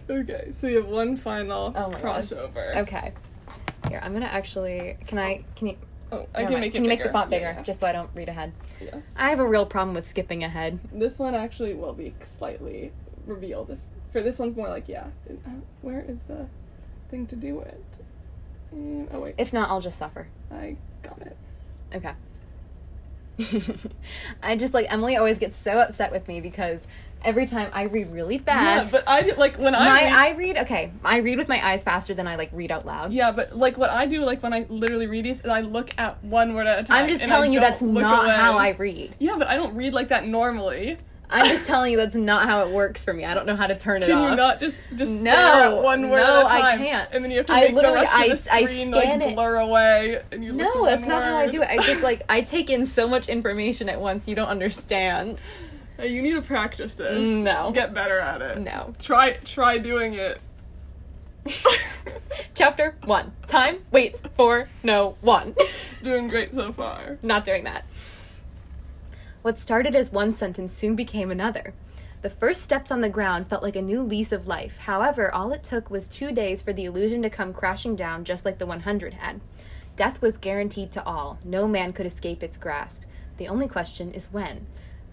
Okay, 0.10 0.52
so 0.58 0.68
you 0.68 0.78
have 0.78 0.88
one 0.88 1.18
final 1.18 1.74
Oh 1.76 1.90
my 1.92 2.00
God. 2.02 2.24
crossover. 2.24 2.76
Okay. 2.78 3.14
Here, 3.90 4.00
I'm 4.04 4.14
gonna 4.14 4.26
actually. 4.26 4.98
Can 5.08 5.20
I? 5.20 5.44
Can 5.56 5.68
you? 5.68 5.78
Oh, 6.12 6.28
I 6.36 6.44
can 6.44 6.52
mind. 6.54 6.62
make 6.62 6.70
it 6.70 6.74
Can 6.76 6.84
you 6.84 6.90
make 6.90 7.04
the 7.04 7.10
font 7.12 7.30
bigger, 7.30 7.54
yeah. 7.58 7.64
just 7.64 7.80
so 7.80 7.88
I 7.88 7.92
don't 7.92 8.10
read 8.14 8.30
ahead? 8.30 8.52
yes. 8.80 9.16
I 9.20 9.30
have 9.32 9.40
a 9.40 9.48
real 9.48 9.66
problem 9.66 9.96
with 9.96 10.08
skipping 10.08 10.44
ahead. 10.44 10.80
This 10.92 11.18
one 11.20 11.34
actually 11.36 11.74
will 11.74 11.94
be 11.94 12.14
slightly 12.22 12.92
revealed. 13.26 13.78
For 14.12 14.22
this 14.22 14.38
one's 14.40 14.56
more 14.56 14.70
like, 14.70 14.88
yeah, 14.88 15.08
uh, 15.30 15.50
where 15.82 16.02
is 16.08 16.20
the 16.28 16.46
thing 17.10 17.26
to 17.28 17.36
do 17.36 17.60
it? 17.60 17.84
And, 18.72 19.10
oh 19.12 19.20
wait, 19.22 19.36
If 19.38 19.52
not, 19.52 19.70
I'll 19.70 19.82
just 19.82 19.98
suffer. 19.98 20.28
I 20.52 20.78
got 21.02 21.20
it. 21.22 21.36
Okay. 21.94 22.14
I 24.44 24.56
just 24.56 24.74
like 24.74 24.92
Emily 24.92 25.18
always 25.18 25.40
gets 25.40 25.58
so 25.58 25.80
upset 25.80 26.12
with 26.12 26.28
me 26.28 26.40
because 26.40 26.88
every 27.26 27.46
time 27.48 27.70
I 27.74 27.84
read 27.84 28.12
really 28.12 28.38
fast. 28.38 28.94
Yeah, 28.94 29.00
but 29.02 29.04
I 29.08 29.34
like 29.36 29.58
when 29.58 29.76
I 29.76 29.86
my 29.86 30.04
read, 30.04 30.14
I 30.14 30.30
read 30.32 30.58
okay. 30.60 30.92
I 31.04 31.18
read 31.18 31.38
with 31.38 31.48
my 31.50 31.66
eyes 31.66 31.84
faster 31.84 32.14
than 32.14 32.28
I 32.28 32.36
like 32.36 32.50
read 32.54 32.72
out 32.72 32.86
loud. 32.86 33.12
yeah, 33.12 33.32
but 33.32 33.56
like 33.58 33.78
what 33.78 33.90
I 33.90 34.06
do, 34.06 34.24
like 34.24 34.42
when 34.44 34.54
I 34.54 34.66
literally 34.70 35.08
read 35.08 35.26
these, 35.26 35.40
is 35.42 35.46
I 35.50 35.62
look 35.62 35.90
at 35.98 36.24
one 36.24 36.54
word 36.54 36.68
at 36.68 36.80
a 36.80 36.84
time. 36.84 37.04
I'm 37.04 37.10
just 37.10 37.24
and 37.24 37.32
I 37.32 37.36
telling 37.36 37.54
you 37.54 37.60
that's 37.60 37.82
not 37.82 38.26
away. 38.26 38.36
how 38.36 38.58
I 38.58 38.70
read. 38.70 39.16
Yeah, 39.20 39.36
but 39.38 39.48
I 39.48 39.56
don't 39.56 39.76
read 39.76 39.94
like 39.94 40.10
that 40.10 40.26
normally. 40.28 40.98
I'm 41.28 41.48
just 41.48 41.66
telling 41.66 41.92
you 41.92 41.98
that's 41.98 42.16
not 42.16 42.46
how 42.48 42.62
it 42.68 42.72
works 42.72 43.04
for 43.04 43.12
me. 43.12 43.26
I 43.26 43.34
don't 43.34 43.48
know 43.48 43.56
how 43.56 43.66
to 43.66 43.76
turn 43.76 44.04
it 44.04 44.08
Can 44.10 44.18
off. 44.20 44.30
you 44.30 44.36
not 44.36 44.60
just 44.60 44.80
just 44.96 45.12
No, 45.24 45.32
stare 45.32 45.44
at 45.76 45.82
one 45.82 46.10
word 46.12 46.20
no, 46.22 46.42
at 46.42 46.44
a 46.46 46.54
I 46.54 46.62
time? 46.62 46.80
I 46.82 46.84
can't. 46.84 47.10
And 47.12 47.24
then 47.24 47.32
you 47.32 47.38
have 47.38 47.48
to 47.48 47.54
I 47.54 47.62
make 47.62 47.76
the 47.76 47.82
rest 47.82 48.14
I- 48.16 48.26
of 48.26 48.30
the 48.30 48.38
screen 48.38 48.92
like 48.92 49.08
it. 49.22 49.34
blur 49.36 49.56
away. 49.58 50.22
And 50.32 50.44
you 50.46 50.54
No, 50.54 50.86
at 50.86 50.98
that's 50.98 51.08
not 51.08 51.24
how 51.24 51.36
I 51.38 51.48
do 51.48 51.64
it. 51.64 51.68
I 51.68 51.78
just 51.78 52.04
like 52.04 52.22
I 52.30 52.42
take 52.42 52.70
in 52.70 52.86
so 52.86 53.08
much 53.08 53.28
information 53.28 53.90
at 53.90 54.00
once 54.00 54.28
you 54.28 54.36
don't 54.36 54.48
understand. 54.50 55.42
Hey, 55.98 56.10
you 56.10 56.22
need 56.22 56.34
to 56.34 56.42
practice 56.42 56.96
this. 56.96 57.28
No. 57.28 57.72
Get 57.72 57.94
better 57.94 58.20
at 58.20 58.42
it. 58.42 58.60
No. 58.60 58.94
Try 59.00 59.34
try 59.46 59.78
doing 59.78 60.14
it. 60.14 60.42
Chapter 62.54 62.96
one. 63.06 63.32
Time 63.48 63.84
waits 63.92 64.22
for 64.36 64.68
no 64.84 65.16
one. 65.22 65.56
doing 66.04 66.28
great 66.28 66.54
so 66.54 66.74
far. 66.74 67.18
Not 67.22 67.46
doing 67.46 67.64
that. 67.64 67.86
What 69.42 69.60
started 69.60 69.96
as 69.96 70.12
one 70.12 70.34
sentence 70.34 70.74
soon 70.74 70.96
became 70.96 71.32
another. 71.32 71.74
The 72.24 72.30
first 72.30 72.64
steps 72.64 72.90
on 72.90 73.02
the 73.02 73.10
ground 73.10 73.48
felt 73.48 73.62
like 73.62 73.76
a 73.76 73.82
new 73.82 74.02
lease 74.02 74.32
of 74.32 74.48
life. 74.48 74.78
However, 74.78 75.32
all 75.32 75.52
it 75.52 75.64
took 75.64 75.92
was 75.92 76.08
two 76.08 76.32
days 76.32 76.64
for 76.64 76.74
the 76.74 76.86
illusion 76.86 77.22
to 77.22 77.30
come 77.30 77.54
crashing 77.54 77.96
down 77.96 78.24
just 78.24 78.44
like 78.44 78.58
the 78.58 78.66
100 78.66 79.14
had. 79.14 79.40
Death 79.96 80.22
was 80.22 80.38
guaranteed 80.38 80.92
to 80.94 81.06
all. 81.06 81.38
No 81.44 81.68
man 81.68 81.94
could 81.94 82.08
escape 82.08 82.42
its 82.42 82.58
grasp. 82.58 83.04
The 83.38 83.48
only 83.48 83.68
question 83.68 84.12
is 84.12 84.34
when. 84.34 84.66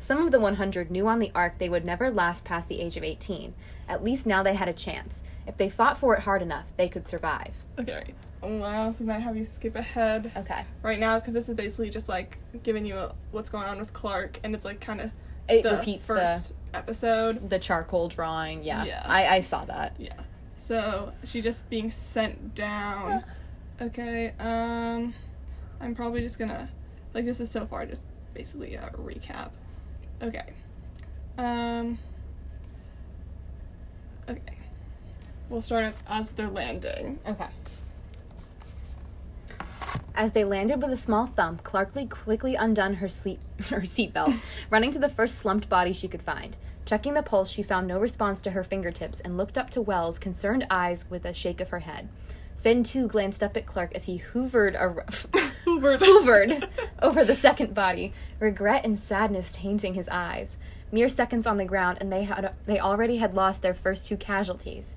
Some 0.03 0.18
of 0.26 0.32
the 0.32 0.40
100 0.40 0.90
knew 0.90 1.07
on 1.07 1.20
the 1.20 1.30
ark 1.34 1.55
they 1.59 1.68
would 1.68 1.84
never 1.84 2.11
last 2.11 2.44
past 2.44 2.68
the 2.68 2.80
age 2.80 2.96
of 2.96 3.05
18. 3.05 3.55
At 3.88 4.03
least 4.03 4.26
now 4.26 4.42
they 4.42 4.55
had 4.55 4.68
a 4.68 4.72
chance. 4.72 5.20
If 5.46 5.57
they 5.57 5.70
fought 5.70 5.96
for 5.96 6.16
it 6.16 6.22
hard 6.22 6.42
enough, 6.42 6.66
they 6.76 6.88
could 6.88 7.07
survive. 7.07 7.53
Okay. 7.78 8.14
Oh, 8.42 8.61
I 8.62 8.78
also 8.78 9.05
might 9.05 9.20
have 9.20 9.36
you 9.36 9.44
skip 9.44 9.76
ahead 9.76 10.32
Okay. 10.36 10.64
right 10.82 10.98
now 10.98 11.20
because 11.20 11.34
this 11.34 11.48
is 11.48 11.55
basically 11.55 11.88
just 11.90 12.09
like 12.09 12.38
giving 12.64 12.84
you 12.84 12.96
a, 12.96 13.14
what's 13.30 13.48
going 13.48 13.64
on 13.68 13.78
with 13.78 13.92
Clarke, 13.92 14.40
and 14.42 14.55
it's 14.57 14.64
like 14.64 14.80
kind 14.80 15.00
of 15.00 15.11
It 15.48 15.62
the 15.62 15.76
repeats 15.76 16.07
first 16.09 16.55
episode. 16.74 17.40
the 17.42 17.46
the 17.48 17.59
charcoal 17.61 18.09
drawing. 18.09 18.64
Yeah. 18.64 18.84
Yes. 18.84 19.05
I, 19.07 19.36
I 19.36 19.40
saw 19.40 19.64
that. 19.66 19.94
Yeah. 19.98 20.14
So 20.57 21.12
she 21.24 21.40
just 21.40 21.70
being 21.70 21.90
sent 21.90 22.57
down. 22.57 23.22
Okay. 23.80 24.32
Um, 24.40 25.14
I'm 25.80 25.94
probably 25.94 26.20
just 26.22 26.38
gonna 26.40 26.68
like 27.14 27.24
this 27.24 27.38
is 27.38 27.50
so 27.50 27.66
far 27.66 27.86
just 27.86 28.03
basically 28.34 28.74
a 28.74 28.90
recap. 28.98 29.50
Okay. 30.22 30.44
Um. 31.38 31.98
Okay. 34.28 34.56
We'll 35.48 35.60
start 35.60 35.84
off 35.86 36.02
as 36.08 36.30
they're 36.30 36.48
landing. 36.48 37.18
Okay. 37.26 37.46
As 40.14 40.32
they 40.32 40.44
landed 40.44 40.80
with 40.80 40.92
a 40.92 40.96
small 40.96 41.26
thump, 41.26 41.64
Clarkley 41.64 42.08
quickly 42.08 42.54
undone 42.54 42.94
her 42.94 43.08
sleep 43.08 43.40
her 43.70 43.80
seatbelt, 43.80 44.38
running 44.70 44.92
to 44.92 44.98
the 44.98 45.08
first 45.08 45.38
slumped 45.38 45.68
body 45.68 45.92
she 45.92 46.08
could 46.08 46.22
find. 46.22 46.56
Checking 46.84 47.14
the 47.14 47.22
pulse, 47.22 47.50
she 47.50 47.62
found 47.62 47.86
no 47.86 47.98
response 47.98 48.42
to 48.42 48.50
her 48.50 48.64
fingertips 48.64 49.20
and 49.20 49.36
looked 49.36 49.56
up 49.56 49.70
to 49.70 49.80
Wells' 49.80 50.18
concerned 50.18 50.66
eyes 50.68 51.06
with 51.08 51.24
a 51.24 51.32
shake 51.32 51.60
of 51.60 51.70
her 51.70 51.80
head. 51.80 52.08
Finn 52.58 52.84
too 52.84 53.08
glanced 53.08 53.42
up 53.42 53.56
at 53.56 53.66
Clarke 53.66 53.94
as 53.94 54.04
he 54.04 54.22
hoovered 54.32 54.78
ar- 54.78 55.06
Hoovered. 55.83 56.01
hoovered 56.01 56.68
over 57.03 57.24
the 57.24 57.35
second 57.35 57.74
body, 57.74 58.12
regret 58.39 58.85
and 58.85 58.97
sadness 58.99 59.51
tainting 59.51 59.95
his 59.95 60.09
eyes. 60.09 60.57
Mere 60.93 61.09
seconds 61.09 61.47
on 61.47 61.57
the 61.57 61.64
ground, 61.64 61.99
and 62.01 62.12
they 62.12 62.22
had 62.22 62.55
they 62.66 62.78
already 62.78 63.16
had 63.16 63.35
lost 63.35 63.62
their 63.62 63.74
first 63.74 64.07
two 64.07 64.16
casualties. 64.16 64.95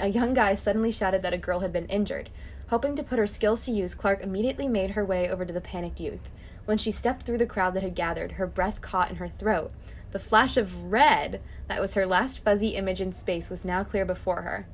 A 0.00 0.08
young 0.08 0.34
guy 0.34 0.54
suddenly 0.54 0.90
shouted 0.90 1.22
that 1.22 1.34
a 1.34 1.38
girl 1.38 1.60
had 1.60 1.72
been 1.72 1.86
injured. 1.86 2.30
Hoping 2.70 2.96
to 2.96 3.02
put 3.02 3.18
her 3.18 3.26
skills 3.26 3.64
to 3.66 3.70
use, 3.70 3.94
Clarke 3.94 4.22
immediately 4.22 4.66
made 4.66 4.92
her 4.92 5.04
way 5.04 5.28
over 5.28 5.44
to 5.44 5.52
the 5.52 5.60
panicked 5.60 6.00
youth. 6.00 6.28
When 6.64 6.78
she 6.78 6.90
stepped 6.90 7.24
through 7.24 7.38
the 7.38 7.46
crowd 7.46 7.74
that 7.74 7.82
had 7.82 7.94
gathered, 7.94 8.32
her 8.32 8.46
breath 8.46 8.80
caught 8.80 9.10
in 9.10 9.16
her 9.16 9.28
throat. 9.28 9.70
The 10.12 10.18
flash 10.18 10.56
of 10.56 10.90
red 10.90 11.40
that 11.68 11.80
was 11.80 11.94
her 11.94 12.06
last 12.06 12.40
fuzzy 12.40 12.70
image 12.70 13.00
in 13.00 13.12
space 13.12 13.50
was 13.50 13.64
now 13.64 13.84
clear 13.84 14.04
before 14.04 14.42
her. 14.42 14.66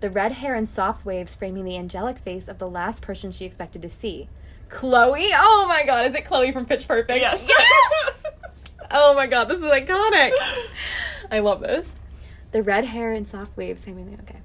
The 0.00 0.10
red 0.10 0.32
hair 0.32 0.54
and 0.54 0.68
soft 0.68 1.06
waves 1.06 1.34
framing 1.34 1.64
the 1.64 1.78
angelic 1.78 2.18
face 2.18 2.48
of 2.48 2.58
the 2.58 2.68
last 2.68 3.00
person 3.00 3.32
she 3.32 3.46
expected 3.46 3.80
to 3.82 3.88
see. 3.88 4.28
Chloe? 4.68 5.30
Oh 5.32 5.66
my 5.68 5.84
god, 5.84 6.06
is 6.06 6.14
it 6.14 6.24
Chloe 6.24 6.52
from 6.52 6.66
Pitch 6.66 6.86
Perfect? 6.86 7.18
Yes. 7.18 7.48
Yes! 7.58 8.22
oh 8.90 9.14
my 9.14 9.26
god, 9.26 9.48
this 9.48 9.58
is 9.58 9.64
iconic. 9.64 10.32
I 11.30 11.40
love 11.40 11.60
this. 11.60 11.94
The 12.52 12.62
red 12.62 12.84
hair 12.84 13.12
and 13.12 13.28
soft 13.28 13.56
waves 13.56 13.84
framing 13.84 14.10
the 14.10 14.22
okay. 14.22 14.40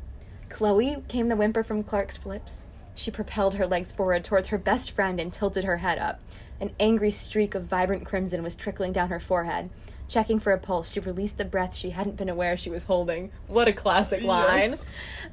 Chloe 0.50 1.04
came 1.08 1.30
the 1.30 1.36
whimper 1.36 1.64
from 1.64 1.84
Clarke's 1.84 2.26
lips. 2.26 2.66
She 2.96 3.12
propelled 3.12 3.56
her 3.56 3.68
legs 3.68 3.92
forward 3.92 4.24
towards 4.24 4.50
her 4.50 4.58
best 4.58 4.92
friend 4.92 5.20
and 5.20 5.32
tilted 5.32 5.64
her 5.64 5.78
head 5.78 6.00
up. 6.00 6.20
An 6.60 6.72
angry 6.80 7.12
streak 7.12 7.56
of 7.56 7.64
vibrant 7.66 8.06
crimson 8.06 8.44
was 8.44 8.56
trickling 8.56 8.92
down 8.92 9.10
her 9.10 9.20
forehead. 9.20 9.70
Checking 10.10 10.40
for 10.40 10.52
a 10.52 10.58
pulse, 10.58 10.92
she 10.92 11.00
released 11.00 11.38
the 11.38 11.46
breath 11.46 11.76
she 11.76 11.92
hadn't 11.92 12.18
been 12.18 12.30
aware 12.30 12.58
she 12.58 12.72
was 12.72 12.84
holding. 12.84 13.32
What 13.48 13.68
a 13.68 13.74
classic 13.74 14.24
line. 14.24 14.72
Yes. 14.72 14.84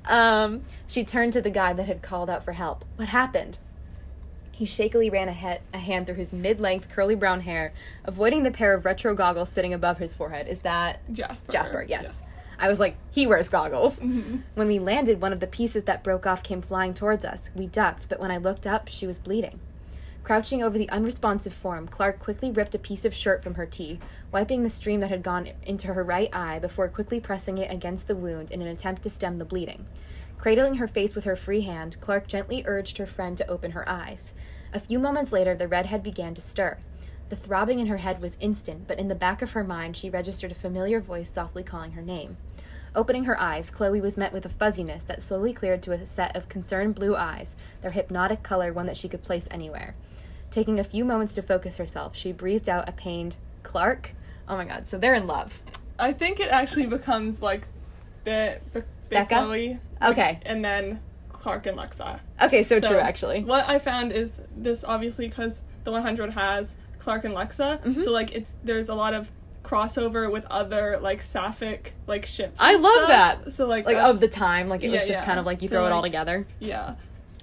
Um, 0.05 0.63
she 0.87 1.03
turned 1.03 1.33
to 1.33 1.41
the 1.41 1.51
guy 1.51 1.73
that 1.73 1.87
had 1.87 2.03
called 2.03 2.29
out 2.29 2.45
for 2.45 2.53
help. 2.53 2.85
What 2.97 3.09
happened? 3.09 3.59
He 4.57 4.65
shakily 4.65 5.11
ran 5.13 5.29
a, 5.29 5.59
a 5.75 5.79
hand 5.79 6.07
through 6.07 6.15
his 6.15 6.33
mid 6.33 6.61
length 6.61 6.89
curly 6.89 7.15
brown 7.15 7.43
hair, 7.43 7.75
avoiding 8.05 8.43
the 8.43 8.51
pair 8.51 8.73
of 8.73 8.87
retro 8.87 9.15
goggles 9.15 9.51
sitting 9.51 9.75
above 9.75 9.99
his 9.99 10.15
forehead. 10.15 10.49
Is 10.49 10.61
that 10.61 11.01
Jasper. 11.13 11.53
Jasper? 11.53 11.85
Yes. 11.87 12.35
I 12.59 12.71
was 12.71 12.81
like, 12.81 12.97
he 13.11 13.27
wears 13.27 13.51
goggles. 13.51 14.01
Mhm. 14.01 14.41
When 14.55 14.67
we 14.67 14.79
landed, 14.79 15.21
one 15.21 15.35
of 15.35 15.41
the 15.41 15.47
pieces 15.47 15.85
that 15.85 16.03
broke 16.03 16.27
off 16.27 16.43
came 16.43 16.63
flying 16.63 16.95
towards 16.95 17.23
us. 17.23 17.51
We 17.55 17.67
ducked, 17.67 18.09
but 18.09 18.19
when 18.19 18.31
I 18.31 18.39
looked 18.39 18.67
up, 18.67 18.89
she 18.89 19.07
was 19.07 19.19
bleeding. 19.19 19.61
Crouching 20.25 20.63
over 20.63 20.79
the 20.79 20.89
unresponsive 20.89 21.53
form, 21.53 21.87
Clarke 21.87 22.19
quickly 22.19 22.51
ripped 22.51 22.75
a 22.75 22.79
piece 22.79 23.05
of 23.05 23.13
shirt 23.15 23.43
from 23.43 23.57
her 23.57 23.67
tee, 23.67 23.99
wiping 24.33 24.63
the 24.63 24.71
stream 24.71 25.01
that 25.01 25.11
had 25.11 25.23
gone 25.23 25.51
into 25.65 25.89
her 25.93 26.03
right 26.03 26.35
eye 26.35 26.59
before 26.59 26.89
quickly 26.89 27.21
pressing 27.21 27.59
it 27.59 27.71
against 27.71 28.09
the 28.09 28.17
wound 28.17 28.51
in 28.51 28.63
an 28.63 28.69
attempt 28.69 29.03
to 29.03 29.11
stem 29.11 29.37
the 29.37 29.45
bleeding. 29.45 29.85
Cradling 30.39 30.77
her 30.77 30.87
face 30.87 31.15
with 31.15 31.25
her 31.25 31.37
free 31.37 31.63
hand, 31.63 31.97
Clarke 32.01 32.29
gently 32.29 32.63
urged 32.67 32.99
her 32.99 33.07
friend 33.07 33.37
to 33.37 33.47
open 33.49 33.73
her 33.73 33.89
eyes. 33.89 34.35
A 34.73 34.81
few 34.81 34.99
moments 34.99 35.33
later, 35.33 35.55
the 35.55 35.69
redhead 35.69 36.03
began 36.03 36.35
to 36.35 36.41
stir. 36.41 36.79
The 37.29 37.37
throbbing 37.37 37.81
in 37.81 37.89
her 37.89 37.97
head 37.97 38.23
was 38.23 38.37
instant, 38.41 38.87
but 38.87 38.99
in 38.99 39.09
the 39.09 39.15
back 39.15 39.43
of 39.43 39.53
her 39.53 39.65
mind, 39.65 39.97
she 39.97 40.11
registered 40.11 40.53
a 40.53 40.57
familiar 40.57 41.01
voice 41.01 41.29
softly 41.29 41.65
calling 41.65 41.93
her 41.93 42.03
name. 42.03 42.37
Opening 42.95 43.25
her 43.25 43.39
eyes, 43.41 43.71
Chloe 43.71 44.01
was 44.01 44.17
met 44.17 44.33
with 44.33 44.47
a 44.47 44.51
fuzziness 44.51 45.05
that 45.05 45.23
slowly 45.23 45.53
cleared 45.53 45.83
to 45.83 45.93
a 45.93 46.07
set 46.07 46.37
of 46.37 46.49
concerned 46.49 46.95
blue 46.95 47.17
eyes, 47.17 47.57
their 47.83 47.91
hypnotic 47.91 48.43
color 48.43 48.73
one 48.73 48.87
that 48.87 48.97
she 48.97 49.09
could 49.09 49.23
place 49.23 49.49
anywhere. 49.51 49.95
Taking 50.51 50.79
a 50.79 50.85
few 50.85 51.05
moments 51.05 51.35
to 51.35 51.43
focus 51.43 51.77
herself, 51.77 52.17
she 52.17 52.33
breathed 52.33 52.69
out 52.69 52.89
a 52.89 52.93
pained, 52.93 53.37
Clarke? 53.63 54.13
Oh 54.49 54.57
my 54.57 54.65
god, 54.65 54.89
so 54.89 54.97
they're 54.97 55.15
in 55.15 55.27
love. 55.27 55.61
I 55.99 56.13
think 56.13 56.41
it 56.41 56.49
actually 56.49 56.87
becomes 56.87 57.43
like 57.43 57.67
Be- 58.25 58.55
Be- 59.09 59.17
Becca? 59.17 59.35
Chloe. 59.35 59.79
Okay. 60.03 60.41
And 60.45 60.65
then 60.65 61.01
Clarke 61.31 61.67
and 61.67 61.79
Lexa. 61.79 62.21
Okay, 62.43 62.63
so, 62.63 62.81
So, 62.81 62.89
true, 62.89 62.99
actually. 62.99 63.45
What 63.45 63.69
I 63.69 63.79
found 63.79 64.13
is 64.13 64.33
this 64.57 64.85
obviously 64.85 65.29
because 65.29 65.61
the 65.85 65.93
100 65.93 66.33
has 66.33 66.75
Clarke 66.99 67.25
and 67.25 67.35
Lexa, 67.35 67.81
Mhm. 67.85 68.03
so 68.05 68.11
like 68.11 68.33
it's 68.33 68.53
there's 68.65 68.89
a 68.89 68.95
lot 68.95 69.15
of 69.15 69.31
crossover 69.63 70.31
with 70.31 70.45
other 70.51 70.99
like 71.01 71.23
sapphic 71.23 71.93
like 72.07 72.27
ships. 72.27 72.57
I 72.61 72.75
love 72.77 72.93
stuff. 73.05 73.09
that. 73.45 73.53
So 73.53 73.67
like 73.67 73.87
Like, 73.87 73.97
of 73.97 74.21
the 74.21 74.29
time, 74.29 74.69
like, 74.69 74.83
it 74.83 74.91
was 74.91 75.01
just 75.01 75.11
yeah. 75.11 75.25
kind 75.25 75.39
of 75.39 75.47
like 75.47 75.63
you 75.63 75.69
So, 75.69 75.77
throw 75.77 75.87
it 75.87 75.93
all 75.93 76.03
together. 76.03 76.47
yeah. 76.61 76.95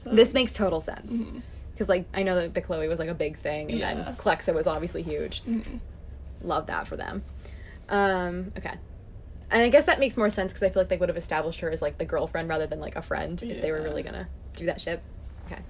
So- 0.03 0.09
This 0.11 0.33
makes 0.33 0.51
total 0.53 0.81
sense. 0.81 1.11
Mhm. 1.11 1.41
Because, 1.73 1.89
like, 1.89 2.05
I 2.13 2.21
know 2.21 2.35
that 2.35 2.53
the 2.53 2.61
Chloe 2.61 2.87
was, 2.87 2.99
like, 2.99 3.09
a 3.09 3.15
big 3.15 3.35
thing, 3.39 3.71
and 3.71 3.79
Yeah. 3.79 3.93
then 3.95 4.15
Clexa 4.15 4.53
was 4.53 4.67
obviously 4.67 5.01
huge. 5.01 5.41
Mhm. 5.43 5.79
Love 6.43 6.67
that 6.67 6.85
for 6.87 6.95
them. 6.97 7.23
Um, 7.89 8.51
okay. 8.57 8.73
And 9.53 9.61
I 9.61 9.69
guess 9.69 9.85
that 9.85 9.99
makes 9.99 10.17
more 10.17 10.31
sense 10.31 10.51
because 10.51 10.63
I 10.63 10.69
feel 10.69 10.81
like 10.81 10.89
they 10.89 10.97
would 10.97 11.09
have 11.09 11.17
established 11.17 11.59
her 11.59 11.69
as 11.69 11.79
like 11.79 11.99
the 11.99 12.05
girlfriend 12.05 12.49
rather 12.49 12.65
than 12.65 12.79
like 12.79 12.95
a 12.95 13.03
friend 13.03 13.41
if 13.43 13.61
they 13.61 13.71
were 13.71 13.83
really 13.83 14.01
gonna 14.01 14.27
do 14.55 14.65
that 14.65 14.81
shit. 14.81 14.99
Okay. 15.45 15.61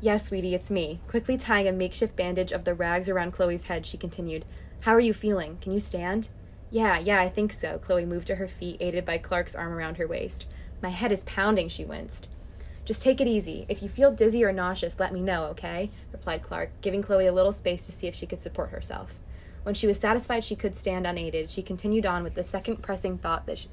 Yes, 0.00 0.28
sweetie, 0.28 0.54
it's 0.54 0.70
me. 0.70 1.00
Quickly 1.06 1.36
tying 1.36 1.68
a 1.68 1.72
makeshift 1.72 2.16
bandage 2.16 2.50
of 2.50 2.64
the 2.64 2.72
rags 2.72 3.10
around 3.10 3.32
Chloe's 3.32 3.64
head, 3.64 3.84
she 3.84 3.98
continued, 3.98 4.46
How 4.80 4.94
are 4.94 5.00
you 5.00 5.12
feeling? 5.12 5.58
Can 5.60 5.72
you 5.72 5.80
stand? 5.80 6.28
Yeah, 6.70 6.98
yeah, 6.98 7.20
I 7.20 7.28
think 7.28 7.52
so. 7.52 7.78
Chloe 7.78 8.06
moved 8.06 8.26
to 8.28 8.36
her 8.36 8.48
feet, 8.48 8.78
aided 8.80 9.04
by 9.04 9.18
Clarke's 9.18 9.54
arm 9.54 9.72
around 9.74 9.98
her 9.98 10.08
waist. 10.08 10.46
My 10.80 10.88
head 10.88 11.12
is 11.12 11.24
pounding, 11.24 11.68
she 11.68 11.84
winced. 11.84 12.28
Just 12.86 13.02
take 13.02 13.20
it 13.20 13.26
easy. 13.26 13.66
If 13.68 13.82
you 13.82 13.90
feel 13.90 14.12
dizzy 14.12 14.42
or 14.42 14.52
nauseous, 14.52 14.98
let 14.98 15.12
me 15.12 15.20
know, 15.20 15.44
okay? 15.46 15.90
replied 16.10 16.40
Clarke, 16.40 16.70
giving 16.80 17.02
Chloe 17.02 17.26
a 17.26 17.32
little 17.32 17.52
space 17.52 17.84
to 17.84 17.92
see 17.92 18.06
if 18.06 18.14
she 18.14 18.26
could 18.26 18.40
support 18.40 18.70
herself. 18.70 19.14
When 19.62 19.74
she 19.74 19.86
was 19.86 19.98
satisfied 19.98 20.44
she 20.44 20.56
could 20.56 20.76
stand 20.76 21.06
unaided, 21.06 21.50
she 21.50 21.62
continued 21.62 22.06
on 22.06 22.22
with 22.22 22.34
the 22.34 22.42
second 22.42 22.82
pressing 22.82 23.18
thought 23.18 23.46
that 23.46 23.58
she, 23.58 23.68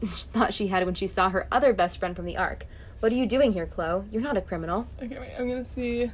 thought 0.04 0.54
she 0.54 0.68
had 0.68 0.84
when 0.86 0.94
she 0.94 1.06
saw 1.06 1.28
her 1.30 1.46
other 1.52 1.72
best 1.72 1.98
friend 1.98 2.16
from 2.16 2.24
the 2.24 2.36
Ark. 2.36 2.66
What 3.00 3.12
are 3.12 3.14
you 3.14 3.26
doing 3.26 3.52
here, 3.52 3.66
Chloe? 3.66 4.04
You're 4.10 4.22
not 4.22 4.36
a 4.36 4.40
criminal. 4.40 4.86
Okay, 5.02 5.18
wait. 5.18 5.32
I'm 5.38 5.48
gonna 5.48 5.64
see. 5.64 6.10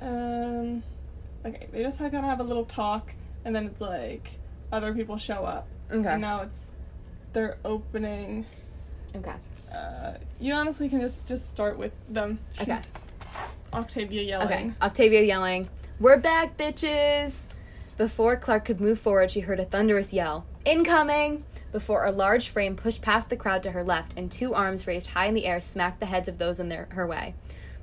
Um. 0.00 0.82
Okay, 1.44 1.66
they 1.72 1.82
just 1.82 1.98
kind 1.98 2.14
of 2.14 2.24
have 2.24 2.40
a 2.40 2.44
little 2.44 2.64
talk, 2.64 3.12
and 3.44 3.54
then 3.54 3.66
it's 3.66 3.80
like 3.80 4.30
other 4.70 4.92
people 4.94 5.16
show 5.16 5.44
up, 5.44 5.66
Okay. 5.90 6.06
and 6.08 6.20
now 6.20 6.42
it's 6.42 6.68
they're 7.32 7.56
opening. 7.64 8.44
Okay. 9.16 9.34
Uh, 9.74 10.14
you 10.40 10.52
honestly 10.52 10.88
can 10.88 11.00
just 11.00 11.26
just 11.26 11.48
start 11.48 11.78
with 11.78 11.92
them. 12.08 12.38
Okay. 12.60 12.78
Octavia 13.72 14.22
yelling. 14.22 14.46
Okay. 14.46 14.70
Octavia 14.80 15.22
yelling, 15.22 15.68
We're 16.00 16.16
back, 16.18 16.56
bitches! 16.56 17.42
Before 17.98 18.36
Clarke 18.36 18.64
could 18.64 18.80
move 18.80 19.00
forward, 19.00 19.32
she 19.32 19.40
heard 19.40 19.58
a 19.58 19.64
thunderous 19.64 20.12
yell 20.12 20.46
Incoming! 20.64 21.44
Before 21.72 22.06
a 22.06 22.12
large 22.12 22.48
frame 22.48 22.76
pushed 22.76 23.02
past 23.02 23.28
the 23.28 23.36
crowd 23.36 23.60
to 23.64 23.72
her 23.72 23.82
left, 23.82 24.16
and 24.16 24.30
two 24.30 24.54
arms 24.54 24.86
raised 24.86 25.08
high 25.08 25.26
in 25.26 25.34
the 25.34 25.46
air 25.46 25.60
smacked 25.60 25.98
the 25.98 26.06
heads 26.06 26.28
of 26.28 26.38
those 26.38 26.60
in 26.60 26.68
their, 26.68 26.86
her 26.92 27.08
way. 27.08 27.34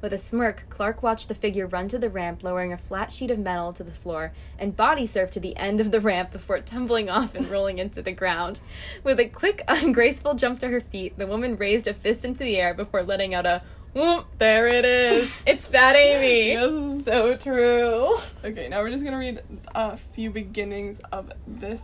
With 0.02 0.14
a 0.14 0.18
smirk, 0.18 0.68
Clarke 0.70 1.04
watched 1.04 1.28
the 1.28 1.36
figure 1.36 1.68
run 1.68 1.90
to 1.90 2.00
the 2.00 2.10
ramp, 2.10 2.44
lowering 2.44 2.72
a 2.72 2.78
flat 2.78 3.12
sheet 3.12 3.30
of 3.30 3.40
metal 3.40 3.74
to 3.74 3.84
the 3.84 3.92
floor, 3.92 4.32
and 4.58 4.78
body 4.78 5.06
surf 5.06 5.32
to 5.32 5.40
the 5.42 5.58
end 5.58 5.82
of 5.82 5.92
the 5.92 6.00
ramp 6.00 6.32
before 6.32 6.60
tumbling 6.60 7.10
off 7.10 7.36
and 7.36 7.50
rolling 7.50 7.80
into 7.80 8.02
the 8.02 8.14
ground. 8.14 8.62
With 9.04 9.20
a 9.20 9.26
quick, 9.26 9.64
ungraceful 9.68 10.36
jump 10.36 10.60
to 10.62 10.70
her 10.70 10.80
feet, 10.80 11.18
the 11.18 11.28
woman 11.28 11.58
raised 11.58 11.88
a 11.88 11.94
fist 11.94 12.24
into 12.24 12.40
the 12.40 12.58
air 12.58 12.74
before 12.74 13.04
letting 13.04 13.34
out 13.34 13.46
a 13.46 13.64
whoop. 13.96 14.26
There 14.38 14.68
it 14.68 14.86
is. 14.86 15.34
It's 15.48 15.66
Fat 15.66 15.96
Amy. 15.96 16.52
Yes. 16.56 17.06
So 17.06 17.36
true. 17.38 18.16
Okay, 18.44 18.68
now 18.70 18.82
we're 18.82 18.90
just 18.92 19.04
gonna 19.04 19.18
read 19.18 19.42
a 19.74 19.96
few 19.98 20.30
beginnings 20.30 21.00
of 21.12 21.32
this 21.48 21.84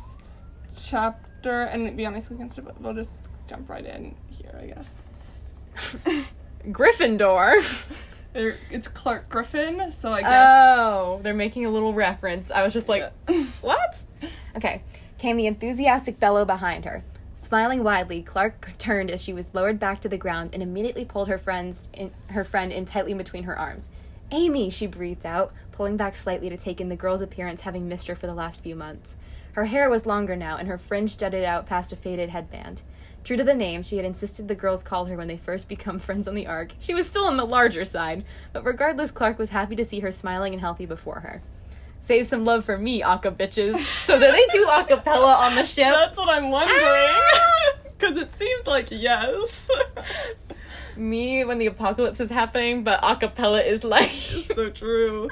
chapter, 0.78 1.64
and 1.64 1.88
to 1.88 1.94
be 1.94 2.06
honest, 2.06 2.30
we 2.30 2.38
can 2.38 2.50
st- 2.50 2.80
we'll 2.82 2.94
just 2.94 3.12
jump 3.48 3.70
right 3.70 3.86
in 3.86 4.16
here, 4.30 4.60
I 4.62 4.66
guess. 4.68 4.96
Gryffindor. 6.70 7.64
It's 8.34 8.88
Clarke 8.88 9.28
Griffin, 9.30 9.92
so 9.92 10.12
I 10.12 10.22
guess. 10.22 10.48
Oh, 10.48 11.20
they're 11.22 11.34
making 11.34 11.66
a 11.66 11.70
little 11.70 11.94
reference. 11.94 12.50
I 12.52 12.64
was 12.64 12.74
just 12.74 12.88
like, 12.88 13.12
Yeah. 13.30 13.44
what? 13.62 14.02
Okay, 14.56 14.84
came 15.18 15.38
the 15.38 15.48
enthusiastic 15.48 16.20
bellow 16.20 16.46
behind 16.46 16.86
her. 16.86 17.04
Smiling 17.52 17.84
widely, 17.84 18.22
Clarke 18.22 18.70
turned 18.78 19.12
as 19.12 19.22
she 19.22 19.34
was 19.34 19.54
lowered 19.54 19.78
back 19.78 20.00
to 20.00 20.08
the 20.08 20.18
ground 20.18 20.52
and 20.54 20.64
immediately 20.64 21.04
pulled 21.04 21.28
her 21.28 21.38
friends 21.38 21.90
in, 21.92 22.10
her 22.28 22.46
friend 22.46 22.72
in 22.72 22.86
tightly 22.86 23.14
between 23.14 23.44
her 23.44 23.60
arms. 23.60 23.90
Amy, 24.32 24.70
she 24.70 24.88
breathed 24.88 25.26
out, 25.26 25.52
pulling 25.74 25.98
back 25.98 26.16
slightly 26.16 26.48
to 26.48 26.56
take 26.56 26.80
in 26.80 26.88
the 26.88 26.96
girl's 26.96 27.20
appearance, 27.20 27.60
having 27.60 27.90
missed 27.90 28.08
her 28.08 28.16
for 28.16 28.26
the 28.26 28.34
last 28.34 28.62
few 28.62 28.74
months. 28.74 29.18
Her 29.52 29.66
hair 29.66 29.90
was 29.90 30.06
longer 30.06 30.38
now, 30.38 30.56
and 30.56 30.70
her 30.70 30.78
fringe 30.78 31.18
jutted 31.18 31.44
out 31.44 31.66
past 31.66 31.92
a 31.92 31.98
faded 31.98 32.30
headband. 32.30 32.84
True 33.26 33.36
to 33.36 33.44
the 33.44 33.54
name 33.54 33.84
she 33.84 33.98
had 33.98 34.06
insisted 34.06 34.48
the 34.48 34.56
girls 34.56 34.82
call 34.82 35.08
her 35.08 35.18
when 35.18 35.28
they 35.28 35.36
first 35.36 35.68
become 35.68 36.00
friends 36.00 36.30
on 36.30 36.36
the 36.36 36.48
Ark, 36.48 36.72
she 36.80 36.94
was 36.94 37.06
still 37.06 37.26
on 37.26 37.36
the 37.36 37.46
larger 37.46 37.84
side, 37.84 38.24
but 38.54 38.64
regardless, 38.64 39.12
Clarke 39.12 39.38
was 39.38 39.50
happy 39.50 39.76
to 39.76 39.84
see 39.84 40.00
her 40.00 40.14
smiling 40.14 40.54
and 40.54 40.62
healthy 40.62 40.86
before 40.86 41.20
her. 41.20 41.42
Save 42.02 42.28
some 42.28 42.44
love 42.46 42.66
for 42.66 42.78
me, 42.78 43.02
Aca 43.04 43.32
bitches. 43.32 43.80
So 43.80 44.16
do 44.16 44.20
they 44.20 44.46
do 44.52 44.66
acapella 44.70 45.38
on 45.38 45.56
the 45.56 45.64
ship? 45.64 45.88
That's 45.94 46.18
what 46.18 46.30
I'm 46.30 46.50
wondering. 46.52 46.80
Ah! 46.84 47.74
Because 47.98 48.20
it 48.20 48.34
seemed 48.34 48.66
like 48.66 48.88
yes. 48.90 49.70
me 50.98 51.44
when 51.46 51.60
the 51.60 51.68
apocalypse 51.68 52.20
is 52.20 52.32
happening, 52.32 52.84
but 52.84 53.00
acapella 53.04 53.64
is 53.64 53.84
like 53.84 54.10
so 54.56 54.72
true. 54.72 55.30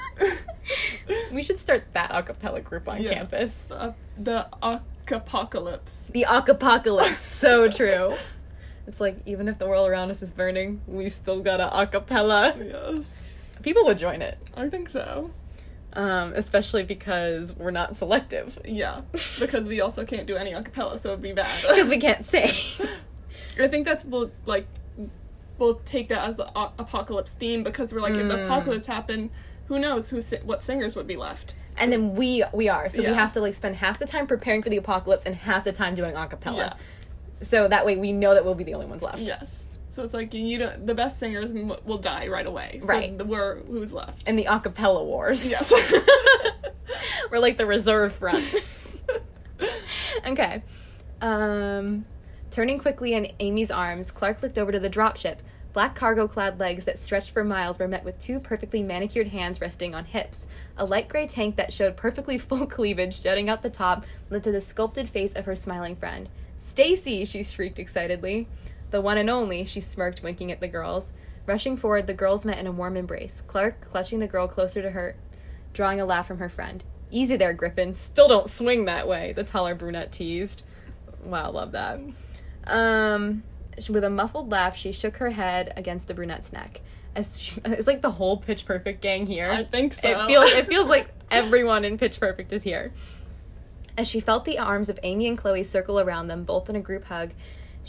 we 1.32 1.41
should 1.41 1.59
start 1.59 1.84
that 1.93 2.11
acapella 2.11 2.63
group 2.63 2.88
on 2.88 3.01
Yeah. 3.01 3.15
campus. 3.15 3.72
Uh, 3.72 3.93
the 4.20 4.47
apocalypse. 5.11 6.11
The 6.13 6.28
apocalypse, 6.30 7.17
so 7.17 7.70
true. 7.72 8.15
It's 8.86 8.99
like 9.01 9.17
even 9.26 9.47
if 9.47 9.57
the 9.57 9.67
world 9.67 9.89
around 9.89 10.11
us 10.11 10.22
is 10.22 10.32
burning, 10.32 10.82
we 10.86 11.09
still 11.09 11.41
got 11.41 11.59
a 11.59 11.67
acapella. 11.74 12.55
Yes, 12.72 13.20
People 13.63 13.84
would 13.86 13.97
join 13.97 14.22
it, 14.22 14.38
I 14.55 14.70
think 14.70 14.89
so. 14.89 15.32
Um, 15.93 16.33
especially 16.35 16.83
because 16.83 17.55
we're 17.55 17.71
not 17.71 17.97
selective. 17.97 18.59
Yeah, 18.65 19.01
because 19.39 19.65
we 19.65 19.81
also 19.81 20.05
can't 20.05 20.27
do 20.27 20.35
any 20.35 20.51
acapella, 20.51 20.99
so 20.99 21.09
it'd 21.09 21.21
be 21.21 21.33
bad. 21.33 21.49
Because 21.67 21.89
we 21.89 21.97
can't 21.97 22.25
sing. 22.25 22.51
I 23.59 23.67
think 23.67 23.85
that's 23.85 24.05
we'll 24.05 24.31
like 24.45 24.67
we'll 25.57 25.75
take 25.85 26.07
that 26.09 26.27
as 26.29 26.35
the 26.35 26.45
a- 26.57 26.71
apocalypse 26.79 27.31
theme 27.33 27.63
because 27.63 27.93
we're 27.93 28.01
like 28.01 28.13
if 28.15 28.27
the 28.27 28.35
Mm. 28.37 28.45
apocalypse 28.45 28.87
happened, 28.87 29.29
who 29.67 29.77
knows 29.79 30.09
who 30.09 30.21
si- 30.21 30.37
what 30.43 30.61
singers 30.61 30.95
would 30.95 31.07
be 31.07 31.15
left? 31.17 31.55
and 31.77 31.93
then 31.93 32.13
we 32.13 32.43
we 32.53 32.67
are, 32.67 32.89
so 32.89 33.01
we 33.01 33.07
have 33.13 33.31
to 33.33 33.39
like 33.39 33.53
spend 33.53 33.75
half 33.77 33.99
the 33.99 34.05
time 34.05 34.27
preparing 34.27 34.61
for 34.61 34.69
the 34.69 34.75
apocalypse 34.77 35.23
and 35.25 35.33
half 35.35 35.63
the 35.63 35.71
time 35.71 35.95
doing 35.95 36.13
acapella. 36.15 36.57
Yeah. 36.57 36.73
So 37.33 37.69
that 37.69 37.85
way 37.85 37.95
we 37.95 38.11
know 38.11 38.33
that 38.33 38.43
we'll 38.43 38.53
be 38.55 38.65
the 38.65 38.73
only 38.73 38.85
ones 38.85 39.01
left. 39.01 39.19
Yes. 39.19 39.65
So 39.89 40.03
it's 40.03 40.13
like 40.13 40.33
you 40.33 40.57
don't, 40.59 40.85
the 40.85 40.95
best 40.95 41.19
singers 41.19 41.51
m- 41.51 41.73
will 41.83 41.97
die 41.97 42.27
right 42.27 42.45
away. 42.45 42.79
So 42.81 42.87
Right. 42.87 43.17
The, 43.17 43.25
we're 43.25 43.57
who's 43.63 43.91
left. 43.91 44.27
In 44.27 44.35
the 44.35 44.45
acapella 44.45 45.03
wars. 45.03 45.45
Yes. 45.45 45.73
We're 47.31 47.39
like 47.39 47.57
the 47.57 47.65
reserve 47.65 48.13
front. 48.13 48.55
okay. 50.25 50.63
Um, 51.21 52.05
turning 52.51 52.79
quickly 52.79 53.13
in 53.13 53.31
Amy's 53.39 53.71
arms, 53.71 54.11
Clarke 54.11 54.41
looked 54.41 54.57
over 54.57 54.71
to 54.71 54.79
the 54.79 54.89
dropship. 54.89 55.37
Black 55.71 55.93
cargo 55.95 56.27
clad 56.27 56.59
legs 56.59 56.85
that 56.85 56.97
stretched 56.97 57.29
for 57.29 57.43
miles 57.43 57.77
were 57.77 57.87
met 57.87 58.03
with 58.03 58.19
two 58.19 58.39
perfectly 58.39 58.81
manicured 58.81 59.27
hands 59.27 59.61
resting 59.61 59.93
on 59.93 60.05
hips. 60.05 60.47
A 60.77 60.85
light 60.85 61.07
gray 61.07 61.27
tank 61.27 61.57
that 61.57 61.71
showed 61.71 61.95
perfectly 61.95 62.37
full 62.37 62.65
cleavage 62.65 63.21
jutting 63.21 63.49
out 63.49 63.61
the 63.61 63.69
top 63.69 64.05
led 64.29 64.43
to 64.43 64.51
the 64.51 64.61
sculpted 64.61 65.09
face 65.09 65.35
of 65.35 65.45
her 65.45 65.55
smiling 65.55 65.95
friend. 65.95 66.27
Stacy! 66.57 67.23
she 67.23 67.43
shrieked 67.43 67.79
excitedly. 67.79 68.47
The 68.91 69.01
one 69.01 69.17
and 69.17 69.29
only, 69.29 69.65
she 69.65 69.81
smirked, 69.81 70.23
winking 70.23 70.51
at 70.51 70.59
the 70.59 70.67
girls. 70.67 71.11
Rushing 71.45 71.77
forward, 71.77 72.07
the 72.07 72.13
girls 72.13 72.45
met 72.45 72.59
in 72.59 72.67
a 72.67 72.71
warm 72.71 72.95
embrace, 72.95 73.41
Clark 73.41 73.81
clutching 73.81 74.19
the 74.19 74.27
girl 74.27 74.47
closer 74.47 74.81
to 74.81 74.91
her, 74.91 75.15
drawing 75.73 75.99
a 75.99 76.05
laugh 76.05 76.27
from 76.27 76.37
her 76.37 76.49
friend. 76.49 76.83
Easy 77.11 77.35
there, 77.37 77.53
Griffin. 77.53 77.95
Still 77.95 78.27
don't 78.27 78.49
swing 78.49 78.85
that 78.85 79.07
way, 79.07 79.33
the 79.33 79.43
taller 79.43 79.73
brunette 79.73 80.11
teased. 80.11 80.61
Wow, 81.23 81.51
love 81.51 81.71
that. 81.71 81.99
Um, 82.67 83.43
with 83.89 84.03
a 84.03 84.09
muffled 84.09 84.51
laugh, 84.51 84.75
she 84.75 84.91
shook 84.91 85.17
her 85.17 85.31
head 85.31 85.73
against 85.75 86.07
the 86.07 86.13
brunette's 86.13 86.53
neck. 86.53 86.81
As 87.15 87.39
she, 87.41 87.59
it's 87.65 87.87
like 87.87 88.01
the 88.01 88.11
whole 88.11 88.37
Pitch 88.37 88.65
Perfect 88.65 89.01
gang 89.01 89.25
here. 89.25 89.49
I 89.49 89.63
think 89.63 89.93
so. 89.93 90.07
It 90.07 90.27
feels 90.27 90.51
it 90.51 90.67
feels 90.67 90.87
like 90.87 91.09
everyone 91.31 91.85
in 91.85 91.97
Pitch 91.97 92.19
Perfect 92.19 92.53
is 92.53 92.63
here. 92.63 92.93
As 93.97 94.07
she 94.07 94.19
felt 94.19 94.45
the 94.45 94.59
arms 94.59 94.87
of 94.87 94.99
Amy 95.03 95.27
and 95.27 95.37
Chloe 95.37 95.63
circle 95.63 95.99
around 95.99 96.27
them, 96.27 96.43
both 96.43 96.69
in 96.69 96.75
a 96.75 96.79
group 96.79 97.05
hug, 97.05 97.31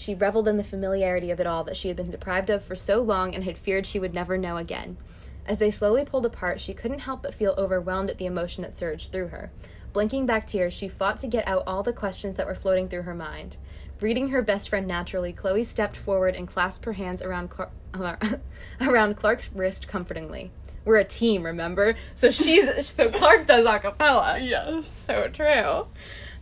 she 0.00 0.14
reveled 0.14 0.48
in 0.48 0.56
the 0.56 0.64
familiarity 0.64 1.30
of 1.30 1.40
it 1.40 1.46
all 1.46 1.62
that 1.62 1.76
she 1.76 1.88
had 1.88 1.96
been 1.96 2.10
deprived 2.10 2.48
of 2.48 2.64
for 2.64 2.74
so 2.74 3.02
long 3.02 3.34
and 3.34 3.44
had 3.44 3.58
feared 3.58 3.86
she 3.86 3.98
would 3.98 4.14
never 4.14 4.38
know 4.38 4.56
again. 4.56 4.96
As 5.44 5.58
they 5.58 5.70
slowly 5.70 6.06
pulled 6.06 6.24
apart, 6.24 6.58
she 6.58 6.72
couldn't 6.72 7.00
help 7.00 7.20
but 7.20 7.34
feel 7.34 7.54
overwhelmed 7.58 8.08
at 8.08 8.16
the 8.16 8.24
emotion 8.24 8.62
that 8.62 8.74
surged 8.74 9.12
through 9.12 9.28
her. 9.28 9.50
Blinking 9.92 10.24
back 10.24 10.46
tears, 10.46 10.72
she 10.72 10.88
fought 10.88 11.18
to 11.18 11.26
get 11.26 11.46
out 11.46 11.64
all 11.66 11.82
the 11.82 11.92
questions 11.92 12.38
that 12.38 12.46
were 12.46 12.54
floating 12.54 12.88
through 12.88 13.02
her 13.02 13.14
mind. 13.14 13.58
Reading 14.00 14.30
her 14.30 14.40
best 14.40 14.70
friend 14.70 14.86
naturally, 14.86 15.34
Chloe 15.34 15.64
stepped 15.64 15.98
forward 15.98 16.34
and 16.34 16.48
clasped 16.48 16.86
her 16.86 16.94
hands 16.94 17.20
around 17.20 17.50
Clarke, 17.50 17.70
around 18.80 19.18
Clarke's 19.18 19.50
wrist 19.52 19.86
comfortingly. 19.86 20.50
We're 20.86 20.96
a 20.96 21.04
team, 21.04 21.42
remember? 21.42 21.94
So 22.16 22.30
she's 22.30 22.86
so 22.86 23.10
Clarke 23.10 23.46
does 23.46 23.66
a 23.66 23.78
cappella. 23.78 24.38
yes. 24.40 24.90
So 24.90 25.28
true. 25.28 25.88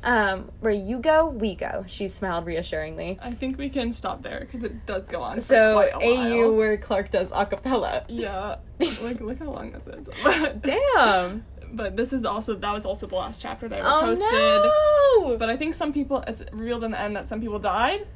Um, 0.05 0.53
where 0.61 0.73
you 0.73 1.01
go, 1.01 1.27
we 1.29 1.57
go. 1.57 1.85
She 1.89 2.07
smiled 2.07 2.47
reassuringly. 2.47 3.19
I 3.21 3.33
think 3.33 3.59
we 3.59 3.69
can 3.69 3.93
stop 3.93 4.23
there 4.23 4.39
because 4.41 4.63
it 4.63 4.87
does 4.87 5.09
go 5.09 5.23
on 5.23 5.37
for 5.37 5.43
So 5.43 5.75
quite 5.75 5.93
a 5.93 5.99
while. 5.99 6.33
AU 6.45 6.53
where 6.53 6.77
Clarke 6.77 7.11
does 7.11 7.33
a 7.35 7.45
cappella. 7.47 8.05
Yeah. 8.09 8.57
Like 9.03 9.21
look 9.21 9.39
how 9.41 9.51
long 9.51 9.73
this 9.73 9.87
is. 10.07 10.09
Damn. 10.63 11.45
but 11.73 11.97
this 11.97 12.13
is 12.13 12.25
also 12.25 12.55
that 12.55 12.73
was 12.73 12.87
also 12.87 13.07
the 13.09 13.17
last 13.17 13.43
chapter 13.43 13.67
they 13.69 13.81
were 13.83 13.89
Oh 13.89 14.01
posted. 14.03 15.33
no. 15.33 15.37
But 15.37 15.51
I 15.51 15.57
think 15.57 15.75
some 15.75 15.93
people 15.93 16.23
it's 16.29 16.43
revealed 16.53 16.85
in 16.85 16.93
the 16.93 17.01
end 17.01 17.17
that 17.17 17.29
some 17.29 17.41
people 17.41 17.59
died. 17.59 18.07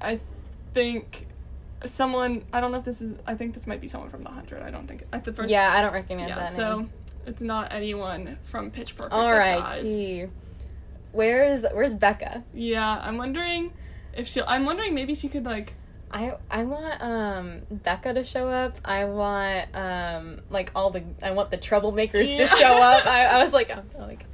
I 0.00 0.20
think 0.74 1.26
someone 1.84 2.44
I 2.52 2.60
don't 2.60 2.70
know 2.70 2.78
if 2.78 2.84
this 2.84 3.00
is 3.02 3.14
I 3.26 3.34
think 3.34 3.54
this 3.54 3.66
might 3.66 3.80
be 3.80 3.88
someone 3.88 4.10
from 4.10 4.22
the 4.22 4.30
hundred. 4.30 4.62
I 4.62 4.70
don't 4.70 4.86
think 4.86 5.02
at 5.12 5.24
the 5.24 5.32
first 5.32 5.50
yeah, 5.50 5.72
I 5.74 5.82
don't 5.82 5.92
recognize 5.92 6.28
yeah, 6.28 6.36
that 6.36 6.54
so 6.56 6.78
name. 6.78 6.90
It's 7.26 7.40
not 7.42 7.72
anyone 7.72 8.38
from 8.44 8.70
Pitch 8.70 8.96
Perfect 8.96 9.12
All 9.12 9.30
right. 9.32 10.28
Where's 11.12 11.64
Where's 11.72 11.94
Becca? 11.94 12.44
Yeah, 12.52 13.00
I'm 13.02 13.16
wondering 13.16 13.72
if 14.14 14.26
she 14.28 14.42
I'm 14.42 14.64
wondering 14.64 14.94
maybe 14.94 15.14
she 15.14 15.28
could 15.28 15.44
like 15.44 15.74
I 16.10 16.34
I 16.50 16.64
want 16.64 17.02
um 17.02 17.60
Becca 17.70 18.14
to 18.14 18.24
show 18.24 18.48
up. 18.48 18.78
I 18.84 19.04
want 19.06 19.74
um 19.74 20.40
like 20.50 20.70
all 20.74 20.90
the 20.90 21.02
I 21.22 21.30
want 21.32 21.50
the 21.50 21.58
troublemakers 21.58 22.28
Yeah. 22.28 22.46
to 22.46 22.56
show 22.56 22.74
up. 22.82 23.06
I, 23.06 23.26
I 23.26 23.44
was 23.44 23.52
like 23.52 23.70
I'm 23.76 23.88
like 23.98 24.24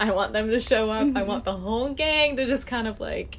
I 0.00 0.10
want 0.10 0.32
them 0.32 0.48
to 0.50 0.60
show 0.60 0.90
up. 0.90 1.16
I 1.16 1.22
want 1.22 1.44
the 1.44 1.56
whole 1.56 1.94
gang 1.94 2.36
to 2.36 2.46
just 2.46 2.66
kind 2.66 2.86
of 2.88 3.00
like 3.00 3.38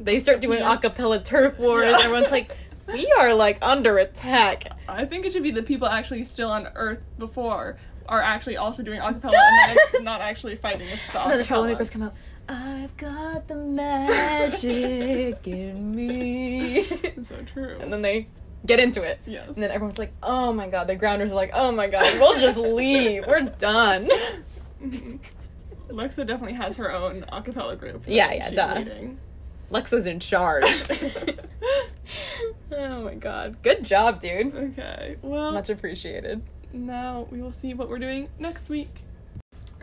they 0.00 0.20
start 0.20 0.40
doing 0.40 0.58
Yeah. 0.60 0.74
a 0.74 0.78
cappella 0.78 1.20
turf 1.20 1.58
wars. 1.58 1.84
Yeah. 1.90 1.98
Everyone's 2.00 2.30
like 2.32 2.54
we 2.92 3.10
are 3.18 3.34
like 3.34 3.58
under 3.62 3.98
attack. 3.98 4.64
I 4.88 5.04
think 5.04 5.24
it 5.26 5.32
should 5.32 5.42
be 5.42 5.50
the 5.50 5.62
people 5.62 5.86
actually 5.88 6.24
still 6.24 6.50
on 6.50 6.68
Earth 6.74 7.02
before 7.18 7.78
are 8.08 8.22
actually 8.22 8.56
also 8.56 8.82
doing 8.82 9.00
acapella 9.00 9.34
and 9.34 9.68
then 9.68 9.76
it's 9.78 10.02
not 10.02 10.20
actually 10.20 10.56
fighting 10.56 10.88
it's 10.88 11.06
the 11.12 11.36
the 11.36 11.44
troublemakers 11.44 11.90
come 11.92 12.02
out. 12.02 12.14
I've 12.48 12.96
got 12.96 13.46
the 13.46 13.56
magic 13.56 15.46
in 15.46 15.94
me. 15.94 16.84
so 17.22 17.36
true. 17.44 17.76
and 17.78 17.92
then 17.92 18.00
they 18.00 18.26
get 18.64 18.80
into 18.80 19.02
it. 19.02 19.20
yes. 19.26 19.48
And 19.48 19.56
then 19.56 19.70
everyone's 19.70 19.98
like, 19.98 20.12
oh 20.22 20.52
my 20.52 20.66
god, 20.66 20.86
the 20.86 20.96
grounders 20.96 21.30
are 21.30 21.34
like, 21.34 21.50
oh 21.52 21.70
my 21.72 21.88
god, 21.88 22.18
we'll 22.18 22.40
just 22.40 22.58
leave. 22.58 23.26
We're 23.26 23.42
done. 23.42 24.08
Lexa 25.88 26.26
definitely 26.26 26.54
has 26.54 26.76
her 26.76 26.90
own 26.90 27.22
acapella 27.32 27.78
group. 27.78 28.04
Yeah, 28.06 28.32
yeah, 28.32 28.50
duh. 28.50 28.74
leading. 28.78 29.18
Lexa's 29.70 30.06
in 30.06 30.18
charge. 30.18 30.64
oh 32.72 33.02
my 33.02 33.14
god. 33.14 33.62
Good 33.62 33.84
job, 33.84 34.20
dude. 34.20 34.54
Okay, 34.54 35.16
well, 35.20 35.52
Much 35.52 35.68
appreciated. 35.68 36.42
Now 36.72 37.26
we 37.30 37.40
will 37.42 37.52
see 37.52 37.74
what 37.74 37.88
we're 37.88 37.98
doing 37.98 38.28
next 38.38 38.68
week. 38.68 39.02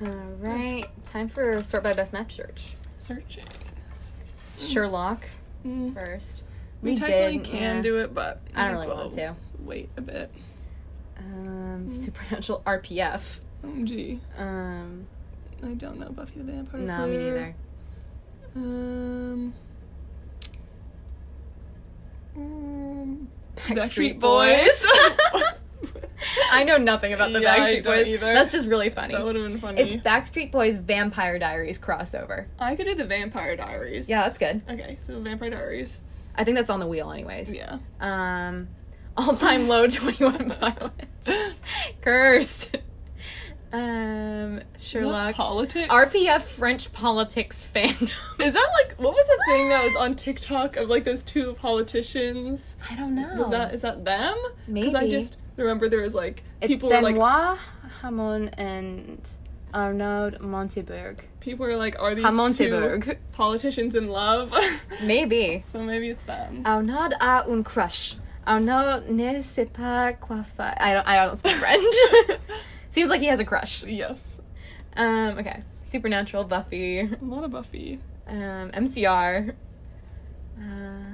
All 0.02 0.08
right, 0.40 0.86
time 1.06 1.30
for 1.30 1.64
sort 1.64 1.84
by 1.84 1.94
best 1.94 2.12
match 2.14 2.36
search. 2.36 2.76
Searching. 2.98 3.46
Sherlock 4.60 5.26
Mm. 5.66 5.94
first. 5.94 6.44
We, 6.82 6.92
We 6.92 6.98
technically 6.98 7.38
did, 7.40 7.46
can 7.46 7.76
yeah. 7.78 7.82
do 7.82 7.98
it, 7.98 8.14
but 8.14 8.42
I 8.56 8.66
don't 8.68 8.76
really 8.76 8.88
want 8.88 9.14
to. 9.14 9.36
Wait 9.60 9.90
a 9.98 10.02
bit. 10.02 10.32
Um, 11.18 11.90
Supernatural 11.90 12.62
RPF. 12.68 13.40
OMG. 13.64 14.20
Um, 14.38 15.08
I 15.64 15.70
don't 15.74 15.98
know 16.00 16.10
Buffy 16.10 16.40
the 16.40 16.44
Vampire 16.44 16.86
Slayer. 16.86 16.98
no, 17.00 17.08
me 17.08 17.18
neither. 17.18 17.56
Um. 18.56 19.54
um, 22.38 23.28
Backstreet 23.58 24.20
Boys. 24.20 24.86
I 26.52 26.64
know 26.64 26.78
nothing 26.78 27.14
about 27.14 27.32
the 27.34 27.42
Yeah, 27.42 27.58
Backstreet 27.58 27.84
Boys. 27.84 28.08
either. 28.08 28.34
That's 28.34 28.52
just 28.52 28.68
really 28.68 28.90
funny. 28.90 29.14
that 29.14 29.24
would 29.26 29.36
have 29.36 29.50
been 29.52 29.60
funny. 29.60 29.82
It's 29.82 30.04
Backstreet 30.04 30.52
Boys 30.52 30.78
Vampire 30.78 31.38
Diaries 31.40 31.78
crossover. 31.80 32.46
I 32.60 32.76
could 32.76 32.86
do 32.88 32.96
the 32.96 33.06
Vampire 33.06 33.56
Diaries. 33.56 34.10
Yeah, 34.10 34.24
that's 34.24 34.38
good. 34.38 34.62
Okay, 34.70 34.96
so 34.96 35.20
Vampire 35.20 35.50
Diaries. 35.50 36.02
I 36.36 36.44
think 36.44 36.58
that's 36.58 36.70
on 36.70 36.80
the 36.80 36.88
wheel, 36.88 37.12
anyways. 37.12 37.54
Yeah. 37.54 37.78
Um, 38.00 38.68
all 39.18 39.36
time 39.36 39.68
low 39.68 39.88
21 39.88 40.50
violence. 40.50 40.94
Cursed. 42.02 42.78
Um, 43.74 44.62
Sherlock. 44.80 45.36
Politics. 45.36 45.92
RPF 45.92 46.42
French 46.44 46.92
politics 46.94 47.66
fandom. 47.76 48.04
Is 48.40 48.54
that 48.54 48.70
like 48.86 48.96
what 48.98 49.14
was 49.14 49.28
the 49.28 49.44
thing 49.48 49.70
that 49.70 49.84
was 49.84 49.96
on 49.98 50.16
TikTok 50.16 50.78
of 50.78 50.90
like 50.90 51.04
those 51.04 51.24
two 51.24 51.54
politicians? 51.56 52.78
I 52.90 52.96
don't 52.96 53.16
know. 53.16 53.36
Was 53.36 53.50
that 53.52 53.74
is 53.74 53.82
that 53.82 54.06
them? 54.06 54.36
Because 54.72 54.96
I 54.96 55.02
Maybe. 55.02 55.12
just 55.12 55.38
remember 55.58 55.90
there 55.90 56.02
was 56.02 56.14
like 56.14 56.44
it's 56.62 56.68
people 56.68 56.90
were 56.90 56.96
Benoit 57.02 57.18
like 57.18 57.60
Hamon 58.02 58.50
and 58.50 59.22
Arnaud 59.74 60.38
Montebourg. 60.40 61.20
people 61.42 61.66
were 61.66 61.76
like, 61.76 61.96
are 62.00 62.16
these 62.16 62.58
two 62.58 63.16
politicians 63.34 63.94
in 63.96 64.08
love? 64.08 64.54
Maybe. 65.04 65.60
so 65.60 65.84
maybe 65.84 66.10
it's 66.10 66.24
them. 66.24 66.62
Arnaud 66.66 67.10
a 67.20 67.44
un 67.50 67.64
crush. 67.64 68.16
Arnaud 68.48 69.04
ne 69.10 69.42
sait 69.42 69.72
pas 69.74 70.14
quoi 70.22 70.44
faire. 70.44 70.76
I 70.80 70.94
don't. 70.94 71.08
I 71.08 71.26
don't 71.26 71.38
speak 71.38 71.56
French. 71.56 71.84
Seems 72.92 73.10
like 73.10 73.20
he 73.20 73.28
has 73.28 73.40
a 73.40 73.46
crush. 73.46 73.84
yes, 73.84 74.40
Um. 74.96 75.38
Okay. 75.40 75.62
Supernatural, 75.84 76.44
Buffy, 76.46 77.00
a 77.00 77.18
lot 77.22 77.44
of 77.44 77.52
Buffy. 77.52 78.00
um, 78.28 78.72
MCR, 78.72 79.54
um, 80.58 81.05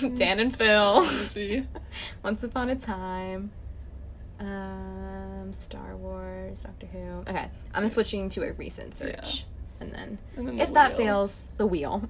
Dan 0.14 0.40
and 0.40 0.56
Phil, 0.56 1.06
Once 2.22 2.42
Upon 2.42 2.70
a 2.70 2.76
Time, 2.76 3.50
um, 4.38 5.52
Star 5.52 5.96
Wars, 5.96 6.62
Doctor 6.62 6.86
Who. 6.86 6.98
Okay, 7.28 7.48
I'm 7.74 7.86
switching 7.88 8.28
to 8.30 8.42
a 8.42 8.52
recent 8.52 8.94
search, 8.94 9.44
and 9.80 9.92
then 9.92 10.18
And 10.36 10.48
then 10.48 10.56
the 10.56 10.62
if 10.62 10.72
that 10.74 10.96
fails, 10.96 11.46
the 11.56 11.66
wheel. 11.66 12.08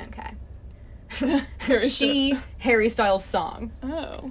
Okay. 0.00 1.44
She. 1.88 2.38
Harry 2.58 2.88
Styles 2.88 3.24
song. 3.24 3.72
Oh, 3.82 4.30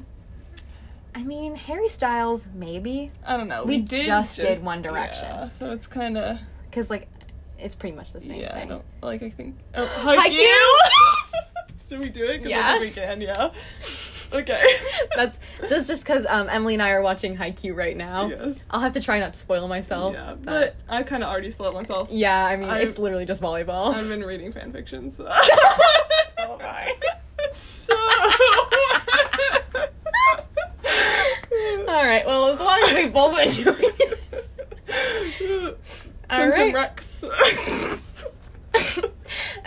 I 1.17 1.23
mean, 1.23 1.55
Harry 1.55 1.89
Styles 1.89 2.47
maybe 2.53 3.11
I 3.25 3.37
don't 3.37 3.47
know. 3.47 3.63
We 3.63 3.81
did 3.81 4.05
just 4.05 4.35
did 4.35 4.63
One 4.63 4.83
Direction. 4.83 5.25
Yeah, 5.27 5.47
so 5.47 5.71
it's 5.71 5.87
kind 5.87 6.17
of 6.17 6.39
because 6.69 6.91
like 6.91 7.07
it's 7.59 7.75
pretty 7.75 7.95
much 7.95 8.13
the 8.13 8.21
same 8.21 8.41
yeah. 8.41 8.51
I 8.55 8.59
thing. 8.59 8.69
don't 8.69 8.85
like. 9.01 9.23
I 9.23 9.29
think 9.29 9.57
oh, 9.75 9.85
Haikyuu! 10.03 11.87
Should 11.89 11.99
we 11.99 12.09
do 12.09 12.25
it? 12.25 12.41
Yeah. 12.41 12.75
I 12.75 12.79
we 12.79 12.91
can. 12.91 13.21
Yeah. 13.21 13.51
Okay. 14.33 14.61
That's 15.15 15.39
that's 15.69 15.87
just 15.87 16.03
because 16.03 16.25
um, 16.27 16.49
Emily 16.49 16.73
and 16.73 16.83
I 16.83 16.89
are 16.89 17.01
watching 17.01 17.37
Haikyuu 17.37 17.73
right 17.73 17.95
now. 17.95 18.27
Yes. 18.27 18.65
I'll 18.69 18.81
have 18.81 18.91
to 18.93 19.01
try 19.01 19.19
not 19.19 19.33
to 19.35 19.39
spoil 19.39 19.69
myself. 19.69 20.15
yeah, 20.15 20.35
but, 20.35 20.45
but 20.45 20.75
I 20.93 21.03
kind 21.03 21.23
of 21.23 21.29
already 21.29 21.49
spoiled 21.49 21.73
myself. 21.75 22.09
yeah, 22.11 22.45
I 22.45 22.57
mean 22.57 22.69
I- 22.69 22.79
it's 22.79 22.99
literally 22.99 23.25
just 23.25 23.41
volleyball. 23.41 23.93
I've 23.93 24.09
been 24.09 24.25
reading 24.25 24.51
fan 24.51 24.73
fiction, 24.73 25.09
so. 25.09 25.31
So 26.37 26.59
So. 27.53 27.93
All 31.87 32.03
right. 32.05 32.25
Well, 32.25 32.53
as 32.53 32.59
long 32.59 32.79
as 32.83 32.93
we 32.95 33.07
both 33.09 33.35
been 33.35 33.49
doing 33.63 33.91
it. 34.89 36.06
All 36.29 36.47
right. 36.47 36.73
Rex. 36.73 37.23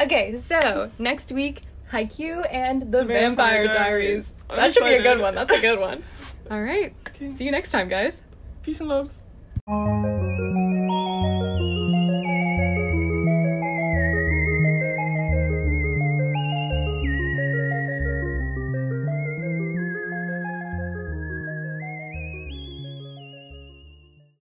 okay, 0.01 0.37
so 0.39 0.91
next 0.99 1.33
week, 1.33 1.63
Haikyuu 1.93 2.47
and 2.51 2.93
the 2.93 3.05
Vampire 3.05 3.65
Vampire, 3.65 3.67
Diaries. 3.67 4.33
Diaries. 4.33 4.35
That 4.49 4.75
should 4.75 4.85
be 4.85 4.95
a 4.95 5.03
good 5.03 5.21
one. 5.21 5.35
That's 5.35 5.53
a 5.53 5.61
good 5.61 5.81
one. 5.81 6.03
All 6.51 6.63
right. 6.63 6.95
Okay. 7.09 7.31
See 7.31 7.45
you 7.45 7.53
next 7.53 7.71
time, 7.71 7.89
guys. 7.89 8.21
Peace 8.63 8.81
and 8.81 8.89
love. 8.89 9.11